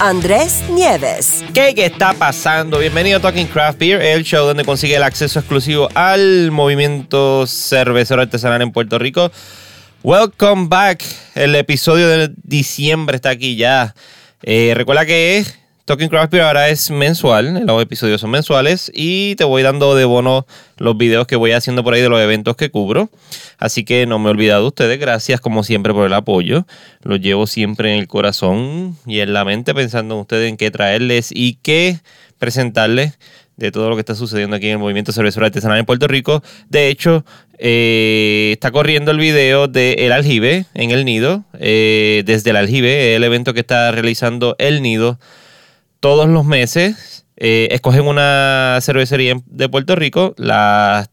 Andrés 0.00 0.62
Nieves. 0.70 1.44
¿Qué, 1.52 1.74
¿Qué 1.74 1.86
está 1.86 2.12
pasando? 2.12 2.78
Bienvenido 2.78 3.18
a 3.18 3.20
Talking 3.20 3.48
Craft 3.48 3.80
Beer, 3.80 4.00
el 4.00 4.22
show 4.22 4.46
donde 4.46 4.64
consigue 4.64 4.94
el 4.94 5.02
acceso 5.02 5.40
exclusivo 5.40 5.88
al 5.94 6.52
movimiento 6.52 7.46
cervecero 7.48 8.22
artesanal 8.22 8.62
en 8.62 8.70
Puerto 8.70 8.98
Rico. 8.98 9.32
Welcome 10.04 10.68
back. 10.68 11.02
El 11.34 11.56
episodio 11.56 12.08
de 12.08 12.32
diciembre 12.44 13.16
está 13.16 13.30
aquí 13.30 13.56
ya. 13.56 13.94
Eh, 14.42 14.72
recuerda 14.76 15.04
que 15.04 15.44
Talking 15.88 16.10
Craft 16.10 16.32
Beer 16.32 16.44
ahora 16.44 16.68
es 16.68 16.90
mensual, 16.90 17.64
los 17.64 17.82
episodios 17.82 18.20
son 18.20 18.28
mensuales 18.28 18.92
y 18.94 19.36
te 19.36 19.44
voy 19.44 19.62
dando 19.62 19.96
de 19.96 20.04
bono 20.04 20.46
los 20.76 20.98
videos 20.98 21.26
que 21.26 21.34
voy 21.34 21.52
haciendo 21.52 21.82
por 21.82 21.94
ahí 21.94 22.02
de 22.02 22.10
los 22.10 22.20
eventos 22.20 22.56
que 22.56 22.68
cubro. 22.68 23.08
Así 23.56 23.86
que 23.86 24.04
no 24.04 24.18
me 24.18 24.28
he 24.28 24.30
olvidado 24.32 24.60
de 24.60 24.68
ustedes, 24.68 25.00
gracias 25.00 25.40
como 25.40 25.64
siempre 25.64 25.94
por 25.94 26.06
el 26.06 26.12
apoyo. 26.12 26.66
Los 27.00 27.22
llevo 27.22 27.46
siempre 27.46 27.94
en 27.94 28.00
el 28.00 28.06
corazón 28.06 28.98
y 29.06 29.20
en 29.20 29.32
la 29.32 29.46
mente 29.46 29.74
pensando 29.74 30.16
en 30.16 30.20
ustedes 30.20 30.50
en 30.50 30.58
qué 30.58 30.70
traerles 30.70 31.30
y 31.32 31.54
qué 31.62 32.00
presentarles 32.38 33.18
de 33.56 33.72
todo 33.72 33.88
lo 33.88 33.96
que 33.96 34.00
está 34.00 34.14
sucediendo 34.14 34.56
aquí 34.56 34.66
en 34.66 34.72
el 34.72 34.78
movimiento 34.78 35.12
cervecero 35.12 35.46
artesanal 35.46 35.78
en 35.78 35.86
Puerto 35.86 36.06
Rico. 36.06 36.42
De 36.68 36.88
hecho, 36.88 37.24
eh, 37.56 38.50
está 38.52 38.72
corriendo 38.72 39.10
el 39.10 39.18
video 39.18 39.68
de 39.68 39.94
El 39.94 40.12
Aljibe 40.12 40.66
en 40.74 40.90
el 40.90 41.06
Nido, 41.06 41.44
eh, 41.58 42.24
desde 42.26 42.50
el 42.50 42.56
Aljibe, 42.56 43.16
el 43.16 43.24
evento 43.24 43.54
que 43.54 43.60
está 43.60 43.90
realizando 43.90 44.54
el 44.58 44.82
Nido 44.82 45.18
todos 46.00 46.28
los 46.28 46.44
meses 46.44 47.26
eh, 47.36 47.68
escogen 47.70 48.06
una 48.06 48.78
cervecería 48.82 49.36
de 49.46 49.68
Puerto 49.68 49.94
Rico, 49.94 50.34
la, 50.38 51.08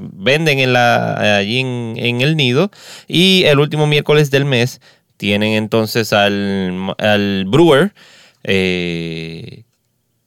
venden 0.00 0.58
en 0.58 0.72
la, 0.72 1.36
allí 1.36 1.60
en, 1.60 2.20
el 2.20 2.36
nido 2.36 2.72
y 3.06 3.44
el 3.44 3.60
último 3.60 3.86
miércoles 3.86 4.32
del 4.32 4.44
mes 4.44 4.80
tienen 5.16 5.52
entonces 5.52 6.12
al, 6.12 6.94
al 6.98 7.44
brewer 7.46 7.92
eh, 8.42 9.62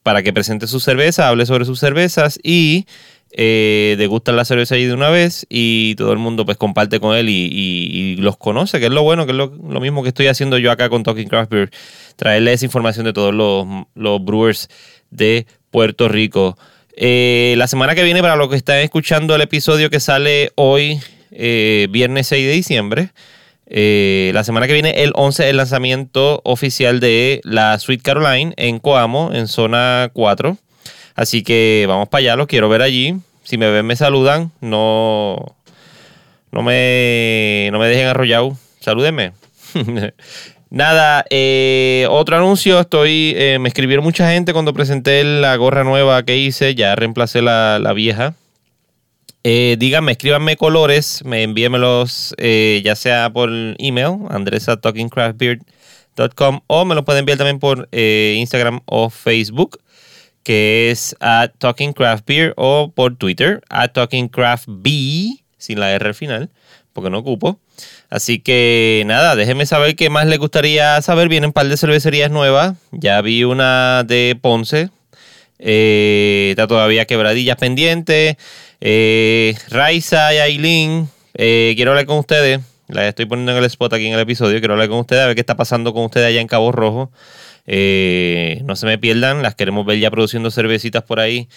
para 0.01 0.23
que 0.23 0.31
presente 0.31 0.67
su 0.67 0.79
cerveza, 0.79 1.27
hable 1.27 1.45
sobre 1.45 1.65
sus 1.65 1.79
cervezas 1.79 2.39
y 2.41 2.85
eh, 3.35 3.95
degustan 3.97 4.35
la 4.35 4.45
cerveza 4.45 4.75
allí 4.75 4.85
de 4.85 4.93
una 4.93 5.09
vez 5.09 5.47
y 5.49 5.95
todo 5.95 6.13
el 6.13 6.19
mundo 6.19 6.45
pues 6.45 6.55
comparte 6.57 6.99
con 6.99 7.15
él 7.15 7.29
y, 7.29 8.15
los 8.17 8.37
conoce, 8.37 8.79
que 8.79 8.85
es 8.85 8.91
lo 8.91 9.01
bueno, 9.01 9.25
que 9.25 9.31
es 9.31 9.37
lo, 9.37 9.49
mismo 9.81 10.03
que 10.03 10.09
estoy 10.09 10.27
haciendo 10.27 10.57
yo 10.59 10.71
acá 10.71 10.87
con 10.87 11.01
Talking 11.03 11.27
Craft 11.27 11.51
Beer, 11.51 11.71
traerles 12.15 12.61
información 12.61 13.05
de 13.05 13.13
todos 13.13 13.33
los, 13.33 14.23
brewers 14.23 14.69
de 15.09 15.47
Puerto 15.71 16.07
Rico. 16.07 16.57
Eh, 16.95 17.55
la 17.57 17.65
semana 17.67 17.95
que 17.95 18.03
viene, 18.03 18.21
para 18.21 18.35
los 18.35 18.49
que 18.49 18.55
están 18.55 18.77
escuchando 18.77 19.33
el 19.35 19.41
episodio 19.41 19.89
que 19.89 19.99
sale 19.99 20.51
hoy, 20.53 20.99
eh, 21.31 21.87
viernes 21.89 22.27
6 22.27 22.45
de 22.45 22.51
diciembre, 22.51 23.09
eh, 23.65 24.29
la 24.35 24.43
semana 24.43 24.67
que 24.67 24.73
viene, 24.73 25.03
el 25.03 25.11
11, 25.15 25.49
el 25.49 25.57
lanzamiento 25.57 26.41
oficial 26.43 26.99
de 26.99 27.41
la 27.43 27.79
Sweet 27.79 28.03
Caroline 28.03 28.53
en 28.57 28.77
Coamo, 28.77 29.31
en 29.33 29.47
zona 29.47 30.11
4. 30.13 30.57
Así 31.15 31.43
que 31.43 31.85
vamos 31.87 32.09
para 32.09 32.19
allá, 32.19 32.35
los 32.35 32.47
quiero 32.47 32.69
ver 32.69 32.81
allí. 32.81 33.15
Si 33.43 33.57
me 33.57 33.69
ven, 33.69 33.85
me 33.85 33.95
saludan. 33.95 34.51
No, 34.61 35.55
no, 36.51 36.61
me, 36.61 37.69
no 37.71 37.79
me 37.79 37.87
dejen 37.87 38.07
arrollado. 38.07 38.57
Salúdenme. 38.79 39.33
Nada, 40.73 41.23
eh, 41.29 42.07
otro 42.09 42.35
anuncio, 42.35 42.79
estoy, 42.79 43.35
eh, 43.37 43.59
me 43.59 43.67
escribieron 43.67 44.03
mucha 44.03 44.31
gente 44.31 44.53
cuando 44.53 44.73
presenté 44.73 45.23
la 45.23 45.55
gorra 45.55 45.83
nueva 45.83 46.23
que 46.23 46.37
hice, 46.37 46.73
ya 46.73 46.95
reemplacé 46.95 47.43
la, 47.43 47.93
vieja. 47.95 48.33
Eh, 49.43 49.75
díganme, 49.77 50.13
escríbanme 50.13 50.57
colores, 50.57 51.23
me 51.25 51.43
envíenmelos 51.43 52.33
ya 52.39 52.95
sea 52.95 53.29
por 53.29 53.51
email, 53.77 54.17
andresa.talkingcraftbeard.com 54.31 56.61
o 56.65 56.85
me 56.85 56.95
los 56.95 57.05
pueden 57.05 57.19
enviar 57.19 57.37
también 57.37 57.59
por 57.59 57.87
Instagram 57.91 58.79
o 58.85 59.11
Facebook 59.11 59.79
que 60.43 60.91
es 60.91 61.15
at 61.19 61.51
Talking 61.57 61.93
Craft 61.93 62.25
Beer 62.27 62.53
o 62.57 62.91
por 62.93 63.15
Twitter, 63.15 63.61
at 63.69 63.91
Talking 63.93 64.27
Craft 64.27 64.67
sin 65.57 65.79
la 65.79 65.91
R 65.91 66.07
al 66.07 66.15
final, 66.15 66.49
porque 66.91 67.09
no 67.09 67.19
ocupo. 67.19 67.59
Así 68.09 68.39
que 68.39 69.03
nada, 69.07 69.35
déjenme 69.35 69.65
saber 69.65 69.95
qué 69.95 70.09
más 70.09 70.27
les 70.27 70.37
gustaría 70.37 71.01
saber. 71.01 71.29
Vienen 71.29 71.47
un 71.47 71.53
par 71.53 71.67
de 71.67 71.77
cervecerías 71.77 72.29
nuevas. 72.29 72.75
Ya 72.91 73.19
vi 73.21 73.43
una 73.43 74.03
de 74.03 74.37
Ponce. 74.39 74.89
Eh, 75.57 76.49
está 76.51 76.67
todavía 76.67 77.05
quebradillas 77.05 77.57
pendientes. 77.57 78.35
Eh, 78.81 79.55
Raiza 79.69 80.33
y 80.33 80.37
Aileen. 80.37 81.09
Eh, 81.33 81.73
quiero 81.75 81.91
hablar 81.91 82.05
con 82.05 82.19
ustedes. 82.19 82.59
La 82.87 83.07
estoy 83.07 83.25
poniendo 83.25 83.53
en 83.53 83.57
el 83.57 83.65
spot 83.65 83.93
aquí 83.93 84.05
en 84.05 84.13
el 84.13 84.19
episodio. 84.19 84.59
Quiero 84.59 84.73
hablar 84.73 84.89
con 84.89 84.99
ustedes 84.99 85.23
a 85.23 85.27
ver 85.27 85.35
qué 85.35 85.41
está 85.41 85.55
pasando 85.55 85.93
con 85.93 86.03
ustedes 86.03 86.27
allá 86.27 86.41
en 86.41 86.47
Cabo 86.47 86.71
Rojo. 86.71 87.11
Eh, 87.65 88.61
no 88.65 88.75
se 88.75 88.85
me 88.85 88.97
pierdan, 88.97 89.41
las 89.41 89.55
queremos 89.55 89.85
ver 89.85 89.99
ya 89.99 90.11
produciendo 90.11 90.51
cervecitas 90.51 91.03
por 91.03 91.19
ahí 91.19 91.47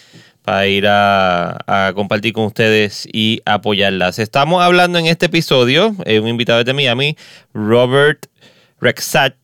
para 0.41 0.65
ir 0.67 0.85
a, 0.87 1.91
compartir 1.95 2.31
con 2.31 2.45
ustedes 2.45 3.07
y 3.11 3.41
apoyarlas. 3.45 4.17
Estamos 4.19 4.63
hablando 4.63 4.97
en 4.97 5.07
este 5.07 5.25
episodio, 5.25 5.95
eh, 6.05 6.19
un 6.19 6.29
invitado 6.29 6.63
de 6.63 6.73
Miami, 6.73 7.17
Robert 7.53 8.27
Rexach. 8.79 9.35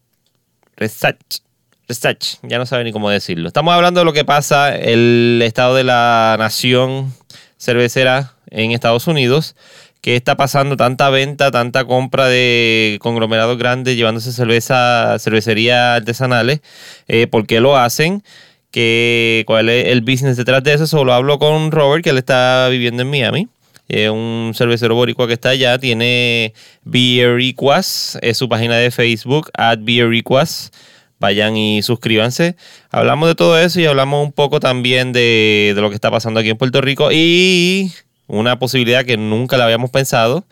Resach, 0.77 2.37
ya 2.43 2.57
no 2.57 2.65
sabe 2.65 2.85
ni 2.85 2.93
cómo 2.93 3.09
decirlo. 3.09 3.47
Estamos 3.47 3.73
hablando 3.73 3.99
de 3.99 4.05
lo 4.05 4.13
que 4.13 4.23
pasa, 4.23 4.75
el 4.75 5.41
estado 5.43 5.75
de 5.75 5.83
la 5.83 6.37
nación 6.39 7.13
cervecera 7.57 8.33
en 8.49 8.71
Estados 8.71 9.07
Unidos 9.07 9.55
qué 10.03 10.17
está 10.17 10.35
pasando, 10.35 10.75
tanta 10.75 11.09
venta, 11.09 11.49
tanta 11.49 11.85
compra 11.85 12.27
de 12.27 12.97
conglomerados 12.99 13.57
grandes 13.57 13.95
llevándose 13.95 14.33
cerveza, 14.33 15.17
cervecerías 15.17 15.95
artesanales, 16.01 16.59
eh, 17.07 17.25
por 17.27 17.47
qué 17.47 17.61
lo 17.61 17.77
hacen, 17.77 18.21
¿Qué, 18.69 19.43
cuál 19.47 19.69
es 19.69 19.87
el 19.87 20.01
business 20.01 20.35
detrás 20.35 20.63
de 20.63 20.73
eso. 20.73 20.87
Solo 20.87 21.13
hablo 21.13 21.39
con 21.39 21.71
Robert, 21.71 22.03
que 22.03 22.09
él 22.09 22.17
está 22.17 22.67
viviendo 22.69 23.03
en 23.03 23.09
Miami. 23.11 23.47
Es 23.87 24.09
un 24.09 24.51
cervecero 24.55 24.95
boricua 24.95 25.27
que 25.27 25.33
está 25.33 25.49
allá, 25.49 25.77
tiene 25.77 26.53
Beer 26.83 27.39
Equas, 27.39 28.17
es 28.21 28.37
su 28.37 28.49
página 28.49 28.75
de 28.75 28.89
Facebook, 28.91 29.51
at 29.53 29.77
Beer 29.81 30.11
Equas. 30.13 30.71
Vayan 31.19 31.55
y 31.55 31.81
suscríbanse. 31.83 32.55
Hablamos 32.89 33.29
de 33.29 33.35
todo 33.35 33.57
eso 33.59 33.79
y 33.79 33.85
hablamos 33.85 34.25
un 34.25 34.33
poco 34.33 34.59
también 34.59 35.13
de, 35.13 35.73
de 35.75 35.81
lo 35.81 35.89
que 35.89 35.95
está 35.95 36.11
pasando 36.11 36.39
aquí 36.39 36.49
en 36.49 36.57
Puerto 36.57 36.81
Rico. 36.81 37.09
Y 37.11 37.91
una 38.27 38.59
posibilidad 38.59 39.05
que 39.05 39.17
nunca 39.17 39.57
la 39.57 39.65
habíamos 39.65 39.89
pensado, 39.89 40.45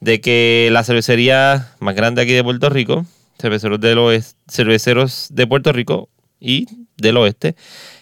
de 0.00 0.20
que 0.20 0.68
la 0.72 0.84
cervecería 0.84 1.74
más 1.78 1.94
grande 1.94 2.22
aquí 2.22 2.32
de 2.32 2.42
Puerto 2.42 2.68
Rico, 2.70 3.06
cerveceros, 3.40 4.36
cerveceros 4.48 5.28
de 5.30 5.46
Puerto 5.46 5.72
Rico 5.72 6.08
y 6.40 6.66
del 6.96 7.16
oeste, 7.18 7.54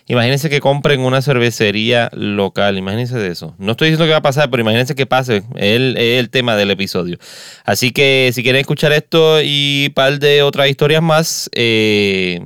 imagínense 0.07 0.49
que 0.49 0.61
compren 0.61 1.01
una 1.01 1.23
cervecería 1.23 2.09
local, 2.13 2.79
imagínense 2.79 3.19
de 3.19 3.29
eso. 3.29 3.55
No 3.59 3.73
estoy 3.73 3.89
diciendo 3.89 4.07
que 4.07 4.13
va 4.13 4.19
a 4.19 4.23
pasar, 4.23 4.51
pero 4.51 4.61
imagínense 4.61 4.95
que 4.95 5.07
pase, 5.07 5.43
es 5.57 5.97
el, 5.97 6.31
tema 6.31 6.57
del 6.57 6.71
episodio. 6.71 7.19
Así 7.65 7.91
que 7.91 8.31
si 8.33 8.43
quieren 8.43 8.61
escuchar 8.61 8.93
esto 8.93 9.43
y 9.43 9.87
un 9.89 9.95
par 9.95 10.19
de 10.19 10.43
otras 10.43 10.69
historias 10.69 11.03
más, 11.03 11.51
eh, 11.53 12.41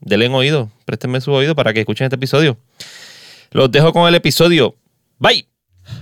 denle 0.00 0.28
oído, 0.28 0.70
préstenme 0.84 1.20
su 1.20 1.32
oído 1.32 1.54
para 1.54 1.72
que 1.72 1.80
escuchen 1.80 2.06
este 2.06 2.16
episodio. 2.16 2.58
Los 3.50 3.70
dejo 3.70 3.92
con 3.92 4.08
el 4.08 4.14
episodio. 4.14 4.74
Bye. 5.18 5.55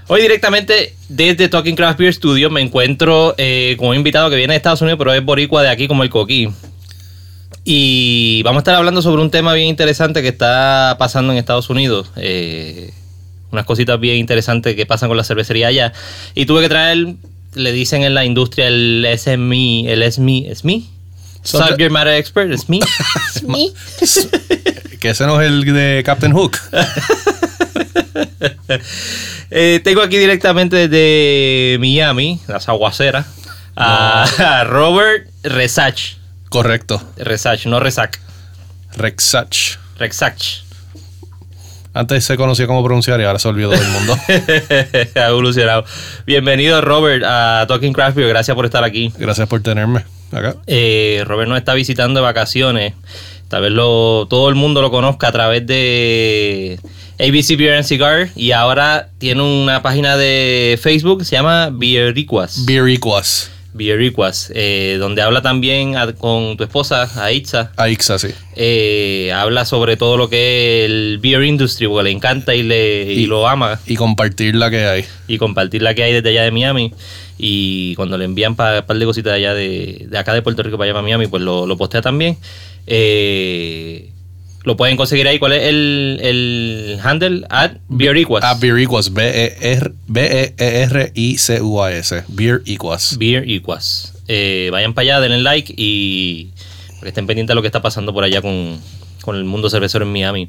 Hoy 0.07 0.21
directamente 0.21 0.95
desde 1.09 1.49
Talking 1.49 1.77
Craft 1.77 1.99
Beer 1.99 2.13
Studio 2.13 2.51
me 2.51 2.61
encuentro 2.61 3.35
eh, 3.39 3.75
con 3.79 3.89
un 3.89 3.97
invitado 3.97 4.29
que 4.29 4.37
viene 4.37 4.53
de 4.53 4.59
Estados 4.59 4.83
Unidos, 4.83 4.99
pero 4.99 5.15
es 5.15 5.25
boricua 5.25 5.63
de 5.63 5.71
aquí 5.71 5.89
como 5.89 6.03
el 6.03 6.11
coquí. 6.11 6.51
Y 7.65 8.43
vamos 8.43 8.61
a 8.61 8.63
estar 8.63 8.75
hablando 8.75 9.01
sobre 9.01 9.23
un 9.23 9.31
tema 9.31 9.55
bien 9.55 9.69
interesante 9.69 10.21
que 10.21 10.29
está 10.29 10.97
pasando 10.99 11.33
en 11.33 11.39
Estados 11.39 11.71
Unidos. 11.71 12.11
Eh, 12.17 12.93
unas 13.51 13.65
cositas 13.65 13.99
bien 13.99 14.17
interesantes 14.17 14.77
que 14.77 14.85
pasan 14.85 15.09
con 15.09 15.17
la 15.17 15.25
cervecería 15.25 15.69
allá. 15.69 15.93
Y 16.35 16.45
tuve 16.45 16.61
que 16.63 16.69
traer, 16.69 17.15
le 17.55 17.73
dicen 17.73 18.03
en 18.03 18.13
la 18.13 18.27
industria 18.27 18.69
el 18.69 19.07
SME, 19.17 19.91
el 19.91 20.13
SME, 20.13 20.55
SME. 20.55 20.83
Subject 21.43 21.91
Matter 21.91 22.15
Expert, 22.15 22.53
SME. 22.59 22.81
SME. 23.33 23.73
que 25.01 25.11
ese 25.11 25.27
no 25.27 25.41
es 25.41 25.49
el 25.49 25.65
de 25.65 26.03
Captain 26.05 26.33
Hook. 26.33 26.59
Eh, 29.57 29.81
tengo 29.85 30.03
aquí 30.03 30.17
directamente 30.17 30.89
desde 30.89 31.79
Miami, 31.79 32.41
las 32.49 32.69
aguaceras, 32.69 33.27
a, 33.77 34.65
Robert 34.67 35.29
Resach. 35.45 36.17
Correcto. 36.49 37.01
Resach, 37.17 37.67
no 37.67 37.79
Resac. 37.79 38.21
Rexach. 38.97 39.77
Rexach. 39.99 40.65
Antes 41.93 42.25
se 42.25 42.37
conocía 42.37 42.67
como 42.67 42.83
pronunciar 42.83 43.21
y 43.21 43.25
ahora 43.25 43.39
se 43.39 43.47
olvidó 43.47 43.71
del 43.71 43.87
mundo. 43.87 44.17
ha 45.15 45.29
evolucionado. 45.29 45.85
Bienvenido, 46.27 46.81
Robert, 46.81 47.23
a 47.25 47.65
Talking 47.69 47.93
Craft 47.93 48.17
Beer. 48.17 48.31
Gracias 48.31 48.55
por 48.57 48.65
estar 48.65 48.83
aquí. 48.83 49.13
Gracias 49.17 49.47
por 49.47 49.63
tenerme 49.63 50.05
acá. 50.33 50.57
Eh, 50.67 51.23
Robert 51.25 51.49
nos 51.49 51.59
está 51.59 51.75
visitando 51.75 52.19
de 52.19 52.25
vacaciones. 52.25 52.95
Tal 53.55 53.63
vez 53.63 53.71
lo, 53.71 54.27
todo 54.29 54.49
el 54.49 54.57
mundo 54.57 54.83
lo 54.83 54.91
conozca 54.91 55.29
a 55.29 55.33
través 55.33 55.65
de 55.65 56.77
ABC 57.21 57.57
Beer 57.57 57.75
and 57.75 57.85
Cigar. 57.85 58.31
Y 58.35 58.51
ahora 58.51 59.11
tiene 59.19 59.43
una 59.43 59.81
página 59.81 60.17
de 60.17 60.77
Facebook 60.83 61.21
que 61.21 61.25
se 61.25 61.37
llama 61.37 61.69
Beeriquas. 61.73 62.65
Beeriquas. 62.67 63.53
Beeriquas, 63.73 64.51
eh, 64.57 64.97
donde 64.99 65.23
habla 65.23 65.41
también 65.41 65.97
a- 65.97 66.13
con 66.15 66.57
tu 66.57 66.65
esposa, 66.65 67.09
Aitza. 67.25 67.71
Aixa, 67.77 68.19
sí. 68.19 68.29
Eh, 68.57 69.33
habla 69.33 69.65
sobre 69.65 69.97
todo 69.97 70.17
lo 70.17 70.29
que 70.29 70.85
es 70.85 70.91
el 70.91 71.19
beer 71.23 71.45
industry, 71.45 71.87
porque 71.87 72.05
le 72.05 72.11
encanta 72.11 72.57
y, 72.57 72.65
le, 72.65 73.13
y 73.13 73.21
Y- 73.21 73.27
lo 73.27 73.47
ama. 73.49 73.79
Y 73.87 73.95
compartir 73.95 74.57
la 74.57 74.69
que 74.71 74.85
hay. 74.85 75.05
y 75.29 75.39
compartir 75.39 75.81
la 75.83 75.95
que 75.95 76.03
hay 76.03 76.13
desde 76.13 76.29
allá 76.31 76.43
de 76.43 76.51
Miami. 76.51 76.93
Y 77.39 77.95
cuando 77.97 78.17
le 78.17 78.25
envían 78.27 78.55
pa- 78.57 78.79
un 78.81 78.87
par 78.87 78.97
de 78.99 79.05
cositas 79.05 79.33
de 79.33 79.37
allá 79.39 79.55
de, 79.55 80.07
de 80.09 80.19
acá 80.19 80.33
de 80.35 80.43
Puerto 80.43 80.63
Rico 80.63 80.77
para 80.79 80.87
allá 80.87 80.95
para 80.95 81.03
Miami, 81.03 81.27
pues 81.27 81.43
lo, 81.43 81.67
lo 81.67 81.77
postea 81.77 82.01
también. 82.01 82.37
Eh, 82.87 84.11
lo 84.63 84.77
pueden 84.77 84.97
conseguir 84.97 85.27
ahí. 85.29 85.39
¿Cuál 85.39 85.53
es 85.53 85.63
el, 85.65 86.19
el 86.23 86.99
handle? 87.03 87.45
At 87.51 87.73
Beeriquas. 87.89 88.43
Ah, 88.45 88.57
Beeriquas. 88.59 89.13
B-E-R- 89.13 89.93
B-E-E-R-I-C-U-A-S. 90.95 92.25
Beeriquas. 92.29 93.17
Beeriquas. 93.19 94.15
Eh, 94.29 94.69
vayan 94.73 94.95
para 94.95 95.03
allá, 95.03 95.21
denle 95.21 95.39
like 95.43 95.75
y 95.77 96.51
para 96.99 97.09
estén 97.09 97.27
pendientes 97.27 97.49
de 97.53 97.55
lo 97.57 97.61
que 97.63 97.69
está 97.69 97.83
pasando 97.83 98.15
por 98.15 98.25
allá 98.25 98.41
con, 98.41 98.79
con 99.23 99.37
el 99.37 99.45
mundo 99.45 99.69
cervecero 99.69 100.05
en 100.07 100.13
Miami. 100.13 100.49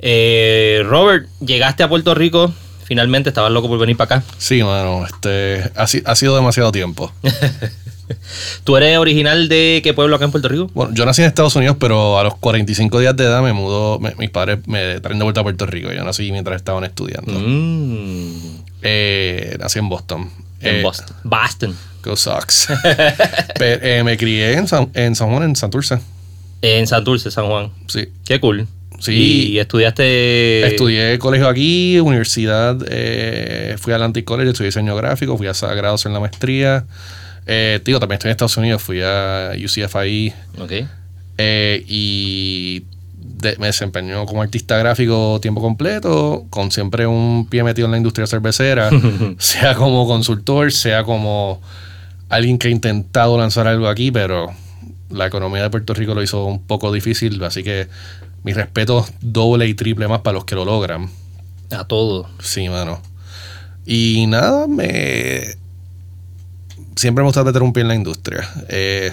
Eh, 0.00 0.82
Robert, 0.84 1.28
llegaste 1.44 1.82
a 1.82 1.88
Puerto 1.88 2.14
Rico. 2.14 2.52
Finalmente, 2.90 3.28
estabas 3.30 3.52
loco 3.52 3.68
por 3.68 3.78
venir 3.78 3.96
para 3.96 4.16
acá. 4.16 4.24
Sí, 4.38 4.64
mano. 4.64 5.06
Este, 5.06 5.62
ha, 5.76 5.86
si- 5.86 6.02
ha 6.04 6.16
sido 6.16 6.34
demasiado 6.34 6.72
tiempo. 6.72 7.12
¿Tú 8.64 8.76
eres 8.76 8.98
original 8.98 9.48
de 9.48 9.80
qué 9.84 9.94
pueblo 9.94 10.16
acá 10.16 10.24
en 10.24 10.32
Puerto 10.32 10.48
Rico? 10.48 10.68
Bueno, 10.74 10.92
yo 10.92 11.06
nací 11.06 11.22
en 11.22 11.28
Estados 11.28 11.54
Unidos, 11.54 11.76
pero 11.78 12.18
a 12.18 12.24
los 12.24 12.34
45 12.38 12.98
días 12.98 13.16
de 13.16 13.22
edad 13.26 13.42
me 13.42 13.52
mudó. 13.52 14.00
me- 14.00 14.16
mis 14.16 14.30
padres 14.30 14.58
me 14.66 14.98
traen 14.98 15.18
de 15.18 15.22
vuelta 15.22 15.38
a 15.40 15.44
Puerto 15.44 15.66
Rico. 15.66 15.92
Yo 15.92 16.02
nací 16.02 16.32
mientras 16.32 16.56
estaban 16.56 16.82
estudiando. 16.82 17.32
Mm, 17.32 18.62
Eh, 18.82 19.56
nací 19.60 19.78
en 19.78 19.88
Boston. 19.88 20.28
en 20.60 20.76
Eh, 20.76 20.82
Boston. 20.82 21.16
Boston. 21.22 21.76
Go 22.02 22.16
Sox. 22.16 22.66
Pero, 23.56 23.86
eh, 23.86 24.02
me 24.02 24.16
crié 24.16 24.54
en 24.54 24.66
San, 24.66 24.90
en 24.94 25.14
San 25.14 25.28
Juan, 25.30 25.44
en 25.44 25.54
Santurce. 25.54 26.00
En 26.62 26.88
Santurce, 26.88 27.30
San 27.30 27.46
Juan. 27.46 27.70
Sí. 27.86 28.08
Qué 28.24 28.40
cool. 28.40 28.66
Sí. 29.00 29.52
Y 29.52 29.58
estudiaste. 29.58 30.66
Estudié 30.66 31.18
colegio 31.18 31.48
aquí, 31.48 31.98
universidad, 32.00 32.78
eh, 32.88 33.76
fui 33.78 33.92
a 33.92 33.96
Atlantic 33.96 34.24
College, 34.24 34.50
estudié 34.50 34.68
diseño 34.68 34.94
gráfico, 34.94 35.36
fui 35.36 35.46
a 35.48 35.54
Sagrados 35.54 36.06
en 36.06 36.12
la 36.12 36.20
maestría. 36.20 36.84
Eh, 37.46 37.80
digo, 37.84 37.98
también 37.98 38.16
estoy 38.18 38.28
en 38.28 38.32
Estados 38.32 38.56
Unidos, 38.58 38.82
fui 38.82 39.00
a 39.02 39.52
UCFI 39.56 40.32
Ok. 40.60 40.72
eh, 41.38 41.84
y 41.88 42.84
de- 43.40 43.56
me 43.58 43.66
desempeñó 43.68 44.26
como 44.26 44.42
artista 44.42 44.76
gráfico 44.76 45.38
tiempo 45.40 45.60
completo, 45.62 46.44
con 46.50 46.70
siempre 46.70 47.06
un 47.06 47.46
pie 47.48 47.62
metido 47.64 47.86
en 47.86 47.92
la 47.92 47.96
industria 47.96 48.26
cervecera, 48.26 48.90
sea 49.38 49.74
como 49.74 50.06
consultor, 50.06 50.70
sea 50.72 51.02
como 51.04 51.60
alguien 52.28 52.58
que 52.58 52.68
ha 52.68 52.70
intentado 52.70 53.38
lanzar 53.38 53.66
algo 53.66 53.88
aquí, 53.88 54.10
pero 54.10 54.50
la 55.08 55.26
economía 55.26 55.62
de 55.62 55.70
Puerto 55.70 55.94
Rico 55.94 56.14
lo 56.14 56.22
hizo 56.22 56.44
un 56.44 56.62
poco 56.64 56.92
difícil, 56.92 57.42
así 57.42 57.62
que 57.64 57.88
mi 58.42 58.52
respeto 58.52 59.06
doble 59.20 59.66
y 59.66 59.74
triple 59.74 60.08
más 60.08 60.20
para 60.20 60.34
los 60.34 60.44
que 60.44 60.54
lo 60.54 60.64
logran. 60.64 61.10
A 61.70 61.84
todo. 61.84 62.28
Sí, 62.40 62.68
mano. 62.68 63.00
Y 63.86 64.26
nada, 64.26 64.66
me. 64.66 65.56
Siempre 66.96 67.22
me 67.22 67.28
gusta 67.28 67.44
meter 67.44 67.62
un 67.62 67.72
pie 67.72 67.82
en 67.82 67.88
la 67.88 67.94
industria. 67.94 68.48
Eh, 68.68 69.12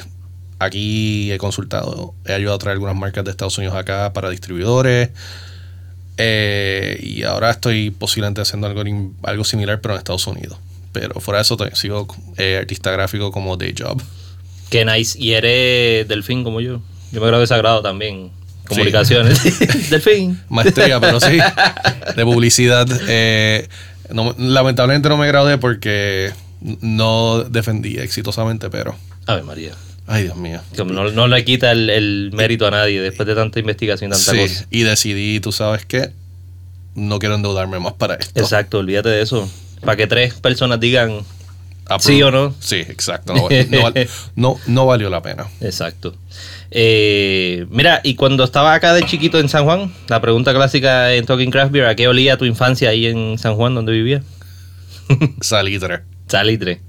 aquí 0.60 1.32
he 1.32 1.38
consultado, 1.38 2.16
he 2.26 2.34
ayudado 2.34 2.56
a 2.56 2.60
traer 2.60 2.74
algunas 2.74 2.96
marcas 2.96 3.24
de 3.24 3.32
Estados 3.32 3.58
Unidos 3.58 3.76
acá 3.76 4.12
para 4.14 4.30
distribuidores. 4.30 5.10
Eh, 6.18 7.00
y 7.02 7.24
ahora 7.24 7.52
estoy 7.52 7.92
posiblemente 7.92 8.42
haciendo 8.42 8.68
algo, 8.68 8.82
algo 9.24 9.44
similar, 9.44 9.80
pero 9.82 9.94
en 9.94 10.00
Estados 10.00 10.26
Unidos. 10.28 10.58
Pero 10.92 11.20
fuera 11.20 11.38
de 11.38 11.44
eso, 11.44 11.58
sigo 11.74 12.08
eh, 12.38 12.58
artista 12.60 12.92
gráfico 12.92 13.32
como 13.32 13.56
day 13.56 13.76
job. 13.78 14.02
Qué 14.70 14.84
nice. 14.84 15.18
Y 15.20 15.34
eres 15.34 16.08
delfín 16.08 16.44
como 16.44 16.60
yo. 16.60 16.82
Yo 17.12 17.22
me 17.22 17.28
gradué 17.28 17.48
sagrado 17.48 17.82
también. 17.82 18.32
Comunicaciones. 18.68 19.90
delfín. 19.90 20.40
Maestría, 20.50 21.00
pero 21.00 21.20
sí, 21.20 21.38
de 22.16 22.24
publicidad. 22.24 22.88
Eh, 23.08 23.68
no- 24.12 24.36
lamentablemente 24.38 25.10
no 25.10 25.18
me 25.18 25.28
gradué 25.28 25.58
porque 25.58 26.32
no 26.82 27.44
defendí 27.44 27.98
exitosamente, 27.98 28.70
pero. 28.70 28.96
A 29.26 29.36
ver, 29.36 29.44
María. 29.44 29.72
Ay, 30.10 30.24
Dios 30.24 30.38
mío. 30.38 30.62
No, 30.86 31.12
no 31.12 31.28
le 31.28 31.44
quita 31.44 31.72
el, 31.74 31.90
el 31.90 32.32
mérito 32.34 32.66
a 32.66 32.72
nadie 32.72 33.02
después 33.02 33.28
de 33.28 33.36
tanta 33.36 33.60
investigación 33.60 34.10
y 34.10 34.14
tanta 34.14 34.32
Sí, 34.32 34.38
cosa. 34.38 34.66
y 34.72 34.84
decidí, 34.84 35.40
tú 35.42 35.52
sabes 35.52 35.86
qué, 35.86 36.12
no 36.96 37.20
quiero 37.20 37.36
endeudarme 37.36 37.78
más 37.80 37.94
para 37.94 38.16
esto. 38.16 38.40
Exacto, 38.40 38.78
olvídate 38.80 39.10
de 39.10 39.22
eso. 39.22 39.50
Para 39.82 39.98
que 39.98 40.08
tres 40.08 40.34
personas 40.36 40.80
digan. 40.80 41.20
¿Sí 42.00 42.22
o 42.22 42.32
no? 42.32 42.54
Sí, 42.60 42.76
exacto. 42.78 43.34
No, 43.34 43.48
no 43.50 43.82
val- 43.84 44.08
no- 44.36 44.56
no 44.68 44.86
valió 44.86 45.10
la 45.10 45.22
pena. 45.22 45.46
Exacto. 45.62 46.16
Eh, 46.72 47.66
mira, 47.70 48.02
y 48.04 48.16
cuando 48.16 48.44
estaba 48.44 48.74
acá 48.74 48.94
de 48.94 49.04
chiquito 49.06 49.40
en 49.40 49.48
San 49.50 49.64
Juan, 49.66 49.94
la 50.10 50.20
pregunta 50.22 50.54
clásica 50.54 51.14
en 51.14 51.26
Talking 51.26 51.50
Craft 51.52 51.72
Beer, 51.72 51.86
¿a 51.86 51.96
qué 51.96 52.08
olía 52.08 52.38
tu 52.38 52.46
infancia 52.46 52.90
ahí 52.90 53.06
en 53.08 53.38
San 53.38 53.56
Juan 53.56 53.74
donde 53.76 53.94
vivías? 53.94 54.24
Salitre. 55.42 56.02
Salitre. 56.28 56.82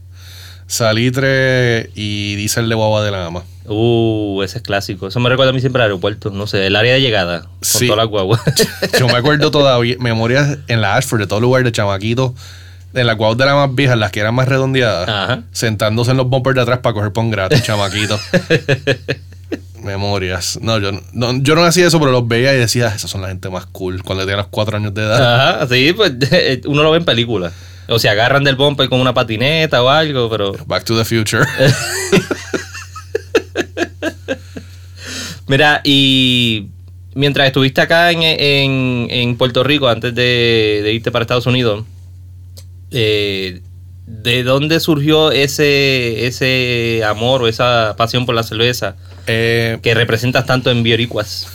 Salitre 0.66 1.90
y 1.94 2.34
diésel 2.36 2.68
de 2.68 2.74
guagua 2.74 3.02
de 3.02 3.10
la 3.10 3.26
ama. 3.26 3.42
Uh, 3.66 4.42
ese 4.42 4.58
es 4.58 4.62
clásico. 4.64 5.08
Eso 5.08 5.18
me 5.20 5.28
recuerda 5.28 5.50
a 5.50 5.52
mí 5.54 5.60
siempre 5.60 5.80
al 5.82 5.86
aeropuerto. 5.88 6.30
No 6.30 6.46
sé, 6.46 6.66
el 6.66 6.76
área 6.76 6.94
de 6.94 7.00
llegada. 7.00 7.42
Con 7.42 7.50
Sí. 7.62 7.86
todas 7.86 7.98
las 7.98 8.08
guaguas. 8.08 8.40
Yo 8.98 9.06
me 9.06 9.14
acuerdo 9.14 9.50
todavía, 9.52 9.96
memorias 9.98 10.58
en 10.68 10.80
la 10.80 10.96
Ashford, 10.96 11.20
de 11.20 11.26
todo 11.26 11.40
lugar 11.40 11.64
de 11.64 11.72
chamaquito, 11.72 12.34
en 12.94 13.06
las 13.06 13.16
guaguas 13.16 13.38
de 13.38 13.44
la 13.46 13.54
más 13.54 13.74
viejas, 13.74 13.98
las 13.98 14.10
que 14.10 14.20
eran 14.20 14.34
más 14.34 14.48
redondeadas, 14.48 15.08
Ajá. 15.08 15.42
sentándose 15.52 16.10
en 16.12 16.16
los 16.16 16.28
bumpers 16.28 16.56
de 16.56 16.62
atrás 16.62 16.78
para 16.80 16.94
coger 16.94 17.12
pon 17.12 17.30
gratis, 17.30 17.62
chamaquito. 17.62 18.18
Memorias. 19.82 20.58
No 20.60 20.78
yo, 20.78 20.90
no, 21.12 21.38
yo 21.42 21.54
no 21.54 21.64
hacía 21.64 21.86
eso, 21.86 21.98
pero 22.00 22.10
los 22.12 22.26
veía 22.26 22.52
y 22.54 22.58
decía, 22.58 22.88
esas 22.88 23.10
son 23.10 23.22
la 23.22 23.28
gente 23.28 23.48
más 23.48 23.66
cool 23.66 24.02
cuando 24.02 24.24
tenía 24.24 24.38
los 24.38 24.48
cuatro 24.48 24.76
años 24.76 24.92
de 24.92 25.02
edad. 25.02 25.54
Ajá, 25.60 25.68
sí, 25.68 25.92
pues 25.92 26.12
uno 26.66 26.82
lo 26.82 26.90
ve 26.90 26.98
en 26.98 27.04
películas. 27.04 27.52
O 27.90 27.98
se 27.98 28.08
agarran 28.10 28.44
del 28.44 28.56
bumper 28.56 28.88
con 28.90 29.00
una 29.00 29.14
patineta 29.14 29.82
o 29.82 29.88
algo, 29.88 30.28
pero... 30.28 30.52
Back 30.66 30.84
to 30.84 30.96
the 30.98 31.04
future. 31.06 31.44
Mira, 35.46 35.80
y 35.84 36.66
mientras 37.14 37.46
estuviste 37.46 37.80
acá 37.80 38.10
en, 38.12 38.22
en- 38.22 39.06
en 39.10 39.36
Puerto 39.36 39.62
Rico, 39.64 39.88
antes 39.88 40.14
de, 40.14 40.80
de 40.82 40.92
irte 40.92 41.10
para 41.10 41.22
Estados 41.22 41.46
Unidos, 41.46 41.84
eh, 42.90 43.60
¿de 44.06 44.42
dónde 44.42 44.80
surgió 44.80 45.30
ese, 45.32 46.26
ese 46.26 47.02
amor 47.06 47.42
o 47.42 47.48
esa 47.48 47.94
pasión 47.96 48.24
por 48.26 48.34
la 48.34 48.42
cerveza 48.42 48.96
Eh, 49.26 49.78
que 49.82 49.94
representas 49.94 50.46
tanto 50.46 50.70
en 50.70 50.82
Bioricuas? 50.82 51.46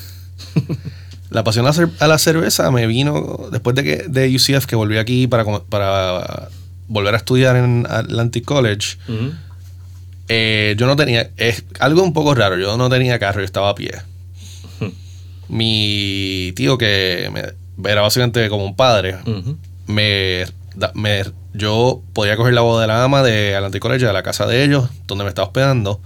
La 1.31 1.43
pasión 1.43 1.65
a 1.65 1.69
la, 1.69 1.73
cer- 1.75 1.91
a 1.99 2.07
la 2.07 2.19
cerveza 2.19 2.69
me 2.69 2.85
vino 2.85 3.49
después 3.51 3.75
de 3.75 3.83
que 3.83 3.95
de 4.07 4.35
UCF 4.35 4.67
que 4.67 4.75
volví 4.75 4.99
aquí 4.99 5.25
para, 5.25 5.43
para 5.67 6.49
volver 6.87 7.15
a 7.15 7.17
estudiar 7.17 7.55
en 7.55 7.87
Atlantic 7.89 8.45
College. 8.45 8.97
Eh, 10.29 10.75
yo 10.77 10.85
no 10.85 10.95
tenía 10.95 11.31
es 11.37 11.63
algo 11.79 12.03
un 12.03 12.13
poco 12.13 12.35
raro. 12.35 12.59
Yo 12.59 12.77
no 12.77 12.87
tenía 12.87 13.17
carro, 13.17 13.39
yo 13.39 13.45
estaba 13.45 13.69
a 13.69 13.73
pie. 13.75 13.93
Mi 15.49 16.53
tío 16.55 16.77
que 16.77 17.29
me, 17.33 17.89
era 17.89 18.01
básicamente 18.01 18.47
como 18.49 18.65
un 18.65 18.75
padre 18.75 19.15
me, 19.87 20.45
da- 20.75 20.92
me- 20.96 21.24
yo 21.53 22.01
podía 22.13 22.36
coger 22.36 22.53
la 22.53 22.62
boda 22.62 22.82
de 22.82 22.88
la 22.88 23.03
ama 23.03 23.22
de 23.24 23.56
Atlantic 23.56 23.82
College 23.82 24.06
de 24.06 24.13
la 24.13 24.24
casa 24.24 24.46
de 24.48 24.63
ellos 24.63 24.89
donde 25.08 25.24
me 25.24 25.30
estaba 25.30 25.48
hospedando 25.48 26.01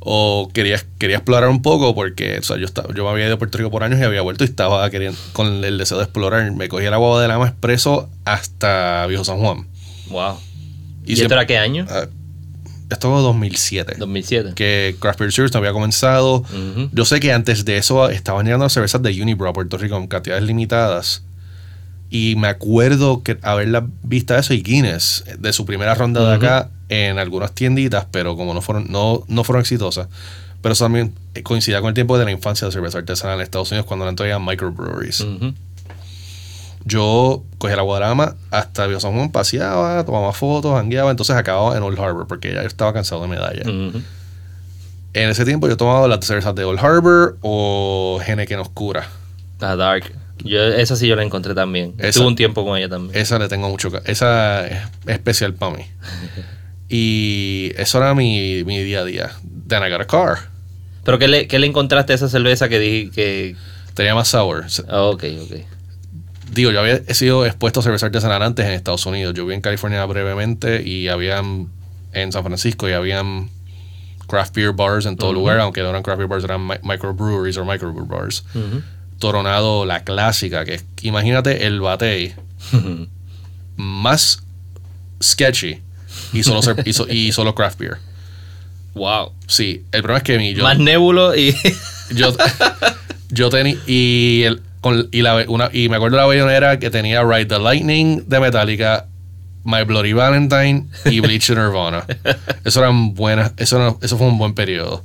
o 0.00 0.50
quería, 0.54 0.80
quería 0.98 1.16
explorar 1.16 1.48
un 1.48 1.60
poco 1.60 1.94
porque 1.94 2.38
o 2.38 2.42
sea, 2.42 2.56
yo, 2.56 2.64
estaba, 2.64 2.94
yo 2.94 3.04
me 3.04 3.10
había 3.10 3.26
ido 3.26 3.34
a 3.34 3.38
Puerto 3.38 3.58
Rico 3.58 3.70
por 3.70 3.82
años 3.82 3.98
y 4.00 4.04
había 4.04 4.22
vuelto 4.22 4.44
y 4.44 4.46
estaba 4.46 4.88
queriendo, 4.90 5.18
con 5.32 5.64
el 5.64 5.76
deseo 5.76 5.98
de 5.98 6.04
explorar. 6.04 6.50
Me 6.52 6.68
cogí 6.68 6.84
la 6.86 6.96
boda 6.98 7.20
de 7.22 7.28
la 7.28 7.34
ama 7.34 7.48
expreso 7.48 8.08
hasta 8.24 9.06
Viejo 9.06 9.24
San 9.24 9.38
Juan. 9.38 9.66
Wow. 10.10 10.36
¿Y, 11.04 11.10
Y 11.18 11.20
esto 11.20 11.34
era 11.34 11.46
qué 11.46 11.58
año? 11.58 11.84
Ah, 11.90 12.06
esto 12.90 13.12
fue 13.12 13.20
2007. 13.20 13.96
2007. 13.98 14.52
Que 14.54 14.96
Craft 14.98 15.18
Beer 15.20 15.32
Series 15.32 15.52
no 15.52 15.58
había 15.58 15.72
comenzado. 15.72 16.36
Ujú. 16.36 16.88
Yo 16.92 17.04
sé 17.04 17.18
que 17.20 17.32
antes 17.32 17.64
de 17.64 17.76
eso 17.76 18.08
estaban 18.08 18.46
llegando 18.46 18.64
las 18.64 18.72
cervezas 18.72 19.02
de 19.02 19.20
Unibro 19.20 19.48
a 19.48 19.52
Puerto 19.52 19.76
Rico 19.78 19.96
en 19.96 20.06
cantidades 20.06 20.44
limitadas. 20.44 21.24
Y 22.10 22.36
me 22.36 22.48
acuerdo 22.48 23.22
que 23.22 23.38
haberla 23.42 23.86
vista 24.02 24.38
eso 24.38 24.54
y 24.54 24.62
Guinness 24.62 25.24
de 25.38 25.52
su 25.52 25.66
primera 25.66 25.94
ronda 25.94 26.20
de 26.20 26.36
Ujú. 26.36 26.46
acá 26.46 26.70
en 26.88 27.18
algunas 27.18 27.52
tienditas, 27.54 28.06
pero 28.10 28.36
como 28.36 28.54
no 28.54 28.62
fueron, 28.62 28.86
no, 28.90 29.24
no 29.28 29.44
fueron 29.44 29.60
exitosas. 29.60 30.08
Pero 30.62 30.72
eso 30.72 30.84
también 30.86 31.12
coincidía 31.44 31.80
con 31.80 31.88
el 31.88 31.94
tiempo 31.94 32.18
de 32.18 32.24
la 32.24 32.30
infancia 32.30 32.66
de 32.66 32.72
cerveza 32.72 32.98
artesanal 32.98 33.36
en 33.36 33.42
Estados 33.42 33.70
Unidos 33.70 33.86
cuando 33.86 34.04
eran 34.06 34.16
todavía 34.16 34.38
microbreweries. 34.38 35.20
Ujú. 35.20 35.54
Yo 36.84 37.44
cogía 37.58 37.76
la 37.76 37.82
Guadarrama 37.82 38.34
hasta 38.50 38.86
Viejo 38.86 39.00
San 39.00 39.12
Juan, 39.12 39.30
paseaba, 39.30 40.04
tomaba 40.04 40.32
fotos, 40.32 40.74
hangueaba, 40.78 41.10
entonces 41.10 41.36
acababa 41.36 41.76
en 41.76 41.82
Old 41.82 41.98
Harbor 42.00 42.26
porque 42.26 42.54
ya 42.54 42.62
yo 42.62 42.66
estaba 42.68 42.92
cansado 42.94 43.20
de 43.22 43.28
medallas. 43.28 43.66
Ujú. 43.66 44.00
En 45.12 45.28
ese 45.28 45.44
tiempo 45.44 45.68
yo 45.68 45.76
tomaba 45.76 46.08
las 46.08 46.24
cervezas 46.24 46.54
de 46.54 46.64
Old 46.64 46.78
Harbor 46.78 47.36
o 47.42 48.20
Henneken 48.26 48.60
Oscura. 48.60 49.06
La 49.60 49.76
Dark. 49.76 50.12
Yo, 50.44 50.62
esa 50.64 50.96
sí 50.96 51.06
yo 51.08 51.16
la 51.16 51.22
encontré 51.22 51.54
también. 51.54 51.94
Esa- 51.98 52.08
Estuve 52.08 52.26
un 52.28 52.36
tiempo 52.36 52.64
con 52.64 52.78
ella 52.78 52.88
también. 52.88 53.20
Esa 53.20 53.38
le 53.38 53.48
tengo 53.48 53.68
mucho... 53.68 53.90
Esa 54.04 54.66
es 54.66 54.78
especial 55.06 55.54
para 55.54 55.76
mí. 55.76 55.84
y 56.88 57.72
eso 57.76 57.98
era 57.98 58.14
mi, 58.14 58.64
mi 58.64 58.82
día 58.82 59.00
a 59.00 59.04
día. 59.04 59.30
Then 59.66 59.82
I 59.82 59.90
got 59.90 60.00
a 60.00 60.06
car. 60.06 60.38
¿Pero 61.04 61.18
qué 61.18 61.28
le, 61.28 61.46
qué 61.48 61.58
le 61.58 61.66
encontraste 61.66 62.12
a 62.12 62.16
esa 62.16 62.28
cerveza 62.28 62.68
que 62.68 62.78
dije 62.78 63.10
que... 63.10 63.56
Tenía 63.94 64.14
más 64.14 64.28
sour. 64.28 64.70
Se- 64.70 64.84
Ah, 64.88 65.02
ok, 65.02 65.24
ok. 65.42 65.56
Digo, 66.52 66.70
yo 66.70 66.80
había 66.80 67.02
sido 67.14 67.44
expuesto 67.44 67.80
a 67.80 67.82
cerveza 67.82 68.06
artesanal 68.06 68.42
antes 68.42 68.64
en 68.64 68.72
Estados 68.72 69.04
Unidos. 69.06 69.34
Yo 69.34 69.44
viví 69.44 69.54
en 69.54 69.60
California 69.60 70.04
brevemente 70.06 70.82
y 70.82 71.08
habían 71.08 71.68
en 72.12 72.32
San 72.32 72.42
Francisco 72.44 72.88
y 72.88 72.92
habían 72.92 73.50
craft 74.28 74.54
beer 74.54 74.72
bars 74.72 75.04
en 75.06 75.16
todo 75.16 75.32
lugar, 75.32 75.58
aunque 75.60 75.82
no 75.82 75.90
eran 75.90 76.02
craft 76.02 76.18
beer 76.18 76.28
bars, 76.28 76.44
eran 76.44 76.66
mi- 76.66 76.74
microbreweries 76.82 77.56
o 77.58 77.64
microbrew 77.64 78.06
bars. 78.06 78.44
Ujú. 78.54 78.82
Toronado, 79.18 79.84
la 79.84 80.04
clásica, 80.04 80.64
que 80.64 80.74
es- 80.74 80.84
imagínate 81.02 81.66
el 81.66 81.80
batey 81.80 82.34
más 83.76 84.42
sketchy 85.22 85.80
y 86.32 86.42
solo, 86.42 86.62
cer- 86.62 86.82
y, 86.86 86.92
so- 86.92 87.08
y 87.08 87.32
solo 87.32 87.54
craft 87.54 87.78
beer. 87.78 87.98
wow. 88.94 89.32
Sí, 89.46 89.84
el 89.92 90.02
problema 90.02 90.18
es 90.18 90.24
que 90.24 90.38
mi, 90.38 90.54
yo, 90.54 90.62
Más 90.64 90.78
nébulo 90.78 91.34
y... 91.36 91.54
yo, 92.14 92.34
yo 93.30 93.50
tenía 93.50 93.76
y 93.86 94.42
el, 94.44 94.60
con, 94.80 95.08
y, 95.12 95.22
la, 95.22 95.44
una, 95.48 95.70
y 95.72 95.88
me 95.88 95.96
acuerdo 95.96 96.16
de 96.16 96.22
la 96.22 96.28
bellonera 96.28 96.78
que 96.78 96.90
tenía 96.90 97.22
Ride 97.22 97.46
the 97.46 97.58
Lightning 97.58 98.24
de 98.28 98.40
Metallica, 98.40 99.06
My 99.64 99.82
Bloody 99.84 100.12
Valentine 100.12 100.86
y 101.04 101.20
Bleach 101.20 101.50
Nirvana. 101.50 102.04
Eso 102.64 102.80
eran 102.80 103.14
buenas, 103.14 103.52
eso, 103.56 103.98
eso 104.02 104.18
fue 104.18 104.26
un 104.26 104.38
buen 104.38 104.54
periodo. 104.54 105.02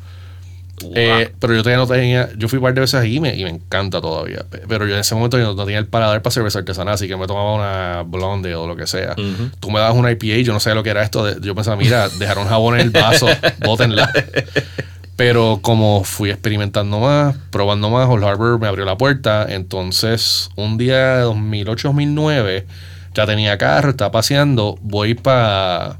Eh, 0.95 1.31
pero 1.39 1.53
yo 1.53 1.63
todavía 1.63 1.77
no 1.77 1.87
tenía, 1.87 2.29
yo 2.37 2.49
fui 2.49 2.57
un 2.57 2.63
par 2.63 2.73
de 2.73 2.81
veces 2.81 2.95
ahí 2.99 3.15
y 3.15 3.19
me, 3.19 3.35
y 3.35 3.43
me 3.43 3.49
encanta 3.51 4.01
todavía. 4.01 4.43
Pe- 4.49 4.63
Pero 4.67 4.85
yo 4.87 4.95
en 4.95 4.99
ese 5.01 5.15
momento 5.15 5.37
yo 5.37 5.53
no, 5.53 5.63
tenía 5.63 5.79
el 5.79 5.87
paladar 5.87 6.21
para 6.21 6.31
cerveza 6.33 6.59
artesanal, 6.59 6.95
así 6.95 7.07
que 7.07 7.15
me 7.15 7.25
tomaba 7.27 7.53
una 7.55 8.03
blonde 8.03 8.53
o 8.55 8.67
lo 8.67 8.75
que 8.75 8.85
sea. 8.87 9.15
Tú 9.59 9.71
me 9.71 9.79
dabas 9.79 9.95
una 9.95 10.11
IPA 10.11 10.37
yo 10.43 10.51
no 10.53 10.59
sabía 10.59 10.75
lo 10.75 10.83
que 10.83 10.89
era 10.89 11.03
esto. 11.03 11.39
yo 11.39 11.55
pensaba, 11.55 11.77
mira, 11.77 12.09
dejaron 12.19 12.47
jabón 12.47 12.75
en 12.75 12.81
el 12.81 12.89
vaso, 12.89 13.27
bótenla. 13.59 14.11
Pero 15.15 15.59
como 15.61 16.03
fui 16.03 16.31
experimentando 16.31 16.99
más, 16.99 17.35
probando 17.51 17.89
más, 17.91 18.09
Old 18.09 18.23
Harbor 18.23 18.59
me 18.59 18.67
abrió 18.67 18.83
la 18.83 18.97
puerta. 18.97 19.45
Entonces, 19.47 20.49
un 20.55 20.77
día 20.79 21.17
de 21.17 21.23
2008-2009, 21.25 22.65
ya 23.13 23.25
tenía 23.27 23.57
carro, 23.59 23.91
estaba 23.91 24.11
paseando. 24.11 24.75
Voy 24.81 25.13
para 25.13 25.99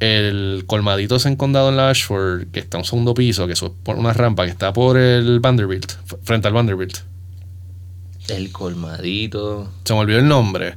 el 0.00 0.64
colmadito 0.66 1.16
ese 1.16 1.28
en 1.28 1.36
condado 1.36 1.68
en 1.68 1.76
la 1.76 1.90
Ashford, 1.90 2.48
que 2.52 2.60
está 2.60 2.78
en 2.78 2.80
un 2.80 2.84
segundo 2.86 3.14
piso, 3.14 3.46
que 3.46 3.52
es 3.52 3.60
por 3.82 3.96
una 3.96 4.12
rampa 4.12 4.44
que 4.44 4.50
está 4.50 4.72
por 4.72 4.96
el 4.96 5.40
Vanderbilt, 5.40 5.92
frente 6.24 6.48
al 6.48 6.54
Vanderbilt. 6.54 6.98
El 8.28 8.50
colmadito. 8.52 9.70
Se 9.84 9.92
me 9.94 10.00
olvidó 10.00 10.18
el 10.18 10.28
nombre. 10.28 10.74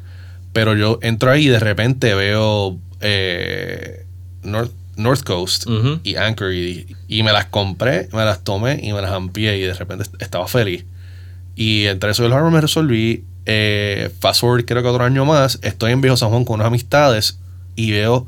Pero 0.54 0.76
yo 0.76 1.00
entro 1.02 1.32
ahí 1.32 1.46
y 1.46 1.50
de 1.50 1.60
repente 1.60 2.14
veo 2.14 2.78
eh, 3.02 4.06
North, 4.44 4.72
North 4.98 5.24
Coast 5.24 5.66
y 6.04 6.16
Anchor 6.16 6.54
y, 6.54 6.96
y 7.08 7.24
me 7.24 7.32
las 7.32 7.46
compré, 7.46 8.08
me 8.14 8.24
las 8.24 8.44
tomé 8.44 8.80
y 8.84 8.94
me 8.94 9.02
las 9.02 9.12
amplié 9.12 9.58
y 9.58 9.62
de 9.62 9.74
repente 9.74 10.04
est- 10.04 10.22
estaba 10.22 10.48
feliz. 10.48 10.86
Y 11.56 11.86
entre 11.86 12.12
eso 12.12 12.24
y 12.24 12.28
el 12.28 12.34
Harbor 12.34 12.52
me 12.52 12.62
resolví. 12.62 13.24
Eh, 13.46 14.10
fast 14.20 14.42
forward 14.42 14.66
creo 14.66 14.82
que 14.84 14.88
otro 14.88 15.04
año 15.04 15.26
más, 15.26 15.60
estoy 15.64 15.92
en 15.92 16.02
Viejo 16.02 16.18
San 16.18 16.30
Juan 16.30 16.46
con 16.46 16.56
unas 16.56 16.68
amistades 16.68 17.40
y 17.76 17.92
veo 17.92 18.26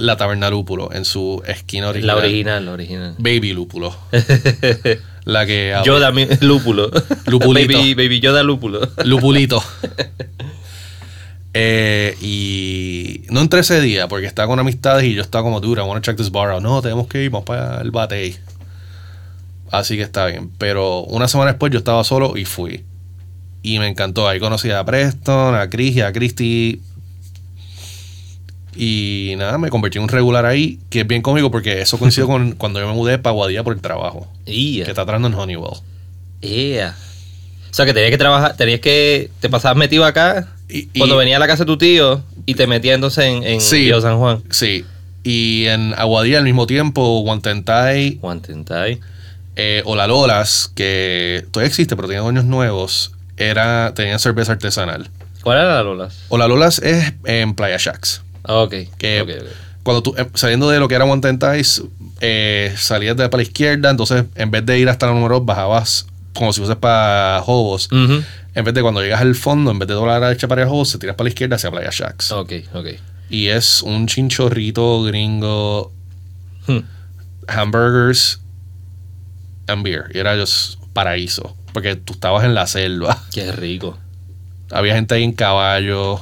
la 0.00 0.16
taberna 0.16 0.50
Lúpulo 0.50 0.92
en 0.92 1.04
su 1.04 1.42
esquina 1.46 1.88
original. 1.88 2.16
La 2.16 2.22
original, 2.22 2.66
la 2.66 2.72
original. 2.72 3.14
Baby 3.18 3.52
Lúpulo. 3.52 3.96
la 5.24 5.46
que 5.46 5.74
Yoda, 5.84 6.10
lúpulo. 6.40 6.90
Lupulito. 7.26 7.78
baby, 7.78 7.94
baby 7.94 8.20
Yoda 8.20 8.42
lúpulo. 8.42 8.80
Lupulito. 9.04 9.62
Eh, 11.52 12.16
y 12.20 13.22
no 13.28 13.40
entré 13.40 13.58
ese 13.58 13.80
día 13.80 14.06
porque 14.06 14.26
estaba 14.26 14.46
con 14.46 14.60
amistades 14.60 15.04
y 15.04 15.14
yo 15.14 15.22
estaba 15.22 15.42
como 15.42 15.60
dura, 15.60 15.82
I 15.82 15.86
wanna 15.88 16.00
check 16.00 16.16
this 16.16 16.30
bar 16.30 16.50
out. 16.50 16.62
No, 16.62 16.80
tenemos 16.80 17.08
que 17.08 17.24
ir, 17.24 17.30
vamos 17.30 17.44
para 17.44 17.80
el 17.80 17.90
batey. 17.90 18.36
Así 19.70 19.96
que 19.96 20.02
está 20.02 20.26
bien. 20.26 20.50
Pero 20.58 21.00
una 21.02 21.28
semana 21.28 21.52
después 21.52 21.72
yo 21.72 21.78
estaba 21.78 22.04
solo 22.04 22.36
y 22.36 22.44
fui. 22.44 22.84
Y 23.62 23.78
me 23.78 23.88
encantó. 23.88 24.28
Ahí 24.28 24.40
conocí 24.40 24.70
a 24.70 24.84
Preston, 24.84 25.54
a 25.54 25.68
Chris 25.68 25.96
y 25.96 26.00
a 26.00 26.12
Christy. 26.12 26.80
Y 28.82 29.34
nada, 29.36 29.58
me 29.58 29.68
convertí 29.68 29.98
en 29.98 30.04
un 30.04 30.08
regular 30.08 30.46
ahí, 30.46 30.78
que 30.88 31.00
es 31.00 31.06
bien 31.06 31.20
cómico 31.20 31.50
porque 31.50 31.82
eso 31.82 31.98
coincidió 31.98 32.26
con 32.28 32.52
cuando 32.52 32.80
yo 32.80 32.86
me 32.88 32.94
mudé 32.94 33.18
para 33.18 33.34
Guadilla 33.34 33.62
por 33.62 33.74
el 33.74 33.80
trabajo, 33.82 34.26
Ia. 34.46 34.84
que 34.84 34.90
está 34.90 35.02
atrás 35.02 35.20
en 35.22 35.34
Honeywell. 35.34 35.74
O 35.74 37.72
sea, 37.74 37.84
que 37.86 37.92
tenías 37.94 38.10
que 38.10 38.18
trabajar, 38.18 38.56
tenías 38.56 38.80
que, 38.80 39.30
te 39.40 39.48
pasabas 39.48 39.76
metido 39.76 40.04
acá 40.04 40.48
Y- 40.68 40.88
y- 40.92 40.98
cuando 40.98 41.16
venía 41.16 41.36
a 41.36 41.38
la 41.38 41.46
casa 41.46 41.64
de 41.64 41.66
tu 41.66 41.76
tío 41.78 42.22
y 42.46 42.54
te 42.54 42.66
metías 42.66 42.94
entonces 42.94 43.24
en, 43.26 43.44
en 43.44 43.60
Sí. 43.60 43.84
Río 43.84 44.00
San 44.00 44.18
Juan. 44.18 44.42
Sí. 44.50 44.84
Y 45.24 45.66
en 45.66 45.92
Aguadilla 45.98 46.38
al 46.38 46.44
mismo 46.44 46.66
tiempo, 46.66 47.20
Guantentai 47.20 48.18
Juan 48.20 48.40
Tentay. 48.40 48.98
eh, 49.56 49.82
o 49.84 49.94
la 49.94 50.06
Lolas, 50.06 50.72
que 50.74 51.44
todavía 51.52 51.68
existe, 51.68 51.94
pero 51.96 52.08
tiene 52.08 52.22
dueños 52.22 52.44
nuevos, 52.46 53.12
era, 53.36 53.92
tenían 53.94 54.18
cerveza 54.18 54.52
artesanal. 54.52 55.10
¿Cuál 55.42 55.58
era 55.58 55.74
la 55.74 55.82
Lolas? 55.82 56.22
O 56.30 56.38
la 56.38 56.48
Lolas 56.48 56.78
es 56.78 57.12
en 57.24 57.54
Playa 57.54 57.76
Shacks. 57.78 58.22
Ah, 58.44 58.56
ok. 58.56 58.74
Que 58.98 59.42
cuando 59.82 60.02
tú, 60.02 60.14
eh, 60.16 60.28
saliendo 60.34 60.68
de 60.68 60.78
lo 60.78 60.88
que 60.88 60.94
era 60.94 61.04
Guantentais, 61.04 61.82
eh, 62.20 62.72
salías 62.76 63.16
de 63.16 63.28
para 63.28 63.38
la 63.38 63.42
izquierda, 63.44 63.90
entonces 63.90 64.24
en 64.34 64.50
vez 64.50 64.64
de 64.66 64.78
ir 64.78 64.88
hasta 64.88 65.06
la 65.06 65.12
número 65.14 65.36
dos, 65.36 65.46
bajabas 65.46 66.06
como 66.34 66.52
si 66.52 66.60
fuese 66.60 66.76
para 66.76 67.42
Hobos. 67.46 67.88
En 67.92 68.64
vez 68.64 68.74
de 68.74 68.82
cuando 68.82 69.00
llegas 69.02 69.20
al 69.20 69.34
fondo, 69.34 69.70
en 69.70 69.78
vez 69.78 69.88
de 69.88 69.94
doblar 69.94 70.16
a 70.16 70.20
la 70.20 70.26
derecha 70.28 70.48
para 70.48 70.68
Hobos, 70.68 70.90
se 70.90 70.98
tiras 70.98 71.16
para 71.16 71.24
la 71.24 71.28
izquierda 71.30 71.56
hacia 71.56 71.70
Playa 71.70 71.90
Shacks. 71.92 72.30
Ok, 72.32 72.52
ok. 72.74 72.86
Y 73.30 73.48
es 73.48 73.82
un 73.82 74.06
chinchorrito 74.06 75.02
gringo 75.04 75.92
Hmm. 76.66 76.80
hamburgers 77.48 78.40
and 79.66 79.82
beer. 79.82 80.10
Y 80.14 80.18
era 80.18 80.36
just 80.38 80.78
paraíso. 80.92 81.56
Porque 81.72 81.96
tú 81.96 82.12
estabas 82.14 82.44
en 82.44 82.54
la 82.54 82.66
selva. 82.66 83.22
Qué 83.32 83.50
rico. 83.52 83.96
Había 84.70 84.94
gente 84.94 85.14
ahí 85.14 85.22
en 85.24 85.32
caballo. 85.32 86.20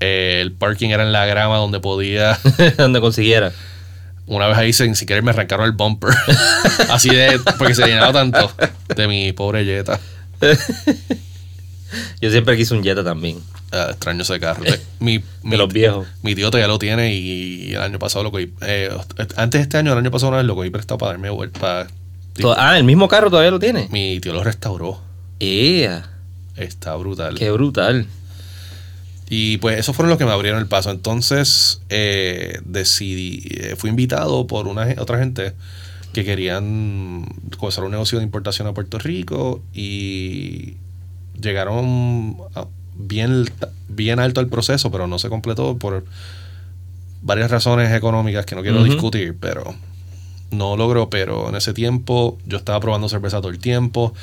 Eh, 0.00 0.40
el 0.42 0.52
parking 0.52 0.90
era 0.90 1.02
en 1.02 1.12
la 1.12 1.26
grama 1.26 1.56
donde 1.56 1.80
podía. 1.80 2.38
Donde 2.76 3.00
consiguiera. 3.00 3.52
Una 4.26 4.46
vez 4.46 4.58
ahí 4.58 4.72
sin 4.72 4.94
siquiera 4.94 5.22
me 5.22 5.30
arrancaron 5.30 5.64
el 5.66 5.72
bumper. 5.72 6.10
Así 6.90 7.08
de. 7.08 7.40
Porque 7.56 7.74
se 7.74 7.86
llenaba 7.86 8.12
tanto 8.12 8.52
de 8.94 9.08
mi 9.08 9.32
pobre 9.32 9.64
Jetta. 9.64 9.98
Yo 12.20 12.30
siempre 12.30 12.56
quise 12.56 12.74
un 12.74 12.82
Jetta 12.82 13.02
también. 13.02 13.38
Ah, 13.72 13.88
extraño 13.90 14.22
ese 14.22 14.38
carro. 14.38 14.62
Mi, 14.98 15.22
mi, 15.42 15.50
De 15.50 15.56
los 15.56 15.72
viejos. 15.72 16.06
mi 16.22 16.34
tío 16.34 16.50
todavía 16.50 16.68
lo 16.68 16.78
tiene 16.78 17.14
y 17.14 17.74
el 17.74 17.80
año 17.80 17.98
pasado 17.98 18.24
lo 18.24 18.30
cogí. 18.30 18.52
eh, 18.62 18.90
antes 19.36 19.58
de 19.58 19.62
este 19.62 19.78
año, 19.78 19.92
el 19.92 19.98
año 19.98 20.10
pasado 20.10 20.28
una 20.28 20.38
vez 20.38 20.46
lo 20.46 20.54
cogí 20.54 20.70
prestado 20.70 20.98
para 20.98 21.12
darme 21.12 21.30
vuelta. 21.30 21.86
Ah, 22.56 22.78
el 22.78 22.84
mismo 22.84 23.08
carro 23.08 23.30
todavía 23.30 23.50
lo 23.50 23.58
tiene. 23.58 23.88
Mi 23.90 24.20
tío 24.20 24.32
lo 24.32 24.44
restauró. 24.44 25.00
Ea. 25.40 26.04
Está 26.56 26.94
brutal. 26.96 27.34
Qué 27.36 27.50
brutal. 27.50 28.06
Y 29.30 29.58
pues 29.58 29.78
esos 29.78 29.94
fueron 29.94 30.08
los 30.10 30.18
que 30.18 30.24
me 30.24 30.30
abrieron 30.32 30.58
el 30.60 30.66
paso. 30.66 30.90
Entonces 30.90 31.82
eh, 31.90 32.60
decidí, 32.64 33.42
eh, 33.50 33.74
fui 33.76 33.90
invitado 33.90 34.46
por 34.46 34.66
una 34.68 34.86
otra 34.98 35.18
gente 35.18 35.52
que 36.12 36.24
querían 36.24 37.26
comenzar 37.58 37.84
un 37.84 37.90
negocio 37.90 38.18
de 38.18 38.24
importación 38.24 38.66
a 38.68 38.72
Puerto 38.74 38.98
Rico 38.98 39.62
y 39.74 40.76
llegaron 41.40 42.36
a- 42.54 42.66
bien, 42.96 43.44
bien 43.88 44.18
alto 44.18 44.40
el 44.40 44.48
proceso, 44.48 44.90
pero 44.90 45.06
no 45.06 45.18
se 45.18 45.28
completó 45.28 45.76
por 45.76 46.04
varias 47.22 47.50
razones 47.50 47.92
económicas 47.92 48.46
que 48.46 48.54
no 48.54 48.62
quiero 48.62 48.78
discutir, 48.84 49.36
pero 49.38 49.74
no 50.50 50.76
logró. 50.76 51.10
Pero 51.10 51.48
en 51.50 51.56
ese 51.56 51.74
tiempo 51.74 52.38
yo 52.46 52.56
estaba 52.56 52.80
probando 52.80 53.08
cerveza 53.08 53.38
todo 53.40 53.50
el 53.50 53.58
tiempo 53.58 54.14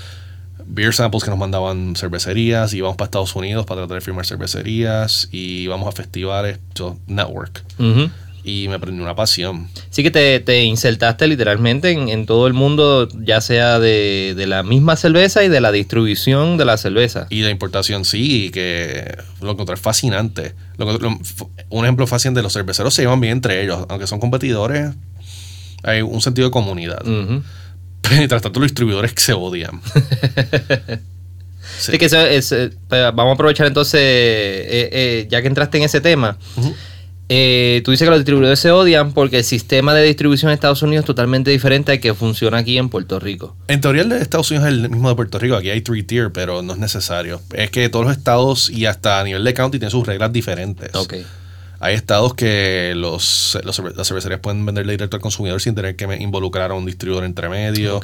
beer 0.67 0.93
samples 0.93 1.23
que 1.23 1.29
nos 1.29 1.39
mandaban 1.39 1.95
cervecerías, 1.95 2.73
íbamos 2.73 2.97
para 2.97 3.05
Estados 3.05 3.35
Unidos 3.35 3.65
para 3.65 3.81
tratar 3.81 3.95
de 3.95 4.01
firmar 4.01 4.25
cervecerías 4.25 5.29
y 5.31 5.61
íbamos 5.63 5.87
a 5.87 5.91
festivales, 5.91 6.59
so, 6.73 6.97
network. 7.07 7.63
Ujú. 7.79 8.09
Y 8.47 8.67
me 8.67 8.77
prendí 8.77 9.01
una 9.01 9.15
pasión. 9.15 9.69
Sí 9.89 10.03
que 10.03 10.11
te, 10.11 10.39
te 10.39 10.63
insertaste 10.65 11.25
literalmente 11.25 11.89
en, 11.89 12.09
en 12.09 12.27
todo 12.27 12.45
el 12.45 12.53
mundo, 12.53 13.07
ya 13.19 13.41
sea 13.41 13.79
de, 13.79 14.33
de 14.37 14.45
la 14.45 14.61
misma 14.61 14.95
cerveza 14.95 15.43
y 15.43 15.49
de 15.49 15.61
la 15.61 15.71
distribución 15.71 16.55
de 16.57 16.65
la 16.65 16.77
cerveza. 16.77 17.25
Y 17.31 17.41
de 17.41 17.49
importación 17.49 18.05
sí, 18.05 18.51
que 18.53 19.17
lo 19.41 19.49
encontré 19.51 19.77
fascinante. 19.77 20.53
Lo 20.77 20.95
lo- 20.99 21.19
un 21.69 21.85
ejemplo 21.85 22.05
fácil 22.05 22.35
de 22.35 22.43
los 22.43 22.53
cerveceros 22.53 22.93
se 22.93 23.01
llevan 23.01 23.19
bien 23.19 23.33
entre 23.33 23.63
ellos, 23.63 23.83
aunque 23.89 24.05
son 24.05 24.19
competidores. 24.19 24.91
Hay 25.81 26.01
un 26.03 26.21
sentido 26.21 26.47
de 26.47 26.51
comunidad. 26.51 27.01
Ujú. 27.07 27.41
Mientras 28.11 28.41
tanto, 28.41 28.59
los 28.59 28.69
distribuidores 28.69 29.13
se 29.15 29.33
odian. 29.33 29.81
Sí, 31.77 31.97
que 31.97 32.05
eso 32.05 32.19
es, 32.19 32.51
eh, 32.51 32.69
pues, 32.87 33.01
vamos 33.13 33.31
a 33.31 33.33
aprovechar 33.33 33.67
entonces, 33.67 33.99
eh, 33.99 34.89
eh, 34.91 35.27
ya 35.29 35.41
que 35.41 35.47
entraste 35.47 35.77
en 35.77 35.83
ese 35.83 35.99
tema, 35.99 36.37
eh, 37.27 37.81
tú 37.83 37.91
dices 37.91 38.05
que 38.05 38.09
los 38.11 38.19
distribuidores 38.19 38.59
se 38.59 38.71
odian 38.71 39.11
porque 39.11 39.39
el 39.39 39.43
sistema 39.43 39.93
de 39.95 40.03
distribución 40.03 40.51
en 40.51 40.53
Estados 40.53 40.83
Unidos 40.83 41.03
es 41.03 41.07
totalmente 41.07 41.49
diferente 41.49 41.91
al 41.91 41.99
que 41.99 42.13
funciona 42.13 42.59
aquí 42.59 42.77
en 42.77 42.89
Puerto 42.89 43.19
Rico. 43.19 43.55
En 43.67 43.81
teoría 43.81 44.03
el 44.03 44.09
de 44.09 44.19
Estados 44.19 44.51
Unidos 44.51 44.67
es 44.67 44.73
el 44.73 44.89
mismo 44.89 45.09
de 45.09 45.15
Puerto 45.15 45.39
Rico. 45.39 45.55
Aquí 45.55 45.69
hay 45.71 45.81
three 45.81 46.03
tier, 46.03 46.31
pero 46.31 46.61
no 46.61 46.73
es 46.73 46.79
necesario. 46.79 47.41
Es 47.53 47.71
que 47.71 47.89
todos 47.89 48.05
los 48.05 48.15
estados 48.15 48.69
y 48.69 48.85
hasta 48.85 49.19
a 49.19 49.23
nivel 49.23 49.43
de 49.43 49.53
county 49.53 49.79
tienen 49.79 49.91
sus 49.91 50.05
reglas 50.05 50.31
diferentes. 50.31 50.93
Ok. 50.93 51.15
Hay 51.79 51.95
estados 51.95 52.33
que 52.33 52.93
los, 52.95 53.57
las 53.63 53.75
cervecerías 54.07 54.39
pueden 54.39 54.65
venderle 54.65 54.93
directo 54.93 55.17
al 55.17 55.21
consumidor 55.21 55.61
sin 55.61 55.75
tener 55.75 55.95
que 55.95 56.05
involucrar 56.19 56.71
a 56.71 56.73
un 56.73 56.85
distribuidor 56.85 57.25
entre 57.25 57.49
medio. 57.49 58.01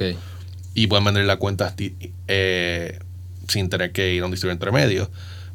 Y 0.74 0.88
pueden 0.88 1.04
vender 1.04 1.25
la 1.25 1.38
cuenta 1.38 1.74
eh, 2.28 3.00
sin 3.48 3.70
tener 3.70 3.92
que 3.92 4.13
ir 4.13 4.24
a 4.24 4.25
un 4.25 4.32
distribuidor 4.32 4.56
entre 4.56 4.72
medio. 4.72 5.10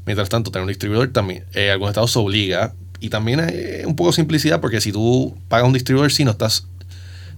Mientras 0.04 0.28
tanto, 0.28 0.50
tener 0.50 0.62
un 0.62 0.68
distribuidor 0.68 1.08
también, 1.08 1.44
eh, 1.54 1.70
algunos 1.70 1.90
estados 1.90 2.12
se 2.12 2.18
obliga. 2.18 2.75
Y 3.00 3.11
también 3.11 3.40
hay 3.40 3.85
un 3.85 3.96
poco 3.96 4.11
de 4.11 4.16
simplicidad 4.16 4.61
porque 4.61 4.80
si 4.80 4.92
tú 4.92 5.37
pagas 5.49 5.66
un 5.66 5.73
distribuidor, 5.73 6.12
si 6.12 6.25
no 6.25 6.30
estás 6.30 6.66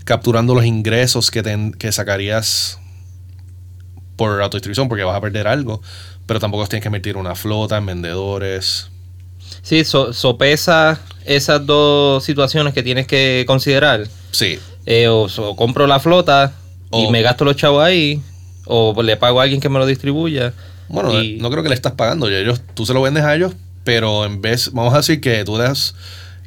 capturando 0.05 0.55
los 0.55 0.65
ingresos 0.65 1.31
que, 1.31 1.73
que 1.79 1.93
sacarías 1.93 2.79
por 4.17 4.43
autodistribución 4.43 4.89
porque 4.89 5.05
vas 5.05 5.17
a 5.17 5.21
perder 5.21 5.49
algo, 5.49 5.81
pero 6.27 6.41
tampoco 6.41 6.67
tienes 6.67 6.83
que 6.83 6.91
meter 6.91 7.17
una 7.17 7.35
flota 7.35 7.79
en 7.79 7.87
vendedores. 7.87 8.91
Sí, 9.63 9.85
so- 9.85 10.13
sopesa 10.13 11.01
esas 11.25 11.65
dos 11.67 12.25
situaciones 12.25 12.73
que 12.75 12.83
tienes 12.83 13.07
que 13.07 13.45
considerar. 13.47 14.07
Sí, 14.31 14.59
Eh, 14.87 15.09
o, 15.09 15.25
o 15.25 15.57
compro 15.57 15.87
la 15.87 16.01
flota 16.01 16.53
y 16.93 17.09
me 17.11 17.21
gasto 17.21 17.45
los 17.45 17.57
chavos 17.57 17.83
ahí, 17.85 18.23
o 18.65 19.03
le 19.03 19.17
pago 19.19 19.41
a 19.41 19.43
alguien 19.43 19.61
que 19.61 19.69
me 19.69 19.79
lo 19.79 19.85
distribuya. 19.87 20.55
Bueno, 20.89 21.13
Y- 21.23 21.37
no 21.39 21.51
creo 21.51 21.63
que 21.63 21.69
le 21.69 21.75
estás 21.75 21.93
pagando. 21.93 22.29
Ellos, 22.31 22.63
tú 22.75 22.87
se 22.87 22.95
lo 22.95 23.03
vendes 23.03 23.23
a 23.25 23.35
ellos, 23.35 23.53
pero 23.85 24.25
en 24.25 24.41
vez, 24.41 24.71
vamos 24.73 24.95
a 24.95 24.99
decir 24.99 25.21
que 25.21 25.45
tú 25.45 25.59
das, 25.59 25.95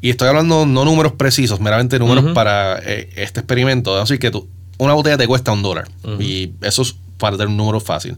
y 0.02 0.10
estoy 0.10 0.28
hablando 0.30 0.66
no 0.66 0.84
números 0.86 1.12
precisos, 1.14 1.60
meramente 1.60 2.00
números 2.00 2.34
para 2.34 2.80
eh, 2.84 3.10
este 3.18 3.42
experimento. 3.42 3.92
Vamos 3.92 4.10
a 4.10 4.14
decir 4.14 4.20
que 4.20 4.32
tú, 4.32 4.48
una 4.80 4.94
botella 4.94 5.18
te 5.18 5.28
cuesta 5.28 5.52
un 5.52 5.62
dólar, 5.62 5.88
y 6.20 6.54
eso 6.62 6.82
es 6.82 6.96
para 7.20 7.38
tener 7.38 7.50
un 7.50 7.58
número 7.58 7.80
fácil. 7.80 8.16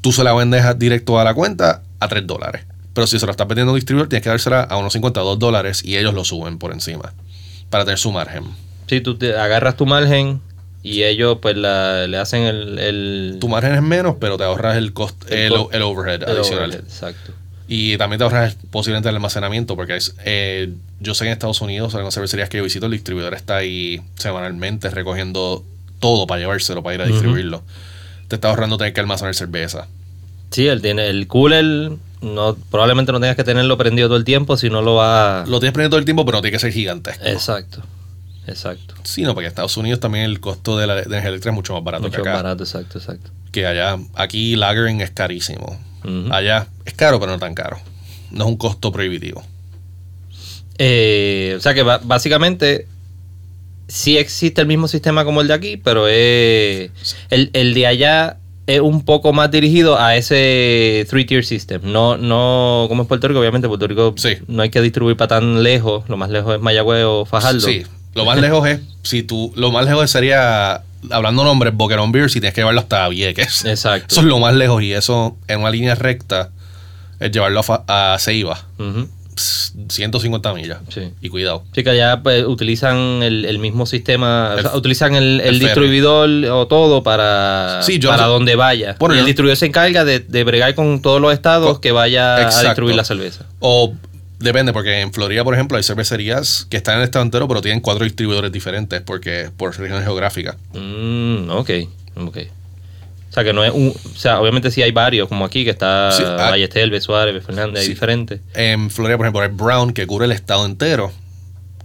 Tú 0.00 0.12
se 0.12 0.22
la 0.22 0.32
vendes 0.32 0.64
directo 0.78 1.18
a 1.18 1.24
la 1.24 1.34
cuenta 1.34 1.82
a 1.98 2.06
3 2.06 2.24
dólares. 2.26 2.64
Pero 2.94 3.06
si 3.06 3.18
se 3.18 3.26
lo 3.26 3.32
estás 3.32 3.48
vendiendo 3.48 3.70
a 3.70 3.74
un 3.74 3.78
distribuidor, 3.78 4.08
tienes 4.08 4.22
que 4.22 4.28
dársela 4.30 4.62
a 4.62 4.76
unos 4.76 4.92
52 4.92 5.38
dólares 5.38 5.82
y 5.84 5.96
ellos 5.96 6.12
lo 6.14 6.24
suben 6.24 6.58
por 6.58 6.72
encima 6.72 7.12
para 7.70 7.84
tener 7.84 7.98
su 7.98 8.12
margen. 8.12 8.44
Sí, 8.86 9.00
tú 9.00 9.16
te 9.16 9.34
agarras 9.36 9.76
tu 9.76 9.86
margen 9.86 10.40
y 10.82 11.04
ellos 11.04 11.38
pues 11.40 11.56
la- 11.56 12.06
le 12.06 12.18
hacen 12.18 12.42
el, 12.42 12.78
el, 12.78 13.36
Tu 13.40 13.48
margen 13.48 13.74
es 13.74 13.82
menos, 13.82 14.16
pero 14.20 14.36
te 14.36 14.44
ahorras 14.44 14.76
el 14.76 14.92
cost, 14.92 15.16
El 15.30 15.38
el, 15.38 15.52
co- 15.52 15.70
el 15.72 15.82
overhead 15.82 16.22
adicional. 16.24 16.64
overhead, 16.70 16.84
Exacto. 16.84 17.32
Y 17.68 17.96
también 17.96 18.18
te 18.18 18.24
ahorras 18.24 18.56
posiblemente 18.70 19.08
el 19.08 19.14
almacenamiento, 19.14 19.76
porque 19.76 19.96
es, 19.96 20.14
eh, 20.26 20.74
yo 21.00 21.14
sé 21.14 21.24
que 21.24 21.28
en 21.28 21.32
Estados 21.32 21.62
Unidos, 21.62 21.94
en 21.94 22.04
las 22.04 22.12
cervecerías 22.12 22.50
que 22.50 22.58
yo 22.58 22.64
visito, 22.64 22.84
el 22.86 22.92
distribuidor 22.92 23.32
está 23.32 23.56
ahí 23.56 24.02
semanalmente 24.16 24.90
recogiendo 24.90 25.64
todo 26.00 26.26
para 26.26 26.40
llevárselo, 26.40 26.82
para 26.82 26.96
ir 26.96 27.00
a 27.02 27.06
distribuirlo. 27.06 27.62
Te 28.28 28.34
está 28.34 28.50
ahorrando 28.50 28.76
tener 28.76 28.92
que 28.92 29.00
almacenar 29.00 29.34
cerveza. 29.34 29.86
Sí, 30.50 30.66
él 30.66 30.82
tiene 30.82 31.06
el 31.08 31.26
cooler, 31.28 31.92
no, 32.22 32.54
probablemente 32.70 33.12
no 33.12 33.20
tengas 33.20 33.36
que 33.36 33.44
tenerlo 33.44 33.76
prendido 33.76 34.08
todo 34.08 34.16
el 34.16 34.24
tiempo, 34.24 34.56
si 34.56 34.70
no 34.70 34.80
lo 34.80 34.94
va... 34.94 35.44
Lo 35.46 35.58
tienes 35.60 35.74
prendido 35.74 35.90
todo 35.90 35.98
el 35.98 36.04
tiempo, 36.04 36.24
pero 36.24 36.38
no 36.38 36.42
tiene 36.42 36.52
que 36.56 36.60
ser 36.60 36.72
gigantesco. 36.72 37.24
Exacto, 37.26 37.82
exacto. 38.46 38.94
Sí, 39.02 39.22
no, 39.22 39.34
porque 39.34 39.46
en 39.46 39.50
Estados 39.50 39.76
Unidos 39.76 40.00
también 40.00 40.24
el 40.24 40.40
costo 40.40 40.78
de 40.78 40.86
la 40.86 40.94
de 40.94 41.02
energía 41.02 41.28
eléctrica 41.28 41.50
es 41.50 41.54
mucho 41.56 41.74
más 41.74 41.82
barato 41.82 42.04
Mucho 42.04 42.22
que 42.22 42.28
acá. 42.28 42.36
barato, 42.36 42.62
exacto, 42.62 42.98
exacto. 42.98 43.30
Que 43.50 43.66
allá, 43.66 43.98
aquí 44.14 44.56
lagering 44.56 45.00
es 45.00 45.10
carísimo. 45.10 45.78
Allá 46.30 46.66
es 46.84 46.94
caro, 46.94 47.20
pero 47.20 47.32
no 47.32 47.38
tan 47.38 47.54
caro. 47.54 47.78
No 48.30 48.44
es 48.44 48.50
un 48.50 48.56
costo 48.56 48.90
prohibitivo. 48.90 49.44
Eh, 50.78 51.54
o 51.56 51.60
sea 51.60 51.74
que 51.74 51.82
básicamente 51.82 52.88
sí 53.88 54.16
existe 54.16 54.60
el 54.60 54.66
mismo 54.66 54.88
sistema 54.88 55.24
como 55.24 55.42
el 55.42 55.48
de 55.48 55.54
aquí, 55.54 55.76
pero 55.76 56.08
es, 56.08 56.90
el, 57.30 57.50
el 57.52 57.74
de 57.74 57.86
allá 57.86 58.38
es 58.66 58.80
un 58.80 59.04
poco 59.04 59.32
más 59.32 59.50
dirigido 59.50 59.98
a 59.98 60.16
ese 60.16 61.06
three-tier 61.10 61.44
system. 61.44 61.80
No, 61.84 62.16
no 62.16 62.86
como 62.88 63.02
en 63.02 63.08
Puerto 63.08 63.26
Rico, 63.28 63.40
obviamente 63.40 63.68
Puerto 63.68 63.86
Rico 63.88 64.14
Sí. 64.16 64.36
no 64.46 64.62
hay 64.62 64.70
que 64.70 64.80
distribuir 64.80 65.16
para 65.16 65.28
tan 65.40 65.62
lejos. 65.62 66.04
Lo 66.08 66.16
más 66.16 66.30
lejos 66.30 66.54
es 66.56 66.60
Mayagüez 66.60 67.04
o 67.04 67.24
Fajardo. 67.24 67.60
Sí, 67.60 67.84
lo 68.14 68.24
más 68.24 68.38
lejos 68.40 68.66
es, 68.68 68.80
si 69.02 69.22
tú, 69.22 69.52
lo 69.56 69.70
más 69.72 69.84
lejos 69.84 70.10
sería, 70.10 70.82
hablando 71.10 71.42
nombres, 71.44 71.74
Boquerón 71.74 72.12
Beer, 72.12 72.30
si 72.30 72.40
tienes 72.40 72.54
que 72.54 72.60
llevarlo 72.60 72.80
hasta 72.80 73.08
Vieques. 73.08 73.64
Exacto. 73.64 74.06
Eso 74.10 74.20
es 74.20 74.26
lo 74.26 74.38
más 74.38 74.54
lejos 74.54 74.82
y 74.82 74.92
eso 74.92 75.36
en 75.48 75.60
una 75.60 75.70
línea 75.70 75.94
recta 75.94 76.50
es 77.18 77.30
llevarlo 77.32 77.62
a, 77.86 78.14
a 78.14 78.18
Ceiba. 78.18 78.64
150 79.36 80.54
millas. 80.54 80.78
Sí. 80.88 81.10
Y 81.20 81.28
cuidado. 81.28 81.64
Sí, 81.74 81.82
que 81.82 81.90
allá 81.90 82.22
pues, 82.22 82.44
utilizan 82.44 83.22
el, 83.22 83.44
el 83.44 83.58
mismo 83.58 83.86
sistema, 83.86 84.52
o 84.54 84.58
El- 84.58 84.62
sea, 84.62 84.76
utilizan 84.76 85.14
el, 85.14 85.40
el 85.40 85.58
distribuidor 85.58 86.28
o 86.50 86.66
todo 86.66 87.02
para, 87.02 87.80
Sí, 87.82 87.98
yo 87.98 88.10
para 88.10 88.26
donde 88.26 88.56
vaya. 88.56 88.96
Bueno, 88.98 89.14
y 89.14 89.18
el 89.18 89.24
yo- 89.24 89.26
distribuidor 89.28 89.56
se 89.56 89.66
encarga 89.66 90.04
de, 90.04 90.20
de 90.20 90.44
bregar 90.44 90.74
con 90.74 91.00
todos 91.02 91.20
los 91.20 91.32
estados 91.32 91.78
que 91.80 91.92
vaya 91.92 92.36
a 92.48 92.62
distribuir 92.62 92.96
la 92.96 93.04
cerveza. 93.04 93.46
O 93.60 93.94
depende, 94.38 94.72
porque 94.72 95.00
en 95.00 95.12
Florida, 95.12 95.44
por 95.44 95.54
ejemplo, 95.54 95.76
hay 95.76 95.82
cervecerías 95.84 96.66
que 96.68 96.76
están 96.76 96.94
en 96.96 97.00
el 97.00 97.04
estado 97.04 97.24
entero, 97.24 97.48
pero 97.48 97.60
tienen 97.62 97.80
cuatro 97.80 98.04
distribuidores 98.04 98.52
diferentes 98.52 99.00
porque 99.00 99.50
por 99.56 99.76
región 99.78 100.02
geográfica. 100.02 100.56
Mm, 100.74 101.50
ok, 101.50 101.70
ok. 102.16 102.38
O 103.32 103.34
sea, 103.34 103.44
que 103.44 103.54
no 103.54 103.64
es 103.64 103.72
un... 103.72 103.88
O 103.88 104.14
sea, 104.18 104.40
obviamente 104.42 104.70
sí 104.70 104.82
hay 104.82 104.92
varios, 104.92 105.26
como 105.26 105.46
aquí, 105.46 105.64
que 105.64 105.70
está 105.70 106.12
Sí, 106.12 106.22
ah- 106.26 106.50
Ballestel, 106.50 106.90
B. 106.90 107.00
Suárez, 107.00 107.32
B. 107.32 107.40
Fernández, 107.40 107.78
hay 107.80 107.86
Sí. 107.86 107.92
diferentes. 107.94 108.42
En 108.52 108.90
Florida, 108.90 109.16
por 109.16 109.24
ejemplo, 109.24 109.40
hay 109.40 109.48
Brown, 109.48 109.94
que 109.94 110.06
cubre 110.06 110.26
el 110.26 110.32
estado 110.32 110.66
entero, 110.66 111.10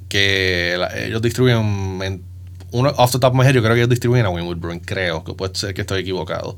que 0.09 0.75
la- 0.77 0.97
ellos 1.05 1.21
distribuyen 1.21 2.01
en 2.03 2.21
uno 2.71 2.89
off 2.97 3.11
the 3.13 3.19
top 3.19 3.31
of 3.33 3.39
my 3.39 3.45
head, 3.45 3.53
yo 3.53 3.61
creo 3.61 3.73
que 3.75 3.79
ellos 3.79 3.89
distribuyen 3.89 4.25
a 4.25 4.29
Winwood 4.29 4.57
Brewing, 4.57 4.79
creo, 4.81 5.23
que 5.23 5.33
puede 5.33 5.55
ser 5.55 5.73
que 5.73 5.81
estoy 5.81 6.01
equivocado. 6.01 6.57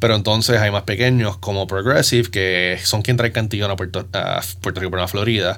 Pero 0.00 0.16
entonces 0.16 0.58
hay 0.58 0.72
más 0.72 0.82
pequeños 0.82 1.36
como 1.36 1.68
Progressive, 1.68 2.28
que 2.28 2.78
son 2.82 3.02
quien 3.02 3.16
trae 3.16 3.30
Cantillón 3.30 3.70
a 3.70 3.76
Puerto, 3.76 4.04
a 4.14 4.42
Puerto 4.60 4.80
Rico, 4.80 4.90
pero 4.90 5.04
a 5.04 5.08
Florida. 5.08 5.56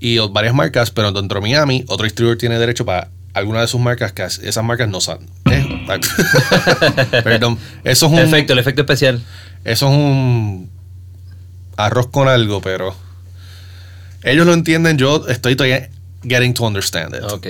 Y 0.00 0.18
varias 0.18 0.54
marcas, 0.54 0.90
pero 0.90 1.12
dentro 1.12 1.36
de 1.40 1.42
Miami, 1.46 1.84
otro 1.86 2.02
distribuidor 2.02 2.36
tiene 2.36 2.58
derecho 2.58 2.84
para 2.84 3.10
alguna 3.34 3.60
de 3.60 3.68
sus 3.68 3.80
marcas, 3.80 4.12
que 4.12 4.22
as- 4.22 4.38
esas 4.38 4.64
marcas 4.64 4.88
no 4.88 5.00
son. 5.00 5.18
eh, 5.50 5.86
Perdón. 7.22 7.58
Eso 7.84 8.06
es 8.06 8.12
un. 8.12 8.18
Efecto, 8.18 8.52
el 8.52 8.58
efecto 8.58 8.82
especial. 8.82 9.20
Eso 9.64 9.86
es 9.88 9.92
un 9.96 10.70
arroz 11.76 12.08
con 12.08 12.28
algo, 12.28 12.60
pero 12.60 12.94
ellos 14.22 14.46
lo 14.46 14.54
entienden. 14.54 14.96
Yo 14.98 15.26
estoy 15.28 15.56
todavía 15.56 15.88
getting 16.22 16.54
to 16.54 16.64
understand 16.64 17.14
it. 17.14 17.22
Ok. 17.30 17.46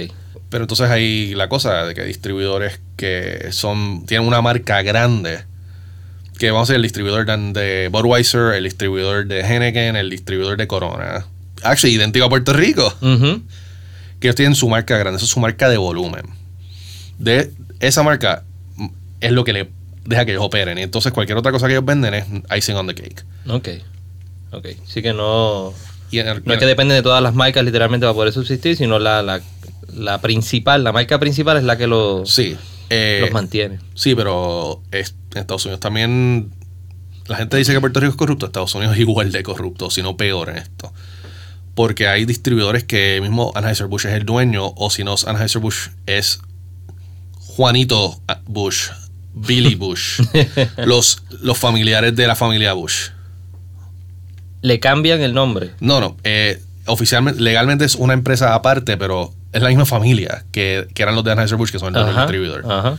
Pero 0.48 0.64
entonces 0.64 0.88
hay 0.90 1.34
la 1.34 1.48
cosa 1.48 1.84
de 1.84 1.94
que 1.94 2.04
distribuidores 2.04 2.80
que 2.96 3.48
son 3.50 4.06
tienen 4.06 4.26
una 4.26 4.40
marca 4.42 4.82
grande. 4.82 5.40
Que 6.38 6.50
vamos 6.50 6.68
a 6.68 6.72
decir 6.72 6.76
el 6.76 6.82
distribuidor 6.82 7.26
de- 7.52 7.88
Budweiser, 7.92 8.54
el 8.54 8.64
distribuidor 8.64 9.26
de 9.26 9.40
Henneken, 9.40 9.94
el 9.96 10.10
distribuidor 10.10 10.56
de 10.56 10.66
Corona. 10.66 11.26
Actually, 11.62 11.94
idéntico 11.94 12.24
a 12.26 12.28
Puerto 12.28 12.52
Rico. 12.52 12.92
Ujú. 13.00 13.42
Que 14.24 14.28
ellos 14.28 14.36
tienen 14.36 14.54
su 14.54 14.70
marca 14.70 14.96
grande. 14.96 15.18
Eso 15.18 15.26
es 15.26 15.32
su 15.32 15.38
marca 15.38 15.68
de 15.68 15.76
volumen. 15.76 16.22
De 17.18 17.52
esa 17.80 18.02
marca 18.02 18.42
es 19.20 19.32
lo 19.32 19.44
que 19.44 19.52
le 19.52 19.68
deja 20.06 20.24
que 20.24 20.30
ellos 20.32 20.42
operen. 20.42 20.78
Y 20.78 20.82
entonces 20.82 21.12
cualquier 21.12 21.36
otra 21.36 21.52
cosa 21.52 21.66
que 21.66 21.74
ellos 21.74 21.84
venden 21.84 22.14
es 22.14 22.24
icing 22.56 22.74
on 22.74 22.86
the 22.86 22.94
cake. 22.94 23.22
Ok. 23.46 23.68
Ok. 24.52 24.68
Sí 24.86 25.02
que 25.02 25.12
no... 25.12 25.74
Y 26.10 26.20
en 26.20 26.28
el- 26.28 26.42
No 26.42 26.54
es 26.54 26.58
que 26.58 26.64
depende 26.64 26.94
de 26.94 27.02
todas 27.02 27.22
las 27.22 27.34
marcas 27.34 27.62
literalmente 27.66 28.06
para 28.06 28.14
poder 28.14 28.32
subsistir, 28.32 28.78
sino 28.78 28.98
la, 28.98 29.20
la, 29.22 29.42
la 29.94 30.22
principal, 30.22 30.82
la 30.84 30.92
marca 30.92 31.18
principal 31.20 31.58
es 31.58 31.64
la 31.64 31.76
que 31.76 31.86
los, 31.86 32.30
Sí. 32.32 32.56
eh, 32.88 33.18
los 33.20 33.30
mantiene. 33.30 33.78
sí, 33.94 34.14
pero 34.14 34.80
es- 34.90 35.14
en 35.34 35.40
Estados 35.42 35.66
Unidos 35.66 35.80
también 35.80 36.50
la 37.26 37.36
gente 37.36 37.58
dice 37.58 37.74
que 37.74 37.80
Puerto 37.80 38.00
Rico 38.00 38.12
es 38.12 38.16
corrupto. 38.16 38.46
Estados 38.46 38.74
Unidos 38.74 38.94
es 38.94 39.00
igual 39.00 39.32
de 39.32 39.42
corrupto, 39.42 39.90
si 39.90 40.00
no 40.02 40.16
peor 40.16 40.48
en 40.48 40.56
esto. 40.56 40.94
Porque 41.74 42.06
hay 42.08 42.24
distribuidores 42.24 42.84
que 42.84 43.18
mismo 43.20 43.52
Anheuser-Busch 43.54 44.06
es 44.06 44.12
el 44.12 44.24
dueño, 44.24 44.72
o 44.76 44.90
si 44.90 45.02
no, 45.04 45.14
Anheuser-Busch 45.14 45.90
es 46.06 46.40
Juanito 47.32 48.20
Bush, 48.46 48.90
Billy 49.34 49.74
Bush, 49.76 50.20
los, 50.78 51.22
los 51.40 51.58
familiares 51.58 52.14
de 52.14 52.26
la 52.26 52.36
familia 52.36 52.72
Bush. 52.74 53.10
Le 54.62 54.80
cambian 54.80 55.20
el 55.20 55.34
nombre. 55.34 55.72
No, 55.80 56.00
no. 56.00 56.16
eh, 56.24 56.60
oficialmente, 56.86 57.40
legalmente 57.40 57.84
es 57.84 57.94
una 57.96 58.12
empresa 58.14 58.54
aparte, 58.54 58.96
pero 58.96 59.34
es 59.52 59.60
la 59.62 59.68
misma 59.68 59.84
familia 59.86 60.44
que, 60.52 60.86
que 60.94 61.02
eran 61.02 61.14
los 61.14 61.24
de 61.24 61.32
Anheuser-Busch, 61.32 61.70
que 61.72 61.78
son 61.78 61.94
el 61.96 62.02
Ajá, 62.02 62.22
distribuidor. 62.22 62.64
Ajá. 62.70 62.98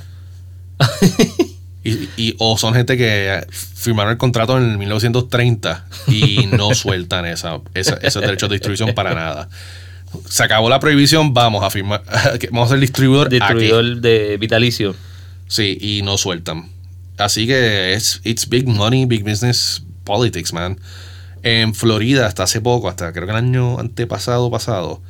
Y, 1.85 2.09
y- 2.17 2.35
o 2.39 2.57
son 2.57 2.73
gente 2.73 2.97
que 2.97 3.45
firmaron 3.51 4.11
el 4.13 4.17
contrato 4.17 4.57
en 4.57 4.71
el 4.71 4.77
1930 4.79 5.85
y 6.07 6.47
no 6.47 6.73
sueltan 6.73 7.25
esa, 7.25 7.61
esa- 7.75 7.99
esos 8.01 8.21
derechos 8.23 8.49
de 8.49 8.55
distribución 8.55 8.93
para 8.95 9.13
nada. 9.13 9.47
se 10.27 10.43
acabó 10.43 10.67
la 10.69 10.79
prohibición, 10.79 11.33
vamos 11.33 11.63
a 11.63 11.69
firmar, 11.69 12.03
vamos 12.51 12.67
a 12.69 12.71
ser 12.71 12.79
distribuidor, 12.79 13.27
aquí. 13.27 13.35
Distribuidor 13.37 14.01
de 14.01 14.37
vitalicio. 14.37 14.95
Sí, 15.47 15.77
y 15.79 16.01
no 16.01 16.17
sueltan. 16.17 16.71
Así 17.17 17.45
que 17.45 17.93
es 17.93 18.19
it's 18.23 18.49
big 18.49 18.67
money, 18.67 19.05
big 19.05 19.23
business 19.23 19.83
politics, 20.05 20.51
man. 20.53 20.79
En 21.43 21.75
Florida, 21.75 22.25
hasta 22.25 22.41
hace 22.43 22.61
poco, 22.61 22.89
hasta 22.89 23.13
creo 23.13 23.25
que 23.27 23.31
el 23.31 23.37
año 23.37 23.79
antepasado, 23.79 24.49
pasado, 24.49 25.01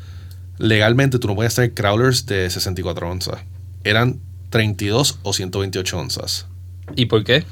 legalmente 0.58 1.20
tú 1.20 1.28
no 1.30 1.36
puedes 1.36 1.56
tener 1.56 1.74
crawlers 1.74 2.26
de 2.26 2.50
64 2.50 3.10
onzas. 3.10 3.40
Eran 3.86 4.20
32 4.50 5.20
o 5.24 5.32
128 5.34 5.98
onzas. 5.98 6.48
¿Y 6.96 7.06
por 7.06 7.24
qué? 7.24 7.44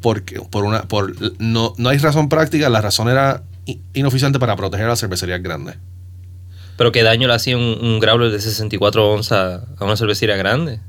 Porque 0.00 0.40
por 0.40 0.64
una, 0.64 0.82
por, 0.82 1.14
no, 1.40 1.74
no 1.76 1.88
hay 1.88 1.98
razón 1.98 2.28
práctica, 2.28 2.68
la 2.68 2.80
razón 2.80 3.08
era 3.08 3.42
i- 3.66 3.80
inoficiente 3.94 4.38
para 4.38 4.56
proteger 4.56 4.86
a 4.86 4.90
las 4.90 5.00
cervecerías 5.00 5.42
grandes. 5.42 5.76
Pero 6.76 6.90
qué 6.90 7.02
daño 7.02 7.28
le 7.28 7.34
hacía 7.34 7.56
un, 7.56 7.78
un 7.80 8.00
growler 8.00 8.30
de 8.32 8.40
64 8.40 9.12
onzas 9.12 9.62
a 9.78 9.84
una 9.84 9.96
cervecería 9.96 10.36
grande. 10.36 10.80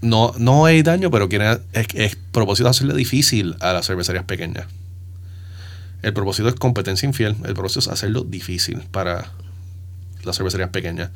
No, 0.00 0.32
no 0.38 0.66
hay 0.66 0.82
daño, 0.82 1.10
pero 1.10 1.28
quieren, 1.28 1.58
es, 1.72 1.86
es 1.94 2.16
propósito 2.32 2.68
hacerle 2.68 2.94
difícil 2.94 3.56
a 3.60 3.72
las 3.72 3.86
cervecerías 3.86 4.24
pequeñas. 4.24 4.66
El 6.02 6.12
propósito 6.12 6.48
es 6.48 6.54
competencia 6.54 7.06
infiel. 7.06 7.34
El 7.44 7.54
propósito 7.54 7.80
es 7.80 7.88
hacerlo 7.88 8.22
difícil 8.22 8.82
para 8.90 9.32
las 10.24 10.36
cervecerías 10.36 10.70
pequeñas. 10.70 11.10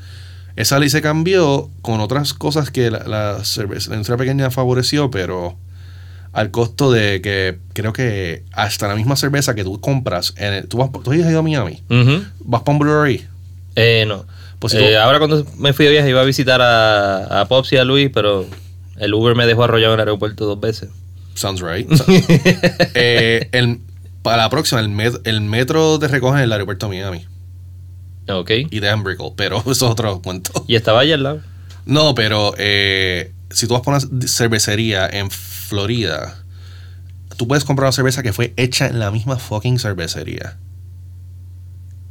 Esa 0.57 0.79
ley 0.79 0.91
se 0.91 1.01
cambió 1.03 1.71
con 1.83 2.01
otras 2.01 2.35
cosas 2.35 2.71
que 2.71 2.91
la, 2.91 3.05
la, 3.07 3.45
cerveza- 3.45 3.91
la 3.91 3.97
industria 3.97 4.17
pequeña 4.17 4.51
favoreció, 4.51 5.11
pero 5.11 5.57
al 6.33 6.51
costo 6.51 6.93
de 6.93 7.21
que 7.21 7.59
creo 7.73 7.93
que 7.93 8.45
hasta 8.53 8.87
la 8.89 8.95
misma 8.95 9.17
cerveza 9.17 9.55
que 9.55 9.65
tú 9.65 9.81
compras, 9.81 10.35
en 10.37 10.53
el- 10.55 10.69
tú, 10.69 10.79
vas, 10.79 10.91
tú 11.03 11.11
has 11.13 11.19
ido 11.19 11.39
a 11.39 11.43
Miami, 11.43 11.83
vas 12.41 12.63
para 12.63 12.73
un 12.73 12.79
brewery, 12.79 13.27
Eh, 13.77 14.05
no. 14.07 14.25
Pues 14.59 14.73
si 14.75 14.79
Eh, 14.79 14.99
ahora 14.99 15.19
cuando 15.19 15.47
me 15.57 15.73
fui 15.73 15.87
de 15.87 15.93
viaje 15.93 16.11
iba 16.11 16.21
a 16.21 16.25
visitar 16.25 16.61
a, 16.61 17.41
a 17.41 17.49
Pops 17.49 17.73
y 17.73 17.77
a 17.79 17.85
Luis, 17.85 18.11
pero 18.13 18.47
el 18.99 19.15
Uber 19.15 19.35
me 19.35 19.47
dejó 19.47 19.65
arrollado 19.65 19.95
en 19.95 20.01
el 20.01 20.07
aeropuerto 20.09 20.45
dos 20.45 20.61
veces. 20.61 20.91
Sounds 21.35 21.63
right. 21.63 21.89
Eh, 22.95 23.49
el- 23.53 23.81
para 24.23 24.37
la 24.37 24.51
próxima, 24.51 24.81
el, 24.83 24.89
met- 24.91 25.21
el 25.25 25.41
metro 25.41 25.99
te 25.99 26.09
recoge 26.09 26.39
en 26.39 26.45
el 26.45 26.53
aeropuerto 26.53 26.87
de 26.89 26.97
Miami 26.97 27.25
Ok. 28.29 28.51
y 28.71 28.81
te 28.81 28.81
dan 28.81 29.03
Brickell, 29.03 29.33
pero 29.35 29.59
eso 29.61 29.71
es 29.73 29.83
otro 29.83 30.21
cuento. 30.21 30.65
Y 30.69 30.75
estaba 30.77 31.01
allá 31.01 31.15
al 31.15 31.23
lado. 31.23 31.41
No, 31.87 32.15
pero 32.15 32.53
eh, 32.59 33.33
si 33.51 33.67
tú 33.67 33.75
vas 33.75 33.83
por 33.83 33.95
una 33.95 34.27
cervecería 34.29 35.09
en 35.09 35.31
Florida, 35.31 36.37
tú 37.37 37.47
puedes 37.49 37.65
comprar 37.65 37.87
una 37.87 37.93
cerveza 37.93 38.23
que 38.23 38.33
fue 38.33 38.53
hecha 38.57 38.87
en 38.87 38.99
la 38.99 39.11
misma 39.11 39.37
fucking 39.39 39.79
cervecería. 39.79 40.57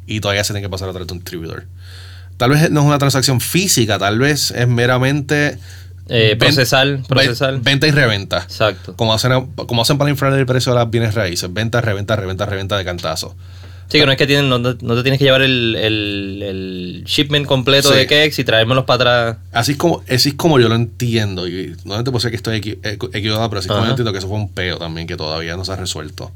Y 0.05 0.21
todavía 0.21 0.43
se 0.43 0.53
tiene 0.53 0.65
que 0.65 0.69
pasar 0.69 0.89
a 0.89 0.91
través 0.91 1.07
de 1.07 1.13
un 1.13 1.19
distribuidor. 1.19 1.65
Tal 2.37 2.51
vez 2.51 2.71
no 2.71 2.79
es 2.81 2.85
una 2.85 2.97
transacción 2.99 3.41
física, 3.41 3.99
tal 3.99 4.17
vez 4.19 4.51
es 4.51 4.67
meramente 4.67 5.59
Eh, 6.07 6.35
procesar, 6.39 7.03
procesar. 7.07 7.59
venta 7.61 7.85
y 7.85 7.91
reventa. 7.91 8.39
Exacto. 8.39 8.95
Como 8.95 9.13
hacen, 9.13 9.51
como 9.55 9.81
hacen 9.83 9.97
para 9.99 10.09
inflar 10.09 10.33
el 10.33 10.45
precio 10.45 10.71
de 10.71 10.79
las 10.79 10.89
bienes 10.89 11.13
raíces. 11.13 11.53
Venta, 11.53 11.81
reventa, 11.81 12.15
reventa, 12.15 12.45
reventa 12.47 12.77
de 12.77 12.85
cantazo. 12.85 13.35
Sí, 13.91 13.97
que 13.99 14.05
no 14.05 14.11
es 14.11 14.17
que 14.19 14.27
tienen, 14.27 14.49
no, 14.49 14.59
no 14.59 14.73
te 14.73 15.01
tienes 15.01 15.17
que 15.17 15.25
llevar 15.25 15.41
el, 15.41 15.75
el, 15.75 16.43
el 16.43 17.03
shipment 17.05 17.47
completo 17.47 17.89
Sí. 17.91 17.95
de 17.97 18.05
cakes 18.05 18.39
y 18.39 18.43
traérmelos 18.43 18.85
para 18.85 18.95
atrás. 19.31 19.37
Así 19.51 19.71
es 19.71 19.77
como, 19.79 20.03
así 20.07 20.29
es 20.29 20.35
como 20.35 20.59
yo 20.59 20.69
lo 20.69 20.75
entiendo. 20.75 21.47
Y 21.47 21.75
no 21.85 21.97
te 22.03 22.11
puedo 22.11 22.19
decir 22.19 22.29
que 22.29 22.35
estoy 22.37 22.61
equi- 22.61 22.79
equ- 22.81 23.09
equivocado, 23.13 23.49
pero 23.49 23.59
así 23.59 23.67
es 23.67 23.71
como 23.73 23.85
yo 23.85 23.89
entiendo 23.89 24.11
que 24.11 24.19
eso 24.19 24.27
fue 24.27 24.37
un 24.37 24.49
peo 24.51 24.77
también 24.77 25.07
que 25.07 25.17
todavía 25.17 25.57
no 25.57 25.65
se 25.65 25.71
ha 25.71 25.75
resuelto. 25.75 26.31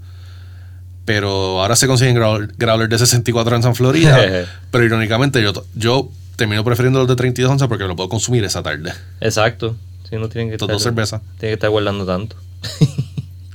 Pero 1.06 1.62
ahora 1.62 1.76
se 1.76 1.86
consiguen 1.86 2.16
growler, 2.16 2.54
growler 2.58 2.90
de 2.90 2.98
64 2.98 3.56
onzas 3.56 3.70
en 3.70 3.76
Florida. 3.76 4.48
pero 4.72 4.84
irónicamente 4.86 5.42
yo, 5.44 5.54
yo 5.76 6.10
termino 6.38 6.64
prefiriendo 6.64 7.00
los 7.00 7.08
de 7.08 7.16
32 7.16 7.52
onzas 7.52 7.68
porque 7.68 7.84
lo 7.84 7.96
puedo 7.96 8.10
consumir 8.10 8.44
esa 8.46 8.64
tarde. 8.64 8.94
Exacto. 9.22 9.76
Sí, 10.10 10.16
no 10.18 10.28
tienen 10.30 10.50
que 10.50 10.56
Estas 10.56 10.66
estar, 10.68 10.76
dos 10.76 10.84
cervezas. 10.84 11.22
tienen 11.40 11.52
que 11.52 11.54
estar 11.54 11.70
guardando 11.70 12.06
tanto. 12.06 12.36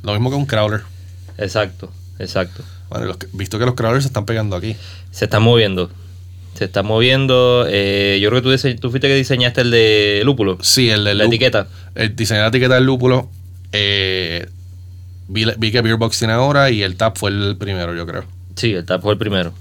Lo 0.03 0.13
mismo 0.13 0.31
que 0.31 0.37
un 0.37 0.47
crawler. 0.47 0.83
exacto, 1.39 1.91
exacto. 2.19 2.63
Bueno, 2.91 3.07
los 3.07 3.19
visto 3.33 3.59
que 3.59 3.67
los 3.67 3.75
crawlers 3.75 4.05
se 4.05 4.09
están 4.09 4.25
pegando 4.27 4.57
aquí. 4.57 4.77
Se 5.11 5.25
está 5.27 5.41
moviendo. 5.41 5.91
Se 6.55 6.65
está 6.65 6.83
moviendo. 6.83 7.67
eh, 7.69 8.19
yo 8.21 8.31
creo 8.31 8.43
que 8.43 8.59
tú, 8.59 8.81
tú 8.81 8.91
fuiste 8.91 9.09
que 9.09 9.15
diseñaste 9.15 9.61
el 9.61 9.71
de 9.71 10.23
lúpulo. 10.25 10.59
Sí, 10.61 10.91
el 10.91 11.05
de 11.05 11.15
La 11.15 11.25
etiqueta. 11.25 11.69
El 11.95 12.17
diseñar 12.17 12.43
la 12.45 12.49
etiqueta 12.49 12.75
del 12.75 12.85
lúpulo. 12.85 13.29
eh, 13.73 14.47
vi, 15.29 15.71
que 15.71 15.81
Beerbox 15.83 16.19
tiene 16.19 16.33
ahora 16.35 16.71
y 16.71 16.83
el 16.83 16.97
tap 16.97 17.17
fue 17.17 17.31
el 17.31 17.57
primero, 17.59 17.95
yo 17.95 18.07
creo. 18.07 18.25
Sí, 18.57 18.73
el 18.73 18.85
tap 18.85 19.03
fue 19.03 19.13
el 19.13 19.19
primero. 19.19 19.53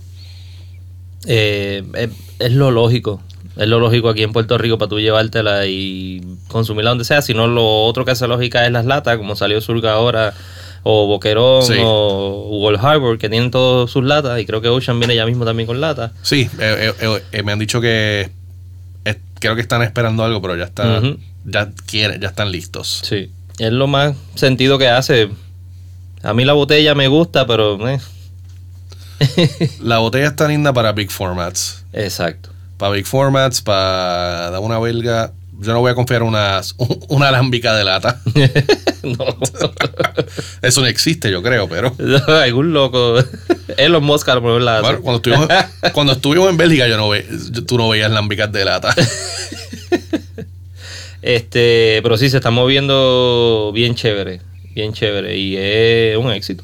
Eh, 1.25 1.83
es, 1.93 2.09
es 2.39 2.51
lo 2.53 2.71
lógico. 2.71 3.21
Es 3.57 3.67
lo 3.67 3.79
lógico 3.79 4.09
aquí 4.09 4.21
en 4.23 4.33
Puerto 4.33 4.57
Rico 4.57 4.77
para 4.77 4.89
tú 4.89 4.99
llevártela 4.99 5.65
y 5.65 6.21
consumirla 6.47 6.91
donde 6.91 7.05
sea. 7.05 7.21
Si 7.23 7.33
no, 7.33 7.47
lo 7.47 7.85
otro 7.85 8.05
que 8.05 8.11
hace 8.11 8.27
lógica 8.27 8.65
es 8.65 8.71
las 8.71 8.85
latas, 8.85 9.17
como 9.17 9.35
salió 9.35 9.59
Surga 9.61 9.93
ahora, 9.93 10.33
o 10.89 11.05
Boquerón, 11.05 11.63
Sí. 11.63 11.73
o 11.83 12.47
World 12.61 12.79
Harbor, 12.81 13.17
que 13.17 13.27
tienen 13.27 13.51
todas 13.51 13.91
sus 13.91 14.05
latas. 14.05 14.39
Y 14.39 14.45
creo 14.45 14.61
que 14.61 14.69
Ocean 14.69 14.99
viene 14.99 15.15
ya 15.15 15.25
mismo 15.25 15.43
también 15.43 15.67
con 15.67 15.81
latas. 15.81 16.11
Sí, 16.21 16.49
eh, 16.59 16.93
eh, 17.01 17.21
eh, 17.33 17.43
me 17.43 17.51
han 17.51 17.59
dicho 17.59 17.81
que 17.81 18.29
creo 19.39 19.53
que 19.55 19.61
están 19.61 19.81
esperando 19.83 20.23
algo, 20.23 20.41
pero 20.41 20.55
ya 20.55 20.63
está, 20.63 20.99
Ujú. 20.99 21.17
ya 21.45 21.69
quieren, 21.85 22.19
ya 22.21 22.29
están 22.29 22.51
listos. 22.51 23.01
Sí. 23.03 23.31
Es 23.59 23.71
lo 23.71 23.87
más 23.87 24.15
sentido 24.35 24.77
que 24.77 24.87
hace. 24.87 25.29
A 26.23 26.33
mí 26.33 26.45
la 26.45 26.53
botella 26.53 26.95
me 26.95 27.07
gusta, 27.07 27.45
pero... 27.45 27.77
La 29.81 29.97
botella 29.99 30.27
está 30.27 30.47
linda 30.47 30.71
para 30.73 30.91
big 30.93 31.11
formats. 31.11 31.83
Exacto. 31.93 32.49
Para 32.77 32.93
big 32.93 33.05
formats, 33.05 33.61
para 33.61 34.51
dar 34.51 34.59
una 34.61 34.79
belga. 34.79 35.33
Yo 35.59 35.73
no 35.73 35.79
voy 35.79 35.91
a 35.91 35.95
confiar 35.95 36.23
una, 36.23 36.61
una 37.09 37.29
alámbica 37.29 37.75
de 37.75 37.83
lata. 37.83 38.21
no. 39.03 39.25
Eso 40.61 40.81
no 40.81 40.87
existe, 40.87 41.31
yo 41.31 41.41
creo, 41.41 41.67
pero. 41.67 41.95
Algún 42.27 42.73
loco. 42.73 43.15
Elon 43.77 44.03
Musk 44.03 44.29
a 44.29 44.35
lo 44.35 44.41
mejor 44.41 44.61
la 44.61 44.79
hace. 44.79 44.81
Bueno, 44.83 45.01
cuando 45.01 45.17
estuvimos, 45.17 45.47
cuando 45.93 46.13
estuvimos 46.13 46.49
en 46.49 46.57
Bélgica, 46.57 46.87
yo 46.87 46.97
no 46.97 47.09
ve, 47.09 47.25
tú 47.67 47.77
no 47.77 47.89
veías 47.89 48.11
lámbicas 48.11 48.51
de 48.51 48.65
lata. 48.65 48.93
Este, 51.21 51.99
pero 52.03 52.17
sí, 52.17 52.29
se 52.29 52.37
está 52.37 52.51
moviendo 52.51 53.71
bien 53.73 53.95
chévere. 53.95 54.41
Bien 54.73 54.93
chévere. 54.93 55.37
Y 55.37 55.57
es 55.57 56.17
un 56.17 56.31
éxito. 56.31 56.63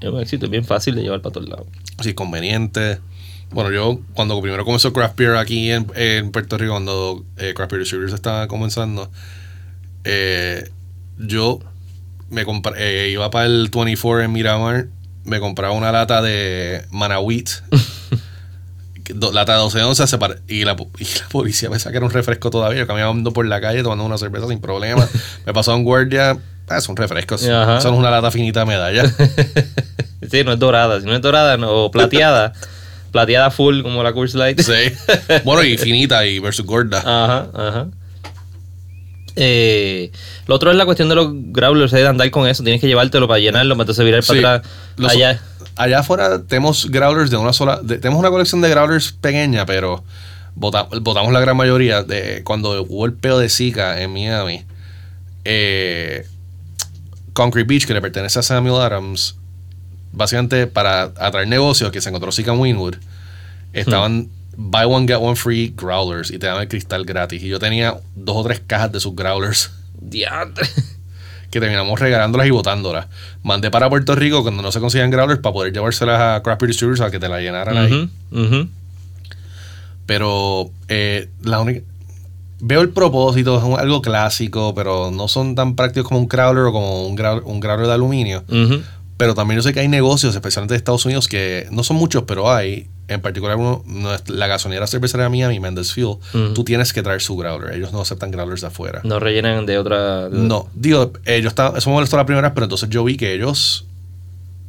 Es 0.00 0.08
un 0.08 0.20
éxito, 0.20 0.46
es 0.46 0.50
bien 0.50 0.64
fácil 0.64 0.94
de 0.94 1.02
llevar 1.02 1.20
para 1.20 1.34
todos 1.34 1.48
lados. 1.48 1.66
Así, 1.98 2.14
conveniente. 2.14 2.98
Bueno, 3.50 3.70
yo 3.70 4.00
cuando 4.14 4.40
primero 4.42 4.64
comenzó 4.64 4.92
Craft 4.92 5.16
Beer 5.16 5.36
aquí 5.36 5.70
en, 5.70 5.86
en 5.94 6.30
Puerto 6.32 6.58
Rico, 6.58 6.72
cuando 6.72 7.24
eh, 7.38 7.54
Craft 7.54 7.72
Beer 7.72 7.80
Distributors 7.82 8.14
estaba 8.14 8.46
comenzando, 8.48 9.10
eh, 10.04 10.70
yo 11.18 11.60
me 12.30 12.44
compra- 12.44 12.74
eh, 12.76 13.08
iba 13.10 13.30
para 13.30 13.46
el 13.46 13.70
24 13.72 14.22
en 14.22 14.32
Miramar, 14.32 14.86
me 15.24 15.40
compraba 15.40 15.72
una 15.74 15.90
lata 15.92 16.20
de 16.20 16.84
Manawit, 16.90 17.48
lata 19.32 19.52
de 19.54 19.58
12 19.58 19.82
onzas, 19.82 20.16
y, 20.48 20.64
la, 20.64 20.76
y 20.98 21.04
la 21.04 21.28
policía 21.30 21.70
pensaba 21.70 21.90
que 21.92 21.96
era 21.96 22.06
un 22.06 22.12
refresco 22.12 22.50
todavía. 22.50 22.80
Yo 22.80 22.86
caminando 22.86 23.32
por 23.32 23.46
la 23.46 23.60
calle 23.60 23.82
tomando 23.82 24.04
una 24.04 24.18
cerveza 24.18 24.46
sin 24.48 24.60
problema. 24.60 25.08
me 25.46 25.52
pasó 25.54 25.74
un 25.74 25.84
guardia, 25.84 26.36
ah, 26.68 26.80
son 26.82 26.96
refrescos, 26.96 27.42
son 27.80 27.94
una 27.94 28.10
lata 28.10 28.30
finita 28.30 28.60
de 28.60 28.66
medalla. 28.66 29.04
Sí, 30.30 30.42
no 30.44 30.52
es 30.52 30.58
dorada. 30.58 31.00
Si 31.00 31.06
no 31.06 31.14
es 31.14 31.22
dorada, 31.22 31.56
no, 31.56 31.84
o 31.84 31.90
plateada. 31.90 32.52
Plateada 33.10 33.50
full, 33.50 33.82
como 33.82 34.02
la 34.02 34.12
Coors 34.12 34.34
Light. 34.34 34.60
Sí. 34.60 34.72
Bueno, 35.44 35.62
y 35.64 35.76
finita 35.78 36.26
y 36.26 36.38
versus 36.38 36.64
gorda. 36.66 36.98
Ajá, 36.98 37.48
ajá. 37.54 37.86
Eh, 39.36 40.10
lo 40.46 40.56
otro 40.56 40.70
es 40.70 40.76
la 40.76 40.84
cuestión 40.84 41.08
de 41.08 41.14
los 41.14 41.28
growlers, 41.32 41.92
es 41.92 42.00
de 42.00 42.08
andar 42.08 42.30
con 42.30 42.48
eso. 42.48 42.62
Tienes 42.64 42.80
que 42.80 42.88
llevártelo 42.88 43.28
para 43.28 43.38
llenarlo, 43.40 43.74
para 43.76 43.84
entonces 43.84 44.04
virar 44.04 44.22
Sí. 44.24 44.28
para 44.40 44.54
atrás. 44.54 44.72
Los- 44.96 45.12
Allá. 45.12 45.40
Allá 45.76 46.00
afuera 46.00 46.42
tenemos 46.42 46.90
growlers 46.90 47.30
de 47.30 47.36
una 47.36 47.52
sola. 47.52 47.78
de- 47.82 47.98
tenemos 47.98 48.18
una 48.18 48.30
colección 48.30 48.60
de 48.60 48.68
growlers 48.68 49.12
pequeña, 49.12 49.64
pero 49.64 50.02
vota- 50.56 50.88
votamos 51.02 51.32
la 51.32 51.38
gran 51.40 51.56
mayoría. 51.56 52.02
de 52.02 52.42
Cuando 52.42 52.82
hubo 52.82 53.06
el 53.06 53.12
peo 53.12 53.38
de 53.38 53.48
Zika 53.48 54.00
en 54.02 54.12
Miami, 54.12 54.64
eh, 55.44 56.26
Concrete 57.32 57.68
Beach, 57.68 57.86
que 57.86 57.94
le 57.94 58.00
pertenece 58.00 58.40
a 58.40 58.42
Samuel 58.42 58.82
Adams, 58.82 59.36
básicamente 60.12 60.66
para 60.66 61.02
atraer 61.02 61.48
negocios, 61.48 61.90
que 61.90 62.00
se 62.00 62.08
encontró 62.08 62.32
Zika 62.32 62.52
en 62.52 62.60
Winwood, 62.60 62.96
estaban 63.72 64.28
buy 64.58 64.84
one, 64.84 65.06
get 65.06 65.18
one 65.20 65.36
free 65.36 65.72
growlers 65.74 66.30
y 66.30 66.38
te 66.38 66.46
daban 66.46 66.62
el 66.62 66.68
cristal 66.68 67.04
gratis. 67.04 67.42
Y 67.42 67.48
yo 67.48 67.58
tenía 67.58 67.96
dos 68.16 68.36
o 68.36 68.42
tres 68.42 68.60
cajas 68.66 68.92
de 68.92 69.00
sus 69.00 69.14
growlers 69.14 69.70
Diantre. 70.00 70.68
que 71.50 71.60
terminamos 71.60 71.98
regalándolas 71.98 72.46
y 72.46 72.50
botándolas. 72.50 73.06
Mandé 73.42 73.70
para 73.70 73.88
Puerto 73.88 74.14
Rico 74.14 74.42
cuando 74.42 74.62
no 74.62 74.72
se 74.72 74.80
consiguen 74.80 75.10
growlers 75.10 75.40
para 75.40 75.52
poder 75.52 75.72
llevárselas 75.72 76.20
a 76.20 76.42
Craft 76.42 76.60
Beer 76.60 76.68
Distributors 76.68 77.00
a 77.00 77.10
que 77.10 77.18
te 77.18 77.28
la 77.28 77.40
llenaran 77.40 77.76
ahí. 77.76 78.10
Pero 80.06 80.70
eh, 80.88 81.28
la 81.42 81.60
única. 81.60 81.80
Veo 82.60 82.80
el 82.80 82.88
propósito, 82.88 83.56
es 83.56 83.78
algo 83.78 84.02
clásico, 84.02 84.74
pero 84.74 85.12
no 85.12 85.28
son 85.28 85.54
tan 85.54 85.76
prácticos 85.76 86.08
como 86.08 86.18
un 86.18 86.26
crawler 86.26 86.64
o 86.64 86.72
como 86.72 87.06
un, 87.06 87.14
growler, 87.14 87.44
un 87.44 87.60
growler 87.60 87.86
de 87.86 87.92
aluminio. 87.92 88.42
Pero 89.18 89.34
también 89.34 89.58
yo 89.58 89.62
sé 89.62 89.74
que 89.74 89.80
hay 89.80 89.88
negocios, 89.88 90.34
especialmente 90.34 90.74
de 90.74 90.78
Estados 90.78 91.04
Unidos, 91.04 91.26
que 91.28 91.66
no 91.72 91.82
son 91.82 91.96
muchos, 91.96 92.22
pero 92.22 92.50
hay, 92.52 92.88
en 93.08 93.20
particular 93.20 93.56
uno, 93.56 93.82
la 94.28 94.46
gasolinera 94.46 94.86
cervecería 94.86 95.28
mía, 95.28 95.48
mi 95.48 95.58
Mendes 95.58 95.92
Fuel, 95.92 96.18
tú 96.54 96.62
tienes 96.62 96.92
que 96.92 97.02
traer 97.02 97.20
su 97.20 97.36
growler. 97.36 97.74
Ellos 97.74 97.92
no 97.92 98.00
aceptan 98.00 98.30
growlers 98.30 98.60
de 98.60 98.68
afuera. 98.68 99.00
No 99.02 99.18
rellenan 99.18 99.66
de 99.66 99.76
otra. 99.76 100.28
No, 100.30 100.68
digo, 100.72 101.12
ellos 101.24 101.50
estaban, 101.50 101.76
eso 101.76 101.90
me 101.90 101.94
molestó 101.94 102.16
la 102.16 102.26
primera 102.26 102.48
vez, 102.48 102.54
pero 102.54 102.64
entonces 102.66 102.88
yo 102.90 103.02
vi 103.02 103.16
que 103.16 103.34
ellos 103.34 103.86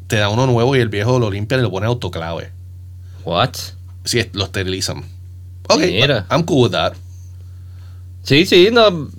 te 0.08 0.16
dan 0.16 0.32
uno 0.32 0.48
nuevo 0.48 0.76
y 0.76 0.80
el 0.80 0.90
viejo 0.90 1.20
lo 1.20 1.30
limpian 1.30 1.60
y 1.60 1.64
lo 1.64 1.70
ponen 1.70 1.88
autoclave. 1.88 2.52
What? 3.24 3.54
Sí, 4.04 4.26
lo 4.34 4.46
esterilizan. 4.46 5.04
Ok, 5.68 5.82
Mira. 5.82 6.26
I'm 6.32 6.42
cool 6.44 6.64
with 6.64 6.72
that. 6.72 6.94
Sí, 8.24 8.48
sí, 8.48 8.70
no. 8.72 9.10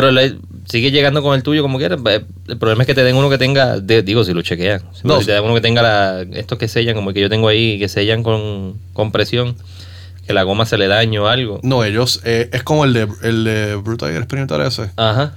Pero 0.00 0.12
le, 0.12 0.36
sigue 0.66 0.90
llegando 0.90 1.22
con 1.22 1.34
el 1.34 1.42
tuyo 1.42 1.62
como 1.62 1.78
quieras. 1.78 1.98
Eh, 2.06 2.24
El 2.48 2.58
problema 2.58 2.82
es 2.82 2.86
que 2.86 2.94
te 2.94 3.02
den 3.04 3.16
uno 3.16 3.28
que 3.30 3.38
tenga. 3.38 3.80
de- 3.80 4.02
digo, 4.02 4.22
si 4.24 4.32
lo 4.32 4.42
chequean. 4.42 4.80
Si 4.92 5.06
No. 5.06 5.18
te 5.18 5.32
dan 5.32 5.42
uno 5.44 5.54
que 5.54 5.60
tenga 5.60 5.82
la, 5.82 6.22
estos 6.34 6.58
que 6.58 6.68
sellan, 6.68 6.94
como 6.94 7.10
el 7.10 7.14
que 7.14 7.20
yo 7.20 7.28
tengo 7.28 7.48
ahí, 7.48 7.78
que 7.78 7.88
sellan 7.88 8.22
con, 8.22 8.74
con 8.92 9.10
presión. 9.12 9.56
Que 10.26 10.34
la 10.34 10.42
goma 10.42 10.66
se 10.66 10.76
le 10.76 10.88
daño 10.88 11.24
o 11.24 11.26
algo. 11.26 11.58
No, 11.62 11.84
ellos, 11.84 12.20
eh, 12.24 12.50
es 12.52 12.62
como 12.62 12.84
el 12.84 12.92
de, 12.92 13.08
el 13.22 13.44
de 13.44 13.76
Brutal 13.76 14.14
Experimental 14.14 14.60
ese. 14.60 14.90
Ajá. 14.96 15.34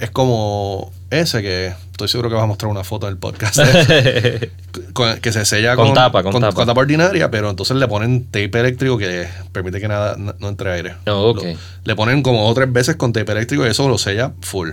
Es 0.00 0.10
como 0.12 0.92
ese 1.10 1.42
que 1.42 1.72
estoy 1.92 2.08
seguro 2.08 2.28
que 2.28 2.34
vas 2.36 2.44
a 2.44 2.46
mostrar 2.46 2.70
una 2.70 2.84
foto 2.84 3.06
en 3.06 3.12
el 3.14 3.18
podcast. 3.18 3.58
Con- 4.92 5.18
que 5.20 5.32
se 5.32 5.44
sella 5.44 5.74
Con 5.76 5.92
tapa, 5.94 6.22
con 6.22 6.40
tapa. 6.40 6.72
ordinaria, 6.80 7.30
pero 7.30 7.50
entonces 7.50 7.76
le 7.76 7.88
ponen 7.88 8.24
tape 8.26 8.50
eléctrico 8.60 8.96
que 8.98 9.26
permite 9.52 9.80
que 9.80 9.88
nada 9.88 10.14
no, 10.16 10.34
no 10.38 10.48
entre 10.48 10.70
aire. 10.72 10.94
Oh, 11.06 11.30
ok. 11.30 11.42
Lo- 11.44 11.50
le 11.84 11.96
ponen 11.96 12.22
como 12.22 12.42
dos 12.42 12.52
o 12.52 12.54
tres 12.54 12.72
veces 12.72 12.96
con 12.96 13.12
tape 13.12 13.32
eléctrico 13.32 13.66
y 13.66 13.68
eso 13.70 13.88
lo 13.88 13.98
sella 13.98 14.32
full. 14.40 14.70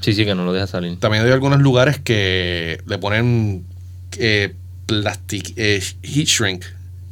sí, 0.00 0.12
sí, 0.12 0.24
que 0.26 0.34
no 0.34 0.44
lo 0.44 0.52
deja 0.52 0.66
salir. 0.66 0.98
También 1.00 1.24
hay 1.24 1.32
algunos 1.32 1.60
lugares 1.60 1.98
que 1.98 2.78
le 2.86 2.98
ponen 2.98 3.64
eh, 4.18 4.54
plastic, 4.86 5.54
eh, 5.56 5.82
heat 6.02 6.26
shrink. 6.26 6.64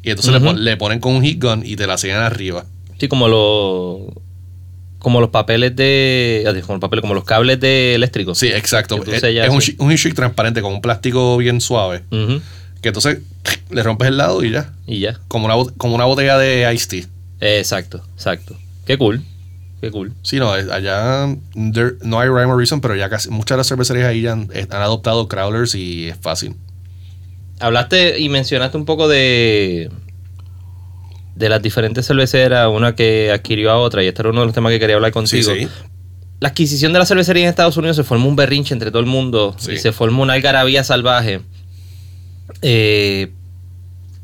Y 0.03 0.11
entonces 0.11 0.33
le, 0.33 0.39
Ujú. 0.39 0.47
pon- 0.49 0.65
le 0.65 0.77
ponen 0.77 1.01
con 1.01 1.15
un 1.15 1.23
heat 1.25 1.39
gun 1.43 1.63
y 1.65 1.77
te 1.77 1.87
la 1.87 1.97
sellan 1.97 2.23
arriba. 2.23 2.65
Sí, 2.99 3.09
como 3.09 3.29
los. 3.29 4.22
Como 5.03 5.21
los 5.21 5.31
papeles 5.31 5.75
de. 5.75 6.45
ah, 6.47 6.53
Como 6.63 6.75
los 6.75 6.81
papeles, 6.81 7.01
como 7.03 7.15
los 7.15 7.25
cables 7.25 7.59
de 7.59 7.97
eléctricos. 7.97 8.39
Sí, 8.39 8.47
exacto. 8.47 9.03
Es, 9.05 9.23
un, 9.51 9.61
un 9.87 9.97
heat 9.99 10.15
transparente 10.15 10.63
con 10.63 10.73
un 10.73 10.81
plástico 10.81 11.37
bien 11.39 11.61
suave. 11.61 12.03
Que 12.81 12.89
entonces 12.89 13.19
le 13.71 13.83
rompes 13.83 14.09
el 14.09 14.17
lado 14.17 14.45
y 14.45 14.51
ya. 14.53 14.73
Y 14.87 15.01
ya. 15.01 15.19
Como 15.29 15.47
una, 15.47 15.73
como 15.77 15.95
una 15.97 16.05
botella 16.05 16.39
de 16.39 16.73
iced 16.73 16.89
tea. 16.89 17.07
Eh, 17.41 17.59
exacto, 17.59 18.03
exacto. 18.15 18.57
Qué 18.87 18.97
cool. 18.97 19.23
Qué 19.81 19.91
cool. 19.91 20.13
Sí, 20.23 20.37
no, 20.39 20.53
allá 20.53 21.27
there- 21.73 21.97
no 22.03 22.21
hay 22.21 22.29
rhyme 22.29 22.53
or 22.53 22.57
reason, 22.57 22.81
pero 22.81 22.95
ya 22.95 23.09
casi 23.09 23.29
muchas 23.31 23.57
de 23.57 23.59
las 23.59 23.69
cervecerías 23.69 24.07
ahí 24.07 24.23
ya 24.23 24.33
han, 24.33 24.49
han 24.71 24.83
adoptado 24.83 25.27
crawlers 25.27 25.75
y 25.75 26.09
es 26.11 26.17
fácil. 26.21 26.55
Hablaste 27.59 28.19
y 28.21 28.29
mencionaste 28.29 28.77
un 28.77 28.85
poco 28.85 29.09
de 29.09 29.91
de 31.43 31.49
las 31.49 31.61
diferentes 31.61 32.07
cerveceras, 32.07 32.69
una 32.73 32.95
que 32.95 33.33
adquirió 33.33 33.73
a 33.73 33.79
otra, 33.79 34.05
y 34.05 34.07
este 34.07 34.23
era 34.23 34.31
uno 34.31 34.41
de 34.41 34.47
los 34.47 34.55
temas 34.55 34.71
que 34.73 34.79
quería 34.79 34.95
hablar 34.95 35.11
contigo. 35.11 35.53
Sí, 35.53 35.63
sí. 35.65 35.69
La 36.39 36.49
adquisición 36.51 36.93
de 36.93 37.01
la 37.01 37.05
cervecería 37.05 37.43
en 37.43 37.49
Estados 37.49 37.77
Unidos 37.77 37.97
se 37.97 38.05
formó 38.05 38.29
un 38.29 38.37
berrinche 38.37 38.73
entre 38.75 38.91
todo 38.91 39.01
el 39.01 39.07
mundo 39.07 39.57
Sí. 39.59 39.73
y 39.73 39.79
se 39.79 39.91
formó 39.93 40.23
una 40.23 40.35
algarabía 40.35 40.85
salvaje. 40.85 41.41
Eh, 42.63 43.33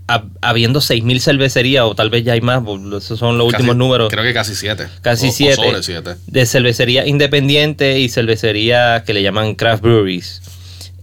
hab- 0.06 0.30
habiendo 0.40 0.80
6.000 0.80 1.20
cervecerías, 1.20 1.84
o 1.84 1.94
tal 1.94 2.10
vez 2.10 2.24
ya 2.24 2.32
hay 2.34 2.40
más, 2.40 2.62
esos 2.96 3.18
son 3.18 3.36
los 3.36 3.46
Casi- 3.50 3.62
últimos 3.62 3.76
números. 3.76 4.10
Creo 4.10 4.24
que 4.24 4.32
casi 4.34 4.54
siete. 4.54 4.86
Casi 5.02 5.26
O- 5.26 5.28
o 5.30 5.32
siete. 5.32 5.54
sobre 5.56 5.82
siete. 5.82 6.14
de 6.26 6.46
cervecería 6.46 7.06
independiente 7.06 7.98
y 8.00 8.08
cervecería 8.08 9.02
que 9.04 9.12
le 9.12 9.22
llaman 9.22 9.54
craft 9.54 9.82
breweries. 9.82 10.42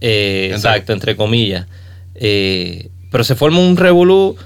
Eh, 0.00 0.50
exacto, 0.52 0.92
entre 0.92 1.14
comillas. 1.16 1.66
Eh, 2.14 2.90
pero 3.10 3.24
se 3.24 3.34
forma 3.34 3.58
un 3.60 3.76
revolú 3.76 4.36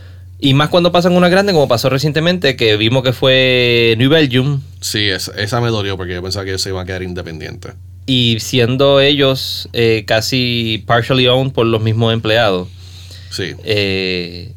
y 0.40 0.54
más 0.54 0.68
cuando 0.68 0.92
pasan 0.92 1.12
una 1.12 1.28
grande, 1.28 1.52
como 1.52 1.68
pasó 1.68 1.88
recientemente, 1.90 2.56
que 2.56 2.76
vimos 2.76 3.02
que 3.02 3.12
fue 3.12 3.94
New 3.98 4.10
Belgium 4.10 4.60
Sí, 4.80 5.08
es- 5.08 5.30
esa 5.36 5.60
me 5.60 5.68
dolió 5.68 5.96
porque 5.96 6.14
yo 6.14 6.22
pensaba 6.22 6.44
que 6.44 6.50
ellos 6.52 6.62
se 6.62 6.70
iban 6.70 6.82
a 6.82 6.86
quedar 6.86 7.02
independientes. 7.02 7.72
y 8.06 8.38
siendo 8.40 9.00
ellos 9.00 9.68
eh, 9.72 10.04
casi 10.06 10.82
partially 10.86 11.26
owned 11.28 11.52
por 11.52 11.66
los 11.66 11.80
mismos 11.82 12.12
empleados. 12.12 12.66
Sí. 13.30 13.52
Eh, 13.62 14.54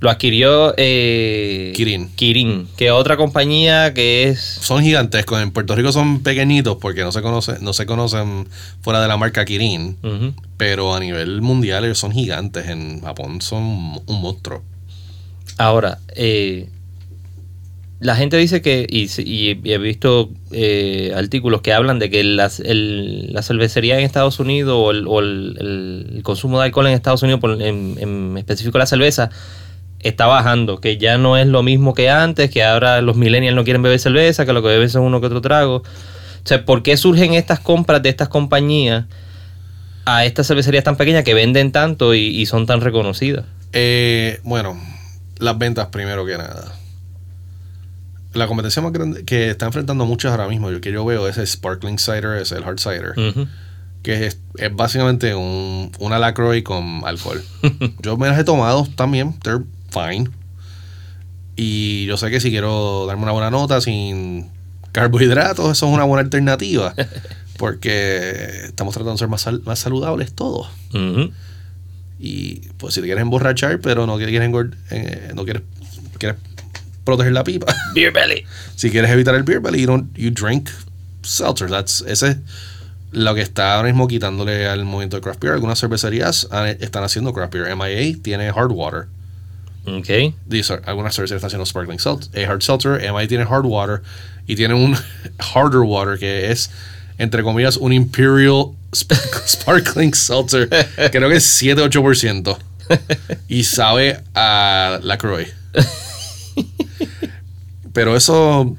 lo 0.00 0.08
adquirió 0.10 0.72
eh, 0.78 1.72
Kirin. 1.74 2.08
Kirin, 2.14 2.68
que 2.76 2.86
es 2.86 2.92
otra 2.92 3.16
compañía 3.16 3.92
que 3.92 4.28
es 4.28 4.38
Son 4.40 4.82
gigantescos. 4.82 5.42
En 5.42 5.50
Puerto 5.50 5.74
Rico 5.74 5.90
son 5.92 6.22
pequeñitos 6.22 6.78
porque 6.80 7.02
no 7.02 7.10
se 7.12 7.20
conocen, 7.20 7.56
no 7.62 7.72
se 7.72 7.84
conocen 7.84 8.48
fuera 8.80 9.02
de 9.02 9.08
la 9.08 9.16
marca 9.16 9.44
Kirin. 9.44 9.96
Pero 10.56 10.94
a 10.94 11.00
nivel 11.00 11.42
mundial 11.42 11.84
ellos 11.84 11.98
son 11.98 12.12
gigantes. 12.12 12.68
En 12.68 13.00
Japón 13.02 13.42
son 13.42 14.00
un 14.06 14.20
monstruo. 14.22 14.62
Ahora, 15.58 15.98
eh, 16.14 16.68
la 18.00 18.14
gente 18.14 18.36
dice 18.36 18.62
que, 18.62 18.86
y, 18.88 19.08
he 19.70 19.78
visto 19.78 20.30
eh, 20.52 21.12
artículos 21.16 21.62
que 21.62 21.72
hablan 21.72 21.98
de 21.98 22.10
que 22.10 22.22
las, 22.22 22.62
la 22.64 23.42
cervecería 23.42 23.98
en 23.98 24.04
Estados 24.04 24.38
Unidos 24.38 24.76
o, 24.78 25.20
el, 25.20 26.20
consumo 26.22 26.60
de 26.60 26.66
alcohol 26.66 26.86
en 26.86 26.92
Estados 26.92 27.24
Unidos, 27.24 27.40
en, 27.60 28.36
específico 28.38 28.78
la 28.78 28.86
cerveza, 28.86 29.30
está 29.98 30.26
bajando, 30.26 30.80
que 30.80 30.96
ya 30.96 31.18
no 31.18 31.36
es 31.36 31.48
lo 31.48 31.64
mismo 31.64 31.92
que 31.92 32.08
antes, 32.08 32.50
que 32.50 32.62
ahora 32.62 33.02
los 33.02 33.16
millennials 33.16 33.56
no 33.56 33.64
quieren 33.64 33.82
beber 33.82 33.98
cerveza, 33.98 34.46
que 34.46 34.52
lo 34.52 34.62
que 34.62 34.68
beben 34.68 34.88
son 34.90 35.02
uno 35.02 35.20
que 35.20 35.26
otro 35.26 35.40
trago. 35.40 35.78
O 35.78 36.48
sea, 36.48 36.64
¿por 36.64 36.84
qué 36.84 36.96
surgen 36.96 37.34
estas 37.34 37.58
compras 37.58 38.00
de 38.00 38.10
estas 38.10 38.28
compañías 38.28 39.06
a 40.04 40.24
estas 40.24 40.46
cervecerías 40.46 40.84
tan 40.84 40.96
pequeñas 40.96 41.24
que 41.24 41.34
venden 41.34 41.72
tanto 41.72 42.14
y, 42.14 42.20
y 42.20 42.46
son 42.46 42.64
tan 42.64 42.80
reconocidas? 42.80 43.44
Eh, 43.72 44.38
bueno, 44.44 44.78
las 45.38 45.58
ventas 45.58 45.86
primero 45.88 46.24
que 46.26 46.36
nada. 46.38 46.72
La 48.34 48.46
competencia 48.46 48.82
más 48.82 48.92
grande 48.92 49.24
que 49.24 49.48
está 49.50 49.66
enfrentando 49.66 50.04
muchas 50.04 50.30
ahora 50.32 50.48
mismo, 50.48 50.68
el 50.68 50.80
que 50.80 50.92
yo 50.92 51.04
veo 51.04 51.26
es 51.28 51.38
el 51.38 51.46
Sparkling 51.46 51.98
Cider, 51.98 52.36
es 52.40 52.52
el 52.52 52.62
Hard 52.62 52.78
Cider, 52.78 53.12
que 54.02 54.26
es, 54.26 54.38
es 54.56 54.74
básicamente 54.76 55.34
un, 55.34 55.90
una 55.98 56.18
Lacroix 56.18 56.62
con 56.62 57.02
alcohol. 57.06 57.42
yo 58.02 58.16
me 58.16 58.28
las 58.28 58.38
he 58.38 58.44
tomado 58.44 58.86
también, 58.96 59.38
they're 59.40 59.64
fine. 59.90 60.30
Y 61.56 62.06
yo 62.06 62.16
sé 62.16 62.30
que 62.30 62.40
si 62.40 62.50
quiero 62.50 63.06
darme 63.06 63.24
una 63.24 63.32
buena 63.32 63.50
nota 63.50 63.80
sin 63.80 64.48
carbohidratos, 64.92 65.70
eso 65.72 65.86
es 65.88 65.92
una 65.92 66.04
buena 66.04 66.22
alternativa. 66.22 66.94
Porque 67.58 68.66
estamos 68.66 68.94
tratando 68.94 69.12
de 69.14 69.18
ser 69.18 69.28
más, 69.28 69.40
sal- 69.42 69.62
más 69.64 69.80
saludables 69.80 70.32
todos. 70.34 70.68
Y 72.18 72.60
pues 72.78 72.94
si 72.94 73.00
te 73.00 73.06
quieres 73.06 73.22
emborrachar, 73.22 73.80
pero 73.80 74.06
no 74.06 74.16
quieres, 74.16 74.34
engord- 74.42 74.74
eh, 74.90 75.30
no 75.34 75.44
quieres, 75.44 75.62
quieres 76.18 76.38
proteger 77.04 77.32
la 77.32 77.44
pipa. 77.44 77.74
Beer 77.94 78.12
belly. 78.12 78.44
si 78.76 78.90
quieres 78.90 79.10
evitar 79.10 79.34
el 79.34 79.42
beer 79.44 79.60
belly, 79.60 79.80
you, 79.82 79.86
don't, 79.86 80.16
you 80.16 80.30
drink 80.30 80.68
seltzer. 81.22 81.68
That's, 81.70 82.02
ese 82.06 82.30
es 82.30 82.36
lo 83.12 83.34
que 83.34 83.40
está 83.42 83.74
ahora 83.76 83.88
mismo 83.88 84.06
quitándole 84.08 84.66
al 84.66 84.84
movimiento 84.84 85.16
de 85.16 85.22
craft 85.22 85.40
beer. 85.40 85.54
Algunas 85.54 85.78
cervecerías 85.80 86.48
han- 86.50 86.76
están 86.80 87.04
haciendo 87.04 87.32
craft 87.32 87.54
beer. 87.54 87.74
MIA 87.76 88.16
tiene 88.22 88.48
hard 88.48 88.72
water. 88.72 89.06
Ok. 89.86 90.34
These 90.50 90.72
are- 90.72 90.82
algunas 90.86 91.14
cervecerías 91.14 91.38
están 91.38 91.48
haciendo 91.48 91.66
sparkling 91.66 91.98
salt, 91.98 92.26
eh, 92.34 92.44
hard 92.46 92.62
seltzer. 92.62 93.00
MIA 93.00 93.28
tiene 93.28 93.44
hard 93.48 93.64
water. 93.64 94.02
Y 94.46 94.56
tiene 94.56 94.74
un 94.74 94.96
harder 95.54 95.80
water 95.80 96.18
que 96.18 96.50
es, 96.50 96.70
entre 97.18 97.42
comillas, 97.42 97.76
un 97.76 97.92
imperial 97.92 98.72
sp- 98.94 99.14
sparkling 99.46 100.14
seltzer. 100.14 100.68
Creo 101.10 101.28
que 101.28 101.36
es 101.36 101.62
7-8%. 101.62 102.56
Y 103.48 103.64
sabe 103.64 104.22
a 104.34 104.98
la 105.02 105.18
Croix. 105.18 105.46
Pero 107.92 108.16
eso 108.16 108.76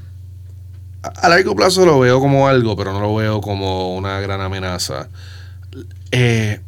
a 1.04 1.08
a 1.22 1.30
largo 1.30 1.56
plazo 1.56 1.86
lo 1.86 2.00
veo 2.00 2.20
como 2.20 2.48
algo, 2.48 2.76
pero 2.76 2.92
no 2.92 3.00
lo 3.00 3.16
veo 3.16 3.40
como 3.40 3.96
una 3.96 4.20
gran 4.20 4.42
amenaza. 4.42 5.08
Eh, 6.12 6.60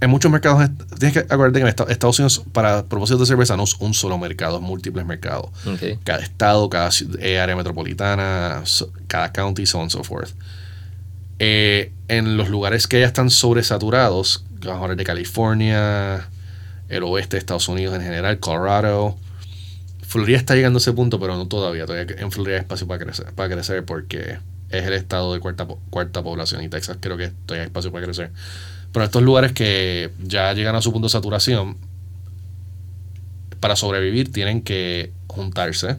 en 0.00 0.10
muchos 0.10 0.30
mercados, 0.30 0.68
tienes 0.98 1.12
que 1.14 1.18
acordarte 1.32 1.58
que 1.58 1.62
en 1.62 1.68
Esta- 1.68 1.84
Estados 1.84 2.18
Unidos, 2.18 2.42
para 2.52 2.84
propósitos 2.84 3.20
de 3.20 3.26
cerveza, 3.26 3.56
no 3.56 3.64
es 3.64 3.74
un 3.80 3.94
solo 3.94 4.16
mercado, 4.18 4.56
es 4.56 4.62
múltiples 4.62 5.04
mercados. 5.04 5.46
Ok. 5.66 5.98
Cada 6.04 6.20
estado, 6.22 6.68
cada 6.70 6.90
eh, 7.20 7.40
área 7.40 7.56
metropolitana, 7.56 8.62
cada 9.08 9.32
county, 9.32 9.66
so 9.66 9.78
on 9.78 9.82
and 9.84 9.90
so 9.90 10.04
forth. 10.04 10.30
Eh, 11.40 11.92
en 12.08 12.36
los 12.36 12.48
lugares 12.48 12.86
que 12.86 13.00
ya 13.00 13.06
están 13.06 13.30
sobresaturados, 13.30 14.44
vamos 14.60 14.80
a 14.80 14.82
hablar 14.82 14.96
de 14.96 15.04
California, 15.04 16.28
el 16.88 17.02
oeste 17.02 17.36
de 17.36 17.38
Estados 17.38 17.68
Unidos 17.68 17.94
en 17.94 18.02
general, 18.02 18.38
Colorado. 18.40 19.16
Florida 20.06 20.38
está 20.38 20.54
llegando 20.54 20.78
a 20.78 20.80
ese 20.80 20.92
punto, 20.92 21.20
pero 21.20 21.36
no 21.36 21.46
todavía. 21.48 21.86
Todavía 21.86 22.16
en 22.18 22.32
Florida 22.32 22.54
hay 22.56 22.60
espacio 22.60 22.86
para 22.86 23.04
crecer, 23.04 23.26
para 23.34 23.52
crecer 23.54 23.84
porque 23.84 24.38
es 24.70 24.86
el 24.86 24.92
estado 24.94 25.32
de 25.34 25.40
cuarta, 25.40 25.66
cuarta 25.90 26.22
población 26.22 26.62
y 26.62 26.68
Texas 26.68 26.96
creo 27.00 27.16
que 27.16 27.28
todavía 27.46 27.62
hay 27.62 27.66
espacio 27.66 27.92
para 27.92 28.04
crecer. 28.04 28.30
Pero 28.92 29.04
estos 29.04 29.22
lugares 29.22 29.52
que 29.52 30.10
ya 30.22 30.52
llegan 30.54 30.74
a 30.74 30.82
su 30.82 30.92
punto 30.92 31.06
de 31.06 31.12
saturación, 31.12 31.76
para 33.60 33.76
sobrevivir 33.76 34.32
tienen 34.32 34.62
que 34.62 35.12
juntarse. 35.26 35.96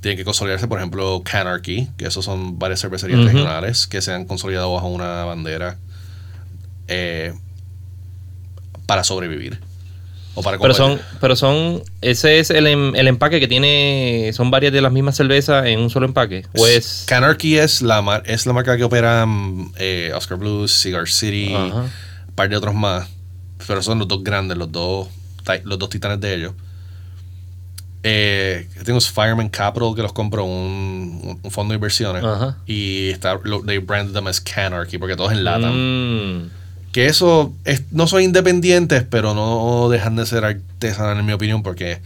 Tienen 0.00 0.16
que 0.16 0.24
consolidarse, 0.24 0.66
por 0.66 0.78
ejemplo, 0.78 1.22
Canarchy, 1.24 1.90
que 1.98 2.06
esos 2.06 2.24
son 2.24 2.58
varias 2.58 2.80
cervecerías 2.80 3.22
regionales 3.22 3.86
que 3.86 4.00
se 4.00 4.12
han 4.12 4.24
consolidado 4.24 4.72
bajo 4.72 4.88
una 4.88 5.24
bandera 5.24 5.76
eh, 6.88 7.34
para 8.86 9.04
sobrevivir. 9.04 9.60
O 10.34 10.42
para 10.42 10.58
Pero 10.58 10.74
son, 10.74 11.00
pero 11.20 11.34
son, 11.34 11.82
ese 12.02 12.38
es 12.38 12.50
el, 12.50 12.66
em- 12.68 12.94
el 12.94 13.08
empaque 13.08 13.40
que 13.40 13.48
tiene, 13.48 14.30
son 14.32 14.50
varias 14.50 14.72
de 14.72 14.80
las 14.80 14.92
mismas 14.92 15.16
cervezas 15.16 15.66
en 15.66 15.80
un 15.80 15.90
solo 15.90 16.06
empaque. 16.06 16.46
O 16.56 16.66
es, 16.66 17.04
Canarchy 17.08 17.58
es 17.58 17.82
la, 17.82 18.00
mar- 18.00 18.22
es 18.26 18.46
la 18.46 18.52
marca 18.52 18.76
que 18.76 18.84
opera 18.84 19.26
mm, 19.26 19.72
eh, 19.78 20.12
Oscar 20.14 20.38
Blues, 20.38 20.70
Cigar 20.72 21.08
City, 21.08 21.52
Ajá. 21.54 21.80
un 22.28 22.34
par 22.36 22.48
de 22.48 22.56
otros 22.56 22.74
más. 22.74 23.08
Pero 23.66 23.82
son 23.82 23.98
los 23.98 24.06
dos 24.08 24.22
grandes, 24.22 24.56
los 24.56 24.70
dos, 24.70 25.08
los 25.64 25.78
dos 25.78 25.90
titanes 25.90 26.20
de 26.20 26.34
ellos. 26.34 26.52
Eh, 28.02 28.66
tengo 28.84 28.98
Fireman 29.00 29.50
Capital 29.50 29.94
que 29.94 30.00
los 30.02 30.12
compró 30.14 30.44
un, 30.44 31.38
un 31.42 31.50
fondo 31.50 31.72
de 31.72 31.76
inversiones. 31.76 32.24
Ajá. 32.24 32.56
Y 32.66 33.10
está, 33.10 33.38
lo, 33.44 33.62
they 33.62 33.78
branded 33.78 34.14
them 34.14 34.26
as 34.26 34.40
Canarchy 34.40 34.96
porque 34.96 35.16
todos 35.16 35.32
enlatan. 35.32 35.72
Mm, 35.74 36.50
Que 36.92 37.06
eso 37.06 37.52
es- 37.64 37.84
no 37.92 38.06
son 38.06 38.22
independientes, 38.22 39.04
pero 39.08 39.34
no 39.34 39.88
dejan 39.88 40.16
de 40.16 40.26
ser 40.26 40.44
artesanales 40.44 41.20
en 41.20 41.26
mi 41.26 41.32
opinión, 41.32 41.62
porque 41.62 42.00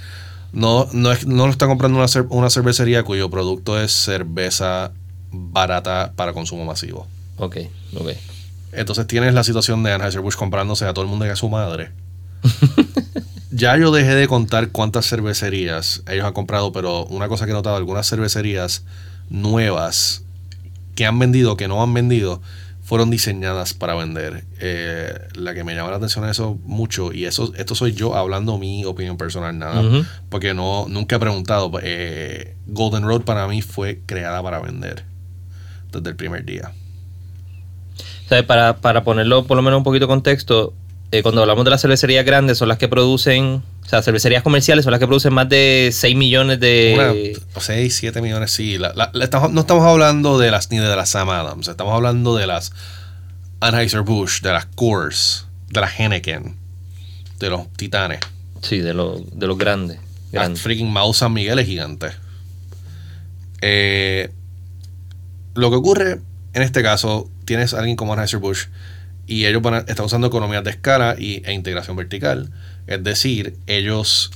no, 0.53 0.87
no, 0.93 1.11
es- 1.13 1.27
no 1.27 1.47
lo 1.47 1.53
está 1.53 1.67
comprando 1.67 1.99
una, 1.99 2.07
una 2.31 2.51
cervecería 2.51 3.03
cuyo 3.03 3.31
producto 3.31 3.81
es 3.81 3.93
cerveza 3.93 4.93
barata 5.33 6.13
para 6.17 6.33
consumo 6.33 6.65
masivo. 6.65 7.07
ok, 7.39 7.57
ok. 7.97 8.09
Entonces 8.73 9.07
tienes 9.07 9.35
la 9.35 9.45
situación 9.45 9.83
de 9.85 9.93
Anheuser-Busch 9.93 10.35
comprándose 10.37 10.85
a 10.85 10.93
todo 10.93 11.05
el 11.05 11.11
mundo 11.11 11.25
que 11.25 11.31
a 11.31 11.37
su 11.37 11.49
madre. 11.49 11.91
ya 13.53 13.77
yo 13.77 13.93
dejé 13.93 14.15
de 14.15 14.27
contar 14.29 14.71
cuántas 14.71 15.09
cervecerías 15.09 16.03
ellos 16.09 16.25
han 16.25 16.33
comprado, 16.33 16.73
pero 16.73 17.05
una 17.07 17.29
cosa 17.29 17.45
que 17.47 17.53
he 17.53 17.55
notado, 17.55 17.77
algunas 17.77 18.09
cervecerías 18.09 18.83
nuevas 19.31 20.23
que 20.95 21.07
han 21.07 21.19
vendido, 21.19 21.57
que 21.57 21.69
no 21.69 21.83
han 21.83 21.95
vendido, 21.95 22.41
fueron 22.85 23.11
diseñadas 23.11 23.73
para 23.73 23.95
vender. 23.95 24.45
Eh, 24.61 25.13
la 25.35 25.55
que 25.55 25.65
me 25.65 25.75
llama 25.75 25.91
la 25.91 25.97
atención 25.97 26.29
eso 26.29 26.59
mucho, 26.65 27.13
y 27.13 27.25
eso, 27.25 27.53
esto 27.57 27.75
soy 27.75 27.95
yo 27.95 28.15
hablando 28.15 28.59
mi 28.59 28.85
opinión 28.85 29.17
personal, 29.17 29.59
nada, 29.59 29.83
porque 30.29 30.55
no, 30.55 30.87
nunca 30.89 31.17
he 31.17 31.19
preguntado. 31.19 31.73
eh, 31.83 32.57
Golden 32.67 33.05
Road 33.05 33.23
para 33.23 33.49
mí 33.49 33.63
fue 33.63 34.01
creada 34.07 34.43
para 34.43 34.61
vender 34.61 35.05
desde 35.91 36.11
el 36.11 36.17
primer 36.17 36.45
día. 36.45 36.73
O 38.27 38.29
sea, 38.29 38.47
para, 38.47 38.77
para 38.77 39.03
ponerlo 39.03 39.45
por 39.47 39.57
lo 39.57 39.63
menos 39.63 39.79
un 39.79 39.85
poquito 39.85 40.05
en 40.05 40.11
contexto, 40.11 40.75
eh, 41.11 41.23
cuando 41.23 41.41
hablamos 41.41 41.65
de 41.65 41.71
las 41.71 41.81
cervecerías 41.81 42.25
grandes, 42.27 42.59
son 42.59 42.69
las 42.69 42.79
que 42.79 42.89
producen, 42.89 43.63
o 43.85 43.89
sea, 43.89 44.03
cervecerías 44.03 44.43
comerciales 44.43 44.85
son 44.85 44.93
las 44.93 44.99
que 45.01 45.07
producen 45.07 45.33
más 45.35 45.49
de 45.49 45.91
6 45.93 46.17
millones 46.17 46.59
de... 46.61 46.95
Una, 47.55 47.61
6, 47.61 47.95
7 47.95 48.23
millones, 48.23 48.51
sí. 48.51 48.79
La- 48.79 48.93
la- 48.95 49.11
la 49.13 49.25
estamos- 49.25 49.53
no 49.53 49.61
estamos 49.61 49.85
hablando 49.85 50.39
de 50.39 50.51
las 50.51 50.71
ni 50.71 50.79
de 50.79 50.97
las 50.97 51.11
Sam 51.11 51.29
Adams. 51.31 51.69
Estamos 51.69 51.93
hablando 51.95 52.35
de 52.37 52.47
las 52.47 52.73
Anheuser-Busch, 53.61 54.41
de 54.43 54.53
las 54.53 54.67
Coors, 54.67 55.47
de 55.71 55.81
las 55.81 55.99
Henneken, 56.01 56.57
de 57.39 57.51
los 57.51 57.71
Titanes. 57.75 58.21
Sí, 58.63 58.79
de, 58.79 58.95
lo- 58.95 59.21
de 59.21 59.47
los 59.47 59.59
grandes. 59.59 59.99
La 60.33 60.41
grandes. 60.41 60.63
freaking 60.63 60.91
Mau 60.91 61.13
San 61.15 61.33
Miguel 61.33 61.59
es 61.59 61.67
gigante. 61.67 62.09
Eh, 63.61 64.31
lo 65.55 65.71
que 65.71 65.77
ocurre 65.77 66.21
en 66.55 66.63
este 66.63 66.83
caso, 66.83 67.31
tienes 67.45 67.75
a 67.75 67.79
alguien 67.79 67.97
como 67.97 68.13
Anheuser-Busch 68.15 68.69
y 69.27 69.47
ellos 69.47 69.63
van 69.63 69.75
a- 69.75 69.79
están 69.79 70.05
usando 70.07 70.27
economías 70.27 70.65
de 70.65 70.71
escala 70.71 71.17
y, 71.19 71.43
e 71.45 71.53
integración 71.53 71.97
vertical. 71.97 72.51
Es 72.87 73.03
decir, 73.03 73.57
ellos 73.67 74.31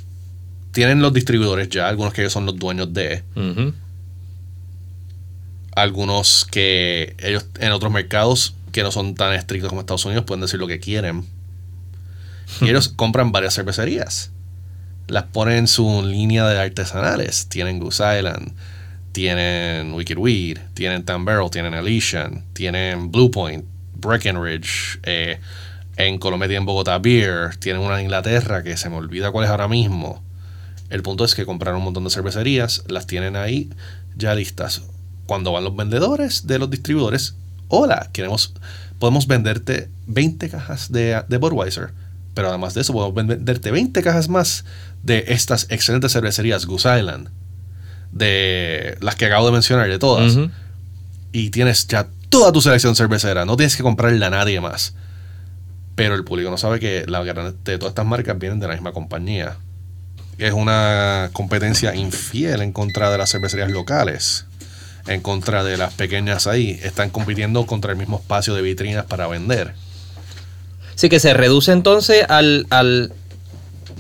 tienen 0.72 1.00
los 1.02 1.12
distribuidores 1.12 1.68
ya, 1.68 1.88
algunos 1.88 2.12
que 2.12 2.22
ellos 2.22 2.32
son 2.32 2.46
los 2.46 2.56
dueños 2.58 2.92
de. 2.92 3.22
Algunos 5.74 6.44
que 6.50 7.14
ellos 7.18 7.46
en 7.60 7.72
otros 7.72 7.92
mercados 7.92 8.54
que 8.72 8.82
no 8.82 8.90
son 8.90 9.14
tan 9.14 9.32
estrictos 9.34 9.68
como 9.68 9.80
Estados 9.80 10.04
Unidos 10.04 10.24
pueden 10.24 10.40
decir 10.40 10.58
lo 10.58 10.66
que 10.66 10.80
quieren. 10.80 11.24
Y 12.60 12.68
ellos 12.68 12.88
compran 12.96 13.32
varias 13.32 13.54
cervecerías. 13.54 14.30
Las 15.06 15.24
ponen 15.24 15.56
en 15.58 15.68
su 15.68 16.02
línea 16.04 16.46
de 16.48 16.58
artesanales. 16.58 17.46
Tienen 17.48 17.78
Goose 17.78 18.18
Island, 18.18 18.52
tienen 19.12 19.94
Wicked 19.94 20.18
Weed, 20.18 20.58
tienen 20.74 21.04
Tan 21.04 21.24
Barrel, 21.24 21.50
tienen 21.50 21.74
Elysian, 21.74 22.44
tienen 22.52 23.10
Blue 23.10 23.30
Point, 23.30 23.64
Breckenridge. 23.94 24.98
eh, 25.04 25.38
en 25.98 26.18
Colombia 26.18 26.48
tienen 26.48 26.64
Bogotá 26.64 26.98
Beer, 26.98 27.56
tienen 27.56 27.82
una 27.82 27.98
en 27.98 28.04
Inglaterra 28.04 28.62
que 28.62 28.76
se 28.76 28.88
me 28.88 28.96
olvida 28.96 29.32
cuál 29.32 29.44
es 29.44 29.50
ahora 29.50 29.66
mismo. 29.66 30.22
El 30.90 31.02
punto 31.02 31.24
es 31.24 31.34
que 31.34 31.44
compraron 31.44 31.80
un 31.80 31.84
montón 31.84 32.04
de 32.04 32.10
cervecerías, 32.10 32.84
las 32.86 33.08
tienen 33.08 33.34
ahí 33.34 33.68
ya 34.16 34.34
listas. 34.34 34.82
Cuando 35.26 35.52
van 35.52 35.64
los 35.64 35.74
vendedores 35.74 36.46
de 36.46 36.60
los 36.60 36.70
distribuidores, 36.70 37.34
hola, 37.66 38.10
queremos, 38.12 38.54
podemos 39.00 39.26
venderte 39.26 39.90
20 40.06 40.48
cajas 40.48 40.92
de, 40.92 41.20
de 41.28 41.36
Budweiser, 41.36 41.90
pero 42.32 42.48
además 42.48 42.74
de 42.74 42.82
eso 42.82 42.92
podemos 42.92 43.14
venderte 43.14 43.72
20 43.72 44.00
cajas 44.00 44.28
más 44.28 44.64
de 45.02 45.24
estas 45.26 45.66
excelentes 45.68 46.12
cervecerías 46.12 46.64
Goose 46.64 46.96
Island, 46.96 47.28
de 48.12 48.96
las 49.00 49.16
que 49.16 49.26
acabo 49.26 49.46
de 49.46 49.52
mencionar, 49.52 49.88
de 49.88 49.98
todas. 49.98 50.38
Y 51.32 51.50
tienes 51.50 51.88
ya 51.88 52.08
toda 52.28 52.52
tu 52.52 52.60
selección 52.60 52.94
cervecera, 52.94 53.44
no 53.44 53.56
tienes 53.56 53.76
que 53.76 53.82
comprarle 53.82 54.24
a 54.24 54.30
nadie 54.30 54.60
más. 54.60 54.94
Pero 55.98 56.14
el 56.14 56.24
público 56.24 56.48
no 56.50 56.56
sabe 56.58 56.78
que 56.80 57.04
la 57.06 57.22
gran 57.24 57.54
de 57.64 57.76
todas 57.76 57.90
estas 57.90 58.06
marcas 58.06 58.38
vienen 58.38 58.60
de 58.60 58.68
la 58.68 58.74
misma 58.74 58.92
compañía. 58.92 59.56
Es 60.38 60.52
una 60.52 61.30
competencia 61.32 61.94
infiel 61.96 62.62
en 62.62 62.72
contra 62.72 63.10
de 63.10 63.18
las 63.18 63.30
cervecerías 63.32 63.70
locales, 63.72 64.46
en 65.08 65.20
contra 65.20 65.64
de 65.64 65.76
las 65.76 65.92
pequeñas 65.94 66.46
ahí. 66.46 66.78
Están 66.84 67.10
compitiendo 67.10 67.66
contra 67.66 67.90
el 67.90 67.98
mismo 67.98 68.18
espacio 68.18 68.54
de 68.54 68.62
vitrinas 68.62 69.04
para 69.06 69.26
vender. 69.26 69.74
Sí, 70.94 71.08
que 71.08 71.18
se 71.20 71.34
reduce 71.34 71.72
entonces 71.72 72.24
al. 72.28 72.66
al 72.70 73.12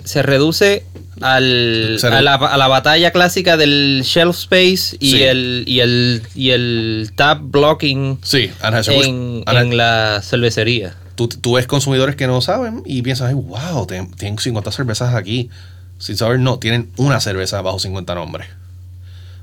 se 0.04 0.22
reduce 0.22 0.84
al, 1.20 1.98
a, 2.02 2.22
la, 2.22 2.34
a 2.36 2.56
la 2.56 2.68
batalla 2.68 3.10
clásica 3.10 3.56
del 3.56 4.02
shelf 4.04 4.36
space 4.36 4.96
y, 5.00 5.10
Sí. 5.10 5.22
el, 5.24 5.64
y, 5.66 5.80
el, 5.80 6.22
y 6.36 6.50
el 6.52 7.10
tab 7.16 7.40
blocking 7.42 8.18
Sí, 8.22 8.50
en, 8.86 9.42
en 9.46 9.76
la 9.76 10.20
cervecería. 10.22 10.94
Tú, 11.18 11.28
tú 11.28 11.54
ves 11.54 11.66
consumidores 11.66 12.14
que 12.16 12.26
no 12.28 12.40
saben 12.40 12.82
y 12.86 13.02
piensas, 13.02 13.28
"Ay, 13.28 13.34
wow, 13.34 13.84
ten- 13.86 14.10
tienen 14.12 14.38
50 14.38 14.70
cervezas 14.72 15.14
aquí. 15.14 15.50
Sin 15.98 16.16
saber, 16.16 16.38
no, 16.38 16.58
tienen 16.60 16.90
una 16.96 17.18
cerveza 17.20 17.60
bajo 17.60 17.80
50 17.80 18.14
nombres. 18.14 18.46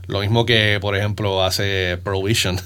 Lo 0.07 0.21
mismo 0.21 0.45
que, 0.45 0.77
por 0.79 0.95
ejemplo, 0.95 1.43
hace 1.43 1.97
Prohibition. 2.03 2.57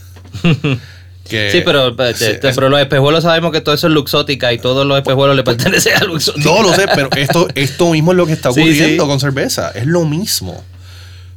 que, 1.28 1.50
sí, 1.52 1.62
pero, 1.66 1.90
sí, 2.14 2.26
te- 2.40 2.50
es- 2.50 2.56
pero 2.56 2.70
los 2.70 2.80
espejuelos 2.80 3.24
sabemos 3.24 3.52
que 3.52 3.62
todo 3.62 3.74
eso 3.76 3.88
es 3.88 3.94
luxótica 3.94 4.54
y 4.54 4.60
todos 4.60 4.86
los 4.86 4.98
espejuelos 4.98 5.36
le 5.36 5.44
pertenecen 5.44 5.94
a 5.98 6.04
luxótica. 6.06 6.48
No 6.50 6.62
lo 6.64 6.74
sé, 6.74 6.86
pero 6.94 7.10
esto, 7.18 7.48
esto 7.56 7.90
mismo 7.92 8.12
es 8.12 8.18
lo 8.18 8.26
que 8.28 8.34
está 8.34 8.50
ocurriendo 8.52 9.04
sí. 9.04 9.10
con 9.10 9.20
cerveza. 9.20 9.72
Es 9.72 9.86
lo 9.88 10.06
mismo. 10.06 10.64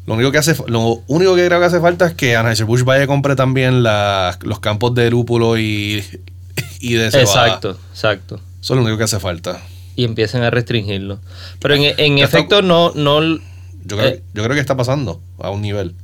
Lo 0.07 0.15
único 0.15 0.33
que 0.33 0.39
hace, 0.39 0.57
lo 0.67 1.03
único 1.07 1.37
que 1.37 1.47
creo 1.47 1.61
que 1.61 1.67
hace 1.67 1.81
falta 1.81 2.07
es 2.07 2.15
que 2.15 2.37
Anheuser-Busch 2.37 2.83
vaya 2.85 3.05
y 3.05 3.07
compre 3.07 3.37
también 3.37 3.83
la- 3.83 4.37
los 4.43 4.59
campos 4.61 4.95
de 4.95 5.11
lúpulo 5.11 5.57
y, 5.59 6.05
y 6.83 6.95
de 6.95 7.11
cebada. 7.11 7.47
Exacto, 7.47 7.79
exacto. 7.93 8.35
Eso 8.61 8.75
es 8.75 8.77
lo 8.77 8.83
único 8.83 8.99
que 8.99 9.05
hace 9.05 9.19
falta. 9.21 9.61
Y 9.97 10.05
empiecen 10.05 10.43
a 10.43 10.51
restringirlo. 10.51 11.19
Pero 11.61 11.75
en, 11.75 11.83
en 11.99 12.19
está- 12.19 12.39
efecto, 12.39 12.63
no, 12.63 12.93
no 12.95 13.21
Yo 13.23 13.97
creo, 13.97 14.09
Eh. 14.09 14.23
yo 14.35 14.43
creo 14.43 14.55
que 14.55 14.61
está 14.61 14.77
pasando 14.77 15.21
a 15.39 15.51
un 15.51 15.63
nivel. 15.63 15.95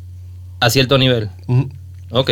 a 0.61 0.71
cierto 0.71 0.99
nivel. 0.99 1.31
Ujú. 1.47 1.69
Ok. 2.11 2.31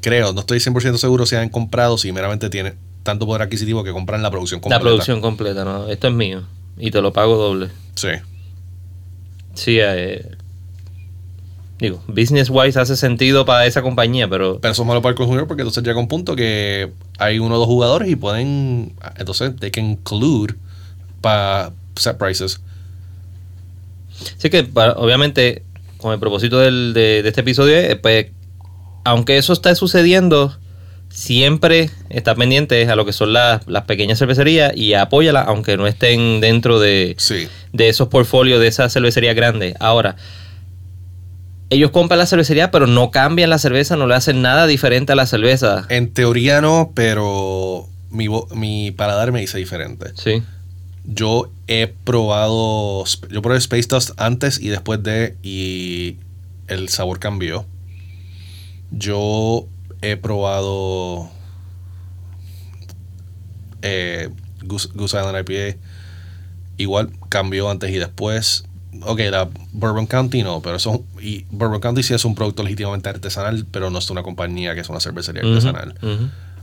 Creo, 0.00 0.32
no 0.32 0.40
estoy 0.40 0.60
100% 0.60 0.96
seguro 0.96 1.26
si 1.26 1.36
han 1.36 1.48
comprado, 1.48 1.98
si 1.98 2.10
meramente 2.12 2.48
tienen 2.50 2.76
tanto 3.02 3.26
poder 3.26 3.42
adquisitivo 3.42 3.82
que 3.84 3.92
compran 3.92 4.22
la 4.22 4.30
producción 4.30 4.60
completa. 4.60 4.78
La 4.78 4.82
producción 4.82 5.20
completa, 5.20 5.64
¿no? 5.64 5.88
Esto 5.88 6.08
es 6.08 6.14
mío. 6.14 6.42
Y 6.78 6.90
te 6.90 7.00
lo 7.02 7.12
pago 7.12 7.36
doble. 7.36 7.68
Sí. 7.96 8.08
Sí, 9.54 9.78
eh, 9.80 10.24
digo, 11.80 12.02
business 12.08 12.50
wise 12.50 12.78
hace 12.78 12.96
sentido 12.96 13.44
para 13.44 13.66
esa 13.66 13.82
compañía, 13.82 14.28
pero 14.28 14.58
Pero 14.60 14.72
eso 14.72 14.82
es 14.82 14.88
malo 14.88 15.00
para 15.02 15.10
el 15.10 15.16
consumidor 15.16 15.46
porque 15.46 15.62
entonces 15.62 15.84
llega 15.84 15.98
un 15.98 16.08
punto 16.08 16.34
que 16.36 16.90
hay 17.18 17.38
uno 17.38 17.54
o 17.54 17.58
dos 17.58 17.66
jugadores 17.66 18.08
y 18.10 18.16
pueden, 18.16 18.94
entonces, 19.16 19.54
they 19.60 19.70
can 19.70 19.96
collude 19.96 20.54
para 21.20 21.72
set 21.96 22.16
prices. 22.18 22.60
sí 24.38 24.50
que 24.50 24.64
para- 24.64 24.92
obviamente 24.94 25.62
con 25.98 26.12
el 26.12 26.18
propósito 26.20 26.58
del- 26.58 26.92
de, 26.94 27.22
de 27.22 27.28
este 27.28 27.40
episodio, 27.42 27.76
es, 27.76 27.96
pues, 27.96 28.26
aunque 29.04 29.36
eso 29.38 29.52
está 29.52 29.74
sucediendo, 29.74 30.56
siempre 31.08 31.90
está 32.10 32.34
pendiente 32.34 32.88
a 32.88 32.94
lo 32.96 33.04
que 33.04 33.12
son 33.12 33.32
las, 33.32 33.66
las 33.66 33.84
pequeñas 33.84 34.18
cervecerías 34.18 34.76
y 34.76 34.94
apóyalas, 34.94 35.46
aunque 35.48 35.76
no 35.76 35.86
estén 35.86 36.40
dentro 36.40 36.78
de, 36.78 37.14
Sí. 37.18 37.48
de 37.72 37.88
esos 37.88 38.08
portfolios 38.08 38.60
de 38.60 38.68
esas 38.68 38.92
cervecerías 38.92 39.34
grandes. 39.34 39.74
Ahora, 39.80 40.16
ellos 41.70 41.90
compran 41.90 42.18
la 42.18 42.26
cervecería, 42.26 42.70
pero 42.70 42.86
no 42.86 43.10
cambian 43.10 43.50
la 43.50 43.58
cerveza, 43.58 43.96
no 43.96 44.06
le 44.06 44.14
hacen 44.14 44.42
nada 44.42 44.66
diferente 44.66 45.12
a 45.12 45.16
la 45.16 45.26
cerveza. 45.26 45.86
En 45.88 46.12
teoría 46.12 46.60
no, 46.60 46.92
pero 46.94 47.88
mi, 48.10 48.28
mi 48.54 48.90
paladar 48.90 49.32
me 49.32 49.40
dice 49.40 49.58
diferente. 49.58 50.12
Sí. 50.14 50.42
Yo 51.04 51.50
he 51.66 51.86
probado, 51.86 53.04
yo 53.30 53.42
probé 53.42 53.58
Space 53.58 53.88
Dust 53.88 54.10
antes 54.16 54.60
y 54.60 54.68
después 54.68 55.02
de, 55.02 55.36
y 55.42 56.16
el 56.68 56.88
sabor 56.88 57.18
cambió. 57.18 57.66
Yo 58.90 59.66
he 60.00 60.16
probado 60.16 61.30
eh, 63.82 64.30
Goose, 64.62 64.88
Goose 64.94 65.18
Island 65.18 65.48
IPA 65.48 65.78
igual 66.78 67.10
cambió 67.28 67.68
antes 67.70 67.90
y 67.90 67.98
después. 67.98 68.64
Ok, 69.02 69.20
la 69.30 69.48
Bourbon 69.72 70.06
County 70.06 70.42
no, 70.42 70.60
pero 70.60 70.76
eso. 70.76 71.02
Y 71.20 71.44
Bourbon 71.50 71.80
County 71.80 72.02
sí 72.02 72.14
es 72.14 72.24
un 72.24 72.34
producto 72.34 72.62
legítimamente 72.62 73.08
artesanal, 73.08 73.66
pero 73.70 73.90
no 73.90 73.98
es 73.98 74.08
una 74.10 74.22
compañía 74.22 74.74
que 74.74 74.80
es 74.80 74.88
una 74.88 75.00
cervecería 75.00 75.42
artesanal. 75.42 75.94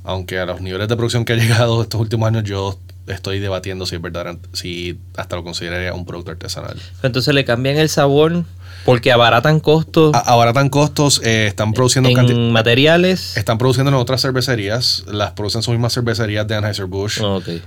Aunque 0.04 0.38
a 0.38 0.46
los 0.46 0.62
niveles 0.62 0.88
de 0.88 0.96
producción 0.96 1.26
que 1.26 1.34
ha 1.34 1.36
llegado 1.38 1.82
estos 1.82 2.00
últimos 2.00 2.28
años, 2.28 2.44
yo 2.44 2.78
estoy 3.08 3.40
debatiendo 3.40 3.86
si 3.86 3.96
es 3.96 4.02
verdad, 4.02 4.38
si 4.54 4.98
hasta 5.16 5.36
lo 5.36 5.44
consideraría 5.44 5.94
un 5.94 6.06
producto 6.06 6.32
artesanal. 6.32 6.78
Entonces 7.04 7.34
le 7.34 7.46
cambian 7.46 7.78
el 7.78 7.90
sabor 7.90 8.44
porque 8.84 9.12
abaratan 9.12 9.60
costos 9.60 10.14
A- 10.14 10.20
abaratan 10.34 10.70
costos, 10.70 11.20
eh, 11.24 11.48
están 11.48 11.74
produciendo 11.74 12.10
en 12.10 12.52
materiales. 12.52 13.36
están 13.36 13.58
produciendo 13.58 13.90
en 13.90 13.96
otras 13.96 14.22
cervecerías, 14.22 15.06
las 15.08 15.32
producen 15.32 15.64
sus 15.64 15.72
mismas 15.72 15.94
cervecerías 15.94 16.48
de 16.48 16.56
Anheuser-Busch. 16.56 17.20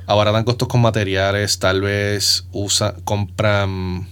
Abaratan 0.06 0.44
costos 0.44 0.68
con 0.68 0.80
materiales, 0.80 1.58
tal 1.58 1.80
vez 1.80 2.44
usa, 2.52 2.94
compran 3.04 4.06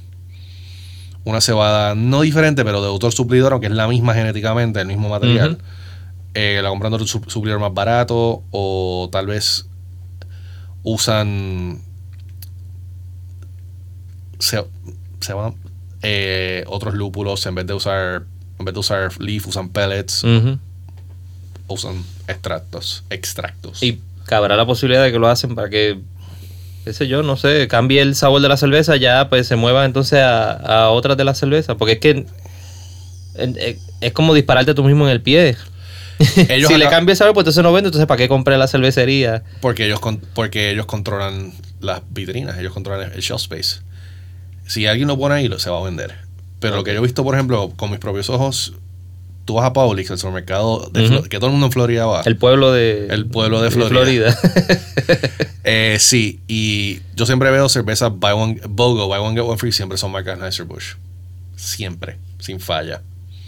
una 1.26 1.40
cebada 1.40 1.94
no 1.94 2.20
diferente, 2.22 2.64
pero 2.64 2.80
de 2.80 2.88
autor 2.88 3.12
suplidor, 3.12 3.52
aunque 3.52 3.66
es 3.66 3.72
la 3.72 3.88
misma 3.88 4.14
genéticamente, 4.14 4.80
el 4.80 4.86
mismo 4.86 5.08
material. 5.08 5.52
Ujú. 5.52 5.60
Eh, 6.34 6.60
la 6.62 6.68
compran 6.68 6.92
de 6.92 6.96
otro 6.96 7.06
su- 7.08 7.22
suplidor 7.26 7.58
más 7.60 7.74
barato, 7.74 8.42
o 8.50 9.08
tal 9.10 9.26
vez 9.26 9.66
usan 10.84 11.80
ce- 14.38 14.64
cebada, 15.20 15.52
eh, 16.02 16.62
otros 16.68 16.94
lúpulos 16.94 17.44
en 17.46 17.54
vez 17.56 17.66
de 17.66 17.74
usar 17.74 18.22
en 18.58 18.64
vez 18.64 18.72
de 18.74 18.80
usar 18.80 19.20
leaf 19.20 19.46
usan 19.48 19.68
pellets 19.70 20.22
usan 21.68 22.02
extractos 22.28 23.02
extractos 23.10 23.82
Y 23.82 23.98
cabrá 24.24 24.56
la 24.56 24.64
posibilidad 24.66 25.02
de 25.02 25.10
que 25.12 25.18
lo 25.18 25.28
hacen 25.28 25.54
para 25.54 25.68
que, 25.68 25.98
qué 26.86 26.92
sé 26.92 27.08
yo, 27.08 27.24
no 27.24 27.36
sé, 27.36 27.66
cambie 27.66 28.00
el 28.00 28.14
sabor 28.14 28.40
de 28.40 28.48
la 28.48 28.56
cerveza, 28.56 28.94
ya 28.94 29.28
pues 29.28 29.48
se 29.48 29.56
mueva 29.56 29.84
entonces 29.84 30.20
a, 30.20 30.52
a 30.52 30.90
otras 30.90 31.16
de 31.16 31.24
las 31.24 31.36
cervezas. 31.36 31.74
Porque 31.76 31.94
es 31.94 31.98
que 31.98 32.10
en- 33.34 33.58
es 34.00 34.12
como 34.12 34.34
dispararte 34.34 34.72
tú 34.72 34.84
mismo 34.84 35.04
en 35.04 35.10
el 35.10 35.20
pie. 35.20 35.56
Ellos 36.48 36.70
si 36.70 36.78
le 36.78 36.88
cambia 36.88 37.12
el 37.12 37.16
sabor, 37.16 37.34
pues 37.34 37.42
entonces 37.42 37.62
no 37.64 37.72
vende, 37.72 37.88
entonces 37.88 38.06
¿para 38.06 38.18
qué 38.18 38.28
compré 38.28 38.56
la 38.56 38.68
cervecería? 38.68 39.42
Porque 39.60 39.84
ellos, 39.86 39.98
con- 39.98 40.18
porque 40.32 40.70
ellos 40.70 40.86
controlan 40.86 41.52
las 41.80 42.02
vitrinas, 42.08 42.56
ellos 42.58 42.72
controlan 42.72 43.10
el 43.12 43.20
shelf 43.20 43.40
space. 43.42 43.80
Si 44.66 44.86
alguien 44.86 45.08
lo 45.08 45.18
pone 45.18 45.34
ahí, 45.34 45.48
lo, 45.48 45.58
se 45.58 45.70
va 45.70 45.80
a 45.80 45.82
vender. 45.82 46.14
Pero 46.60 46.76
lo 46.76 46.84
que 46.84 46.92
yo 46.94 47.00
he 47.00 47.02
visto, 47.02 47.24
por 47.24 47.34
ejemplo, 47.34 47.72
con 47.76 47.90
mis 47.90 47.98
propios 47.98 48.30
ojos, 48.30 48.74
tú 49.46 49.54
vas 49.54 49.64
a 49.64 49.72
Publix, 49.72 50.10
el 50.10 50.18
supermercado 50.18 50.90
de. 50.92 51.08
Flo- 51.08 51.22
que 51.28 51.38
todo 51.38 51.46
el 51.46 51.52
mundo 51.52 51.66
en 51.66 51.72
Florida 51.72 52.04
va. 52.04 52.20
El 52.26 52.36
pueblo 52.36 52.70
de, 52.72 53.06
El 53.08 53.24
pueblo 53.26 53.62
de 53.62 53.70
Florida. 53.70 54.32
Florida. 54.32 54.38
Eh, 55.68 55.96
sí, 55.98 56.40
y 56.46 57.00
yo 57.16 57.26
siempre 57.26 57.50
veo 57.50 57.68
cervezas 57.68 58.12
buy 58.14 58.30
one, 58.32 58.60
BOGO, 58.68 59.08
buy 59.08 59.18
one, 59.18 59.34
get 59.34 59.42
one 59.48 59.58
free, 59.58 59.72
siempre 59.72 59.98
son 59.98 60.12
marcas 60.12 60.38
Anheuser-Busch. 60.38 60.94
Siempre, 61.56 62.18
sin 62.38 62.60
falla. 62.60 63.02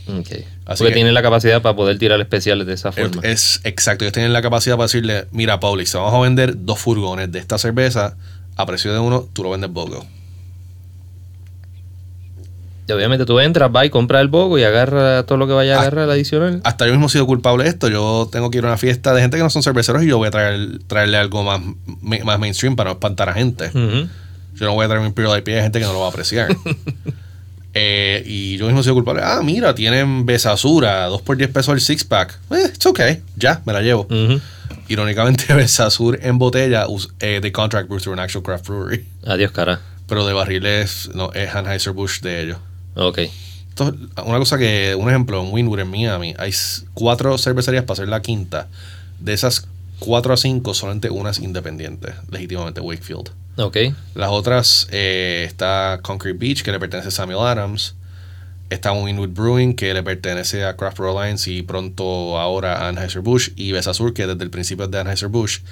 Así 0.08 0.24
Porque 0.66 0.84
que- 0.88 0.94
tienen 0.94 1.14
la 1.14 1.22
capacidad 1.22 1.62
para 1.62 1.76
poder 1.76 1.96
tirar 1.98 2.18
especiales 2.20 2.66
de 2.66 2.72
esa 2.74 2.88
Es, 2.88 2.94
forma. 2.96 3.22
es 3.22 3.60
exacto, 3.64 4.04
ellos 4.04 4.14
tienen 4.14 4.32
la 4.32 4.42
capacidad 4.42 4.74
para 4.76 4.86
decirle, 4.86 5.26
mira, 5.30 5.60
Publix, 5.60 5.92
te 5.92 5.98
vamos 5.98 6.14
a 6.14 6.18
vender 6.20 6.54
dos 6.64 6.78
furgones 6.80 7.30
de 7.30 7.38
esta 7.38 7.56
cerveza 7.58 8.16
a 8.56 8.66
precio 8.66 8.92
de 8.92 8.98
uno, 8.98 9.28
tú 9.32 9.44
lo 9.44 9.50
vendes 9.50 9.70
BOGO. 9.70 10.04
Y 12.88 12.92
obviamente 12.92 13.26
tú 13.26 13.38
entras, 13.38 13.70
vas 13.70 13.84
y 13.84 13.90
compras 13.90 14.22
el 14.22 14.28
bogo 14.28 14.58
y 14.58 14.64
agarra 14.64 15.22
todo 15.24 15.36
lo 15.36 15.46
que 15.46 15.52
vaya 15.52 15.74
a 15.74 15.78
Ah. 15.78 15.80
agarrar 15.82 16.04
el 16.06 16.10
adicional. 16.10 16.60
hasta 16.64 16.86
yo 16.86 16.92
mismo 16.92 17.06
he 17.06 17.10
sido 17.10 17.26
culpable 17.26 17.64
de 17.64 17.70
esto. 17.70 17.88
Yo 17.88 18.28
tengo 18.32 18.50
que 18.50 18.58
ir 18.58 18.64
a 18.64 18.68
una 18.68 18.78
fiesta 18.78 19.12
de 19.12 19.20
gente 19.20 19.36
que 19.36 19.42
no 19.42 19.50
son 19.50 19.62
cerveceros 19.62 20.02
y 20.02 20.06
yo 20.06 20.16
voy 20.18 20.28
a 20.28 20.30
traer, 20.30 20.78
traerle 20.86 21.18
algo 21.18 21.42
más, 21.44 21.60
más 22.24 22.38
mainstream 22.38 22.76
para 22.76 22.88
no 22.90 22.94
espantar 22.94 23.28
a 23.28 23.34
gente. 23.34 23.70
Yo 23.74 24.66
no 24.66 24.74
voy 24.74 24.86
a 24.86 24.88
traer 24.88 25.02
mi 25.02 25.08
Imperial 25.08 25.38
IPA 25.38 25.50
de 25.52 25.62
gente 25.62 25.78
que 25.78 25.84
no 25.84 25.92
lo 25.92 26.00
va 26.00 26.06
a 26.06 26.08
apreciar. 26.10 26.48
Eh, 27.74 28.24
y 28.26 28.56
yo 28.56 28.64
mismo 28.66 28.80
he 28.80 28.82
sido 28.82 28.94
culpable. 28.94 29.20
Ah, 29.22 29.40
mira, 29.44 29.74
tienen 29.74 30.26
Besasura, 30.26 31.04
2 31.04 31.22
por 31.22 31.36
10 31.36 31.50
pesos 31.50 31.74
el 31.74 31.80
six 31.80 32.02
pack. 32.02 32.36
Eh, 32.50 32.70
it's 32.74 32.84
okay, 32.86 33.22
ya, 33.36 33.62
me 33.66 33.72
la 33.72 33.82
llevo. 33.82 34.08
Irónicamente, 34.88 35.52
Besasur 35.54 36.18
en 36.22 36.38
botella, 36.38 36.86
eh, 37.20 37.38
de 37.40 37.52
contract 37.52 37.88
brew 37.88 38.00
through 38.00 38.14
an 38.14 38.20
actual 38.20 38.42
craft 38.42 38.66
brewery. 38.66 39.04
Adiós, 39.26 39.52
cara. 39.52 39.80
Pero 40.08 40.26
de 40.26 40.32
barriles, 40.32 41.10
no, 41.14 41.30
es 41.34 41.54
Anheuser-Busch 41.54 42.20
de 42.22 42.40
ellos. 42.42 42.58
Ok. 42.98 43.18
Esto, 43.68 43.94
una 44.24 44.38
cosa 44.38 44.58
que, 44.58 44.94
un 44.98 45.08
ejemplo, 45.08 45.42
en 45.42 45.52
Winwood, 45.52 45.80
en 45.80 45.90
Miami, 45.90 46.34
hay 46.38 46.52
cuatro 46.94 47.38
cervecerías 47.38 47.84
para 47.84 47.94
hacer 47.94 48.08
la 48.08 48.20
quinta. 48.20 48.68
De 49.20 49.32
esas 49.32 49.66
cuatro 49.98 50.32
a 50.32 50.36
cinco, 50.36 50.74
solamente 50.74 51.10
una 51.10 51.30
es 51.30 51.38
independiente, 51.38 52.12
legítimamente 52.30 52.80
Wakefield. 52.80 53.30
Ok. 53.56 53.76
Las 54.14 54.30
otras 54.30 54.88
eh, 54.90 55.44
está 55.46 56.00
Concrete 56.02 56.38
Beach, 56.38 56.62
que 56.62 56.72
le 56.72 56.78
pertenece 56.78 57.08
a 57.08 57.12
Samuel 57.12 57.40
Adams. 57.40 57.94
Está 58.70 58.92
Winwood 58.92 59.30
Brewing, 59.30 59.74
que 59.74 59.94
le 59.94 60.02
pertenece 60.02 60.64
a 60.64 60.76
Craft 60.76 60.98
Brew 60.98 61.18
Alliance 61.18 61.50
y 61.50 61.62
pronto 61.62 62.38
ahora 62.38 62.84
a 62.84 62.88
Anheuser-Busch. 62.88 63.52
Y 63.56 63.72
Besasur, 63.72 64.12
que 64.12 64.26
desde 64.26 64.44
el 64.44 64.50
principio 64.50 64.84
es 64.84 64.90
de 64.90 64.98
Anheuser-Busch. 65.00 65.62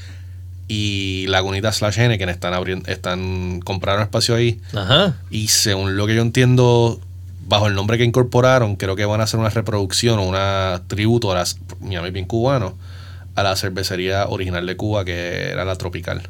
Y 0.69 1.27
Lagunita 1.29 1.73
slash 1.73 1.99
Henneken 2.01 2.29
están 2.29 2.55
abriendo, 2.55 2.91
están 2.91 3.61
compraron 3.61 4.03
espacio 4.03 4.35
ahí. 4.35 4.61
Ajá. 4.75 5.17
Y 5.31 5.49
según 5.49 5.97
lo 5.97 6.07
que 6.07 6.17
yo 6.17 6.23
entiendo, 6.23 7.01
bajo 7.47 7.67
el 7.67 7.75
nombre 7.75 7.99
que 7.99 8.05
incorporaron, 8.05 8.77
creo 8.77 8.97
que 8.97 9.05
van 9.05 9.21
a 9.21 9.25
hacer 9.25 9.41
una 9.41 9.51
reproducción 9.51 10.19
o 10.19 10.23
una 10.27 10.83
tributo 10.89 11.33
a 11.33 11.37
las 11.37 11.59
Miami 11.81 12.11
bien 12.11 12.27
cubano, 12.27 12.77
a 13.35 13.43
la 13.43 13.57
cervecería 13.57 14.27
original 14.27 14.67
de 14.67 14.77
Cuba, 14.77 15.05
que 15.05 15.51
era 15.51 15.65
la 15.65 15.77
Tropical. 15.77 16.29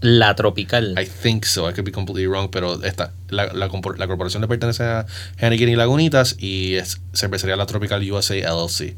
La 0.00 0.34
tropical. 0.34 0.96
I 1.00 1.06
think 1.06 1.44
so, 1.44 1.70
I 1.70 1.72
could 1.72 1.84
be 1.84 1.92
completely 1.92 2.26
wrong, 2.26 2.50
pero 2.50 2.82
esta, 2.82 3.12
la, 3.28 3.52
la, 3.52 3.68
la 3.68 4.06
corporación 4.08 4.40
le 4.40 4.48
pertenece 4.48 4.82
a 4.82 5.06
Henneken 5.38 5.68
y 5.68 5.76
Lagunitas 5.76 6.34
y 6.40 6.74
es 6.74 7.00
cervecería 7.14 7.54
La 7.54 7.66
Tropical 7.66 8.02
USA 8.10 8.34
LLC. 8.34 8.96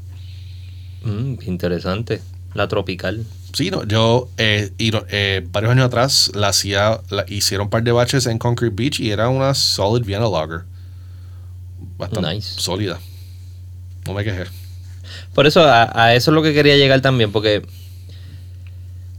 Mm, 1.04 1.34
interesante. 1.46 2.22
La 2.54 2.68
tropical. 2.68 3.26
Sí, 3.52 3.70
no, 3.70 3.84
yo 3.84 4.28
eh, 4.38 4.72
y 4.78 4.92
eh, 5.10 5.46
varios 5.50 5.72
años 5.72 5.86
atrás 5.86 6.32
la 6.34 6.48
hacía, 6.48 7.00
la, 7.10 7.24
hicieron 7.28 7.66
un 7.66 7.70
par 7.70 7.82
de 7.82 7.92
baches 7.92 8.26
en 8.26 8.38
Concrete 8.38 8.74
Beach 8.74 9.00
y 9.00 9.10
era 9.10 9.28
una 9.28 9.54
solid 9.54 10.06
Vienna 10.06 10.28
Lager. 10.28 10.62
Bastante 11.98 12.34
Nice. 12.34 12.60
sólida. 12.60 12.98
No 14.06 14.14
me 14.14 14.24
quejé. 14.24 14.44
Por 15.34 15.46
eso, 15.46 15.62
a, 15.64 15.90
a 15.94 16.14
eso 16.14 16.30
es 16.30 16.34
lo 16.34 16.42
que 16.42 16.54
quería 16.54 16.76
llegar 16.76 17.00
también, 17.00 17.30
porque 17.32 17.62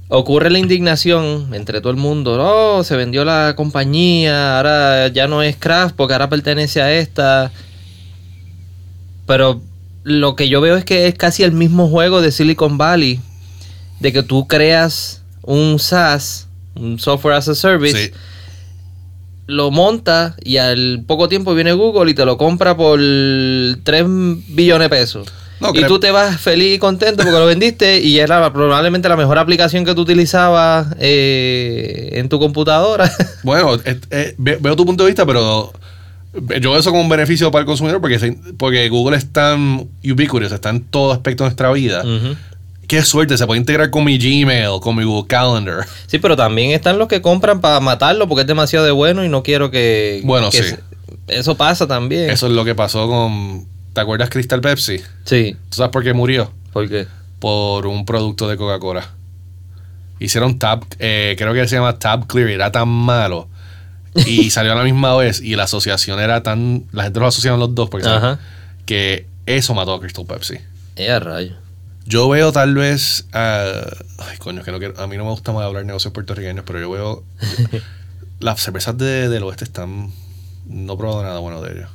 ocurre 0.08 0.50
la 0.50 0.60
indignación 0.60 1.54
entre 1.54 1.82
todo 1.82 1.92
el 1.92 1.98
mundo. 1.98 2.38
Oh, 2.40 2.84
se 2.84 2.96
vendió 2.96 3.26
la 3.26 3.54
compañía, 3.56 4.58
ahora 4.58 5.08
ya 5.10 5.28
no 5.28 5.42
es 5.42 5.56
Craft 5.58 5.96
porque 5.96 6.14
ahora 6.14 6.30
pertenece 6.30 6.82
a 6.82 6.92
esta. 6.94 7.52
Pero 9.26 9.62
lo 10.04 10.36
que 10.36 10.48
yo 10.50 10.62
veo 10.62 10.78
es 10.78 10.86
que 10.86 11.08
es 11.08 11.16
casi 11.16 11.44
el 11.44 11.52
mismo 11.52 11.90
juego 11.90 12.22
de 12.22 12.32
Silicon 12.32 12.78
Valley, 12.78 13.20
de 14.00 14.14
que 14.14 14.22
tú 14.24 14.48
creas 14.48 15.24
un 15.42 15.80
SaaS, 15.80 16.48
un 16.76 17.00
Software 17.00 17.36
as 17.36 17.48
a 17.48 17.56
Service, 17.56 18.08
Sí. 18.08 18.12
Lo 19.48 19.70
monta 19.72 20.36
y 20.44 20.58
al 20.58 21.04
poco 21.06 21.30
tiempo 21.30 21.54
viene 21.54 21.74
Google 21.74 22.12
y 22.12 22.14
te 22.14 22.26
lo 22.26 22.38
compra 22.38 22.76
por 22.76 23.00
3 23.00 24.06
billones 24.08 24.86
de 24.86 24.90
pesos. 24.90 25.28
No, 25.62 25.72
y 25.74 25.84
tú 25.88 26.00
te 26.00 26.12
vas 26.12 26.40
feliz 26.42 26.76
y 26.76 26.80
contento 26.80 27.24
porque 27.24 27.40
lo 27.40 27.46
vendiste 27.46 28.02
y 28.02 28.20
era 28.20 28.52
probablemente 28.52 29.08
la 29.08 29.16
mejor 29.16 29.38
aplicación 29.38 29.86
que 29.86 29.96
tú 29.96 30.02
utilizabas 30.02 30.88
eh, 31.00 32.10
en 32.14 32.28
tu 32.30 32.40
computadora. 32.40 33.10
Bueno, 33.44 33.76
eh, 33.86 34.00
eh, 34.10 34.36
ve- 34.38 34.58
veo 34.60 34.76
tu 34.76 34.86
punto 34.86 35.04
de 35.04 35.10
vista, 35.12 35.26
pero 35.26 35.72
yo 36.34 36.72
veo 36.72 36.78
eso 36.78 36.90
como 36.90 37.04
un 37.04 37.10
beneficio 37.10 37.52
para 37.52 37.62
el 37.62 37.66
consumidor 37.68 38.02
porque, 38.02 38.36
porque 38.58 38.90
Google 38.90 39.16
es 39.18 39.32
tan 39.32 39.88
ubiquitous, 40.04 40.52
está 40.52 40.72
en 40.72 40.82
todo 40.82 41.12
aspecto 41.14 41.44
de 41.44 41.50
nuestra 41.50 41.72
vida. 41.72 42.02
Ujú. 42.02 42.36
Qué 42.88 43.04
suerte, 43.04 43.38
se 43.38 43.46
puede 43.48 43.60
integrar 43.60 43.90
con 43.90 44.04
mi 44.04 44.18
Gmail, 44.18 44.80
con 44.82 44.96
mi 44.96 45.04
Google 45.04 45.28
Calendar. 45.28 45.86
Sí, 46.08 46.20
pero 46.20 46.36
también 46.36 46.72
están 46.72 46.98
los 46.98 47.08
que 47.08 47.22
compran 47.22 47.62
para 47.62 47.80
matarlo 47.80 48.28
porque 48.28 48.42
es 48.42 48.48
demasiado 48.48 48.86
de 48.86 48.92
bueno 48.92 49.24
y 49.24 49.30
no 49.30 49.44
quiero 49.44 49.72
que... 49.72 50.22
Bueno, 50.24 50.50
que 50.50 50.64
sí. 50.64 50.76
eso 51.28 51.56
pasa 51.56 51.88
también. 51.88 52.30
Eso 52.30 52.48
es 52.48 52.54
lo 52.54 52.64
que 52.64 52.76
pasó 52.76 53.08
con. 53.08 53.68
¿Te 53.94 54.02
acuerdas 54.02 54.30
Crystal 54.30 54.62
Pepsi? 54.62 55.00
Sí, 55.24 55.56
¿Tú 55.70 55.78
sabes 55.78 55.92
por 55.92 56.04
qué 56.04 56.14
murió? 56.14 56.52
porque... 56.74 57.08
Por 57.40 57.86
un 57.88 58.06
producto 58.06 58.48
de 58.48 58.58
Coca-Cola. 58.58 59.10
Hicieron 60.20 60.58
Tab, 60.60 60.84
eh, 61.00 61.36
creo 61.38 61.54
que 61.54 61.68
se 61.68 61.76
llama 61.76 62.00
Tab 62.00 62.28
Clear, 62.28 62.50
era 62.50 62.72
tan 62.72 62.88
malo. 62.88 63.48
Y 64.26 64.50
salió 64.50 64.72
a 64.72 64.76
la 64.76 64.84
misma 64.84 65.16
vez 65.16 65.42
y 65.42 65.56
la 65.56 65.64
asociación 65.64 66.20
era 66.20 66.44
tan. 66.44 66.86
La 66.92 67.04
gente 67.04 67.20
los 67.20 67.30
asociaban 67.30 67.60
los 67.60 67.76
dos 67.76 67.90
porque 67.90 68.08
Ajá. 68.08 68.40
que 68.86 69.28
eso 69.46 69.74
mató 69.74 69.94
a 69.94 70.00
Crystal 70.00 70.26
Pepsi. 70.26 70.56
Eh, 70.96 71.20
rayo. 71.20 71.54
Yo 72.06 72.30
veo 72.30 72.52
tal 72.52 72.76
vez. 72.76 73.26
ah, 73.34 73.82
ay, 74.20 74.38
coño, 74.38 74.60
es 74.60 74.66
que 74.66 74.72
no 74.72 74.80
quiero- 74.80 75.00
a 75.02 75.08
mí 75.08 75.18
no 75.18 75.24
me 75.26 75.32
gusta 75.32 75.52
más 75.52 75.64
hablar 75.64 75.82
de 75.84 75.88
negocios 75.88 76.14
puertorriqueños, 76.14 76.64
pero 76.66 76.80
yo 76.80 76.92
veo. 76.92 77.24
las 78.40 78.62
cervezas 78.62 78.98
de- 78.98 79.30
del 79.30 79.44
oeste 79.44 79.64
están. 79.64 80.12
No 80.68 80.94
he 80.94 80.98
probado 80.98 81.24
nada 81.24 81.40
bueno 81.40 81.62
de 81.62 81.74
ellos. 81.74 81.90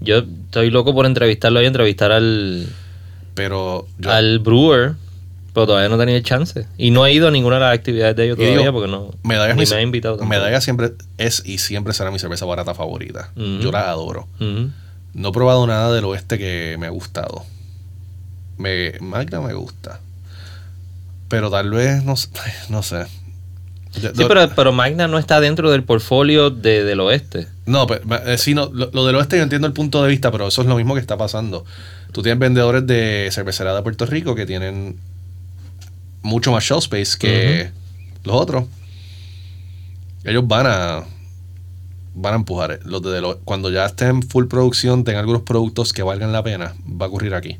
Yo 0.00 0.18
estoy 0.18 0.70
loco 0.70 0.94
por 0.94 1.06
entrevistarlo 1.06 1.60
y 1.62 1.66
entrevistar 1.66 2.12
al, 2.12 2.68
Pero 3.34 3.86
yo. 3.98 4.10
al 4.12 4.38
brewer. 4.38 4.94
Pero 5.54 5.66
todavía 5.66 5.88
no 5.88 5.96
he 5.96 5.98
tenido 5.98 6.18
el 6.18 6.22
chance. 6.24 6.66
Y 6.76 6.90
no 6.92 7.04
he 7.04 7.12
ido 7.12 7.26
a 7.26 7.30
ninguna 7.32 7.56
de 7.56 7.62
las 7.62 7.74
actividades 7.74 8.14
de 8.14 8.26
ellos 8.26 8.36
digo, 8.38 8.50
todavía 8.52 8.70
porque 8.72 8.88
no. 8.90 9.10
Medalla, 9.24 9.54
ni 9.54 9.64
me 9.66 9.74
ha 9.76 9.82
invitado 9.82 10.16
tampoco. 10.16 10.28
Medalla 10.38 10.60
siempre 10.60 10.92
es 11.16 11.42
y 11.44 11.58
siempre 11.58 11.94
será 11.94 12.10
mi 12.12 12.18
cerveza 12.20 12.44
barata 12.44 12.74
favorita. 12.74 13.32
Yo 13.34 13.72
la 13.72 13.90
adoro. 13.90 14.28
Ujú. 14.40 14.70
No 15.14 15.28
he 15.28 15.32
probado 15.32 15.66
nada 15.66 15.92
del 15.92 16.04
oeste 16.04 16.38
que 16.38 16.76
me 16.78 16.86
ha 16.86 16.90
gustado. 16.90 17.44
Me, 18.58 18.92
Magna 19.00 19.40
me 19.40 19.54
gusta. 19.54 20.00
Pero 21.28 21.50
tal 21.50 21.70
vez, 21.70 22.04
no, 22.04 22.16
sé- 22.16 22.28
no 22.68 22.82
sé. 22.82 23.06
Sí, 23.92 24.00
lo- 24.14 24.28
pero, 24.28 24.48
pero 24.54 24.72
Magna 24.72 25.08
no 25.08 25.18
está 25.18 25.40
dentro 25.40 25.70
del 25.70 25.82
portfolio 25.82 26.50
de, 26.50 26.84
del 26.84 27.00
oeste. 27.00 27.48
No, 27.66 27.86
pero, 27.86 28.02
eh, 28.26 28.38
sí, 28.38 28.54
no, 28.54 28.66
lo, 28.72 28.90
lo 28.92 29.06
del 29.06 29.16
oeste 29.16 29.36
yo 29.38 29.42
entiendo 29.42 29.66
el 29.66 29.72
punto 29.72 30.02
de 30.02 30.08
vista, 30.10 30.30
pero 30.30 30.48
eso 30.48 30.62
es 30.62 30.68
lo 30.68 30.76
mismo 30.76 30.94
que 30.94 31.00
está 31.00 31.16
pasando. 31.16 31.64
Tú 32.12 32.22
tienes 32.22 32.38
vendedores 32.38 32.86
de 32.86 33.28
cervecería 33.32 33.72
de 33.74 33.82
Puerto 33.82 34.06
Rico 34.06 34.34
que 34.34 34.46
tienen 34.46 34.96
mucho 36.22 36.52
más 36.52 36.64
shelf 36.64 36.84
space 36.84 37.18
que 37.18 37.70
los 38.24 38.36
otros. 38.36 38.64
Ellos 40.24 40.46
van 40.46 40.66
a 40.66 41.04
van 42.14 42.32
a 42.34 42.36
empujar. 42.36 42.72
eh, 42.72 42.80
Los 42.84 43.02
de 43.02 43.36
cuando 43.44 43.70
ya 43.70 43.86
estén 43.86 44.08
en 44.08 44.22
full 44.22 44.46
producción, 44.46 45.04
tengan 45.04 45.20
algunos 45.20 45.42
productos 45.42 45.92
que 45.92 46.02
valgan 46.02 46.32
la 46.32 46.42
pena, 46.42 46.74
va 46.86 47.06
a 47.06 47.08
ocurrir 47.08 47.34
aquí. 47.34 47.56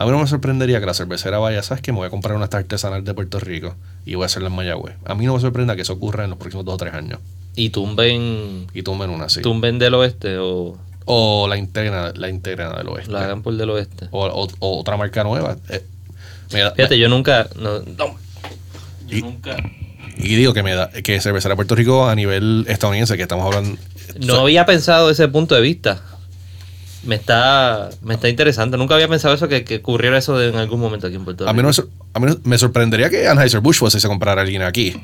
A 0.00 0.04
mí 0.04 0.12
no 0.12 0.18
me 0.20 0.28
sorprendería 0.28 0.78
que 0.78 0.86
la 0.86 0.94
cervecera 0.94 1.38
vaya, 1.38 1.60
¿sabes 1.64 1.82
qué? 1.82 1.90
Me 1.90 1.98
voy 1.98 2.06
a 2.06 2.10
comprar 2.10 2.36
una 2.36 2.44
artesanal 2.44 3.02
de 3.04 3.14
Puerto 3.14 3.40
Rico 3.40 3.74
y 4.06 4.14
voy 4.14 4.22
a 4.22 4.26
hacerla 4.26 4.48
en 4.48 4.54
Mayagüez. 4.54 4.94
A 5.04 5.16
mí 5.16 5.26
no 5.26 5.34
me 5.34 5.40
sorprenda 5.40 5.74
que 5.74 5.82
eso 5.82 5.94
ocurra 5.94 6.22
en 6.22 6.30
los 6.30 6.38
próximos 6.38 6.64
dos 6.64 6.74
o 6.74 6.76
tres 6.78 6.94
años. 6.94 7.18
Y 7.56 7.70
tumben, 7.70 8.68
Y 8.72 8.82
tumben 8.84 9.10
una 9.10 9.24
así. 9.24 9.42
tumben 9.42 9.80
del 9.80 9.94
oeste 9.94 10.38
o 10.38 10.78
O 11.04 11.48
la 11.48 11.56
interna, 11.56 12.12
la 12.14 12.28
interna 12.28 12.74
del 12.78 12.86
oeste. 12.88 13.10
la 13.10 13.24
hagan 13.24 13.42
por 13.42 13.54
del 13.56 13.70
oeste. 13.70 14.06
O, 14.12 14.24
o- 14.26 14.48
o 14.60 14.78
otra 14.78 14.96
marca 14.96 15.24
nueva. 15.24 15.56
Eh, 15.68 15.82
da- 16.52 16.70
Fíjate, 16.76 16.96
yo 16.96 17.08
nunca. 17.08 17.48
No, 17.58 17.80
no, 17.80 18.16
yo 19.08 19.16
Y- 19.18 19.22
nunca. 19.22 19.56
y 20.16 20.36
digo 20.36 20.54
que 20.54 20.62
me 20.62 20.74
da 20.74 20.90
que 20.90 21.20
cervecera 21.20 21.56
Puerto 21.56 21.74
Rico 21.74 22.08
a 22.08 22.14
nivel 22.14 22.66
estadounidense, 22.68 23.16
que 23.16 23.22
estamos 23.22 23.44
hablando. 23.46 23.76
No 24.20 24.42
había 24.42 24.64
pensado 24.64 25.10
ese 25.10 25.26
punto 25.26 25.56
de 25.56 25.60
vista. 25.60 26.02
Me 27.04 27.14
está, 27.14 27.90
me 28.02 28.14
está 28.14 28.28
interesante. 28.28 28.76
Nunca 28.76 28.94
había 28.94 29.08
pensado 29.08 29.34
eso, 29.34 29.48
que, 29.48 29.64
que 29.64 29.76
ocurriera 29.76 30.18
eso 30.18 30.36
de- 30.36 30.48
en 30.48 30.56
algún 30.56 30.80
momento 30.80 31.06
aquí 31.06 31.16
en 31.16 31.24
Puerto 31.24 31.44
Rico. 31.44 31.50
A 31.50 31.52
mí, 31.54 31.62
no 31.62 31.68
me, 31.68 31.74
a 32.14 32.20
mí 32.20 32.26
no- 32.26 32.40
me 32.44 32.58
sorprendería 32.58 33.08
que 33.10 33.28
Anheuser-Busch 33.28 33.78
fuese 33.78 34.04
a 34.04 34.08
comprar 34.08 34.38
a 34.38 34.42
alguien 34.42 34.62
aquí. 34.62 35.00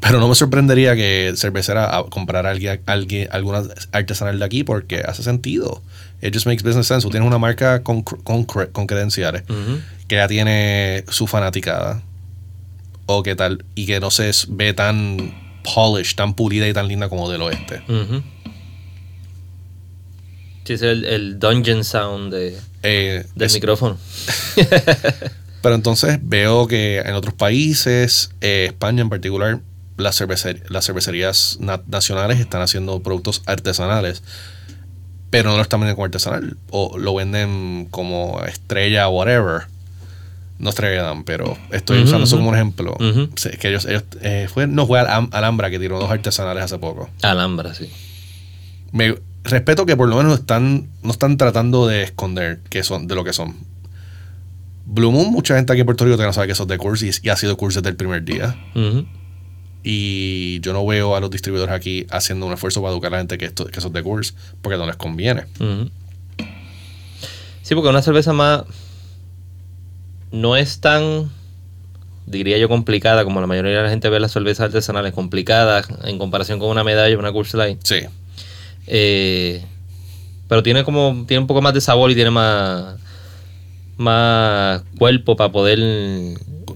Pero 0.00 0.20
no 0.20 0.28
me 0.28 0.34
sorprendería 0.36 0.94
que 0.94 1.32
cervecera 1.36 1.96
a 1.96 2.04
comprar 2.04 2.46
a 2.46 2.50
alguien, 2.50 2.80
alguien, 2.86 3.28
alguna 3.32 3.62
artesanal 3.90 4.38
de 4.38 4.44
aquí 4.44 4.62
porque 4.62 5.00
hace 5.04 5.24
sentido. 5.24 5.82
It 6.22 6.32
just 6.32 6.46
makes 6.46 6.62
business 6.62 6.86
sense. 6.86 7.02
Tú 7.04 7.10
tienes 7.10 7.26
una 7.26 7.38
marca 7.38 7.82
con, 7.82 8.02
con, 8.02 8.46
cre- 8.46 8.70
con 8.70 8.86
credenciales 8.86 9.42
que 10.06 10.14
ya 10.16 10.28
tiene 10.28 11.04
su 11.08 11.26
fanaticada. 11.26 12.02
O 13.06 13.22
que 13.24 13.34
tal. 13.34 13.64
Y 13.74 13.86
que 13.86 13.98
no 13.98 14.10
se 14.12 14.30
ve 14.48 14.72
tan 14.72 15.34
polished, 15.74 16.14
tan 16.16 16.34
pulida 16.34 16.68
y 16.68 16.72
tan 16.72 16.86
linda 16.86 17.08
como 17.08 17.28
del 17.30 17.42
oeste. 17.42 17.82
Ujú. 17.88 18.22
Sí, 20.68 20.74
es 20.74 20.82
el, 20.82 21.06
el 21.06 21.38
dungeon 21.38 21.82
sound 21.82 22.30
de, 22.30 22.54
Eh, 22.82 23.24
del 23.34 23.46
es- 23.46 23.54
micrófono. 23.54 23.96
Pero 25.62 25.74
entonces 25.74 26.18
veo 26.22 26.66
que 26.68 26.98
en 26.98 27.14
otros 27.14 27.32
países, 27.32 28.30
eh, 28.42 28.66
España 28.68 29.00
en 29.00 29.08
particular, 29.08 29.60
las, 29.96 30.20
cervecer- 30.20 30.62
las 30.68 30.84
cervecerías 30.86 31.56
na- 31.58 31.80
nacionales 31.86 32.38
están 32.38 32.60
haciendo 32.60 33.00
productos 33.02 33.42
artesanales, 33.46 34.22
pero 35.30 35.48
no 35.50 35.56
lo 35.56 35.62
están 35.62 35.80
vendiendo 35.80 35.96
como 35.96 36.04
artesanal. 36.04 36.56
O 36.70 36.98
lo 36.98 37.14
venden 37.14 37.88
como 37.90 38.40
estrella 38.46 39.08
o 39.08 39.12
whatever. 39.16 39.62
No 40.58 40.68
estrella 40.70 41.02
dan, 41.02 41.24
pero 41.24 41.56
estoy 41.72 42.02
usando 42.02 42.24
eso 42.24 42.36
como 42.36 42.50
un 42.50 42.54
ejemplo. 42.54 42.96
Que 43.60 43.68
ellos, 43.68 43.84
ellos, 43.86 44.04
eh, 44.20 44.48
fue, 44.52 44.66
no 44.66 44.86
fue 44.86 45.00
Alhambra 45.00 45.70
que 45.70 45.78
tiró 45.78 45.98
dos 45.98 46.10
artesanales 46.10 46.62
hace 46.64 46.78
poco. 46.78 47.08
Alhambra, 47.22 47.74
sí. 47.74 47.90
Me 48.92 49.16
respeto 49.48 49.86
que 49.86 49.96
por 49.96 50.08
lo 50.08 50.16
menos 50.16 50.38
están, 50.38 50.88
no 51.02 51.10
están 51.10 51.36
tratando 51.36 51.86
de 51.86 52.02
esconder 52.02 52.60
que 52.70 52.82
son, 52.82 53.06
de 53.06 53.14
lo 53.14 53.24
que 53.24 53.32
son. 53.32 53.56
Blue 54.86 55.12
Moon, 55.12 55.30
mucha 55.30 55.54
gente 55.56 55.72
aquí 55.72 55.80
en 55.80 55.86
Puerto 55.86 56.04
Rico 56.04 56.16
todavía 56.16 56.28
no 56.28 56.32
sabe 56.32 56.46
que 56.46 56.54
eso 56.54 56.62
es 56.62 56.68
de 56.68 56.78
Coors 56.78 57.02
y, 57.02 57.10
y 57.22 57.28
ha 57.28 57.36
sido 57.36 57.56
Coors 57.56 57.74
desde 57.74 57.90
el 57.90 57.96
primer 57.96 58.24
día. 58.24 58.56
Y 59.82 60.60
yo 60.60 60.72
no 60.72 60.84
veo 60.86 61.14
a 61.14 61.20
los 61.20 61.30
distribuidores 61.30 61.74
aquí 61.74 62.06
haciendo 62.10 62.46
un 62.46 62.52
esfuerzo 62.52 62.80
para 62.80 62.92
educar 62.92 63.12
a 63.12 63.16
la 63.16 63.18
gente 63.18 63.38
que, 63.38 63.44
esto, 63.44 63.66
que 63.66 63.78
eso 63.78 63.88
es 63.88 63.94
de 63.94 64.02
Coors 64.02 64.34
porque 64.62 64.78
no 64.78 64.86
les 64.86 64.96
conviene. 64.96 65.44
Sí, 67.62 67.74
porque 67.74 67.90
una 67.90 68.02
cerveza 68.02 68.32
más 68.32 68.64
no 70.30 70.56
es 70.56 70.80
tan, 70.80 71.30
diría 72.26 72.58
yo, 72.58 72.68
complicada 72.68 73.24
como 73.24 73.40
la 73.40 73.46
mayoría 73.46 73.76
de 73.76 73.82
la 73.82 73.90
gente 73.90 74.08
ve 74.08 74.20
las 74.20 74.32
cervezas 74.32 74.66
artesanales, 74.66 75.12
complicadas 75.12 75.86
en 76.04 76.18
comparación 76.18 76.58
con 76.58 76.70
una 76.70 76.82
medalla 76.82 77.14
o 77.14 77.18
una 77.18 77.32
Coors 77.32 77.54
Light. 77.54 77.80
Sí. 77.84 78.00
Eh, 78.90 79.62
pero 80.48 80.62
tiene 80.62 80.82
como, 80.84 81.24
tiene 81.26 81.42
un 81.42 81.46
poco 81.46 81.60
más 81.60 81.74
de 81.74 81.80
sabor 81.80 82.10
y 82.10 82.14
tiene 82.14 82.30
más, 82.30 82.96
más 83.96 84.82
cuerpo 84.98 85.36
para 85.36 85.52
poder... 85.52 85.78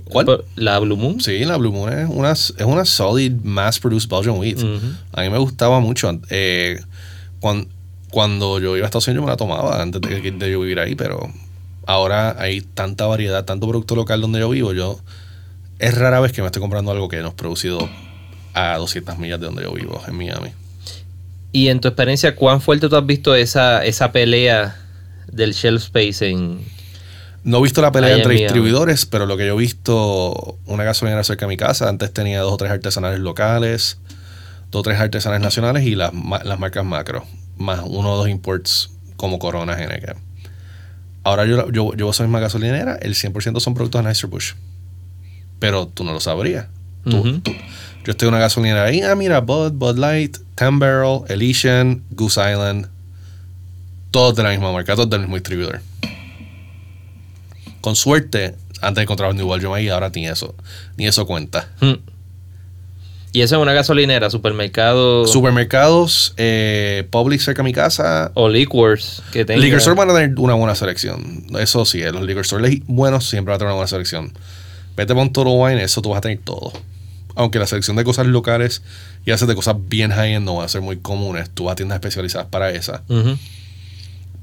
¿Cuál? 0.04 0.44
La 0.56 0.78
Blue 0.78 0.96
Moon. 0.96 1.20
Sí, 1.20 1.44
la 1.44 1.56
Blue 1.56 1.72
Moon 1.72 1.90
es 1.92 2.08
una, 2.08 2.32
es 2.32 2.50
una 2.60 2.84
solid 2.84 3.32
mass-produced 3.42 4.10
Belgian 4.10 4.36
wheat. 4.38 4.58
A 5.12 5.22
mí 5.22 5.30
me 5.30 5.38
gustaba 5.38 5.80
mucho. 5.80 6.10
Eh, 6.30 6.80
cuan- 7.40 7.66
cuando 8.10 8.58
yo 8.60 8.76
iba 8.76 8.84
a 8.84 8.88
Estados 8.88 9.06
Unidos 9.08 9.22
yo 9.22 9.26
me 9.26 9.30
la 9.32 9.36
tomaba 9.38 9.80
antes 9.80 10.02
de, 10.02 10.30
de 10.32 10.50
yo 10.50 10.60
vivir 10.60 10.78
ahí, 10.80 10.94
pero 10.94 11.30
ahora 11.86 12.36
hay 12.38 12.60
tanta 12.60 13.06
variedad, 13.06 13.44
tanto 13.46 13.66
producto 13.66 13.96
local 13.96 14.20
donde 14.20 14.40
yo 14.40 14.50
vivo. 14.50 14.74
Yo 14.74 15.00
Es 15.78 15.94
rara 15.96 16.20
vez 16.20 16.32
que 16.32 16.42
me 16.42 16.46
estoy 16.48 16.60
comprando 16.60 16.90
algo 16.92 17.08
que 17.08 17.22
no 17.22 17.28
es 17.28 17.34
producido 17.34 17.88
a 18.52 18.76
200 18.76 19.16
millas 19.18 19.40
de 19.40 19.46
donde 19.46 19.62
yo 19.62 19.72
vivo, 19.72 19.98
en 20.06 20.14
Miami. 20.14 20.50
Y 21.53 21.68
en 21.68 21.80
tu 21.80 21.88
experiencia, 21.88 22.34
¿cuán 22.34 22.61
fuerte 22.61 22.88
tú 22.88 22.96
has 22.96 23.05
visto 23.05 23.34
esa, 23.34 23.84
esa 23.84 24.11
pelea 24.11 24.76
del 25.30 25.53
shelf 25.53 25.82
space 25.84 26.30
en... 26.30 26.61
No 27.44 27.59
he 27.59 27.62
visto 27.62 27.82
la 27.82 27.92
pelea 27.92 28.16
entre 28.16 28.34
distribuidores, 28.34 29.05
pero 29.05 29.26
lo 29.26 29.36
que 29.36 29.46
yo 29.46 29.55
he 29.55 29.59
visto, 29.59 30.59
una 30.64 30.84
gasolinera 30.84 31.24
cerca 31.24 31.46
de 31.46 31.48
mi 31.50 31.57
casa, 31.57 31.88
antes 31.88 32.12
tenía 32.12 32.40
dos 32.40 32.53
o 32.53 32.57
tres 32.57 32.70
artesanales 32.70 33.18
locales, 33.18 33.98
dos 34.70 34.80
o 34.80 34.82
tres 34.82 35.00
artesanales 35.00 35.42
nacionales 35.42 35.84
y 35.84 35.96
las, 35.96 36.12
las 36.44 36.59
marcas 36.59 36.84
macro, 36.84 37.24
más 37.59 37.80
uno 37.84 38.12
o 38.12 38.16
dos 38.16 38.28
imports 38.28 38.90
como 39.16 39.40
Corona, 39.40 39.74
Heineken. 39.74 40.16
Ahora 41.24 41.44
yo, 41.44 41.70
yo, 41.70 41.94
yo 41.94 42.11
esa 42.11 42.22
misma 42.22 42.40
gasolinera, 42.40 42.96
el 42.96 43.14
100% 43.14 43.61
son 43.61 43.74
productos 43.74 44.00
de 44.03 44.09
Anheuser-Busch. 44.09 44.55
Pero 45.59 45.86
tú 45.86 46.05
no 46.05 46.12
lo 46.12 46.20
sabrías. 46.20 46.66
Tú- 47.05 47.18
Ujú. 47.18 47.40
tú- 47.40 47.53
yo 48.05 48.11
estoy 48.12 48.28
en 48.28 48.34
una 48.34 48.42
gasolinera 48.42 48.84
ahí, 48.84 49.00
ah, 49.03 49.14
mira, 49.14 49.40
Bud, 49.40 49.72
Bud 49.72 49.96
Light, 49.98 50.36
Ten 50.57 50.78
Barrel, 50.78 51.20
Elysian, 51.28 52.03
Goose 52.11 52.40
Island, 52.50 52.88
todos 54.11 54.34
de 54.36 54.42
la 54.42 54.50
misma 54.50 54.72
marca, 54.72 54.94
todos 54.94 55.09
del 55.11 55.20
mismo 55.20 55.36
distribuidor. 55.36 55.80
Con 57.80 57.96
suerte, 57.96 58.55
antes 58.80 59.03
encontraba 59.03 59.32
New 59.32 59.48
Belgium 59.48 59.72
ahí, 59.72 59.88
ahora 59.88 60.11
ni 60.14 60.26
eso, 60.26 60.55
ni 60.96 61.07
eso 61.07 61.26
cuenta. 61.26 61.68
Hmm. 61.80 61.94
Y 63.34 63.40
eso 63.40 63.57
es 63.57 63.62
una 63.62 63.72
gasolinera, 63.72 64.28
supermercado 64.28 65.26
Supermercados, 65.26 66.34
eh, 66.36 67.07
Publix 67.11 67.44
cerca 67.44 67.62
de 67.62 67.68
mi 67.68 67.72
casa. 67.72 68.30
o 68.34 68.48
liquors 68.48 69.22
que 69.32 69.44
tenga... 69.46 69.61
Liquor 69.62 69.78
Store 69.78 69.96
van 69.96 70.11
a 70.11 70.14
tener 70.14 70.38
una 70.38 70.53
buena 70.55 70.74
selección. 70.74 71.46
Eso 71.59 71.84
sí, 71.86 72.03
eh, 72.03 72.12
los 72.12 72.22
Liquor 72.24 72.44
Stores 72.44 72.80
buenos 72.86 73.26
siempre 73.28 73.53
van 73.53 73.57
a 73.57 73.59
tener 73.59 73.68
una 73.70 73.76
buena 73.76 73.88
selección. 73.88 74.32
Vete 74.97 75.14
por 75.14 75.22
un 75.22 75.32
Total 75.32 75.53
Wine, 75.57 75.82
eso 75.82 76.03
tú 76.03 76.11
vas 76.11 76.18
a 76.18 76.20
tener 76.20 76.38
todo. 76.38 76.72
Aunque 77.34 77.59
la 77.59 77.66
selección 77.66 77.97
de 77.97 78.05
cosas 78.05 78.26
locales 78.26 78.82
y 79.24 79.30
haces 79.30 79.49
de 79.49 79.55
cosas 79.55 79.76
bien 79.88 80.11
high-end 80.11 80.45
no 80.45 80.57
van 80.57 80.66
a 80.66 80.68
ser 80.68 80.82
muy 80.82 80.99
comunes. 80.99 81.49
Tú 81.51 81.64
vas 81.64 81.72
a 81.72 81.76
tiendas 81.76 81.97
especializadas 81.97 82.49
para 82.49 82.70
esas. 82.70 83.01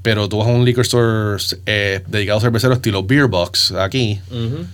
Pero 0.02 0.28
tú 0.28 0.38
vas 0.38 0.48
a 0.48 0.50
un 0.50 0.64
liquor 0.64 0.84
store 0.84 1.42
eh, 1.66 2.02
dedicado 2.08 2.38
a 2.38 2.40
cerveceros 2.40 2.78
estilo 2.78 3.04
Beer 3.04 3.26
Box 3.26 3.72
aquí. 3.72 4.20
Ujú. 4.30 4.66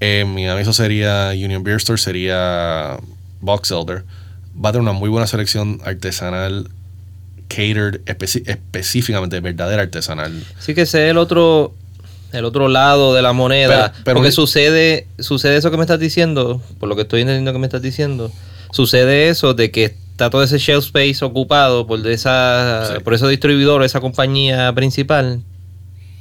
En 0.00 0.34
Miami 0.34 0.60
eso 0.60 0.72
sería 0.72 1.30
Union 1.30 1.62
Beer 1.62 1.78
Store, 1.78 1.98
sería 1.98 2.98
Box 3.40 3.70
Elder. 3.70 4.04
Va 4.62 4.68
a 4.68 4.72
tener 4.72 4.82
una 4.82 4.92
muy 4.92 5.08
buena 5.08 5.26
selección 5.26 5.80
artesanal, 5.84 6.68
catered 7.48 8.00
específicamente, 8.06 9.40
verdadera 9.40 9.82
artesanal. 9.82 10.44
Sí 10.58 10.74
que 10.74 10.82
ese 10.82 11.06
es 11.06 11.10
el 11.10 11.16
otro 11.16 11.74
el 12.32 12.44
otro 12.44 12.68
lado 12.68 13.14
de 13.14 13.22
la 13.22 13.32
moneda. 13.32 13.92
Pero- 13.92 14.04
pero 14.04 14.14
porque 14.16 14.28
mi- 14.28 14.34
sucede, 14.34 15.06
sucede 15.18 15.56
eso 15.56 15.70
que 15.70 15.76
me 15.76 15.82
estás 15.84 16.00
diciendo, 16.00 16.60
por 16.78 16.88
lo 16.88 16.96
que 16.96 17.02
estoy 17.02 17.20
entendiendo 17.22 17.52
que 17.52 17.58
me 17.58 17.66
estás 17.66 17.82
diciendo, 17.82 18.30
sucede 18.72 19.28
eso 19.28 19.54
de 19.54 19.70
que 19.70 19.84
está 19.84 20.30
todo 20.30 20.42
ese 20.42 20.58
shelf 20.58 20.84
space 20.86 21.24
ocupado 21.24 21.86
por 21.86 22.06
esa, 22.06 22.94
Sí. 22.96 23.00
por 23.04 23.14
ese 23.14 23.26
distribuidor, 23.28 23.82
esa 23.84 24.00
compañía 24.00 24.72
principal, 24.74 25.42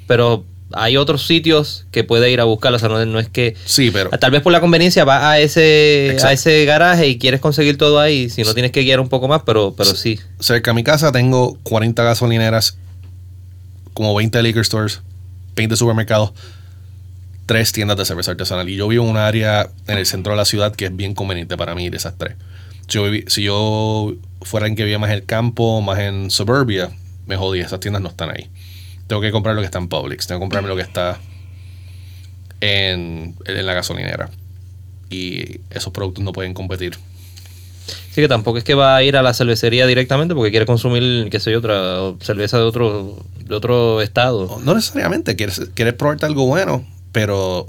pero 0.07 0.43
hay 0.73 0.97
otros 0.97 1.25
sitios 1.25 1.85
que 1.91 2.03
puede 2.03 2.29
ir 2.31 2.41
a 2.41 2.43
buscarlo, 2.43 2.75
o 2.77 2.79
sea, 2.79 2.89
no, 2.89 3.05
no 3.05 3.19
es 3.19 3.29
que 3.29 3.55
Sí, 3.65 3.91
pero 3.91 4.09
tal 4.11 4.31
vez 4.31 4.41
por 4.41 4.51
la 4.51 4.59
conveniencia 4.59 5.05
vas 5.05 5.23
a 5.23 5.39
ese 5.39 6.07
Exacto. 6.07 6.27
a 6.27 6.33
ese 6.33 6.65
garaje 6.65 7.07
y 7.07 7.17
quieres 7.19 7.39
conseguir 7.39 7.77
todo 7.77 7.99
ahí, 7.99 8.29
si 8.29 8.43
no 8.43 8.53
tienes 8.53 8.71
que 8.71 8.81
guiar 8.81 8.99
un 8.99 9.07
poco 9.07 9.27
más, 9.27 9.43
pero 9.45 9.73
pero 9.77 9.93
sí. 9.95 10.19
cerca 10.39 10.71
de 10.71 10.75
mi 10.75 10.83
casa 10.83 11.11
tengo 11.11 11.57
40 11.63 12.03
gasolineras, 12.03 12.77
como 13.93 14.13
20 14.15 14.41
liquor 14.43 14.65
stores, 14.65 15.01
20 15.55 15.75
supermercados. 15.77 16.31
tres 17.45 17.71
tiendas 17.71 17.95
de 17.97 18.05
cerveza 18.05 18.31
artesanal. 18.31 18.67
Y 18.69 18.75
yo 18.75 18.87
vivo 18.87 19.03
en 19.03 19.11
un 19.11 19.17
área 19.17 19.69
en 19.87 19.97
el 19.99 20.05
centro 20.07 20.33
de 20.33 20.37
la 20.37 20.45
ciudad 20.45 20.75
que 20.75 20.85
es 20.85 20.95
bien 20.95 21.13
conveniente 21.13 21.55
para 21.57 21.75
mí 21.75 21.85
a 21.87 21.95
esas 21.95 22.17
tres. 22.17 22.35
Si 22.87 22.95
yo, 22.95 23.07
vivi- 23.07 23.27
si 23.29 23.43
yo 23.43 24.13
fuera 24.41 24.65
en 24.67 24.75
que 24.75 24.83
vivía 24.83 24.97
más 24.97 25.09
en 25.11 25.15
el 25.17 25.25
campo, 25.25 25.79
más 25.81 25.99
en 25.99 26.31
suburbia, 26.31 26.89
me 27.27 27.35
jodí, 27.37 27.59
esas 27.59 27.79
tiendas 27.79 28.01
no 28.01 28.09
están 28.09 28.31
ahí. 28.31 28.49
Tengo 29.07 29.21
que 29.21 29.31
comprar 29.31 29.53
lo 29.55 29.61
que 29.61 29.65
está 29.65 29.77
en 29.77 29.87
Publix, 29.89 30.25
tengo 30.25 30.39
que 30.39 30.43
comprarme 30.43 30.69
lo 30.69 30.75
que 30.75 30.81
está 30.81 31.19
en, 32.61 33.35
en 33.45 33.65
la 33.65 33.73
gasolinera. 33.73 34.29
Y 35.09 35.61
esos 35.69 35.93
productos 35.93 36.23
no 36.23 36.33
pueden 36.33 36.53
competir. 36.53 36.97
Sí, 37.85 38.21
que 38.21 38.27
tampoco 38.27 38.57
es 38.57 38.63
que 38.63 38.73
va 38.73 38.95
a 38.95 39.03
ir 39.03 39.17
a 39.17 39.21
la 39.21 39.33
cervecería 39.33 39.85
directamente 39.85 40.33
porque 40.33 40.51
quiere 40.51 40.65
consumir, 40.65 41.29
qué 41.29 41.39
sé 41.39 41.51
yo, 41.51 41.59
otra 41.59 42.13
cerveza 42.21 42.57
de 42.57 42.63
otro, 42.63 43.17
de 43.45 43.55
otro 43.55 44.01
estado. 44.01 44.59
No 44.63 44.73
necesariamente, 44.73 45.35
quieres, 45.35 45.61
quieres 45.73 45.93
probarte 45.93 46.25
algo 46.25 46.45
bueno, 46.45 46.85
pero 47.11 47.67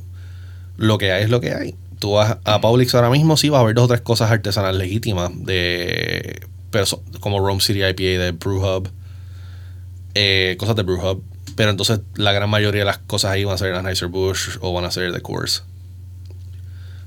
lo 0.77 0.99
que 0.99 1.13
hay 1.13 1.25
es 1.25 1.31
lo 1.31 1.41
que 1.41 1.53
hay. 1.53 1.75
Tú 1.99 2.13
vas 2.13 2.37
a 2.45 2.61
Publix 2.61 2.95
ahora 2.95 3.11
mismo, 3.11 3.37
sí 3.37 3.49
vas 3.49 3.61
a 3.61 3.65
ver 3.65 3.75
dos 3.75 3.85
o 3.85 3.89
tres 3.89 4.03
cosas 4.03 4.31
artesanales 4.31 4.79
legítimas 4.79 5.31
de 5.35 6.41
como 7.21 7.41
Rome 7.41 7.61
City 7.61 7.83
IPA 7.83 8.23
de 8.23 8.33
Brew 8.33 8.65
Hub, 8.65 8.91
eh, 10.15 10.57
cosas 10.59 10.77
de 10.77 10.83
Brew 10.83 11.01
Hub, 11.01 11.23
pero 11.57 11.71
entonces 11.71 12.01
la 12.17 12.33
gran 12.33 12.51
mayoría 12.51 12.81
de 12.81 12.85
las 12.85 12.99
cosas 12.99 13.31
ahí 13.31 13.45
van 13.45 13.55
a 13.55 13.59
ser 13.59 13.73
de 13.73 13.79
Anheuser-Busch 13.79 14.59
o 14.61 14.73
van 14.73 14.85
a 14.85 14.91
ser 14.91 15.13
de 15.13 15.21
Coors. 15.21 15.65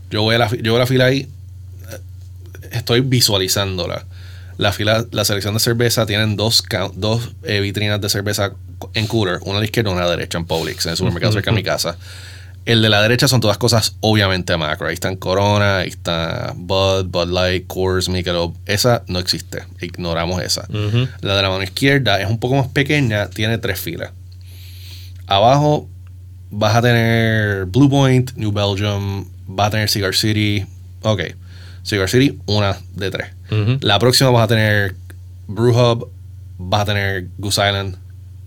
Yo 0.10 0.24
voy 0.24 0.36
a 0.36 0.39
la, 0.39 0.49
yo 0.49 0.72
voy 0.72 0.78
a 0.78 0.80
la 0.80 0.88
fila 0.88 1.05
ahí, 1.05 1.28
estoy 2.72 3.01
visualizándola. 3.01 4.05
La 4.57 4.74
fila, 4.74 5.05
la 5.11 5.24
selección 5.24 5.53
de 5.53 5.61
cerveza 5.61 6.05
tienen 6.05 6.36
dos, 6.36 6.63
dos 6.95 7.32
eh, 7.43 7.61
vitrinas 7.61 8.01
de 8.01 8.09
cerveza 8.09 8.53
en 8.93 9.07
cooler, 9.07 9.39
una 9.43 9.57
a 9.57 9.59
la 9.59 9.65
izquierda 9.65 9.89
y 9.89 9.93
una 9.93 10.03
a 10.03 10.05
la 10.05 10.11
derecha 10.11 10.38
en 10.38 10.45
Publix, 10.45 10.86
en 10.86 10.91
el 10.91 10.97
supermercado 10.97 11.34
cerca 11.34 11.51
de 11.51 11.55
mi 11.55 11.63
casa. 11.63 11.97
El 12.65 12.82
de 12.82 12.89
la 12.89 13.01
derecha 13.01 13.28
son 13.28 13.41
todas 13.41 13.57
cosas 13.57 13.95
obviamente 14.01 14.55
macro. 14.57 14.88
Ahí 14.88 14.93
están 14.93 15.15
Corona, 15.15 15.80
ahí 15.80 15.89
está 15.89 16.53
Bud, 16.55 17.05
Bud 17.05 17.30
Light, 17.30 17.67
Coors, 17.67 18.09
Michelob. 18.09 18.53
Esa 18.65 19.03
no 19.07 19.17
existe. 19.20 19.63
Ignoramos 19.82 20.41
esa. 20.43 20.67
La 21.22 21.36
de 21.36 21.41
la 21.41 21.49
mano 21.49 21.63
izquierda 21.63 22.20
es 22.22 22.30
un 22.30 22.39
poco 22.39 22.55
más 22.55 22.67
pequeña, 22.67 23.30
tiene 23.30 23.57
tres 23.57 23.80
filas. 23.80 24.11
Abajo 25.26 25.88
vas 26.51 26.76
a 26.76 26.82
tener 26.82 27.65
Blue 27.65 27.89
Point, 27.89 28.34
New 28.36 28.51
Belgium, 28.51 29.26
vas 29.47 29.67
a 29.67 29.72
tener 29.72 29.89
Cigar 29.89 30.13
City. 30.15 30.65
Ok, 31.01 31.22
Cigar 31.84 32.09
City, 32.09 32.39
una 32.45 32.77
de 32.95 33.11
tres. 33.11 33.27
La 33.82 33.99
próxima 33.99 34.30
vas 34.30 34.43
a 34.43 34.47
tener 34.47 34.95
Brew 35.47 35.75
Hub, 35.75 36.11
vas 36.57 36.82
a 36.82 36.86
tener 36.86 37.27
Goose 37.38 37.67
Island, 37.67 37.95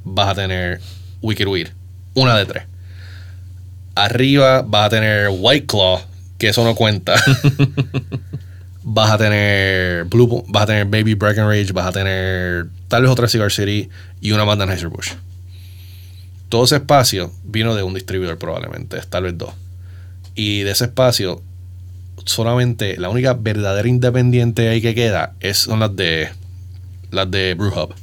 vas 0.04 0.28
a 0.28 0.34
tener 0.34 0.80
Wicked 1.20 1.46
Weed. 1.46 1.68
Una 2.14 2.36
de 2.36 2.46
tres. 2.46 2.64
Arriba 3.94 4.62
vas 4.62 4.86
a 4.86 4.90
tener 4.90 5.28
White 5.30 5.66
Claw, 5.66 6.00
que 6.38 6.48
eso 6.48 6.64
no 6.64 6.74
cuenta. 6.74 7.14
vas 8.84 9.10
a 9.10 9.18
tener 9.18 10.04
Blue, 10.04 10.44
vas 10.48 10.64
a 10.64 10.66
tener 10.66 10.86
Baby 10.86 11.14
Breckenridge, 11.14 11.72
vas 11.72 11.86
a 11.86 11.92
tener 11.92 12.66
tal 12.88 13.02
vez 13.02 13.10
otra 13.10 13.28
Cigar 13.28 13.50
City 13.50 13.88
y 14.20 14.32
una 14.32 14.44
más 14.44 14.58
de 14.58 14.64
Anheuser-Busch. 14.64 15.14
Todo 16.48 16.64
ese 16.64 16.76
espacio 16.76 17.32
vino 17.44 17.74
de 17.74 17.82
un 17.82 17.94
distribuidor 17.94 18.38
probablemente, 18.38 19.00
tal 19.08 19.24
vez 19.24 19.38
dos. 19.38 19.54
Y 20.34 20.60
de 20.62 20.72
ese 20.72 20.84
espacio, 20.84 21.42
solamente 22.24 22.96
la 22.98 23.08
única 23.08 23.34
verdadera 23.34 23.88
independiente 23.88 24.68
ahí 24.68 24.80
que 24.80 24.94
queda 24.94 25.34
es, 25.40 25.58
son 25.58 25.80
las 25.80 25.94
de 25.96 26.28
las 27.10 27.30
de 27.30 27.54
Brew 27.54 27.72
Hub. 27.78 27.94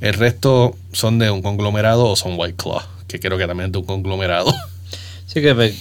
El 0.00 0.14
resto 0.14 0.76
son 0.92 1.18
de 1.18 1.30
un 1.30 1.42
conglomerado 1.42 2.06
o 2.06 2.16
son 2.16 2.34
White 2.36 2.56
Claw, 2.56 2.80
que 3.06 3.20
creo 3.20 3.38
que 3.38 3.46
también 3.46 3.66
es 3.66 3.72
de 3.72 3.78
un 3.78 3.84
conglomerado. 3.86 4.52
Sí 5.26 5.40
que 5.40 5.54
me- 5.54 5.72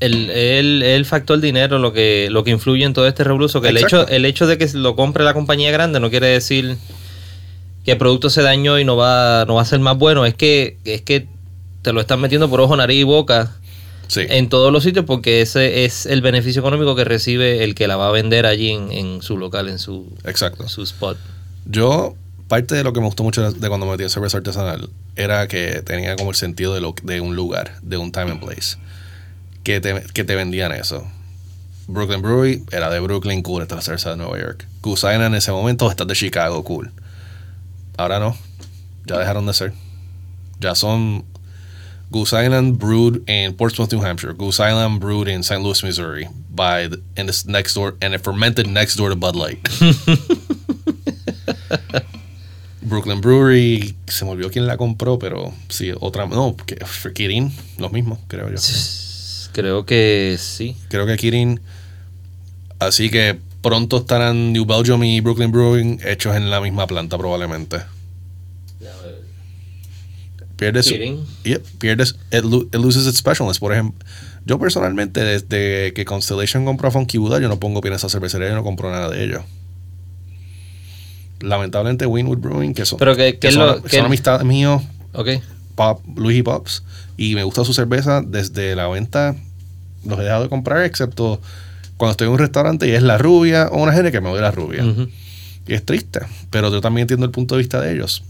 el, 0.00 0.30
el, 0.30 0.82
el 0.82 1.04
factor 1.04 1.40
dinero 1.40 1.78
lo 1.78 1.92
que 1.92 2.28
lo 2.30 2.42
que 2.44 2.50
influye 2.50 2.84
en 2.84 2.94
todo 2.94 3.06
este 3.06 3.22
revoluzo 3.22 3.60
que 3.60 3.68
el 3.68 3.76
hecho 3.76 4.08
el 4.08 4.24
hecho 4.24 4.46
de 4.46 4.56
que 4.56 4.66
lo 4.72 4.96
compre 4.96 5.24
la 5.24 5.34
compañía 5.34 5.70
grande 5.72 6.00
no 6.00 6.08
quiere 6.08 6.28
decir 6.28 6.78
que 7.84 7.92
el 7.92 7.98
producto 7.98 8.30
se 8.30 8.40
dañó 8.40 8.78
y 8.78 8.84
no 8.86 8.96
va 8.96 9.44
no 9.46 9.56
va 9.56 9.62
a 9.62 9.64
ser 9.66 9.78
más 9.80 9.98
bueno 9.98 10.24
es 10.24 10.34
que 10.34 10.78
es 10.86 11.02
que 11.02 11.26
te 11.82 11.92
lo 11.92 12.00
están 12.00 12.18
metiendo 12.20 12.48
por 12.48 12.62
ojo 12.62 12.76
nariz 12.76 13.00
y 13.00 13.02
boca 13.02 13.56
Sí. 14.10 14.22
en 14.28 14.48
todos 14.48 14.72
los 14.72 14.82
sitios 14.82 15.04
porque 15.04 15.40
ese 15.40 15.84
es 15.84 16.04
el 16.04 16.20
beneficio 16.20 16.58
económico 16.60 16.96
que 16.96 17.04
recibe 17.04 17.62
el 17.62 17.76
que 17.76 17.86
la 17.86 17.96
va 17.96 18.08
a 18.08 18.10
vender 18.10 18.44
allí 18.44 18.70
en, 18.70 18.90
en 18.90 19.22
su 19.22 19.38
local 19.38 19.68
en 19.68 19.78
su 19.78 20.12
Exacto. 20.24 20.64
en 20.64 20.68
su 20.68 20.82
spot 20.82 21.16
Yo, 21.64 22.16
parte 22.48 22.74
de 22.74 22.82
lo 22.82 22.92
que 22.92 22.98
me 22.98 23.06
gustó 23.06 23.22
mucho 23.22 23.52
de 23.52 23.68
cuando 23.68 23.86
me 23.86 23.92
metí 23.92 24.02
en 24.02 24.10
cerveza 24.10 24.38
artesanal 24.38 24.90
era 25.14 25.46
que 25.46 25.82
tenía 25.82 26.16
como 26.16 26.30
el 26.30 26.36
sentido 26.36 26.74
de, 26.74 26.80
lo, 26.80 26.94
de 27.04 27.20
un 27.20 27.36
lugar, 27.36 27.78
de 27.82 27.98
un 27.98 28.10
time 28.10 28.32
and 28.32 28.40
place, 28.40 28.78
que 29.62 29.80
te, 29.80 30.02
que 30.12 30.24
te 30.24 30.34
vendían 30.34 30.72
eso. 30.72 31.06
Brooklyn 31.86 32.22
Brewery 32.22 32.64
era 32.70 32.90
de 32.90 33.00
Brooklyn, 33.00 33.42
cool, 33.42 33.62
esta 33.62 33.74
es 33.74 33.78
la 33.78 33.82
cerveza 33.82 34.10
de 34.10 34.16
Nueva 34.16 34.38
York. 34.38 34.66
Island 34.84 35.22
en 35.22 35.34
ese 35.34 35.52
momento 35.52 35.90
está 35.90 36.04
de 36.04 36.14
Chicago, 36.14 36.62
cool. 36.64 36.92
Ahora 37.96 38.18
no, 38.18 38.36
ya 39.06 39.18
dejaron 39.18 39.46
de 39.46 39.52
ser. 39.52 39.72
Ya 40.60 40.74
son 40.74 41.24
Goose 42.10 42.32
Island 42.32 42.78
brewed 42.78 43.28
in 43.28 43.54
Portsmouth, 43.54 43.92
New 43.92 44.00
Hampshire. 44.00 44.32
Goose 44.32 44.58
Island 44.58 45.00
brewed 45.00 45.28
in 45.28 45.44
St. 45.44 45.62
Louis, 45.62 45.82
Missouri, 45.82 46.28
by 46.50 46.88
the, 46.88 47.00
and 47.16 47.28
it's 47.28 47.46
next 47.46 47.74
door 47.74 47.94
and 48.02 48.14
it 48.14 48.18
fermented 48.24 48.66
next 48.66 48.96
door 48.96 49.10
to 49.10 49.16
Bud 49.16 49.36
Light. 49.36 49.62
Brooklyn 52.82 53.20
Brewery, 53.20 53.94
se 54.08 54.24
me 54.24 54.32
olvidó 54.32 54.50
quién 54.50 54.66
la 54.66 54.76
compró, 54.76 55.18
pero 55.18 55.52
sí, 55.68 55.92
otra, 56.00 56.26
no, 56.26 56.56
Kirin, 57.14 57.52
los 57.78 57.92
mismos, 57.92 58.18
creo 58.26 58.50
yo. 58.50 58.56
creo 59.52 59.84
que 59.84 60.36
sí 60.38 60.76
Creo 60.88 61.06
que 61.06 61.16
Kirin, 61.16 61.60
así 62.80 63.10
que 63.10 63.38
pronto 63.62 63.98
estarán 63.98 64.52
New 64.52 64.64
Belgium 64.64 65.04
y 65.04 65.20
Brooklyn 65.20 65.52
Brewing 65.52 66.00
hechos 66.04 66.34
en 66.34 66.50
la 66.50 66.60
misma 66.60 66.88
planta 66.88 67.16
probablemente. 67.16 67.78
Pierdes. 70.60 70.86
Yep, 71.44 71.62
pierdes, 71.78 72.16
it, 72.30 72.44
lo- 72.44 72.62
it 72.62 72.74
loses 72.76 73.06
its 73.06 73.18
specialness. 73.18 73.58
Por 73.58 73.72
ejemplo, 73.72 74.06
yo 74.46 74.58
personalmente, 74.58 75.20
desde 75.24 75.92
que 75.94 76.04
Constellation 76.04 76.64
compró 76.64 76.88
a 76.88 76.90
Funky 76.90 77.18
Buddha, 77.18 77.40
yo 77.40 77.48
no 77.48 77.58
pongo 77.58 77.80
pie 77.80 77.88
en 77.90 77.96
esa 77.96 78.08
cervecería, 78.08 78.48
yo 78.48 78.54
no 78.54 78.62
compro 78.62 78.90
nada 78.90 79.08
de 79.08 79.24
ellos. 79.24 79.42
Lamentablemente, 81.40 82.04
Winwood 82.06 82.38
Brewing, 82.38 82.74
que 82.74 82.84
son, 82.84 82.98
Pero 82.98 83.16
que- 83.16 83.38
que 83.38 83.50
son, 83.50 83.66
lo- 83.66 83.82
que- 83.82 83.96
son 83.96 84.06
amistades 84.06 84.44
míos, 84.46 84.82
ok 85.14 85.28
Pop, 85.74 86.02
Luis 86.16 86.38
y 86.38 86.42
Pops, 86.42 86.82
y 87.16 87.34
me 87.34 87.42
gusta 87.42 87.64
su 87.64 87.72
cerveza 87.72 88.20
desde 88.20 88.76
la 88.76 88.86
venta. 88.88 89.34
Los 90.04 90.18
he 90.18 90.22
dejado 90.24 90.42
de 90.42 90.48
comprar, 90.50 90.84
excepto 90.84 91.40
cuando 91.96 92.10
estoy 92.10 92.26
en 92.26 92.34
un 92.34 92.38
restaurante 92.38 92.86
y 92.86 92.90
es 92.90 93.02
la 93.02 93.16
rubia 93.16 93.68
o 93.72 93.82
una 93.82 93.92
gente 93.94 94.12
que 94.12 94.20
me 94.20 94.28
doy 94.28 94.40
la 94.42 94.50
rubia. 94.50 94.84
Y 95.66 95.72
es 95.74 95.84
triste, 95.86 96.20
pero 96.50 96.70
yo 96.70 96.82
también 96.82 97.04
entiendo 97.04 97.24
el 97.24 97.32
punto 97.32 97.54
de 97.54 97.60
vista 97.60 97.80
de 97.80 97.94
ellos. 97.94 98.22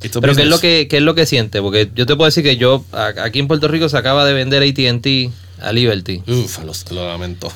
Pero 0.00 0.34
¿qué 0.34 0.42
es, 0.42 0.48
lo 0.48 0.58
que, 0.60 0.86
qué 0.88 0.98
es 0.98 1.02
lo 1.02 1.14
que 1.14 1.26
siente? 1.26 1.60
Porque 1.62 1.90
yo 1.94 2.06
te 2.06 2.14
puedo 2.16 2.26
decir 2.26 2.42
que 2.44 2.56
yo, 2.56 2.84
aquí 2.92 3.38
en 3.38 3.48
Puerto 3.48 3.66
Rico 3.68 3.88
se 3.88 3.96
acaba 3.96 4.24
de 4.24 4.34
vender 4.34 4.62
ATT 4.62 5.32
a 5.62 5.72
Liberty. 5.72 6.22
Uf, 6.26 6.58
lo, 6.64 6.72
lo 6.94 7.08
lamento. 7.08 7.50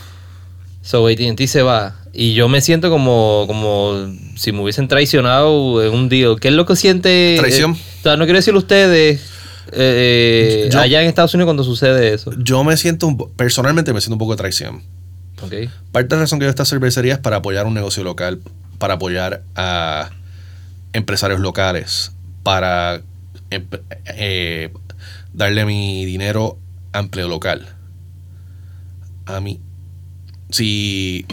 So 0.82 1.06
ATT 1.06 1.40
se 1.46 1.62
va. 1.62 1.96
Y 2.12 2.32
yo 2.34 2.48
me 2.48 2.60
siento 2.60 2.90
como, 2.90 3.44
como 3.46 4.12
si 4.36 4.52
me 4.52 4.60
hubiesen 4.62 4.88
traicionado 4.88 5.84
en 5.84 5.92
un 5.92 6.08
deal. 6.08 6.40
¿Qué 6.40 6.48
es 6.48 6.54
lo 6.54 6.64
que 6.66 6.74
siente? 6.76 7.36
Traición. 7.38 7.72
eh, 7.74 7.82
o 8.00 8.02
sea, 8.02 8.16
no 8.16 8.24
quiero 8.24 8.38
decir 8.38 8.54
ustedes 8.56 9.20
eh, 9.72 10.68
Yo- 10.72 10.80
allá 10.80 11.02
en 11.02 11.08
Estados 11.08 11.34
Unidos 11.34 11.46
cuando 11.46 11.62
sucede 11.62 12.14
eso. 12.14 12.32
Yo 12.38 12.64
me 12.64 12.76
siento, 12.76 13.06
un 13.06 13.16
personalmente 13.34 13.92
me 13.92 14.00
siento 14.00 14.14
un 14.14 14.18
poco 14.18 14.32
de 14.32 14.38
traición. 14.38 14.82
Ok. 15.42 15.52
Parte 15.92 16.08
de 16.08 16.16
la 16.16 16.22
razón 16.22 16.38
que 16.38 16.46
yo 16.46 16.50
esta 16.50 16.64
cervecería 16.64 17.12
es 17.14 17.18
para 17.20 17.36
apoyar 17.36 17.66
un 17.66 17.74
negocio 17.74 18.02
local, 18.02 18.40
para 18.78 18.94
apoyar 18.94 19.42
a 19.54 20.10
empresarios 20.92 21.40
locales, 21.40 22.12
para 22.42 23.02
empe- 23.50 23.82
eh, 24.16 24.72
darle 25.32 25.64
mi 25.64 26.04
dinero 26.04 26.58
a 26.92 27.00
empleo 27.00 27.28
local. 27.28 27.66
A 29.26 29.40
mí, 29.40 29.60
si 30.50 31.24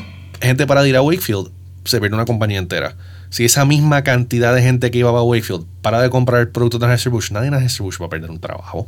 gente 0.41 0.67
para 0.67 0.83
de 0.83 0.89
ir 0.89 0.95
a 0.95 1.01
Wakefield, 1.01 1.49
se 1.85 1.99
pierde 1.99 2.15
una 2.15 2.25
compañía 2.25 2.59
entera. 2.59 2.95
Si 3.29 3.43
esa 3.43 3.65
misma 3.65 4.03
cantidad 4.03 4.53
de 4.55 4.61
gente 4.61 4.89
que 4.91 4.99
iba 4.99 5.09
a 5.09 5.23
Wakefield 5.23 5.65
para 5.81 6.01
de 6.01 6.09
comprar 6.09 6.49
productos 6.51 6.79
de 6.79 6.85
Anheuser-Busch, 6.87 7.31
nadie 7.31 7.47
en 7.47 7.53
Anheuser-Busch 7.55 7.99
va 8.01 8.05
a 8.05 8.09
perder 8.09 8.29
un 8.29 8.39
trabajo. 8.39 8.87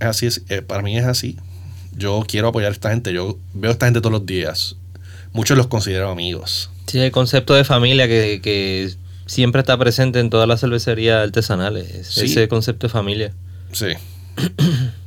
Es 0.00 0.06
así, 0.06 0.26
es, 0.26 0.42
eh, 0.48 0.62
para 0.62 0.82
mí 0.82 0.96
es 0.98 1.04
así. 1.04 1.38
Yo 1.96 2.24
quiero 2.26 2.48
apoyar 2.48 2.70
a 2.70 2.72
esta 2.72 2.90
gente. 2.90 3.12
Yo 3.12 3.38
veo 3.54 3.70
a 3.70 3.72
esta 3.72 3.86
gente 3.86 4.00
todos 4.00 4.12
los 4.12 4.26
días. 4.26 4.76
Muchos 5.34 5.58
los 5.58 5.66
considero 5.66 6.08
amigos. 6.08 6.70
Sí, 6.86 7.00
el 7.00 7.10
concepto 7.12 7.54
de 7.54 7.64
familia 7.64 8.08
que, 8.08 8.40
que 8.42 8.94
siempre 9.26 9.60
está 9.60 9.76
presente 9.76 10.20
en 10.20 10.30
todas 10.30 10.48
las 10.48 10.60
cervecerías 10.60 11.22
artesanales. 11.22 12.06
Sí. 12.08 12.26
Ese 12.26 12.48
concepto 12.48 12.86
de 12.86 12.92
familia. 12.92 13.32
Sí. 13.72 13.88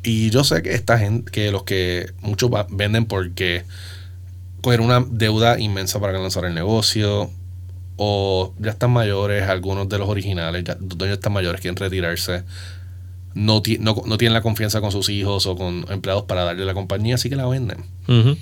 y 0.04 0.30
yo 0.30 0.44
sé 0.44 0.62
que 0.62 0.74
esta 0.74 1.00
gente, 1.00 1.32
que 1.32 1.52
los 1.52 1.64
que 1.64 2.12
muchos 2.22 2.52
venden 2.70 3.06
porque 3.06 3.64
coger 4.62 4.82
una 4.82 5.06
deuda 5.10 5.60
inmensa 5.60 6.00
para 6.00 6.14
lanzar 6.14 6.46
el 6.46 6.54
negocio 6.54 7.32
o 7.96 8.54
ya 8.60 8.72
están 8.72 8.92
mayores, 8.92 9.48
algunos 9.50 9.90
de 9.90 9.98
los 9.98 10.10
originales, 10.10 10.64
ya, 10.64 10.78
están 11.12 11.34
mayores, 11.34 11.62
quieren 11.62 11.78
retirarse, 11.78 12.44
no, 13.34 13.62
no, 13.80 14.04
no 14.06 14.18
tienen 14.18 14.34
la 14.34 14.42
confianza 14.42 14.82
con 14.82 14.92
sus 14.92 15.10
hijos 15.10 15.46
o 15.46 15.56
con 15.56 15.86
empleados 15.90 16.24
para 16.24 16.44
darle 16.44 16.66
la 16.66 16.74
compañía, 16.74 17.16
así 17.16 17.30
que 17.30 17.36
la 17.36 17.48
venden. 17.48 17.86
Ujú. 18.08 18.38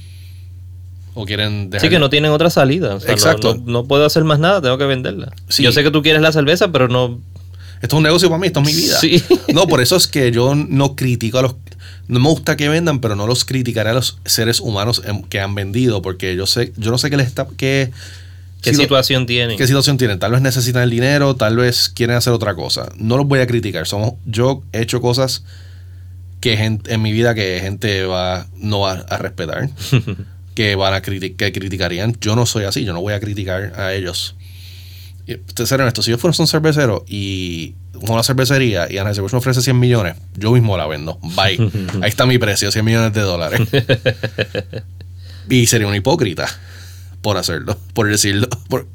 O 1.16 1.26
quieren 1.26 1.70
dejar... 1.72 1.88
Sí, 1.88 1.90
que 1.90 1.98
no 2.00 2.10
tienen 2.10 2.32
otra 2.32 2.50
salida. 2.50 2.96
O 2.96 3.00
sea, 3.00 3.08
no- 3.08 3.14
Exacto. 3.14 3.56
No, 3.56 3.64
no 3.72 3.84
puedo 3.86 4.06
hacer 4.06 4.24
más 4.24 4.38
nada, 4.38 4.62
tengo 4.62 4.78
que 4.78 4.86
venderla. 4.86 5.34
Sí. 5.50 5.64
Yo 5.64 5.72
sé 5.72 5.82
que 5.84 5.90
tú 5.92 6.02
quieres 6.04 6.22
la 6.22 6.32
cerveza, 6.32 6.72
pero 6.72 6.88
no. 6.88 7.20
Esto 7.82 7.96
es 7.96 7.98
un 7.98 8.04
negocio 8.04 8.30
para 8.30 8.40
mí, 8.40 8.48
esto 8.48 8.60
es 8.62 8.66
mi 8.66 8.74
vida. 8.74 9.00
Sí. 9.00 9.24
No, 9.54 9.68
por 9.68 9.82
eso 9.82 9.96
es 9.96 10.08
que 10.08 10.32
yo 10.32 10.54
no 10.56 10.96
critico 10.96 11.40
a 11.40 11.42
los... 11.44 11.56
No 12.08 12.20
me 12.20 12.28
gusta 12.30 12.56
que 12.58 12.70
vendan, 12.70 13.00
pero 13.00 13.16
no 13.16 13.26
los 13.26 13.46
criticaré 13.46 13.90
a 13.90 13.94
los 13.94 14.20
seres 14.26 14.60
humanos 14.60 15.02
em, 15.06 15.24
que 15.24 15.40
han 15.40 15.56
vendido, 15.56 16.02
porque 16.02 16.36
yo 16.36 16.46
sé, 16.46 16.72
yo 16.78 16.92
no 16.92 16.98
sé 16.98 17.10
qué 17.10 17.18
les 17.18 17.28
está... 17.28 17.48
Qué, 17.58 17.92
¿Qué 18.62 18.74
situación 18.74 19.26
tienen? 19.28 19.58
¿Qué 19.58 19.68
situación 19.68 19.98
tienen? 19.98 20.18
Tal 20.20 20.32
vez 20.32 20.42
necesitan 20.42 20.82
el 20.84 20.90
dinero, 20.90 21.36
tal 21.36 21.56
vez 21.56 21.88
quieren 21.90 22.16
hacer 22.16 22.34
otra 22.34 22.56
cosa. 22.56 22.90
No 22.98 23.16
los 23.16 23.28
voy 23.28 23.40
a 23.40 23.46
criticar. 23.48 23.86
Somos, 23.88 24.14
yo 24.26 24.64
he 24.74 24.82
hecho 24.82 25.02
cosas 25.02 25.44
que 26.42 26.58
gente, 26.58 26.94
en 26.94 27.02
mi 27.02 27.12
vida 27.12 27.34
que 27.36 27.60
gente 27.62 28.06
va, 28.06 28.48
no 28.58 28.80
va 28.82 28.94
a 29.08 29.18
respetar, 29.18 29.70
que 30.56 30.76
van 30.76 30.94
a 30.94 31.02
criti- 31.04 31.36
que 31.36 31.52
criticarían. 31.52 32.16
Yo 32.22 32.36
no 32.36 32.46
soy 32.48 32.64
así, 32.64 32.84
yo 32.84 32.94
no 32.94 33.02
voy 33.02 33.14
a 33.14 33.20
criticar 33.20 33.74
a 33.80 33.94
ellos. 33.94 34.36
Y, 35.28 35.36
Te 35.36 35.66
ser 35.66 35.82
honesto, 35.82 36.02
si 36.02 36.12
yo 36.12 36.18
fuera 36.18 36.36
un 36.40 36.48
cervecero 36.48 37.04
y 37.08 37.76
una 38.02 38.24
cervecería 38.24 38.92
y 38.92 38.98
Ana 38.98 39.12
me 39.12 39.22
ofrece 39.38 39.62
100 39.62 39.80
millones, 39.80 40.16
yo 40.38 40.52
mismo 40.52 40.78
la 40.78 40.88
vendo. 40.88 41.18
Bye. 41.22 41.58
Ahí 42.02 42.10
está 42.10 42.26
mi 42.26 42.38
precio, 42.38 42.72
100 42.72 42.84
millones 42.86 43.14
de 43.14 43.22
dólares. 43.22 43.62
y 45.50 45.66
sería 45.68 45.88
un 45.88 45.96
hipócrita 45.96 46.48
por 47.22 47.38
hacerlo, 47.38 47.78
por 47.94 48.08
decirlo. 48.10 48.48
por- 48.70 48.88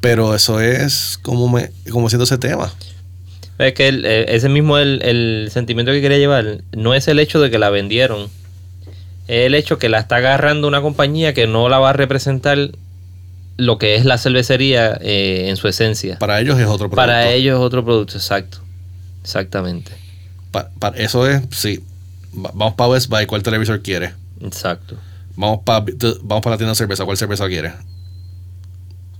pero 0.00 0.34
eso 0.34 0.60
es 0.60 1.18
como 1.22 1.48
me 1.48 1.70
como 1.90 2.08
siento 2.08 2.24
ese 2.24 2.38
tema. 2.38 2.72
Es 3.58 3.72
que 3.74 3.88
el- 3.88 4.04
ese 4.04 4.48
mismo 4.48 4.78
el, 4.78 5.02
el 5.02 5.48
sentimiento 5.52 5.90
que 5.92 6.00
quería 6.00 6.18
llevar 6.18 6.62
no 6.72 6.94
es 6.94 7.08
el 7.08 7.18
hecho 7.18 7.40
de 7.40 7.50
que 7.50 7.58
la 7.58 7.70
vendieron, 7.70 8.28
el 9.28 9.54
hecho 9.54 9.78
que 9.78 9.88
la 9.88 9.98
está 9.98 10.16
agarrando 10.16 10.66
una 10.66 10.80
compañía 10.80 11.34
que 11.34 11.46
no 11.46 11.68
la 11.68 11.78
va 11.78 11.90
a 11.90 11.92
representar 11.92 12.70
lo 13.56 13.78
que 13.78 13.96
es 13.96 14.04
la 14.04 14.18
cervecería 14.18 14.98
eh, 15.00 15.46
en 15.48 15.56
su 15.56 15.68
esencia. 15.68 16.18
Para 16.18 16.40
ellos 16.40 16.58
es 16.58 16.64
otro 16.66 16.88
producto. 16.88 16.96
Para 16.96 17.28
ellos 17.30 17.58
es 17.58 17.64
otro 17.64 17.84
producto, 17.84 18.14
exacto. 18.16 18.58
Exactamente. 19.22 19.92
Pa- 20.50 20.70
pa- 20.78 20.94
eso 20.96 21.28
es, 21.28 21.42
sí. 21.50 21.80
Va- 22.34 22.50
vamos 22.54 22.74
para 22.74 22.90
Best 22.90 23.08
Buy, 23.10 23.26
¿cuál 23.26 23.42
televisor 23.42 23.82
quiere? 23.82 24.14
Exacto. 24.40 24.96
Vamos 25.36 25.60
para 25.64 25.84
vamos 26.22 26.44
la 26.46 26.56
tienda 26.56 26.70
de 26.70 26.74
cerveza, 26.76 27.04
¿cuál 27.04 27.16
cerveza 27.16 27.46
quiere? 27.48 27.72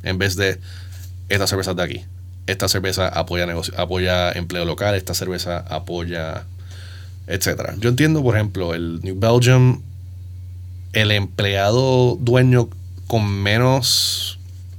En 0.03 0.19
vez 0.19 0.37
de 0.37 0.59
esta 1.29 1.47
cerveza 1.47 1.75
de 1.75 1.83
aquí. 1.83 2.05
Esta 2.47 2.67
cerveza 2.69 3.09
apoya 3.09 3.45
negocio, 3.45 3.75
apoya 3.77 4.33
empleo 4.33 4.65
local, 4.65 4.95
esta 4.95 5.13
cerveza 5.15 5.59
apoya 5.59 6.45
etcétera. 7.27 7.75
Yo 7.79 7.91
entiendo, 7.91 8.23
por 8.23 8.35
ejemplo, 8.37 8.73
el 8.75 9.01
New 9.03 9.19
Belgium, 9.19 9.83
el 11.03 11.11
empleado 11.13 12.17
dueño 12.21 12.69
con 13.07 13.27
menos 13.29 14.39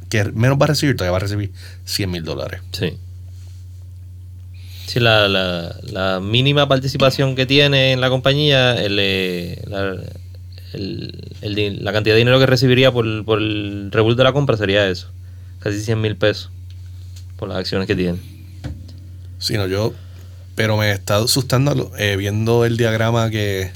que 0.10 0.24
menos 0.26 0.58
va 0.60 0.66
a 0.66 0.68
recibir, 0.70 0.96
todavía 0.96 1.12
va 1.12 1.18
a 1.18 1.22
recibir 1.22 1.52
100 1.86 2.10
mil 2.12 2.24
dólares. 2.24 2.62
Sí. 2.72 2.98
Sí, 4.88 5.00
la, 5.00 5.28
la, 5.28 5.76
la 5.84 6.20
mínima 6.20 6.68
participación 6.68 7.36
que 7.36 7.46
tiene 7.46 7.92
en 7.92 8.02
la 8.02 8.10
compañía, 8.10 8.74
el, 8.84 8.98
eh, 9.00 9.62
la, 9.68 9.96
el- 10.74 11.84
la 11.84 11.94
cantidad 11.94 12.16
de 12.16 12.20
dinero 12.20 12.40
que 12.40 12.46
recibiría 12.48 12.92
por, 12.92 13.24
por 13.24 13.40
el 13.40 13.90
revuelto 13.92 14.20
de 14.20 14.24
la 14.24 14.34
compra 14.34 14.58
sería 14.58 14.88
eso. 14.88 15.10
Casi 15.60 15.80
100 15.82 16.02
mil 16.02 16.16
pesos 16.16 16.50
por 17.38 17.50
las 17.50 17.58
acciones 17.60 17.88
que 17.88 17.96
tiene. 17.96 18.18
Sí, 19.38 19.54
no, 19.56 19.68
yo. 19.68 19.94
Pero 20.56 20.76
me 20.76 20.92
está 20.92 21.18
asustando 21.18 21.92
eh, 21.98 22.16
viendo 22.18 22.66
el 22.66 22.76
diagrama 22.76 23.30
que, 23.30 23.72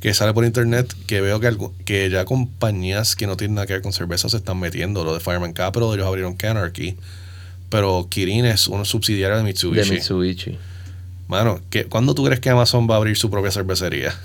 que 0.00 0.14
sale 0.14 0.32
por 0.32 0.44
internet, 0.44 0.92
que 1.06 1.20
veo 1.20 1.40
que, 1.40 1.56
que 1.84 2.10
ya 2.10 2.24
compañías 2.24 3.16
que 3.16 3.26
no 3.26 3.36
tienen 3.36 3.56
nada 3.56 3.66
que 3.66 3.72
ver 3.74 3.82
con 3.82 3.92
cerveza 3.92 4.28
se 4.28 4.36
están 4.36 4.58
metiendo. 4.60 5.04
Lo 5.04 5.14
de 5.14 5.20
Fireman 5.20 5.52
Capital, 5.52 5.92
ellos 5.94 6.06
abrieron 6.06 6.34
Canarchy. 6.34 6.96
Pero 7.68 8.06
Kirin 8.08 8.46
es 8.46 8.68
una 8.68 8.84
subsidiaria 8.84 9.36
de 9.36 9.42
Mitsubishi. 9.42 9.88
De 9.90 9.94
Mitsubishi. 9.96 10.58
Mano, 11.26 11.60
¿qué, 11.68 11.84
¿cuándo 11.84 12.14
tú 12.14 12.24
crees 12.24 12.40
que 12.40 12.48
Amazon 12.48 12.88
va 12.88 12.94
a 12.94 12.98
abrir 12.98 13.16
su 13.16 13.30
propia 13.30 13.50
cervecería? 13.50 14.14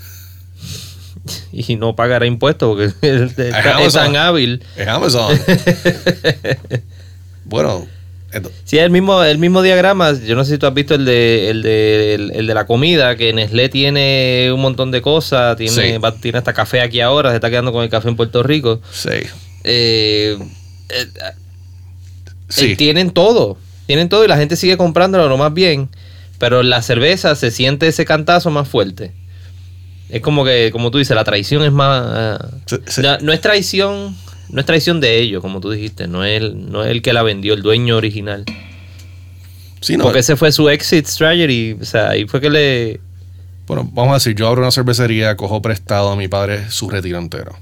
Y 1.52 1.76
no 1.76 1.96
pagará 1.96 2.26
impuestos 2.26 2.68
porque 2.68 2.84
es, 3.06 3.38
es- 3.38 3.92
tan 3.94 4.14
hábil. 4.16 4.62
Es 4.76 4.86
Amazon. 4.86 5.34
bueno, 7.44 7.86
ento- 8.34 8.50
Sí, 8.64 8.78
el 8.78 8.90
mismo, 8.90 9.22
el 9.22 9.38
mismo 9.38 9.62
diagrama. 9.62 10.12
Yo 10.12 10.34
no 10.36 10.44
sé 10.44 10.52
si 10.52 10.58
tú 10.58 10.66
has 10.66 10.74
visto 10.74 10.94
el 10.94 11.04
de, 11.04 11.50
el 11.50 11.62
de, 11.62 12.14
el, 12.14 12.30
el 12.32 12.46
de 12.46 12.54
la 12.54 12.66
comida, 12.66 13.16
que 13.16 13.32
Nestlé 13.32 13.68
tiene 13.68 14.50
un 14.52 14.60
montón 14.60 14.90
de 14.90 15.00
cosas, 15.02 15.56
tiene, 15.56 15.72
Sí. 15.92 15.98
va- 15.98 16.14
tiene 16.14 16.38
hasta 16.38 16.52
café 16.52 16.80
aquí 16.80 17.00
ahora, 17.00 17.30
se 17.30 17.36
está 17.36 17.50
quedando 17.50 17.72
con 17.72 17.82
el 17.84 17.90
café 17.90 18.08
en 18.08 18.16
Puerto 18.16 18.42
Rico. 18.42 18.80
sí. 18.92 19.10
Eh, 19.66 20.36
eh, 20.90 21.06
Sí. 22.48 22.72
eh, 22.72 22.76
tienen 22.76 23.10
todo, 23.10 23.56
tienen 23.86 24.08
todo 24.08 24.24
y 24.24 24.28
la 24.28 24.36
gente 24.36 24.56
sigue 24.56 24.76
comprándolo 24.76 25.28
lo 25.28 25.38
más 25.38 25.52
bien, 25.54 25.88
pero 26.38 26.62
la 26.62 26.82
cerveza 26.82 27.34
se 27.34 27.50
siente 27.50 27.88
ese 27.88 28.04
cantazo 28.04 28.50
más 28.50 28.68
fuerte. 28.68 29.12
Es 30.10 30.20
como 30.20 30.44
que, 30.44 30.68
como 30.70 30.90
tú 30.90 30.98
dices, 30.98 31.16
la 31.16 31.24
traición 31.24 31.62
es 31.64 31.72
más... 31.72 32.02
ah, 32.06 32.48
no 33.22 33.32
es 33.32 33.40
traición, 33.40 34.14
no 34.54 34.60
es 34.60 34.66
traición 34.66 35.00
de 35.00 35.18
ellos, 35.18 35.42
como 35.42 35.58
tú 35.58 35.72
dijiste, 35.72 36.06
no 36.06 36.24
es 36.24 36.40
el, 36.40 36.70
no 36.70 36.84
es 36.84 36.90
el 36.92 37.02
que 37.02 37.12
la 37.12 37.24
vendió, 37.24 37.54
el 37.54 37.62
dueño 37.62 37.96
original. 37.96 38.44
Sí, 39.80 39.96
no, 39.96 40.04
Porque 40.04 40.20
ese 40.20 40.36
fue 40.36 40.52
su 40.52 40.68
exit 40.68 41.06
strategy. 41.06 41.76
O 41.80 41.84
sea, 41.84 42.10
ahí 42.10 42.24
fue 42.26 42.40
que 42.40 42.50
le. 42.50 43.00
Bueno, 43.66 43.90
vamos 43.92 44.12
a 44.12 44.14
decir, 44.14 44.36
yo 44.36 44.46
abro 44.46 44.62
una 44.62 44.70
cervecería, 44.70 45.36
cojo 45.36 45.60
prestado 45.60 46.10
a 46.10 46.14
mi 46.14 46.28
padre 46.28 46.70
su 46.70 46.88
retiro 46.88 47.18
entero. 47.18 47.56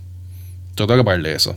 Yo 0.76 0.86
tengo 0.86 1.00
que 1.00 1.04
pagarle 1.04 1.34
eso. 1.34 1.56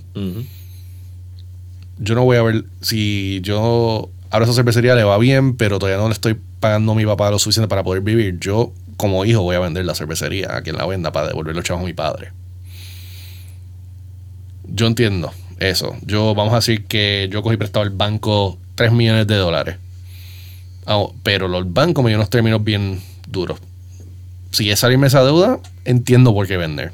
Yo 1.97 2.15
no 2.15 2.23
voy 2.23 2.37
a 2.37 2.41
ver 2.41 2.63
si 2.79 3.41
yo 3.43 4.09
abro 4.29 4.45
esa 4.45 4.53
cervecería, 4.53 4.95
le 4.95 5.03
va 5.03 5.17
bien, 5.17 5.57
pero 5.57 5.79
todavía 5.79 6.01
no 6.01 6.07
le 6.07 6.13
estoy 6.13 6.37
pagando 6.61 6.93
a 6.93 6.95
mi 6.95 7.05
papá 7.05 7.29
lo 7.29 7.39
suficiente 7.39 7.67
para 7.67 7.83
poder 7.83 8.01
vivir. 8.01 8.39
Yo, 8.39 8.71
como 8.95 9.25
hijo, 9.25 9.41
voy 9.41 9.57
a 9.57 9.59
vender 9.59 9.83
la 9.83 9.95
cervecería 9.95 10.55
a 10.55 10.61
quien 10.61 10.77
la 10.77 10.85
venda 10.85 11.11
para 11.11 11.27
devolver 11.27 11.53
los 11.53 11.65
chavos 11.65 11.83
a 11.83 11.85
mi 11.85 11.93
padre. 11.93 12.31
Yo 14.75 14.87
entiendo 14.87 15.31
eso. 15.59 15.95
Yo, 16.01 16.35
vamos 16.35 16.51
a 16.51 16.57
decir 16.57 16.85
que 16.85 17.29
yo 17.31 17.41
cogí 17.41 17.55
prestado 17.55 17.83
al 17.83 17.91
banco 17.91 18.57
3 18.75 18.91
millones 18.91 19.25
de 19.25 19.35
dólares. 19.37 19.77
Ah, 20.85 21.05
pero 21.23 21.47
los 21.47 21.71
bancos 21.71 22.03
me 22.03 22.09
dio 22.09 22.17
unos 22.17 22.29
términos 22.29 22.61
bien 22.61 23.01
duros. 23.25 23.59
Si 24.51 24.69
es 24.69 24.79
salirme 24.79 25.07
esa 25.07 25.23
deuda, 25.23 25.59
entiendo 25.85 26.33
por 26.33 26.45
qué 26.45 26.57
vender. 26.57 26.91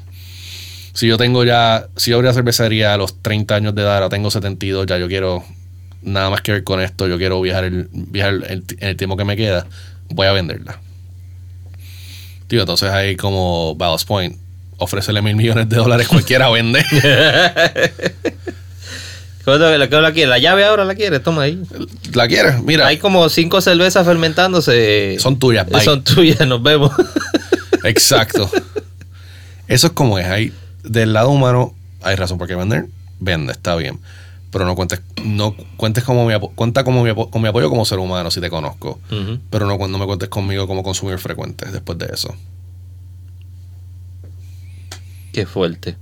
Si 0.94 1.08
yo 1.08 1.16
tengo 1.16 1.44
ya, 1.44 1.88
si 1.96 2.12
yo 2.12 2.18
abrí 2.18 2.32
cervecería 2.32 2.94
a 2.94 2.96
los 2.96 3.20
30 3.20 3.54
años 3.54 3.74
de 3.74 3.82
edad, 3.82 3.94
ahora 3.96 4.08
tengo 4.08 4.30
72, 4.30 4.86
ya 4.86 4.98
yo 4.98 5.08
quiero 5.08 5.42
nada 6.02 6.30
más 6.30 6.40
que 6.42 6.52
ver 6.52 6.64
con 6.64 6.80
esto, 6.80 7.08
yo 7.08 7.18
quiero 7.18 7.40
viajar, 7.40 7.64
el, 7.64 7.88
viajar 7.92 8.34
el 8.78 8.96
tiempo 8.96 9.16
que 9.16 9.24
me 9.24 9.36
queda, 9.36 9.66
voy 10.08 10.28
a 10.28 10.32
venderla. 10.32 10.80
Tío, 12.46 12.60
entonces 12.60 12.90
ahí 12.90 13.16
como 13.16 13.74
Ballast 13.74 14.06
Point, 14.06 14.36
ofrécele 14.78 15.22
mil 15.22 15.36
millones 15.36 15.68
de 15.68 15.76
dólares, 15.76 16.08
cualquiera 16.08 16.48
vende. 16.50 16.84
¿Cómo 19.44 19.58
te- 19.58 19.78
la, 19.78 19.86
la 20.00 20.12
quiere? 20.12 20.28
¿La 20.30 20.38
llave 20.38 20.64
ahora 20.64 20.84
la 20.84 20.94
quiere? 20.94 21.18
Toma 21.18 21.42
ahí. 21.42 21.60
¿La 22.14 22.28
quieres? 22.28 22.62
Mira, 22.62 22.86
Hay 22.86 22.98
como 22.98 23.28
cinco 23.28 23.60
cervezas 23.60 24.06
fermentándose. 24.06 25.16
son 25.18 25.38
tuyas, 25.38 25.68
bye. 25.68 25.80
Son 25.82 26.04
tuyas, 26.04 26.46
nos 26.46 26.62
vemos. 26.62 26.92
Exacto. 27.84 28.48
Eso 29.66 29.88
es 29.88 29.92
como 29.94 30.18
es. 30.18 30.26
Hay, 30.26 30.52
del 30.84 31.12
lado 31.12 31.30
humano 31.30 31.74
hay 32.02 32.14
razón 32.14 32.38
por 32.38 32.46
qué 32.46 32.54
vender. 32.54 32.86
Vende, 33.18 33.52
está 33.52 33.74
bien. 33.74 33.98
Pero 34.52 34.64
no 34.66 34.76
cuentes, 34.76 35.00
no 35.24 35.56
cuentes 35.76 36.04
como 36.04 36.26
mi 36.26 36.34
cuenta 36.54 36.84
como 36.84 37.02
mi 37.02 37.12
con 37.14 37.40
mi 37.42 37.48
apoyo 37.48 37.68
como 37.70 37.84
ser 37.86 37.98
humano 37.98 38.30
si 38.30 38.40
te 38.40 38.50
conozco. 38.50 39.00
Pero 39.50 39.66
no 39.66 39.78
cuando 39.78 39.98
me 39.98 40.04
cuentes 40.06 40.28
conmigo 40.28 40.66
como 40.68 40.82
consumidor 40.84 41.18
frecuente 41.18 41.66
después 41.72 41.98
de 41.98 42.10
eso. 42.12 42.32
Qué 45.32 45.46
fuerte. 45.46 45.96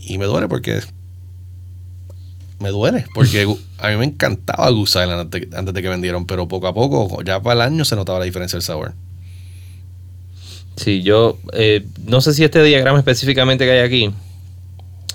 Y 0.00 0.18
me 0.18 0.26
duele 0.26 0.48
porque. 0.48 0.80
Me 2.60 2.70
duele. 2.70 3.04
Porque 3.14 3.42
a 3.78 3.88
mí 3.88 3.96
me 3.96 4.04
encantaba 4.04 4.70
Goose 4.70 5.02
Island 5.02 5.20
antes, 5.20 5.54
antes 5.54 5.74
de 5.74 5.82
que 5.82 5.88
vendieron. 5.88 6.26
Pero 6.26 6.48
poco 6.48 6.66
a 6.68 6.74
poco, 6.74 7.22
ya 7.22 7.42
para 7.42 7.54
el 7.54 7.72
año 7.72 7.84
se 7.84 7.96
notaba 7.96 8.20
la 8.20 8.24
diferencia 8.24 8.56
del 8.56 8.64
sabor. 8.64 8.94
Sí, 10.76 11.02
yo 11.02 11.38
eh, 11.52 11.86
no 12.06 12.20
sé 12.20 12.32
si 12.32 12.44
este 12.44 12.62
diagrama 12.62 12.98
específicamente 12.98 13.64
que 13.64 13.72
hay 13.72 13.80
aquí. 13.80 14.14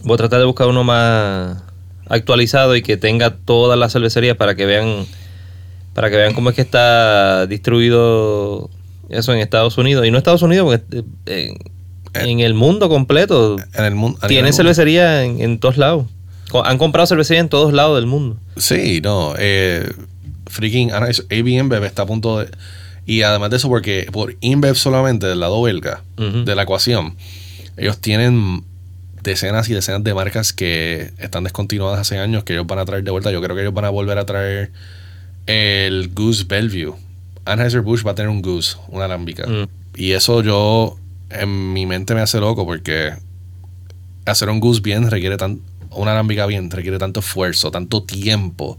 Voy 0.03 0.13
a 0.13 0.17
tratar 0.17 0.39
de 0.39 0.45
buscar 0.45 0.67
uno 0.67 0.83
más 0.83 1.57
actualizado 2.07 2.75
y 2.75 2.81
que 2.81 2.97
tenga 2.97 3.35
todas 3.35 3.77
las 3.77 3.91
cervecerías 3.91 4.37
para 4.37 4.55
que 4.55 4.65
vean 4.65 5.05
para 5.93 6.09
que 6.09 6.15
vean 6.15 6.33
cómo 6.33 6.51
es 6.51 6.55
que 6.55 6.61
está 6.61 7.47
distribuido 7.47 8.69
eso 9.09 9.33
en 9.33 9.39
Estados 9.39 9.77
Unidos 9.77 10.05
y 10.05 10.11
no 10.11 10.17
Estados 10.17 10.43
Unidos 10.43 10.65
porque 10.65 11.03
eh, 11.25 11.53
en, 12.23 12.29
en 12.29 12.39
el 12.41 12.53
mundo 12.53 12.89
completo 12.89 13.57
En 13.73 13.83
el 13.85 13.95
mundo. 13.95 14.17
a 14.21 14.27
nivel 14.27 14.29
tiene 14.29 14.41
mundial. 14.49 14.53
cervecería 14.53 15.23
en, 15.23 15.41
en 15.41 15.59
todos 15.59 15.77
lados. 15.77 16.05
Han 16.63 16.77
comprado 16.77 17.05
cervecería 17.07 17.41
en 17.41 17.49
todos 17.49 17.73
lados 17.73 17.97
del 17.97 18.05
mundo. 18.07 18.37
Sí, 18.55 19.01
no. 19.03 19.33
Eh, 19.37 19.89
freaking 20.45 20.91
Anheuser- 20.91 21.25
AB 21.29 21.47
InBev 21.47 21.83
está 21.83 22.03
a 22.03 22.05
punto 22.05 22.39
de. 22.39 22.49
Y 23.05 23.21
además 23.21 23.49
de 23.49 23.57
eso, 23.57 23.69
porque 23.69 24.07
por 24.11 24.35
InBev 24.41 24.75
solamente, 24.75 25.27
del 25.27 25.39
lado 25.39 25.61
belga, 25.61 26.03
de 26.17 26.55
la 26.55 26.63
ecuación, 26.63 27.15
ellos 27.77 27.99
tienen 27.99 28.63
decenas 29.23 29.69
y 29.69 29.73
decenas 29.73 30.03
de 30.03 30.13
marcas 30.13 30.51
que 30.53 31.11
están 31.17 31.43
descontinuadas 31.43 31.99
hace 31.99 32.17
años 32.17 32.43
que 32.43 32.53
ellos 32.53 32.65
van 32.67 32.79
a 32.79 32.85
traer 32.85 33.03
de 33.03 33.11
vuelta. 33.11 33.31
Yo 33.31 33.41
creo 33.41 33.55
que 33.55 33.61
ellos 33.63 33.73
van 33.73 33.85
a 33.85 33.89
volver 33.89 34.17
a 34.17 34.25
traer 34.25 34.71
el 35.45 36.11
Goose 36.13 36.45
Bellevue. 36.47 36.95
Anheuser-Busch 37.45 38.05
va 38.05 38.11
a 38.11 38.15
tener 38.15 38.29
un 38.29 38.41
Goose, 38.41 38.77
una 38.89 39.05
alámbica. 39.05 39.47
Mm. 39.47 39.67
Y 39.95 40.11
eso 40.11 40.41
yo, 40.43 40.97
en 41.29 41.73
mi 41.73 41.85
mente 41.85 42.15
me 42.15 42.21
hace 42.21 42.39
loco 42.39 42.65
porque 42.65 43.11
hacer 44.25 44.49
un 44.49 44.59
Goose 44.59 44.81
bien 44.81 45.09
requiere 45.09 45.37
tan, 45.37 45.59
una 45.91 46.11
alámbica 46.11 46.45
bien 46.45 46.69
requiere 46.71 46.97
tanto 46.99 47.19
esfuerzo, 47.21 47.71
tanto 47.71 48.03
tiempo. 48.03 48.77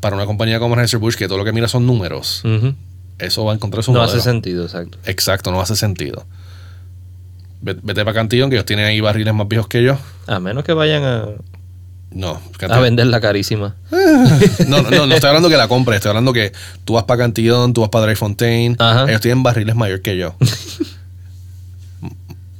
Para 0.00 0.16
una 0.16 0.26
compañía 0.26 0.58
como 0.58 0.74
Anheuser-Busch 0.74 1.14
que 1.16 1.28
todo 1.28 1.38
lo 1.38 1.44
que 1.44 1.52
mira 1.52 1.68
son 1.68 1.86
números, 1.86 2.42
eso 3.18 3.44
va 3.44 3.52
a 3.52 3.54
encontrar 3.54 3.84
su 3.84 3.92
No 3.92 4.00
modelo. 4.00 4.18
hace 4.18 4.22
sentido, 4.28 4.64
exacto. 4.64 4.98
Exacto, 5.04 5.52
no 5.52 5.60
hace 5.60 5.76
sentido. 5.76 6.26
Ve- 7.60 7.78
Vete 7.80 8.04
para 8.04 8.14
Cantillon, 8.14 8.50
que 8.50 8.56
ellos 8.56 8.66
tienen 8.66 8.86
ahí 8.86 9.00
barriles 9.00 9.32
más 9.32 9.46
viejos 9.46 9.68
que 9.68 9.82
yo. 9.84 9.96
A 10.26 10.40
menos 10.40 10.64
que 10.64 10.72
vayan 10.72 11.04
a, 11.04 11.26
No, 12.10 12.40
a 12.68 12.78
venderla 12.80 13.20
carísima. 13.20 13.76
no, 14.66 14.82
no, 14.82 14.90
no, 14.90 15.06
no 15.06 15.14
estoy 15.14 15.28
hablando 15.28 15.48
que 15.48 15.56
la 15.56 15.68
compres, 15.68 15.96
estoy 15.98 16.08
hablando 16.10 16.32
que 16.32 16.52
tú 16.84 16.94
vas 16.94 17.04
para 17.04 17.18
Cantillon, 17.18 17.72
tú 17.72 17.82
vas 17.82 17.90
para 17.90 18.06
Dry 18.06 18.16
Fontaine, 18.16 18.76
ellos 19.08 19.20
tienen 19.20 19.44
barriles 19.44 19.76
mayor 19.76 20.02
que 20.02 20.16
yo. 20.16 20.34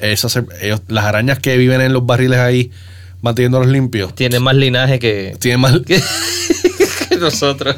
Esas, 0.03 0.38
ellos, 0.61 0.82
las 0.88 1.05
arañas 1.05 1.38
que 1.38 1.57
viven 1.57 1.80
en 1.80 1.92
los 1.92 2.05
barriles 2.05 2.38
ahí, 2.40 2.70
manteniéndolos 3.22 3.68
limpios, 3.68 4.14
Tiene 4.14 4.40
más 4.40 4.55
linaje 4.57 4.98
que, 4.98 5.36
tienen 5.38 5.61
más... 5.61 5.78
que, 5.86 6.00
que 7.09 7.16
nosotros. 7.16 7.76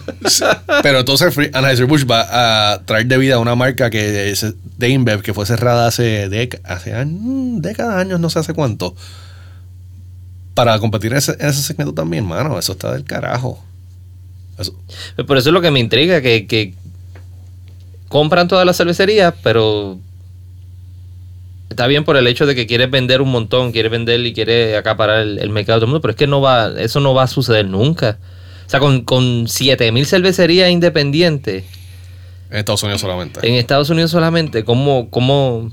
Pero 0.83 1.01
entonces 1.01 1.37
Anheuser-Busch 1.53 2.11
va 2.11 2.73
a 2.73 2.83
traer 2.85 3.07
de 3.07 3.19
vida 3.19 3.39
una 3.39 3.55
marca 3.55 3.91
que 3.91 4.31
es 4.31 4.45
de 4.79 4.89
InBev 4.89 5.23
que 5.23 5.35
fue 5.35 5.45
cerrada 5.47 5.87
hace, 5.87 6.29
dec- 6.31 6.61
hace 6.65 6.95
años, 6.95 7.61
décadas, 7.63 7.97
años, 7.97 8.19
no 8.21 8.31
sé 8.31 8.39
hace 8.39 8.55
cuánto. 8.55 8.97
Para 10.55 10.79
competir 10.79 11.13
en 11.13 11.19
ese, 11.19 11.33
en 11.39 11.49
ese 11.49 11.63
segmento 11.63 11.93
también, 11.95 12.25
mano. 12.25 12.59
Eso 12.59 12.73
está 12.73 12.93
del 12.93 13.05
carajo. 13.05 13.63
Eso- 14.59 14.75
Por 15.27 15.37
eso 15.37 15.49
es 15.51 15.53
lo 15.53 15.61
que 15.61 15.71
me 15.71 15.81
intriga, 15.81 16.23
que, 16.23 16.47
que 16.47 16.75
compran 18.09 18.49
todas 18.49 18.65
las 18.65 18.77
cervecerías, 18.77 19.35
pero 19.43 19.99
está 21.71 21.87
bien 21.87 22.05
por 22.05 22.17
el 22.17 22.27
hecho 22.27 22.47
de 22.47 22.55
que 22.55 22.67
quieres 22.67 22.91
vender 22.91 23.21
un 23.23 23.31
montón, 23.31 23.73
quieres 23.73 23.91
vender 23.91 24.21
y 24.21 24.33
quieres 24.33 24.77
acaparar 24.77 25.21
el, 25.21 25.39
el 25.39 25.51
mercado 25.51 25.77
de 25.77 25.81
todo 25.81 25.87
el 25.87 25.91
mundo, 25.93 26.01
pero 26.01 26.11
es 26.13 26.17
que 26.17 26.27
no 26.27 26.41
va, 26.41 26.73
eso 26.79 27.01
no 27.01 27.15
va 27.15 27.25
a 27.25 27.27
suceder 27.27 27.67
nunca. 27.67 28.19
O 28.67 28.71
sea, 28.71 28.81
con, 28.81 29.03
con 29.03 29.47
7000 29.49 30.07
cervecerías 30.07 30.71
independientes 30.71 31.65
en 32.51 32.59
Estados 32.59 32.83
Unidos 32.83 33.01
solamente. 33.01 33.47
en 33.47 33.55
Estados 33.55 33.91
Unidos 33.91 34.11
solamente, 34.11 34.65
¿cómo, 34.65 35.11
cómo, 35.11 35.71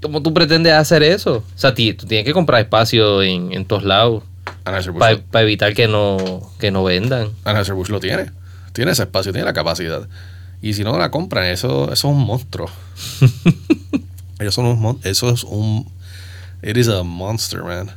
cómo 0.00 0.22
tú 0.22 0.32
pretendes 0.32 0.72
hacer 0.72 1.02
eso? 1.02 1.38
O 1.54 1.58
sea, 1.58 1.74
ti- 1.74 1.92
tú 1.94 2.06
tienes 2.06 2.24
que 2.24 2.32
comprar 2.32 2.60
espacio 2.62 3.22
en, 3.22 3.52
en 3.52 3.64
todos 3.64 3.82
lados 3.84 4.22
para 4.64 4.80
lo- 4.80 5.40
evitar 5.40 5.74
que 5.74 5.88
no, 5.88 6.52
que 6.58 6.70
no 6.70 6.84
vendan. 6.84 7.28
Anheuser-Busch 7.44 7.88
lo 7.90 8.00
tiene. 8.00 8.30
Tiene 8.72 8.92
ese 8.92 9.02
espacio, 9.02 9.32
tiene 9.32 9.44
la 9.44 9.52
capacidad. 9.52 10.08
Y 10.62 10.74
si 10.74 10.84
no 10.84 10.96
la 10.98 11.10
compran, 11.10 11.46
eso, 11.46 11.84
eso 11.84 11.92
es 11.92 12.04
un 12.04 12.18
monstruo. 12.20 12.70
Ellos 14.40 14.54
son 14.54 14.66
un 14.66 14.80
mon- 14.80 14.98
Eso 15.04 15.30
es 15.30 15.44
un. 15.44 15.86
It 16.62 16.76
is 16.76 16.88
a 16.88 17.02
monster, 17.04 17.62
man. 17.62 17.90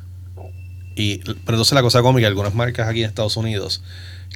Y, 0.96 1.18
pero 1.18 1.34
entonces 1.56 1.74
la 1.74 1.82
cosa 1.82 2.02
cómica, 2.04 2.28
algunas 2.28 2.54
marcas 2.54 2.88
aquí 2.88 3.02
en 3.04 3.10
Estados 3.10 3.36
Unidos, 3.36 3.82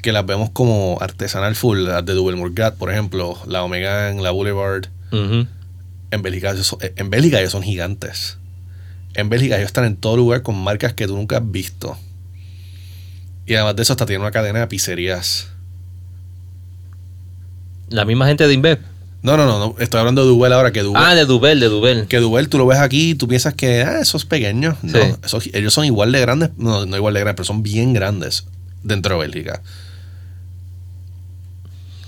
que 0.02 0.12
las 0.12 0.26
vemos 0.26 0.50
como 0.50 0.98
artesanal 1.02 1.56
full, 1.56 1.80
las 1.80 2.04
de 2.06 2.14
Double 2.14 2.36
Morgat, 2.36 2.76
por 2.78 2.92
ejemplo, 2.92 3.38
la 3.46 3.64
Omegan, 3.64 4.24
la 4.24 4.32
Boulevard, 4.32 4.86
en 6.12 6.22
Bélgica, 6.22 6.52
ellos 6.52 6.66
son- 6.68 6.80
en 6.82 7.10
Bélgica 7.10 7.40
ellos 7.40 7.52
son 7.52 7.62
gigantes. 7.64 8.38
En 9.14 9.30
Bélgica 9.30 9.56
ellos 9.58 9.68
están 9.68 9.86
en 9.86 9.96
todo 9.98 10.18
lugar 10.18 10.42
con 10.42 10.56
marcas 10.62 10.94
que 10.94 11.06
tú 11.08 11.16
nunca 11.16 11.38
has 11.38 11.52
visto. 11.52 11.98
Y 13.46 13.54
además 13.56 13.76
de 13.76 13.84
eso, 13.84 13.94
hasta 13.94 14.06
tienen 14.06 14.22
una 14.22 14.32
cadena 14.32 14.60
de 14.60 14.68
pizzerías. 14.68 15.50
La 17.90 18.04
misma 18.06 18.28
gente 18.28 18.48
de 18.48 18.54
Inbev. 18.54 18.80
No, 19.24 19.36
no, 19.36 19.46
no, 19.46 19.60
no. 19.60 19.76
Estoy 19.80 20.00
hablando 20.00 20.22
de 20.22 20.28
Duvel 20.28 20.54
ahora, 20.54 20.72
que 20.72 20.82
Duvel, 20.84 21.02
Ah, 21.04 21.16
de 21.16 21.26
Dubel, 21.26 21.60
de 21.60 21.68
Dubel. 21.68 22.08
que 22.08 22.18
Duvel 22.20 22.50
tú 22.50 22.58
lo 22.60 22.66
ves 22.68 22.80
aquí 22.80 23.12
y 23.12 23.16
tú 23.16 23.28
piensas 23.28 23.54
que 23.56 23.82
ah, 23.82 24.00
eso 24.00 24.16
es 24.18 24.26
pequeño. 24.26 24.78
No, 24.84 24.92
Sí. 25.02 25.14
eso- 25.24 25.40
ellos 25.54 25.74
son 25.74 25.86
igual 25.86 26.12
de 26.12 26.22
grandes, 26.22 26.52
no, 26.58 26.86
no 26.86 26.96
igual 26.96 27.14
de 27.16 27.20
grandes, 27.22 27.36
pero 27.38 27.46
son 27.46 27.64
bien 27.64 27.94
grandes 27.94 28.46
dentro 28.84 29.16
de 29.16 29.22
Bélgica. 29.28 29.62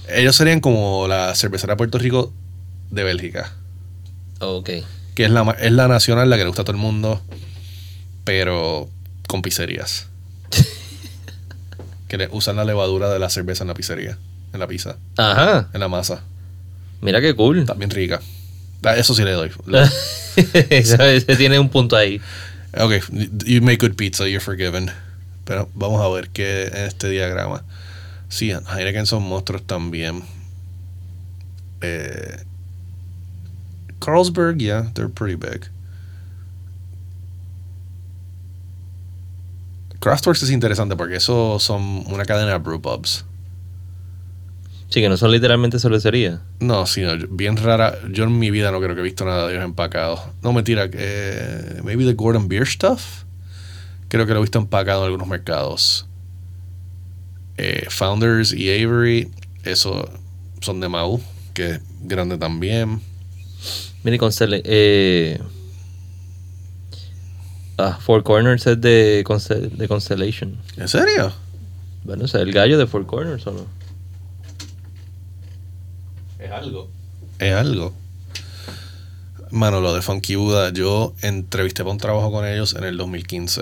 Ellos 0.08 0.36
serían 0.36 0.60
como 0.60 1.08
la 1.08 1.36
cervecera 1.36 1.74
de 1.74 1.78
Puerto 1.78 1.98
Rico 2.00 2.34
de 2.90 3.04
Bélgica, 3.04 3.54
Ok. 4.40 4.70
que 5.16 5.26
es 5.26 5.32
la, 5.32 5.56
es 5.60 5.72
la 5.72 5.88
nacional, 5.88 6.30
la 6.30 6.38
que 6.38 6.44
le 6.44 6.48
gusta 6.48 6.64
a 6.64 6.66
todo 6.66 6.76
el 6.76 6.82
mundo, 6.82 7.22
pero 8.24 8.90
con 9.28 9.42
pizzerías. 9.42 10.08
que 12.08 12.18
le 12.18 12.28
usan 12.32 12.56
la 12.56 12.66
levadura 12.66 13.10
de 13.10 13.20
la 13.20 13.30
cerveza 13.30 13.64
en 13.64 13.68
la 13.68 13.74
pizzería, 13.76 14.18
en 14.54 14.60
la 14.60 14.68
pizza, 14.68 14.96
Ajá. 15.18 15.70
en 15.74 15.80
la 15.80 15.88
masa. 15.88 16.22
Mira 17.02 17.22
qué 17.22 17.36
cool. 17.36 17.66
Bien 17.78 17.90
rica. 17.90 18.22
Ah, 18.84 18.96
Eso 18.96 19.14
sí 19.14 19.24
le 19.24 19.32
doy. 19.32 19.52
Ese 20.70 21.16
ese 21.18 21.36
tiene 21.36 21.60
un 21.60 21.70
punto 21.70 21.96
ahí. 21.98 22.22
Ok, 22.78 22.94
you 23.46 23.62
make 23.62 23.78
good 23.78 23.96
pizza, 23.96 24.26
you're 24.28 24.40
forgiven. 24.40 24.90
Pero 25.44 25.70
vamos 25.74 26.02
a 26.02 26.08
ver 26.10 26.30
qué 26.30 26.68
en 26.68 26.86
este 26.86 27.10
diagrama. 27.10 27.64
Sí, 28.30 28.52
Heineken 28.52 29.06
son 29.06 29.24
monstruos 29.24 29.64
también. 29.66 30.24
Eh, 31.82 32.38
Carlsberg, 34.00 34.60
yeah, 34.60 34.92
they're 34.94 35.10
pretty 35.10 35.36
big. 35.36 35.70
Kraftwerks 40.00 40.44
es 40.44 40.52
interesante 40.52 40.96
porque 40.96 41.16
eso 41.18 41.60
son 41.60 42.04
una 42.08 42.24
cadena 42.24 42.52
de 42.52 42.58
brew 42.60 42.82
pubs. 42.82 43.26
Sí, 44.90 45.02
que 45.02 45.10
no 45.10 45.18
son 45.18 45.32
literalmente 45.32 45.78
cervecería. 45.80 46.42
No, 46.60 46.86
sí, 46.88 47.02
no, 47.02 47.12
bien 47.30 47.58
rara. 47.58 47.96
Yo 48.12 48.24
en 48.24 48.40
mi 48.40 48.50
vida 48.50 48.72
no 48.72 48.80
creo 48.82 48.96
que 48.96 49.02
he 49.02 49.04
visto 49.04 49.24
nada 49.24 49.48
de 49.48 49.54
ellos 49.54 49.64
empacados. 49.66 50.20
No, 50.42 50.52
mentira. 50.52 50.90
Eh, 50.92 51.82
maybe 51.84 52.06
the 52.06 52.14
Gordon 52.14 52.48
Beer 52.48 52.66
Stuff. 52.66 53.24
Creo 54.08 54.26
que 54.26 54.34
lo 54.34 54.40
he 54.40 54.42
visto 54.42 54.58
empacado 54.58 55.02
en 55.02 55.06
algunos 55.06 55.28
mercados. 55.28 56.08
Eh, 57.58 57.86
Founders 57.90 58.52
y 58.52 58.70
Avery, 58.84 59.30
eso 59.64 60.10
son 60.62 60.80
de 60.80 60.90
Mau, 60.90 61.22
que 61.54 61.72
es 61.74 61.82
grande 62.02 62.38
también. 62.40 63.02
Mira, 64.04 64.16
y 64.16 64.20
Constella- 64.20 64.62
eh, 64.64 65.40
ah, 67.78 68.00
Four 68.02 68.24
Corners 68.24 68.66
es 68.66 68.80
de, 68.82 69.24
de 69.24 69.88
Constellation. 69.88 70.58
¿En 70.78 70.88
serio? 70.88 71.32
Bueno, 72.04 72.26
o 72.26 72.28
sea, 72.28 72.42
el 72.42 72.52
gallo 72.54 72.78
de 72.78 72.88
Four 72.88 73.06
Corners 73.06 73.46
o 73.48 73.52
no. 73.52 73.79
Es 76.50 76.56
algo. 76.56 76.90
Es 77.38 77.54
algo. 77.54 77.94
Mano, 79.52 79.82
lo 79.82 79.94
de 79.94 80.02
Funky 80.02 80.36
Buddha, 80.36 80.74
yo 80.74 81.14
entrevisté 81.22 81.84
para 81.84 81.92
un 81.92 82.00
trabajo 82.00 82.32
con 82.32 82.46
ellos 82.48 82.76
en 82.76 82.84
el 82.86 82.98
2015 82.98 83.62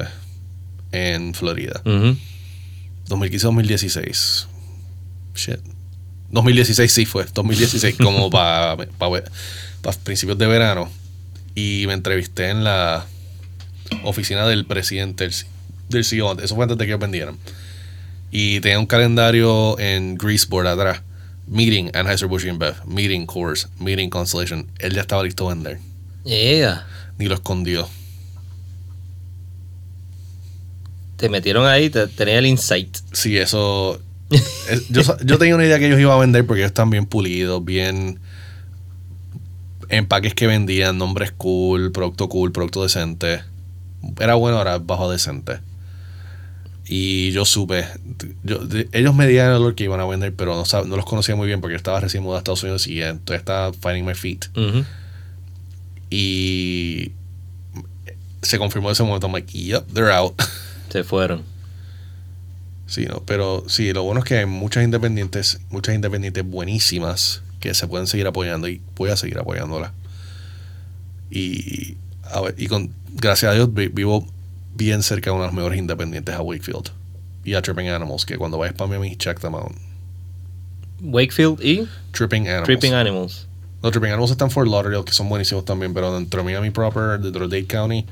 en 0.93 1.33
Florida. 1.33 1.81
Ujú. 1.83 2.15
2015-2016. 3.09 4.47
Shit. 5.35 5.59
2016 6.31 6.91
sí 6.91 7.05
fue. 7.05 7.25
2016 7.33 7.97
como 8.01 8.29
para 8.29 8.77
principios 10.03 10.37
de 10.37 10.47
verano. 10.47 10.89
Y 11.55 11.83
me 11.87 11.93
entrevisté 11.93 12.49
en 12.49 12.63
la 12.63 13.05
oficina 14.03 14.47
del 14.47 14.65
presidente 14.65 15.25
del, 15.25 15.33
del 15.89 16.05
CEO. 16.05 16.39
Eso 16.39 16.55
fue 16.55 16.63
antes 16.63 16.77
de 16.77 16.85
que 16.85 16.91
ellos 16.91 17.01
vendieran. 17.01 17.37
Y 18.31 18.61
tenía 18.61 18.79
un 18.79 18.85
calendario 18.85 19.77
en 19.77 20.17
Greaseboard 20.17 20.67
atrás. 20.67 21.01
Meeting 21.47 21.91
Anheuser-Busch 21.93 22.45
InBev. 22.45 22.85
Meeting 22.85 23.25
Coors. 23.25 23.69
Meeting 23.79 24.09
Constellation. 24.09 24.67
Él 24.79 24.93
ya 24.93 25.01
estaba 25.01 25.23
listo 25.23 25.49
a 25.49 25.53
vender. 25.53 25.79
Yeah. 26.25 26.85
Ni 27.17 27.25
lo 27.27 27.35
escondió. 27.35 27.87
Te 31.17 31.29
metieron 31.29 31.65
ahí, 31.65 31.89
te, 31.89 32.07
tenía 32.07 32.37
el 32.37 32.45
insight. 32.45 32.95
Sí, 33.11 33.37
eso. 33.37 33.99
es- 34.69 34.87
yo, 34.89 35.01
yo 35.23 35.37
tenía 35.37 35.55
una 35.55 35.65
idea 35.65 35.79
que 35.79 35.87
ellos 35.87 35.99
iban 35.99 36.15
a 36.15 36.19
vender 36.19 36.45
porque 36.45 36.61
ellos 36.61 36.69
están 36.69 36.89
bien 36.89 37.05
pulidos, 37.05 37.63
bien. 37.63 38.19
Empaques 39.89 40.33
que 40.33 40.47
vendían, 40.47 40.97
nombres 40.97 41.31
cool, 41.31 41.91
producto 41.93 42.27
cool, 42.29 42.51
producto 42.51 42.83
decente. 42.83 43.41
Era 44.19 44.35
bueno, 44.35 44.57
ahora 44.57 44.77
bajo 44.79 45.09
decente. 45.09 45.59
Y 46.89 47.31
yo 47.31 47.43
supe. 47.43 47.85
Yo, 48.43 48.59
ellos 48.93 49.13
me 49.13 49.27
dieron 49.27 49.49
el 49.51 49.57
olor 49.57 49.75
que 49.75 49.83
iban 49.83 49.99
a 49.99 50.05
vender, 50.05 50.33
pero 50.33 50.55
no, 50.55 50.83
no 50.85 50.95
los 50.95 51.05
conocía 51.05 51.35
muy 51.35 51.45
bien 51.47 51.59
porque 51.59 51.73
yo 51.73 51.77
estaba 51.77 51.99
recién 51.99 52.23
mudado 52.23 52.37
a 52.37 52.39
Estados 52.39 52.63
Unidos 52.63 52.87
y 52.87 53.01
entonces 53.01 53.39
estaba 53.39 53.73
finding 53.73 54.05
my 54.05 54.13
feet. 54.15 54.45
Ujú. 54.55 54.85
Y 56.09 57.11
se 58.41 58.57
confirmó 58.57 58.89
ese 58.91 59.03
momento. 59.03 59.27
I'm 59.27 59.33
like, 59.33 59.51
yep, 59.57 59.85
they're 59.93 60.11
out. 60.13 60.33
Se 60.89 61.03
fueron. 61.03 61.43
Sí, 62.85 63.05
no, 63.05 63.21
pero 63.25 63.65
sí, 63.67 63.91
lo 63.91 64.03
bueno 64.03 64.19
es 64.21 64.25
que 64.25 64.37
hay 64.37 64.45
muchas 64.45 64.85
independientes, 64.85 65.59
muchas 65.69 65.93
independientes 65.93 66.45
buenísimas 66.45 67.41
que 67.59 67.73
se 67.73 67.85
pueden 67.87 68.07
seguir 68.07 68.25
apoyando 68.27 68.69
y 68.69 68.81
voy 68.95 69.09
a 69.09 69.17
seguir 69.17 69.37
apoyándolas. 69.39 69.91
Y, 71.29 71.97
a 72.23 72.39
ver, 72.39 72.55
y 72.57 72.67
con, 72.67 72.93
gracias 73.15 73.51
a 73.51 73.55
Dios 73.55 73.73
vi- 73.73 73.89
vivo 73.89 74.25
bien 74.77 75.03
cerca 75.03 75.29
de 75.29 75.35
uno 75.35 75.41
de 75.43 75.47
los 75.47 75.55
mejores 75.55 75.79
independientes 75.79 76.33
a 76.35 76.41
Wakefield 76.41 76.91
y 77.43 77.53
a 77.55 77.61
Tripping 77.61 77.89
Animals, 77.89 78.25
que 78.25 78.37
cuando 78.37 78.57
vayas 78.57 78.75
para 78.75 78.87
Miami, 78.89 79.15
check 79.15 79.39
them 79.39 79.55
out. 79.55 79.71
Wakefield 81.01 81.61
y 81.63 81.87
Tripping 82.11 82.47
Animals. 82.47 82.65
Tripping 82.65 82.93
Animals. 82.93 83.47
Los 83.83 83.91
Tripping 83.91 84.09
Animals 84.11 84.31
están 84.31 84.47
en 84.47 84.51
Fort 84.51 84.67
Lauderdale, 84.69 85.03
que 85.05 85.13
son 85.13 85.29
buenísimos 85.29 85.63
también, 85.65 85.93
pero 85.93 86.13
dentro 86.17 86.39
de 86.41 86.45
Miami 86.45 86.71
proper, 86.71 87.19
dentro 87.19 87.47
de 87.47 87.57
Dade 87.57 87.67
County, 87.67 88.05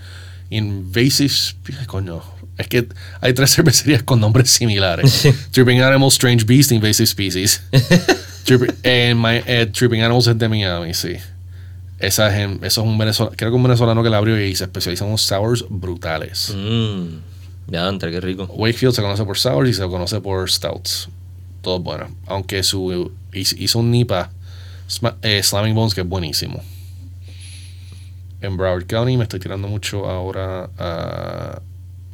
Invasive, 0.52 1.34
coño, 1.88 2.22
es 2.58 2.68
que 2.68 2.88
hay 3.22 3.34
tres 3.34 3.52
cervecerías 3.56 4.04
con 4.04 4.20
nombres 4.20 4.52
similares. 4.52 5.28
Tripping 5.52 5.82
Animals, 5.82 6.14
Strange 6.14 6.46
Beast, 6.46 6.72
Invasive 6.72 7.08
Species. 7.08 7.62
Tripping, 8.46 8.72
eh, 8.84 9.14
my- 9.16 9.42
eh, 9.48 9.66
Tripping 9.66 10.02
Animals 10.02 10.28
es 10.28 10.38
de 10.38 10.48
Miami, 10.48 10.94
sí. 10.94 11.16
Esa 12.00 12.28
es 12.28 12.40
en- 12.44 12.64
eso 12.64 12.82
es 12.82 12.88
un 12.88 12.98
venezolano, 12.98 13.36
creo 13.38 13.52
que 13.52 13.56
un 13.56 13.64
venezolano 13.64 14.04
que 14.04 14.10
la 14.10 14.18
abrió 14.18 14.40
y 14.44 14.56
se 14.56 14.66
especializa 14.66 15.06
en 15.06 15.10
unos 15.12 15.22
sours 15.22 15.66
brutales. 15.70 16.54
Mmm. 16.56 17.06
Ya, 17.68 17.88
entre 17.90 18.12
qué 18.12 18.22
rico. 18.22 18.46
Wakefield 18.46 18.94
se 18.94 19.02
conoce 19.02 19.24
por 19.24 19.38
sours 19.38 19.70
y 19.70 19.74
se 19.74 19.82
conoce 19.88 20.22
por 20.22 20.50
stouts. 20.52 21.10
Todo 21.62 21.80
bueno. 21.80 22.08
Aunque 22.28 22.62
su 22.64 23.12
hizo 23.34 23.80
un 23.80 23.90
NIPA 23.92 24.30
eh, 25.24 25.42
Slamming 25.42 25.74
Bones 25.74 25.94
que 25.96 26.02
es 26.02 26.08
buenísimo. 26.08 26.62
En 28.42 28.58
Broward 28.58 28.86
County 28.86 29.18
me 29.18 29.24
estoy 29.24 29.40
tirando 29.40 29.68
mucho 29.68 30.06
ahora 30.08 30.70
a 30.78 31.60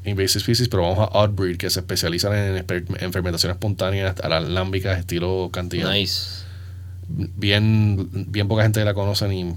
Invasive 0.05 0.39
Species, 0.39 0.69
pero 0.69 0.83
vamos 0.83 0.99
a 0.99 1.17
Odd 1.19 1.31
Breed 1.31 1.57
que 1.57 1.69
se 1.69 1.81
especializan 1.81 2.33
en, 2.33 2.65
en 2.99 3.11
fermentaciones 3.11 3.55
espontáneas 3.55 4.15
alámbicas 4.21 4.99
estilo 4.99 5.49
cantidad. 5.51 5.91
Nice. 5.91 6.43
Bien, 7.09 8.07
bien 8.31 8.47
poca 8.47 8.63
gente 8.63 8.85
la 8.85 8.93
conoce 8.93 9.33
y 9.33 9.53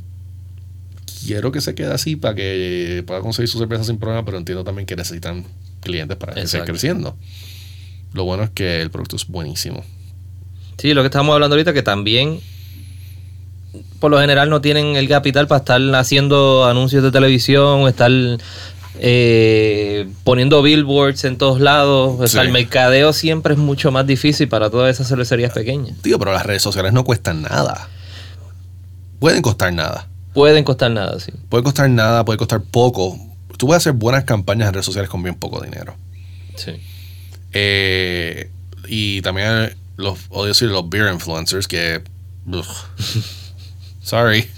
quiero 1.27 1.53
que 1.53 1.61
se 1.61 1.75
quede 1.75 1.93
así 1.93 2.17
para 2.17 2.35
que 2.35 3.03
pueda 3.07 3.21
conseguir 3.21 3.49
su 3.49 3.59
cerveza 3.59 3.85
sin 3.85 3.99
problema, 3.99 4.25
pero 4.25 4.39
entiendo 4.39 4.65
también 4.65 4.87
que 4.87 4.97
necesitan 4.97 5.45
clientes 5.81 6.17
para 6.17 6.33
que 6.35 6.41
siga 6.41 6.45
Exacto. 6.65 6.73
creciendo. 6.73 7.17
Lo 8.13 8.25
bueno 8.25 8.45
es 8.45 8.51
que 8.51 8.81
el 8.81 8.91
producto 8.91 9.17
es 9.17 9.27
buenísimo. 9.27 9.85
Sí, 10.79 10.95
lo 10.95 11.03
que 11.03 11.07
estamos 11.07 11.33
hablando 11.35 11.55
ahorita, 11.55 11.73
que 11.73 11.83
también 11.83 12.41
por 13.99 14.11
lo 14.11 14.21
general 14.21 14.51
no 14.51 14.61
tienen 14.61 14.97
el 14.97 15.09
capital 15.09 15.47
para 15.49 15.59
estar 15.61 15.81
haciendo 15.97 16.65
anuncios 16.65 17.03
de 17.03 17.11
televisión, 17.11 17.89
estar 17.89 18.11
eh, 19.01 20.09
poniendo 20.23 20.63
billboards 20.63 21.25
en 21.25 21.37
todos 21.39 21.61
lados. 21.61 22.17
O 22.21 22.27
sea, 22.29 22.43
Sí. 22.43 22.47
el 22.47 22.53
mercadeo 22.53 23.13
siempre 23.13 23.55
es 23.55 23.59
mucho 23.59 23.91
más 23.91 24.07
difícil 24.07 24.49
para 24.49 24.71
todas 24.71 24.95
esas 24.95 25.09
cervecerías 25.09 25.53
pequeñas. 25.53 25.97
Tío, 26.03 26.19
pero 26.19 26.33
las 26.33 26.47
redes 26.47 26.63
sociales 26.63 26.93
no 26.93 27.03
cuestan 27.05 27.43
nada. 27.43 27.89
Pueden 29.19 29.43
costar 29.43 29.73
nada. 29.73 30.07
Pueden 30.35 30.65
costar 30.65 30.91
nada, 30.91 31.19
sí. 31.21 31.33
Puede 31.49 31.63
costar 31.65 31.89
nada, 31.89 32.25
puede 32.25 32.39
costar 32.39 32.61
poco. 32.63 33.17
Tú 33.57 33.67
puedes 33.67 33.83
hacer 33.83 33.93
buenas 33.93 34.25
campañas 34.25 34.69
en 34.69 34.75
redes 34.75 34.87
sociales 34.87 35.09
con 35.09 35.23
bien 35.23 35.37
poco 35.37 35.61
dinero. 35.63 35.97
sí. 36.57 36.73
Eh, 37.57 38.51
y 38.89 39.23
también 39.23 39.77
los, 39.97 40.19
odio 40.29 40.49
decir, 40.49 40.69
los 40.69 40.89
beer 40.91 41.13
influencers 41.13 41.69
que... 41.69 42.03
ugh. 42.47 42.67
sorry. 44.03 44.51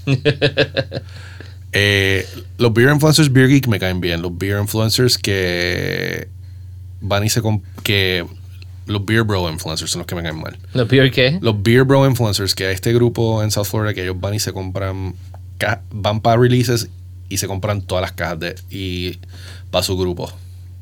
Eh, 1.79 2.27
los 2.57 2.73
beer 2.73 2.91
influencers, 2.91 3.31
Beer 3.31 3.49
Geek 3.49 3.67
me 3.69 3.79
caen 3.79 4.01
bien. 4.01 4.23
Los 4.23 4.37
beer 4.39 4.59
influencers 4.61 5.19
que 5.19 6.29
van 7.03 7.23
y 7.23 7.29
se... 7.29 7.43
que 7.83 8.25
los 8.87 9.05
beer 9.05 9.25
bro 9.25 9.51
influencers 9.51 9.91
son 9.91 9.99
los 10.01 10.07
que 10.07 10.15
me 10.15 10.23
caen 10.23 10.41
mal. 10.41 10.57
¿Los 10.73 10.89
beer 10.89 11.11
qué? 11.11 11.39
Los 11.43 11.63
Beer 11.63 11.85
Bro 11.85 12.07
Influencers, 12.07 12.55
que 12.55 12.67
hay 12.67 12.75
este 12.75 12.95
grupo 12.95 13.43
en 13.43 13.51
South 13.51 13.65
Florida 13.67 13.93
que 13.93 14.03
ellos 14.03 14.19
van 14.19 14.35
y 14.35 14.39
se 14.41 14.53
compran, 14.53 15.15
van 15.91 16.21
para 16.21 16.41
releases 16.41 16.89
y 17.29 17.39
se 17.39 17.47
compran 17.47 17.83
todas 17.83 18.03
las 18.03 18.13
cajas 18.13 18.41
de 18.41 18.55
y 18.71 19.19
para 19.71 19.83
su 19.83 19.97
grupo. 19.97 20.33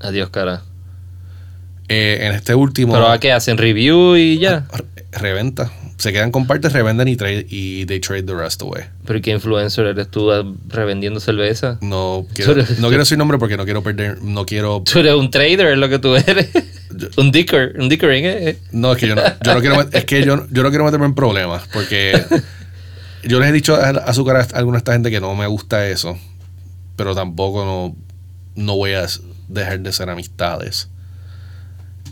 Adiós, 0.00 0.30
cara. 0.30 0.62
Eh, 1.88 2.18
en 2.22 2.32
este 2.32 2.54
último, 2.54 2.94
¿Pero 2.94 3.08
a 3.08 3.18
qué 3.20 3.32
hacen? 3.32 3.58
¿Review 3.58 4.16
y 4.16 4.38
ya? 4.38 4.66
re- 4.72 5.04
reventa. 5.12 5.70
Se 5.98 6.12
quedan 6.12 6.32
con 6.32 6.46
partes, 6.46 6.72
revenden 6.72 7.08
y, 7.08 7.16
trade, 7.16 7.46
y 7.48 7.84
they 7.86 8.00
trade 8.00 8.24
the 8.24 8.34
rest 8.34 8.60
away. 8.62 8.84
¿Pero 9.06 9.20
qué 9.20 9.30
influencer 9.30 9.86
eres 9.86 10.10
tú 10.10 10.32
ah, 10.32 10.44
revendiendo 10.68 11.20
cerveza? 11.20 11.78
No 11.82 12.26
quiero, 12.34 12.54
no 12.56 12.88
quiero 12.88 12.98
decir 12.98 13.16
nombre 13.18 13.38
porque 13.38 13.56
no 13.56 13.64
quiero 13.64 13.82
perder, 13.82 14.20
no 14.22 14.44
quiero... 14.46 14.82
Tú 14.90 14.98
eres 14.98 15.14
un 15.14 15.30
trader, 15.30 15.66
es 15.68 15.78
lo 15.78 15.88
que 15.88 15.98
tú 15.98 16.16
eres. 16.16 16.48
un 17.16 17.30
dicker, 17.30 17.74
un 17.78 17.88
dickering, 17.88 18.24
¿eh? 18.24 18.58
No, 18.72 18.92
es 18.92 18.98
que 18.98 19.06
yo 19.08 19.14
no, 19.14 19.22
yo 19.44 19.54
no 19.54 19.60
quiero, 19.60 19.80
es 19.92 20.04
que 20.04 20.24
yo, 20.24 20.46
yo 20.50 20.62
no 20.62 20.70
quiero 20.70 20.84
meterme 20.84 21.06
en 21.06 21.14
problemas 21.14 21.62
porque 21.72 22.20
yo 23.28 23.40
les 23.40 23.48
he 23.48 23.52
dicho 23.52 23.74
a, 23.76 23.88
a 23.90 24.14
su 24.14 24.24
cara 24.24 24.40
a 24.52 24.58
alguna 24.58 24.76
de 24.76 24.78
esta 24.78 24.92
gente 24.92 25.10
que 25.10 25.20
no 25.20 25.34
me 25.34 25.46
gusta 25.46 25.86
eso, 25.88 26.18
pero 26.96 27.14
tampoco 27.14 27.64
no, 27.64 27.96
no 28.62 28.76
voy 28.76 28.92
a 28.92 29.06
dejar 29.48 29.80
de 29.80 29.92
ser 29.92 30.08
amistades. 30.10 30.88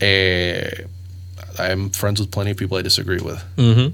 Eh, 0.01 0.87
I'm 1.59 1.91
friends 1.91 2.21
with 2.21 2.31
plenty 2.31 2.53
of 2.53 2.57
people 2.57 2.79
I 2.79 2.83
disagree 2.83 3.19
with. 3.21 3.39
Ujú. 3.57 3.93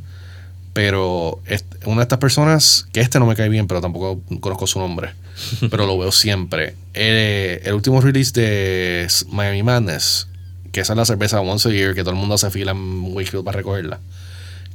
Pero 0.72 1.40
es- 1.46 1.64
una 1.86 1.96
de 1.96 2.02
estas 2.02 2.18
personas, 2.18 2.86
que 2.92 3.00
este 3.00 3.18
no 3.18 3.26
me 3.26 3.34
cae 3.34 3.48
bien, 3.48 3.66
pero 3.66 3.80
tampoco 3.80 4.20
conozco 4.40 4.66
su 4.66 4.78
nombre, 4.78 5.10
pero 5.70 5.86
lo 5.86 5.98
veo 5.98 6.12
siempre. 6.12 6.74
Eh, 6.94 7.60
el 7.64 7.74
último 7.74 8.00
release 8.00 8.32
de 8.32 9.08
Miami 9.28 9.62
Madness, 9.62 10.28
que 10.72 10.80
esa 10.80 10.92
es 10.92 10.96
la 10.96 11.04
cerveza 11.04 11.40
once 11.40 11.68
a 11.68 11.72
year, 11.72 11.94
que 11.94 12.02
todo 12.02 12.10
el 12.12 12.16
mundo 12.16 12.36
hace 12.36 12.50
fila 12.50 12.72
en 12.72 13.02
Wakefield 13.12 13.44
para 13.44 13.56
recogerla. 13.58 13.98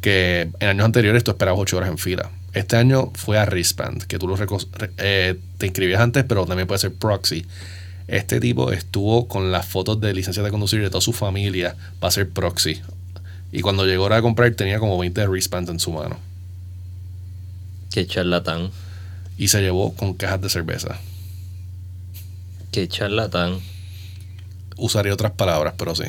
Que 0.03 0.49
en 0.59 0.67
años 0.67 0.85
anteriores 0.85 1.23
tú 1.23 1.31
esperabas 1.31 1.61
8 1.61 1.77
horas 1.77 1.89
en 1.89 1.97
fila. 1.97 2.29
Este 2.53 2.75
año 2.75 3.11
fue 3.15 3.39
a 3.39 3.45
Wristband, 3.45 4.03
que 4.03 4.19
tú 4.19 4.27
lo 4.27 4.37
eh, 4.97 5.39
te 5.57 5.65
inscribías 5.65 6.01
antes, 6.01 6.25
pero 6.25 6.45
también 6.45 6.67
puede 6.67 6.79
ser 6.79 6.93
proxy. 6.93 7.45
Este 8.07 8.41
tipo 8.41 8.73
estuvo 8.73 9.29
con 9.29 9.53
las 9.53 9.65
fotos 9.65 10.01
de 10.01 10.13
licencia 10.13 10.43
de 10.43 10.51
conducir 10.51 10.81
de 10.81 10.89
toda 10.89 10.99
su 10.99 11.13
familia 11.13 11.77
para 12.01 12.11
ser 12.11 12.29
proxy. 12.29 12.81
Y 13.53 13.61
cuando 13.61 13.85
llegó 13.85 14.03
hora 14.03 14.17
de 14.17 14.21
comprar 14.21 14.53
tenía 14.55 14.77
como 14.77 14.97
20 14.97 15.25
wristbands 15.27 15.69
en 15.71 15.79
su 15.79 15.93
mano. 15.93 16.17
Qué 17.91 18.05
charlatán. 18.05 18.71
Y 19.37 19.47
se 19.47 19.61
llevó 19.61 19.93
con 19.93 20.15
cajas 20.15 20.41
de 20.41 20.49
cerveza. 20.49 20.99
Qué 22.71 22.89
charlatán. 22.89 23.59
Usaría 24.75 25.13
otras 25.13 25.31
palabras, 25.31 25.75
pero 25.77 25.95
sí. 25.95 26.05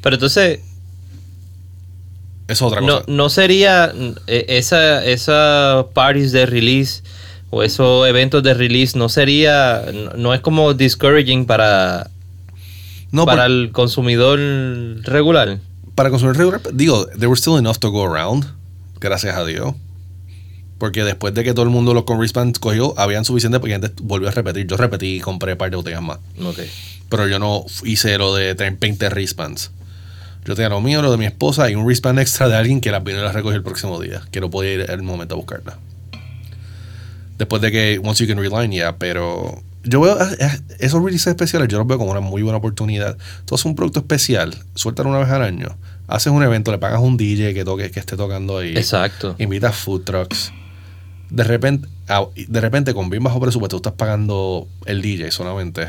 Pero 0.00 0.16
entonces, 0.16 0.60
es 2.48 2.60
otra 2.62 2.80
no, 2.80 2.86
cosa. 3.00 3.04
no 3.08 3.28
sería 3.30 3.92
eh, 4.26 4.44
esa, 4.48 5.04
esa 5.04 5.86
parties 5.94 6.32
de 6.32 6.46
release 6.46 7.02
o 7.50 7.62
esos 7.62 8.06
eventos 8.08 8.42
de 8.42 8.52
release, 8.54 8.98
no 8.98 9.08
sería, 9.08 9.84
no, 9.92 10.10
no 10.16 10.34
es 10.34 10.40
como 10.40 10.74
discouraging 10.74 11.46
para, 11.46 12.10
No, 13.12 13.24
para 13.26 13.42
por- 13.44 13.50
el 13.52 13.70
consumidor 13.72 14.38
regular. 15.04 15.58
para 15.94 16.10
consumir 16.10 16.36
regular, 16.36 16.60
digo, 16.72 17.06
there 17.06 17.28
were 17.28 17.38
still 17.38 17.56
enough 17.58 17.76
to 17.78 17.90
go 17.90 18.04
around. 18.04 18.44
Gracias 19.00 19.36
a 19.36 19.44
Dios. 19.44 19.74
Porque 20.78 21.04
después 21.04 21.32
de 21.34 21.44
que 21.44 21.54
todo 21.54 21.62
el 21.64 21.70
mundo 21.70 21.94
los 21.94 22.02
con 22.04 22.18
wristbands 22.18 22.58
cogió, 22.58 22.94
habían 22.98 23.24
suficiente 23.24 23.60
porque 23.60 23.74
gente 23.74 23.92
volvió 24.02 24.28
a 24.28 24.32
repetir. 24.32 24.66
Yo 24.66 24.76
repetí 24.76 25.16
y 25.16 25.20
compré 25.20 25.52
un 25.52 25.58
par 25.58 25.70
de 25.70 25.76
botellas 25.76 26.02
más. 26.02 26.18
Ok. 26.44 26.58
Pero 27.08 27.28
yo 27.28 27.38
no 27.38 27.64
hice 27.84 28.18
lo 28.18 28.34
de 28.34 28.54
tener 28.56 28.76
20 28.78 29.08
wristbands. 29.10 29.70
Yo 30.44 30.54
tenía 30.54 30.68
lo 30.68 30.80
mío, 30.80 31.00
lo 31.00 31.10
de 31.10 31.16
mi 31.16 31.26
esposa 31.26 31.70
y 31.70 31.74
un 31.74 31.84
wristband 31.84 32.18
extra 32.18 32.48
de 32.48 32.56
alguien 32.56 32.80
que 32.80 32.90
las 32.90 33.02
vino 33.02 33.18
y 33.18 33.22
las 33.22 33.34
recogió 33.34 33.56
el 33.56 33.62
próximo 33.62 34.00
día. 34.00 34.22
Que 34.30 34.40
no 34.40 34.50
podía 34.50 34.74
ir 34.74 34.80
en 34.82 34.90
el 34.90 35.02
momento 35.02 35.34
a 35.34 35.38
buscarla. 35.38 35.78
Después 37.38 37.62
de 37.62 37.72
que 37.72 38.00
Once 38.02 38.24
You 38.24 38.32
Can 38.32 38.42
Reline, 38.42 38.76
ya, 38.76 38.96
pero 38.96 39.62
yo 39.84 40.00
veo 40.00 40.20
eh, 40.20 40.36
eh, 40.38 40.60
esos 40.78 41.02
releases 41.02 41.28
especiales, 41.28 41.68
yo 41.68 41.78
los 41.78 41.86
veo 41.86 41.98
como 41.98 42.10
una 42.10 42.20
muy 42.20 42.42
buena 42.42 42.58
oportunidad. 42.58 43.16
Tú 43.44 43.54
haces 43.54 43.66
un 43.66 43.74
producto 43.74 44.00
especial, 44.00 44.54
sueltan 44.74 45.06
una 45.06 45.18
vez 45.18 45.28
al 45.28 45.42
año, 45.42 45.76
haces 46.08 46.32
un 46.32 46.42
evento, 46.42 46.72
le 46.72 46.78
pagas 46.78 47.00
un 47.00 47.16
DJ 47.16 47.54
que 47.54 47.64
toque, 47.64 47.90
que 47.90 48.00
esté 48.00 48.16
tocando 48.16 48.58
ahí. 48.58 48.76
Exacto. 48.76 49.36
Invitas 49.38 49.76
food 49.76 50.02
trucks. 50.04 50.52
De 51.30 51.44
repente, 51.44 51.88
ah, 52.08 52.26
de 52.36 52.60
repente, 52.60 52.94
con 52.94 53.10
bien 53.10 53.22
bajo 53.22 53.40
presupuesto, 53.40 53.76
tú 53.80 53.88
estás 53.88 53.98
pagando 53.98 54.68
el 54.86 55.02
DJ 55.02 55.30
solamente. 55.30 55.88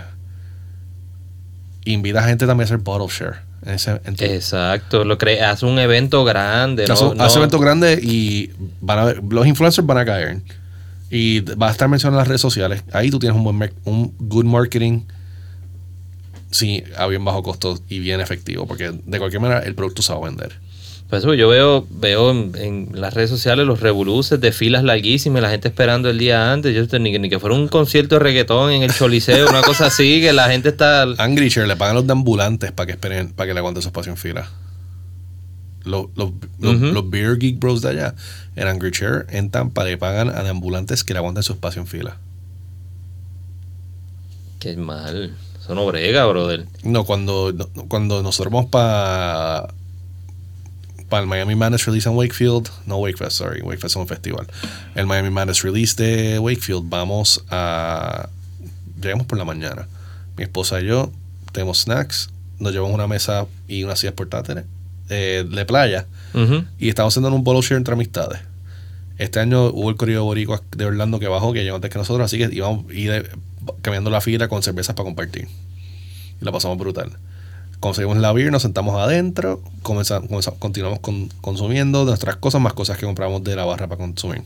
Invitas 1.86 2.24
a 2.24 2.28
gente 2.28 2.46
también 2.48 2.66
a 2.66 2.66
hacer 2.66 2.78
bottle 2.80 3.08
share. 3.08 3.38
En 3.66 3.74
ese, 3.76 4.00
en 4.06 4.16
tu- 4.16 4.24
Exacto. 4.26 5.04
Lo 5.06 5.18
cre 5.18 5.42
haz 5.44 5.64
un 5.64 5.80
evento 5.80 6.24
grande. 6.24 6.84
Hace, 6.84 6.94
no- 7.06 7.12
hace 7.24 7.36
no- 7.36 7.42
eventos 7.44 7.62
grandes 7.62 8.04
y 8.04 8.52
van 8.82 9.00
a 9.00 9.06
ver- 9.06 9.22
los 9.28 9.48
influencers 9.48 9.86
van 9.88 9.98
a 10.00 10.06
caer. 10.06 10.42
Y 11.10 11.42
va 11.42 11.68
a 11.70 11.72
estar 11.72 11.88
mencionado 11.88 12.18
en 12.18 12.20
las 12.20 12.28
redes 12.28 12.42
sociales. 12.42 12.84
Ahí 12.92 13.10
tú 13.10 13.20
tienes 13.20 13.36
un 13.38 13.44
buen 13.44 13.72
un 13.86 14.14
good 14.20 14.46
marketing. 14.46 15.02
Sí, 16.52 16.84
a 16.98 17.08
bien 17.08 17.24
bajo 17.26 17.44
costo 17.44 17.80
y 17.90 18.00
bien 18.00 18.22
efectivo. 18.22 18.66
Porque 18.66 18.92
de 19.06 19.18
cualquier 19.20 19.42
manera 19.42 19.60
el 19.62 19.76
producto 19.76 20.02
se 20.02 20.14
va 20.14 20.20
a 20.20 20.24
vender. 20.30 20.54
Pues 21.10 21.24
eso, 21.24 21.36
yo 21.36 21.48
veo, 21.48 21.86
veo 21.92 22.32
en, 22.32 22.90
las 22.94 23.14
redes 23.14 23.30
sociales 23.30 23.68
los 23.68 23.80
revoluces 23.80 24.42
de 24.42 24.52
filas 24.52 24.84
larguísimas, 24.84 25.42
la 25.42 25.52
gente 25.52 25.68
esperando 25.68 26.10
el 26.10 26.18
día 26.18 26.52
antes. 26.52 26.74
Yo 26.74 27.00
ni, 27.00 27.18
ni 27.20 27.30
que 27.30 27.40
fuera 27.40 27.56
un 27.56 27.68
concierto 27.68 28.16
de 28.16 28.20
reggaetón 28.20 28.72
en 28.72 28.82
el 28.82 28.92
Choliseo, 28.92 29.48
una 29.48 29.62
cosa 29.62 29.88
así, 29.88 30.20
que 30.22 30.34
la 30.34 30.50
gente 30.50 30.70
está. 30.70 31.04
Angry 31.20 31.50
Chair 31.50 31.68
le 31.68 31.76
pagan 31.76 31.96
los 31.96 32.08
de 32.08 32.14
ambulantes 32.14 32.72
para 32.72 32.88
que 32.88 32.94
esperen, 32.94 33.34
para 33.34 33.48
que 33.48 33.54
le 33.54 33.60
aguante 33.60 33.84
su 33.84 33.90
espacio 33.90 34.12
en 34.12 34.18
fila. 34.18 34.50
Los, 35.84 36.08
los, 36.16 36.32
los, 36.60 37.10
Beer 37.12 37.38
Geek 37.38 37.60
Bros 37.60 37.84
de 37.84 37.90
allá, 37.90 38.16
en 38.56 38.68
Angry 38.68 38.90
Chair, 38.90 39.28
en 39.30 39.52
Tampa, 39.52 39.84
le 39.84 40.00
pagan 40.00 40.30
a 40.30 40.42
de 40.42 40.50
ambulantes 40.50 41.04
que 41.04 41.14
le 41.14 41.20
aguanten 41.20 41.44
su 41.44 41.54
espacio 41.54 41.80
en 41.80 41.88
fila. 41.88 42.18
Qué 44.58 44.76
mal. 44.76 45.36
Eso 45.62 45.76
no 45.76 45.86
brega, 45.86 46.26
brother. 46.26 46.66
No, 46.82 47.06
cuando, 47.06 47.54
cuando 47.88 48.24
nosotros 48.24 48.52
vamos 48.52 48.72
para 48.72 49.68
para 51.10 51.22
el 51.22 51.28
Miami 51.28 51.56
Madness 51.56 51.86
Release 51.86 52.08
en 52.10 52.16
Wakefield, 52.16 52.70
no 52.86 52.98
Wakefest, 52.98 53.38
sorry, 53.38 53.62
Wakefest 53.62 53.92
es 53.92 53.96
un 53.96 54.08
festival. 54.08 54.48
El 54.96 55.06
Miami 55.06 55.30
Madness 55.30 55.62
Release 55.64 55.96
de 55.96 56.40
Wakefield, 56.40 56.84
vamos 56.90 57.44
a. 57.50 58.30
Llegamos 59.02 59.28
por 59.28 59.38
la 59.38 59.46
mañana. 59.46 59.88
Mi 60.38 60.44
esposa 60.44 60.82
y 60.82 60.88
yo 60.88 61.12
tenemos 61.52 61.82
snacks, 61.82 62.30
nos 62.60 62.74
llevamos 62.74 62.94
una 62.94 63.08
mesa 63.08 63.46
y 63.68 63.84
unas 63.84 64.00
sillas 64.00 64.14
portátiles 64.14 64.66
eh, 65.10 65.46
de 65.50 65.66
playa 65.66 66.06
y 66.78 66.90
estamos 66.90 67.14
haciendo 67.14 67.34
un 67.34 67.44
polo 67.46 67.62
share 67.62 67.78
entre 67.78 67.94
amistades. 67.94 68.40
Este 69.18 69.40
año 69.40 69.68
hubo 69.68 69.90
el 69.90 69.96
corrido 69.96 70.26
boricua 70.26 70.62
de 70.76 70.86
Orlando 70.86 71.20
que 71.20 71.30
bajó, 71.30 71.54
que 71.54 71.64
llegó 71.64 71.78
antes 71.78 71.90
que 71.90 71.98
nosotros, 71.98 72.26
así 72.26 72.38
que 72.38 72.54
íbamos 72.54 72.92
ir 72.94 73.30
cambiando 73.82 74.10
la 74.10 74.20
fila 74.20 74.50
con 74.50 74.62
cervezas 74.62 74.96
para 74.96 75.06
compartir. 75.06 75.48
Y 76.42 76.44
la 76.44 76.52
pasamos 76.52 76.78
brutal 76.78 77.12
conseguimos 77.80 78.18
la 78.18 78.34
beer, 78.34 78.52
nos 78.52 78.62
sentamos 78.62 79.00
adentro, 79.00 79.62
comenzamos, 79.82 80.30
continuamos 80.60 81.00
consumiendo 81.42 82.06
nuestras 82.06 82.38
cosas, 82.38 82.62
más 82.62 82.74
cosas 82.74 82.98
que 82.98 83.06
compramos 83.06 83.44
de 83.44 83.56
la 83.56 83.66
barra 83.66 83.88
para 83.88 84.00
consumir. 84.00 84.44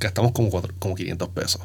Gastamos 0.00 0.32
como, 0.32 0.50
como 0.78 0.94
500 0.94 1.28
pesos. 1.30 1.62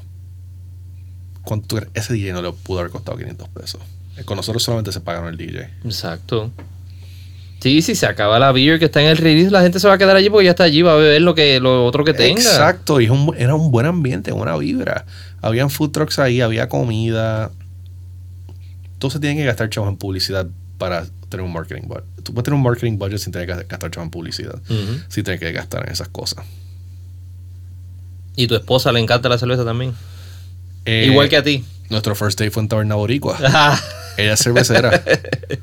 ¿Cuánto 1.43 1.77
Ese 1.93 2.13
DJ 2.13 2.33
no 2.33 2.41
le 2.41 2.51
pudo 2.51 2.79
haber 2.79 2.91
costado 2.91 3.17
500 3.17 3.49
pesos. 3.49 3.81
Con 4.25 4.37
nosotros 4.37 4.61
solamente 4.61 4.91
se 4.91 4.99
pagaron 4.99 5.29
el 5.29 5.37
DJ. 5.37 5.69
Exacto. 5.83 6.51
Sí, 7.59 7.81
si 7.81 7.95
se 7.95 8.05
acaba 8.05 8.39
la 8.39 8.51
beer 8.51 8.79
que 8.79 8.85
está 8.85 9.01
en 9.01 9.07
el 9.07 9.17
release, 9.17 9.51
la 9.51 9.61
gente 9.61 9.79
se 9.79 9.87
va 9.87 9.95
a 9.95 9.97
quedar 9.97 10.15
allí 10.15 10.29
porque 10.29 10.45
ya 10.45 10.51
está 10.51 10.63
allí, 10.63 10.81
va 10.81 10.93
a 10.93 10.95
beber 10.95 11.21
lo 11.21 11.35
que 11.35 11.59
lo 11.59 11.85
otro 11.85 12.05
que 12.05 12.13
tenga. 12.13 12.39
Exacto, 12.39 13.01
y 13.01 13.09
era 13.37 13.55
un 13.55 13.71
buen 13.71 13.85
ambiente, 13.85 14.31
una 14.31 14.55
vibra. 14.55 15.05
Habían 15.41 15.69
food 15.69 15.91
trucks 15.91 16.19
ahí, 16.19 16.39
había 16.39 16.69
comida 16.69 17.51
se 19.09 19.19
tienen 19.19 19.37
que 19.37 19.45
gastar 19.45 19.69
chavos 19.69 19.89
en 19.89 19.97
publicidad 19.97 20.47
para 20.77 21.05
tener 21.29 21.45
un 21.45 21.53
marketing 21.53 21.87
budget. 21.87 22.05
Tú 22.23 22.33
puedes 22.33 22.45
tener 22.45 22.55
un 22.55 22.63
marketing 22.63 22.97
budget 22.97 23.19
sin 23.19 23.31
tener 23.31 23.47
que 23.47 23.53
gastar 23.67 23.91
chavos 23.91 24.07
en 24.07 24.11
publicidad. 24.11 24.59
Sin 25.09 25.23
tener 25.23 25.39
que 25.39 25.51
gastar 25.51 25.85
en 25.85 25.93
esas 25.93 26.09
cosas. 26.09 26.45
¿Y 28.35 28.47
tu 28.47 28.55
esposa 28.55 28.91
le 28.91 28.99
encanta 28.99 29.29
la 29.29 29.37
cerveza 29.37 29.65
también? 29.65 29.93
Eh, 30.85 31.07
Igual 31.09 31.29
que 31.29 31.37
a 31.37 31.43
ti. 31.43 31.63
Nuestro 31.89 32.15
first 32.15 32.39
date 32.39 32.51
fue 32.51 32.63
en 32.63 32.69
Taberna 32.69 32.95
Boricua. 32.95 33.37
Ella 34.17 34.33
es 34.33 34.39
cervecera. 34.39 35.03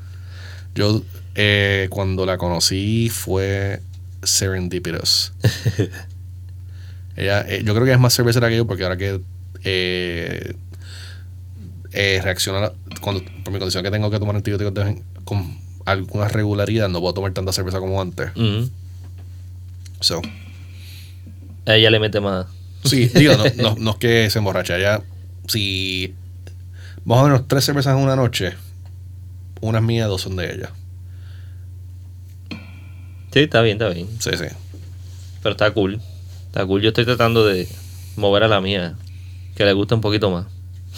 Yo, 0.75 1.01
eh, 1.35 1.87
cuando 1.89 2.25
la 2.25 2.37
conocí, 2.37 3.09
fue 3.09 3.81
serendipitous. 4.23 5.33
Ella, 7.15 7.41
eh, 7.47 7.63
yo 7.65 7.73
creo 7.73 7.85
que 7.85 7.93
es 7.93 7.99
más 7.99 8.15
cervecera 8.15 8.47
que 8.47 8.57
yo 8.57 8.67
porque 8.67 8.83
ahora 8.83 8.95
que 8.95 9.19
eh, 9.63 10.53
reacciona 11.91 12.71
cuando, 13.01 13.23
por 13.43 13.53
mi 13.53 13.59
condición 13.59 13.83
que 13.83 13.91
tengo 13.91 14.09
que 14.09 14.19
tomar 14.19 14.35
antibióticos 14.35 14.73
con 15.23 15.57
alguna 15.85 16.27
regularidad, 16.27 16.89
no 16.89 16.99
puedo 16.99 17.13
tomar 17.13 17.33
tanta 17.33 17.53
cerveza 17.53 17.79
como 17.79 18.01
antes. 18.01 18.31
So. 20.01 20.21
A 21.65 21.75
ella 21.75 21.89
le 21.89 21.99
mete 21.99 22.19
más. 22.19 22.47
Sí, 22.83 23.07
digo, 23.07 23.33
no, 23.57 23.75
no, 23.75 23.91
es 23.91 23.97
que 23.97 24.29
se 24.29 24.39
emborracha. 24.39 24.77
Ella, 24.77 25.01
si 25.47 26.13
más 27.05 27.19
o 27.19 27.23
menos 27.23 27.47
tres 27.47 27.65
cervezas 27.65 27.95
en 27.95 28.03
una 28.03 28.15
noche, 28.15 28.53
unas 29.61 29.81
mías, 29.81 30.07
dos 30.07 30.21
son 30.21 30.35
de 30.35 30.53
ella. 30.53 30.71
Sí, 33.31 33.39
está 33.39 33.61
bien, 33.61 33.77
está 33.77 33.89
bien. 33.89 34.07
Sí, 34.19 34.31
sí. 34.37 34.45
Pero 35.41 35.51
está 35.51 35.71
cool. 35.71 36.01
Está 36.47 36.65
cool. 36.65 36.81
Yo 36.81 36.89
estoy 36.89 37.05
tratando 37.05 37.45
de 37.45 37.67
mover 38.15 38.43
a 38.43 38.47
la 38.47 38.61
mía, 38.61 38.95
que 39.55 39.65
le 39.65 39.73
gusta 39.73 39.95
un 39.95 40.01
poquito 40.01 40.29
más. 40.31 40.45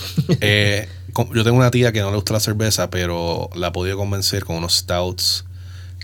Eh, 0.41 0.87
yo 1.33 1.43
tengo 1.43 1.57
una 1.57 1.71
tía 1.71 1.91
que 1.91 2.01
no 2.01 2.11
le 2.11 2.15
gusta 2.15 2.33
la 2.33 2.39
cerveza, 2.39 2.89
pero 2.89 3.49
la 3.55 3.67
he 3.67 3.71
podido 3.71 3.97
convencer 3.97 4.45
con 4.45 4.57
unos 4.57 4.75
stouts 4.75 5.45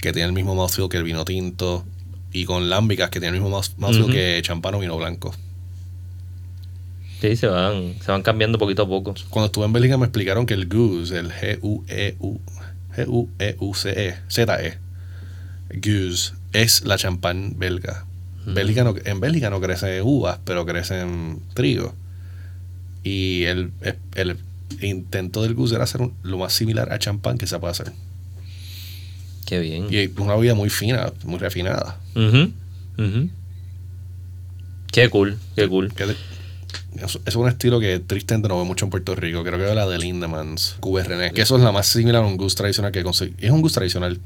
que 0.01 0.11
tienen 0.11 0.29
el 0.29 0.33
mismo 0.33 0.55
mouthfeel 0.55 0.89
que 0.89 0.97
el 0.97 1.03
vino 1.03 1.25
tinto 1.25 1.85
y 2.31 2.45
con 2.45 2.69
lámbicas 2.69 3.09
que 3.09 3.19
tienen 3.19 3.35
el 3.35 3.41
mismo 3.41 3.61
mouthfeel 3.77 4.11
que 4.11 4.41
champán 4.43 4.75
o 4.75 4.79
vino 4.79 4.97
blanco. 4.97 5.33
Sí, 7.21 7.35
se 7.35 7.47
van, 7.47 7.95
se 8.03 8.11
van 8.11 8.21
cambiando 8.21 8.57
poquito 8.57 8.83
a 8.83 8.87
poco. 8.87 9.15
Cuando 9.29 9.45
estuve 9.47 9.65
en 9.65 9.73
Bélgica 9.73 9.97
me 9.97 10.05
explicaron 10.05 10.45
que 10.45 10.53
el 10.53 10.67
Goose, 10.67 11.17
el 11.17 11.31
G-U-E-U, 11.31 12.41
G-U-E-U-C-E, 12.95 14.15
Z-E, 14.29 14.77
Goose, 15.75 16.33
es 16.53 16.83
la 16.83 16.97
champán 16.97 17.53
belga. 17.57 18.05
en 18.45 19.19
Bélgica 19.19 19.49
no 19.49 19.61
crecen 19.61 20.01
uvas, 20.03 20.39
pero 20.43 20.65
crecen 20.65 21.39
trigo. 21.53 21.95
Y 23.05 23.43
el, 23.43 23.71
el 24.15 24.37
intento 24.81 25.43
del 25.43 25.53
Goose 25.53 25.75
era 25.75 25.83
hacer 25.83 26.01
lo 26.23 26.37
más 26.37 26.53
similar 26.53 26.91
a 26.91 26.99
champán 26.99 27.37
que 27.37 27.47
se 27.47 27.57
puede 27.59 27.71
hacer. 27.71 27.93
Qué 29.45 29.59
bien. 29.59 29.87
Y 29.91 30.07
una 30.19 30.35
vida 30.35 30.55
muy 30.55 30.69
fina, 30.69 31.13
muy 31.23 31.37
refinada. 31.37 31.99
Qué 34.91 35.09
cool, 35.09 35.37
qué 35.55 35.67
cool. 35.67 35.93
es, 37.25 37.35
un 37.35 37.47
estilo 37.47 37.79
que 37.79 37.99
tristemente 37.99 38.47
no 38.47 38.55
veo 38.55 38.65
mucho 38.65 38.85
en 38.85 38.91
Puerto 38.91 39.13
Rico. 39.15 39.43
Creo 39.43 39.59
que 39.59 39.69
es 39.69 39.75
la 39.75 39.85
de 39.85 39.99
Lindemans, 39.99 40.77
QRN. 40.79 41.31
Que 41.33 41.41
eso 41.41 41.57
es 41.57 41.63
la 41.63 41.71
más 41.71 41.87
similar 41.87 42.23
a 42.23 42.25
un 42.25 42.37
Goose 42.37 42.55
tradicional 42.55 42.91
que 42.91 43.03
consigue. 43.03 43.33
Es 43.39 43.51
un 43.51 43.61
Goose 43.61 43.75
tradicional 43.75 44.19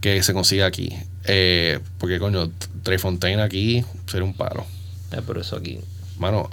que 0.00 0.22
se 0.22 0.32
consigue 0.32 0.62
aquí. 0.62 0.90
Eh, 1.24 1.80
porque, 1.98 2.18
coño, 2.18 2.50
Trey 2.82 2.96
Fontaine 2.96 3.42
aquí 3.42 3.84
sería 4.06 4.24
un 4.24 4.32
paro. 4.32 4.64
Eh, 5.12 5.20
por 5.20 5.36
eso 5.36 5.56
aquí 5.56 5.80
mano, 6.20 6.48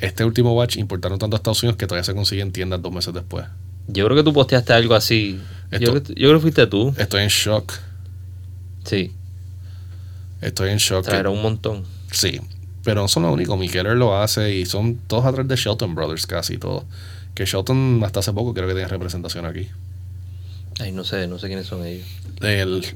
este 0.00 0.24
último 0.24 0.56
batch 0.56 0.76
importaron 0.78 1.18
tanto 1.18 1.36
a 1.36 1.38
Estados 1.38 1.62
Unidos 1.62 1.76
que 1.76 1.86
todavía 1.86 2.04
se 2.04 2.14
consigue 2.14 2.42
en 2.42 2.52
tiendas 2.52 2.80
dos 2.82 2.92
meses 2.92 3.12
después. 3.12 3.44
Yo 3.86 4.04
creo 4.06 4.16
que 4.16 4.22
tú 4.22 4.32
posteaste 4.32 4.72
algo 4.72 4.94
así. 4.94 5.38
yo, 5.70 6.02
creo, 6.02 6.34
que 6.34 6.38
fuiste 6.40 6.66
tú. 6.66 6.94
Estoy 6.96 7.22
en 7.22 7.28
shock. 7.28 7.72
Sí. 8.84 9.12
Estoy 10.40 10.70
en 10.70 10.78
shock. 10.78 11.06
Era 11.08 11.30
un 11.30 11.42
montón. 11.42 11.84
Sí. 12.10 12.40
Pero 12.82 13.02
no 13.02 13.08
son 13.08 13.24
los 13.24 13.32
únicos. 13.32 13.58
Mikeller 13.58 13.96
lo 13.96 14.16
hace 14.16 14.54
y 14.54 14.64
son 14.64 14.96
todos 15.06 15.26
atrás 15.26 15.46
de 15.46 15.56
Shelton 15.56 15.94
Brothers 15.94 16.26
casi 16.26 16.56
todos. 16.56 16.84
Que 17.34 17.44
Shelton 17.44 18.00
hasta 18.04 18.20
hace 18.20 18.32
poco 18.32 18.54
creo 18.54 18.66
que 18.68 18.74
tiene 18.74 18.88
representación 18.88 19.44
aquí. 19.44 19.68
Ay, 20.80 20.92
no 20.92 21.04
sé, 21.04 21.26
no 21.26 21.38
sé 21.38 21.48
quiénes 21.48 21.66
son 21.66 21.84
ellos. 21.84 22.06
los, 22.40 22.92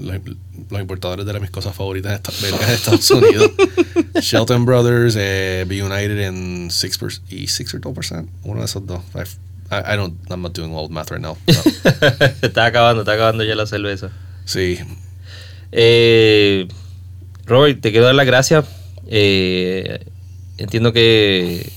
importadores 0.81 1.27
de 1.27 1.33
las 1.33 1.43
mis 1.43 1.51
cosas 1.51 1.75
favoritas 1.75 2.23
de 2.41 2.75
Estados 2.75 3.11
Unidos. 3.11 3.51
Shelton 4.21 4.65
Brothers, 4.65 5.17
eh, 5.19 5.65
Be 5.69 5.83
United 5.83 6.19
en 6.21 6.71
6%, 6.71 7.23
y 7.29 7.47
6 7.47 7.75
o 7.75 7.79
2%. 7.79 8.27
Uno 8.45 8.61
de 8.61 8.65
esos 8.65 8.87
dos. 8.87 9.03
I, 9.71 9.97
don't, 9.97 10.19
I'm 10.31 10.41
not 10.41 10.55
doing 10.55 10.73
old 10.73 10.91
math 10.91 11.11
right 11.11 11.21
now. 11.21 11.37
está 12.43 12.67
acabando, 12.67 13.03
está 13.03 13.13
acabando 13.13 13.45
ya 13.45 13.55
la 13.55 13.67
cerveza. 13.67 14.11
Sí. 14.45 14.79
Eh, 15.73 16.69
Robert, 17.45 17.81
te 17.81 17.91
quiero 17.91 18.07
dar 18.07 18.15
las 18.15 18.27
gracias. 18.27 18.65
Eh, 19.07 20.07
entiendo 20.57 20.93
que 20.93 21.71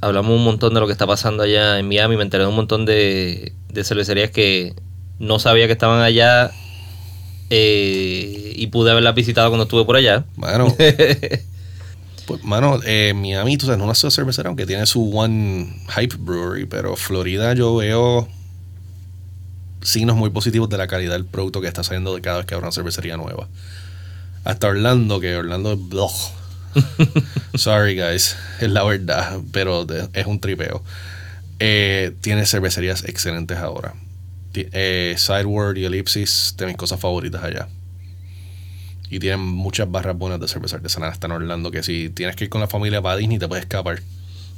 hablamos 0.00 0.36
un 0.36 0.44
montón 0.44 0.74
de 0.74 0.80
lo 0.80 0.86
que 0.86 0.92
está 0.92 1.06
pasando 1.06 1.42
allá 1.44 1.78
en 1.78 1.86
Miami. 1.86 2.16
Me 2.16 2.22
enteré 2.22 2.42
de 2.44 2.48
un 2.48 2.56
montón 2.56 2.86
de, 2.86 3.52
de 3.68 3.84
cervecerías 3.84 4.30
que 4.30 4.74
no 5.18 5.38
sabía 5.38 5.66
que 5.66 5.72
estaban 5.72 6.00
allá 6.00 6.50
eh, 7.50 8.52
y 8.56 8.66
pude 8.68 8.90
haberlas 8.90 9.14
visitado 9.14 9.48
cuando 9.48 9.64
estuve 9.64 9.84
por 9.84 9.96
allá. 9.96 10.24
Bueno. 10.36 10.74
pues, 12.26 12.44
mano, 12.44 12.80
eh, 12.84 13.12
Miami, 13.14 13.56
tú 13.56 13.66
sabes, 13.66 13.78
no 13.78 13.90
es 13.90 14.02
una 14.02 14.10
cervecera, 14.10 14.48
aunque 14.48 14.66
tiene 14.66 14.86
su 14.86 15.16
One 15.16 15.82
Hype 15.96 16.16
Brewery, 16.18 16.66
pero 16.66 16.96
Florida 16.96 17.54
yo 17.54 17.76
veo 17.76 18.28
signos 19.82 20.16
muy 20.16 20.30
positivos 20.30 20.68
de 20.70 20.78
la 20.78 20.86
calidad 20.86 21.12
del 21.12 21.26
producto 21.26 21.60
que 21.60 21.68
está 21.68 21.82
saliendo 21.82 22.14
de 22.14 22.22
cada 22.22 22.38
vez 22.38 22.46
que 22.46 22.54
habrá 22.54 22.68
una 22.68 22.72
cervecería 22.72 23.16
nueva. 23.16 23.48
Hasta 24.44 24.68
Orlando, 24.68 25.20
que 25.20 25.36
Orlando 25.36 25.72
es 25.72 25.88
blog. 25.88 26.12
Sorry, 27.54 27.96
guys, 27.96 28.36
es 28.60 28.70
la 28.70 28.82
verdad, 28.82 29.40
pero 29.52 29.86
es 30.12 30.26
un 30.26 30.40
tripeo. 30.40 30.82
Eh, 31.60 32.16
tiene 32.20 32.46
cervecerías 32.46 33.04
excelentes 33.04 33.58
ahora 33.58 33.94
eh, 34.72 35.14
Sideward 35.18 35.76
y 35.76 35.84
Ellipsis 35.84 36.54
de 36.56 36.66
mis 36.66 36.76
cosas 36.76 37.00
favoritas 37.00 37.42
allá. 37.42 37.68
Y 39.10 39.18
tienen 39.18 39.40
muchas 39.40 39.90
barras 39.90 40.16
buenas 40.16 40.40
de 40.40 40.48
cerveza 40.48 40.76
artesanal 40.76 41.10
hasta 41.10 41.26
en 41.26 41.32
Orlando. 41.32 41.70
Que 41.70 41.82
si 41.82 42.08
tienes 42.10 42.36
que 42.36 42.44
ir 42.44 42.50
con 42.50 42.60
la 42.60 42.66
familia 42.66 43.00
para 43.02 43.16
Disney, 43.16 43.38
te 43.38 43.46
puedes 43.46 43.64
escapar. 43.64 44.00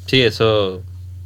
Sí, 0.07 0.23
eso, 0.23 0.83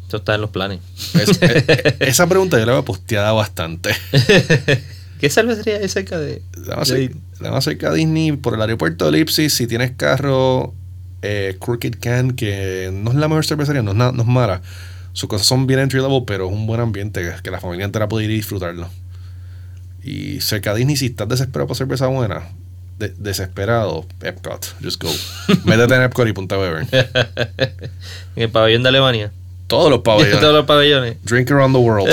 eso 0.08 0.16
está 0.16 0.34
en 0.34 0.40
los 0.40 0.50
planes. 0.50 0.80
esa 2.00 2.26
pregunta 2.28 2.58
yo 2.58 2.66
la 2.66 2.72
había 2.72 2.84
posteada 2.84 3.32
bastante. 3.32 3.90
¿Qué 5.20 5.28
cervecería 5.28 5.76
hay 5.76 5.88
cerca 5.88 6.18
de, 6.18 6.40
La 6.66 6.76
más, 6.76 6.88
cerca, 6.88 7.14
la 7.40 7.50
más 7.50 7.64
cerca 7.64 7.90
a 7.90 7.92
Disney, 7.92 8.32
por 8.32 8.54
el 8.54 8.62
aeropuerto 8.62 9.04
de 9.04 9.18
Lipsis, 9.18 9.52
si 9.52 9.66
tienes 9.66 9.90
carro, 9.92 10.74
eh, 11.20 11.56
Crooked 11.60 11.96
Can, 12.00 12.32
que 12.32 12.90
no 12.90 13.10
es 13.10 13.16
la 13.16 13.28
mejor 13.28 13.44
cervecería, 13.44 13.82
no 13.82 13.90
es, 13.90 13.96
na- 13.98 14.12
no 14.12 14.22
es 14.22 14.28
mala. 14.28 14.62
Sus 15.20 15.28
cosas 15.28 15.46
son 15.46 15.66
bien 15.66 15.80
entry 15.80 16.00
level, 16.00 16.22
pero 16.26 16.46
es 16.46 16.52
un 16.52 16.66
buen 16.66 16.80
ambiente 16.80 17.34
que, 17.42 17.50
la 17.50 17.60
familia 17.60 17.84
entera 17.84 18.08
puede 18.08 18.24
ir 18.24 18.30
y 18.30 18.36
disfrutarlo. 18.36 18.88
Y 20.02 20.40
cerca 20.40 20.70
a 20.70 20.74
Disney, 20.74 20.96
si 20.96 21.06
estás 21.06 21.28
desesperado 21.28 21.66
por 21.66 21.76
cerveza 21.76 22.06
buena, 22.06 22.48
de- 22.98 23.12
desesperado, 23.18 24.06
Epcot, 24.22 24.76
just 24.82 25.02
go. 25.02 25.10
Métete 25.66 25.94
en 25.94 26.02
Epcot 26.04 26.26
y 26.26 26.32
punta 26.32 26.54
a 26.54 26.58
beber. 26.58 26.86
En 28.34 28.44
el 28.44 28.48
pabellón 28.48 28.82
de 28.82 28.88
Alemania. 28.88 29.30
Todos 29.66 29.90
los 29.90 30.02
Todos 30.02 30.22
pabellones. 30.22 30.52
los 30.54 30.64
pabellones. 30.64 31.16
Drink 31.24 31.50
around 31.50 31.74
the 31.74 31.82
world. 31.82 32.08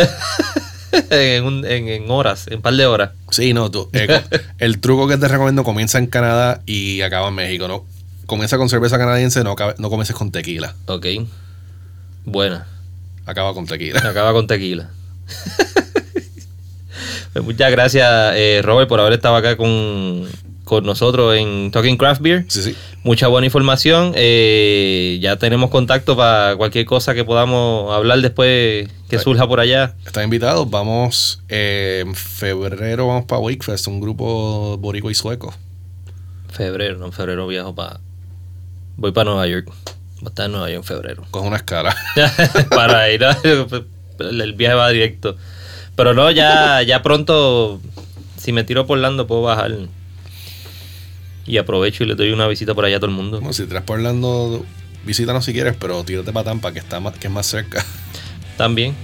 en, 1.09 1.45
un- 1.45 1.65
en- 1.65 1.87
en 1.87 2.11
horas, 2.11 2.47
en 2.47 2.55
un 2.55 2.61
par 2.61 2.73
de 2.73 2.85
horas. 2.87 3.11
Sí, 3.31 3.53
no, 3.53 3.71
tú. 3.71 3.89
eh, 3.93 4.21
el 4.57 4.79
truco 4.79 5.07
que 5.07 5.15
te 5.15 5.29
recomiendo 5.29 5.63
comienza 5.63 5.97
en 5.97 6.07
Canadá 6.07 6.61
y 6.65 6.99
acaba 7.03 7.29
en 7.29 7.35
México, 7.35 7.69
¿no? 7.69 7.85
Comienza 8.25 8.57
con 8.57 8.67
cerveza 8.67 8.97
canadiense, 8.97 9.45
no, 9.45 9.55
no 9.77 9.89
comiences 9.89 10.13
con 10.13 10.29
tequila. 10.31 10.75
Ok. 10.87 11.05
Buena. 12.25 12.67
Acaba 13.27 13.53
con 13.53 13.67
tequila. 13.67 13.99
Acaba 14.09 14.33
con 14.33 14.47
tequila. 14.47 14.89
Pues 17.33 17.45
muchas 17.45 17.69
gracias, 17.69 18.33
eh, 18.35 18.61
Robert, 18.63 18.89
por 18.89 18.99
haber 18.99 19.13
estado 19.13 19.35
acá 19.35 19.55
con, 19.57 20.25
con 20.63 20.83
nosotros 20.83 21.35
en 21.37 21.69
Talking 21.69 21.95
Craft 21.95 22.21
Beer. 22.21 22.45
Sí, 22.47 22.63
sí. 22.63 22.75
Mucha 23.03 23.27
buena 23.27 23.45
información. 23.45 24.13
eh, 24.15 25.19
ya 25.21 25.35
tenemos 25.35 25.69
contacto 25.69 26.17
para 26.17 26.55
cualquier 26.55 26.85
cosa 26.85 27.13
que 27.13 27.23
podamos 27.23 27.93
hablar 27.93 28.21
después 28.21 28.87
que 29.07 29.19
surja 29.19 29.47
por 29.47 29.59
allá. 29.59 29.93
Están 30.03 30.23
invitados. 30.23 30.67
Vamos 30.71 31.43
eh, 31.47 32.01
en 32.03 32.15
febrero, 32.15 33.05
vamos 33.05 33.25
para 33.25 33.39
Wakefest, 33.39 33.85
un 33.85 34.01
grupo 34.01 34.77
boricua 34.79 35.11
y 35.11 35.15
sueco. 35.15 35.53
Febrero, 36.49 36.97
no, 36.97 37.05
en 37.05 37.13
febrero 37.13 37.45
viajo 37.45 37.75
para. 37.75 37.99
Voy 38.95 39.11
para 39.11 39.25
Nueva 39.29 39.45
York. 39.45 39.71
Voy 40.19 40.25
a 40.27 40.29
estar 40.29 40.45
en 40.47 40.51
Nueva 40.53 40.69
York 40.69 40.83
en 40.83 40.83
febrero. 40.83 41.23
Con 41.31 41.45
una 41.45 41.57
escala. 41.57 41.95
para 42.69 43.09
ir 43.11 43.23
a- 43.23 43.37
el 44.19 44.53
viaje 44.53 44.75
va 44.75 44.89
directo. 44.89 45.37
Pero 45.95 46.13
no, 46.13 46.29
ya, 46.31 46.81
ya 46.83 47.01
pronto, 47.01 47.79
si 48.37 48.51
me 48.51 48.63
tiro 48.63 48.85
por 48.87 48.97
Orlando, 48.97 49.27
puedo 49.27 49.41
bajar. 49.43 49.71
Y 51.45 51.57
aprovecho 51.57 52.03
y 52.03 52.07
le 52.07 52.15
doy 52.15 52.31
una 52.31 52.47
visita 52.47 52.73
por 52.75 52.85
allá 52.85 52.97
a 52.97 52.99
todo 52.99 53.09
el 53.09 53.15
mundo. 53.15 53.39
Bueno, 53.39 53.53
si 53.53 53.65
te 53.65 53.81
por 53.81 53.97
Orlando, 53.97 54.65
visítanos 55.05 55.45
si 55.45 55.53
quieres, 55.53 55.75
pero 55.79 56.03
tírate 56.03 56.31
para 56.33 56.45
Tampa, 56.45 56.73
que, 56.73 56.79
está 56.79 56.99
más, 56.99 57.17
que 57.17 57.27
es 57.27 57.33
más 57.33 57.45
cerca. 57.47 57.83
También, 58.57 58.95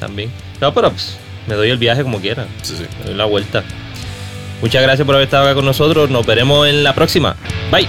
también. 0.00 0.30
No, 0.60 0.74
pero 0.74 0.90
pues, 0.90 1.16
me 1.46 1.54
doy 1.54 1.70
el 1.70 1.78
viaje 1.78 2.02
como 2.02 2.20
quiera. 2.20 2.46
Sí, 2.62 2.74
sí. 2.76 2.84
Me 3.00 3.06
doy 3.06 3.14
la 3.14 3.24
vuelta. 3.26 3.62
Muchas 4.60 4.82
gracias 4.82 5.06
por 5.06 5.14
haber 5.14 5.26
estado 5.26 5.44
acá 5.44 5.54
con 5.54 5.64
nosotros. 5.64 6.10
Nos 6.10 6.26
veremos 6.26 6.66
en 6.68 6.82
la 6.84 6.94
próxima. 6.94 7.36
Bye. 7.70 7.88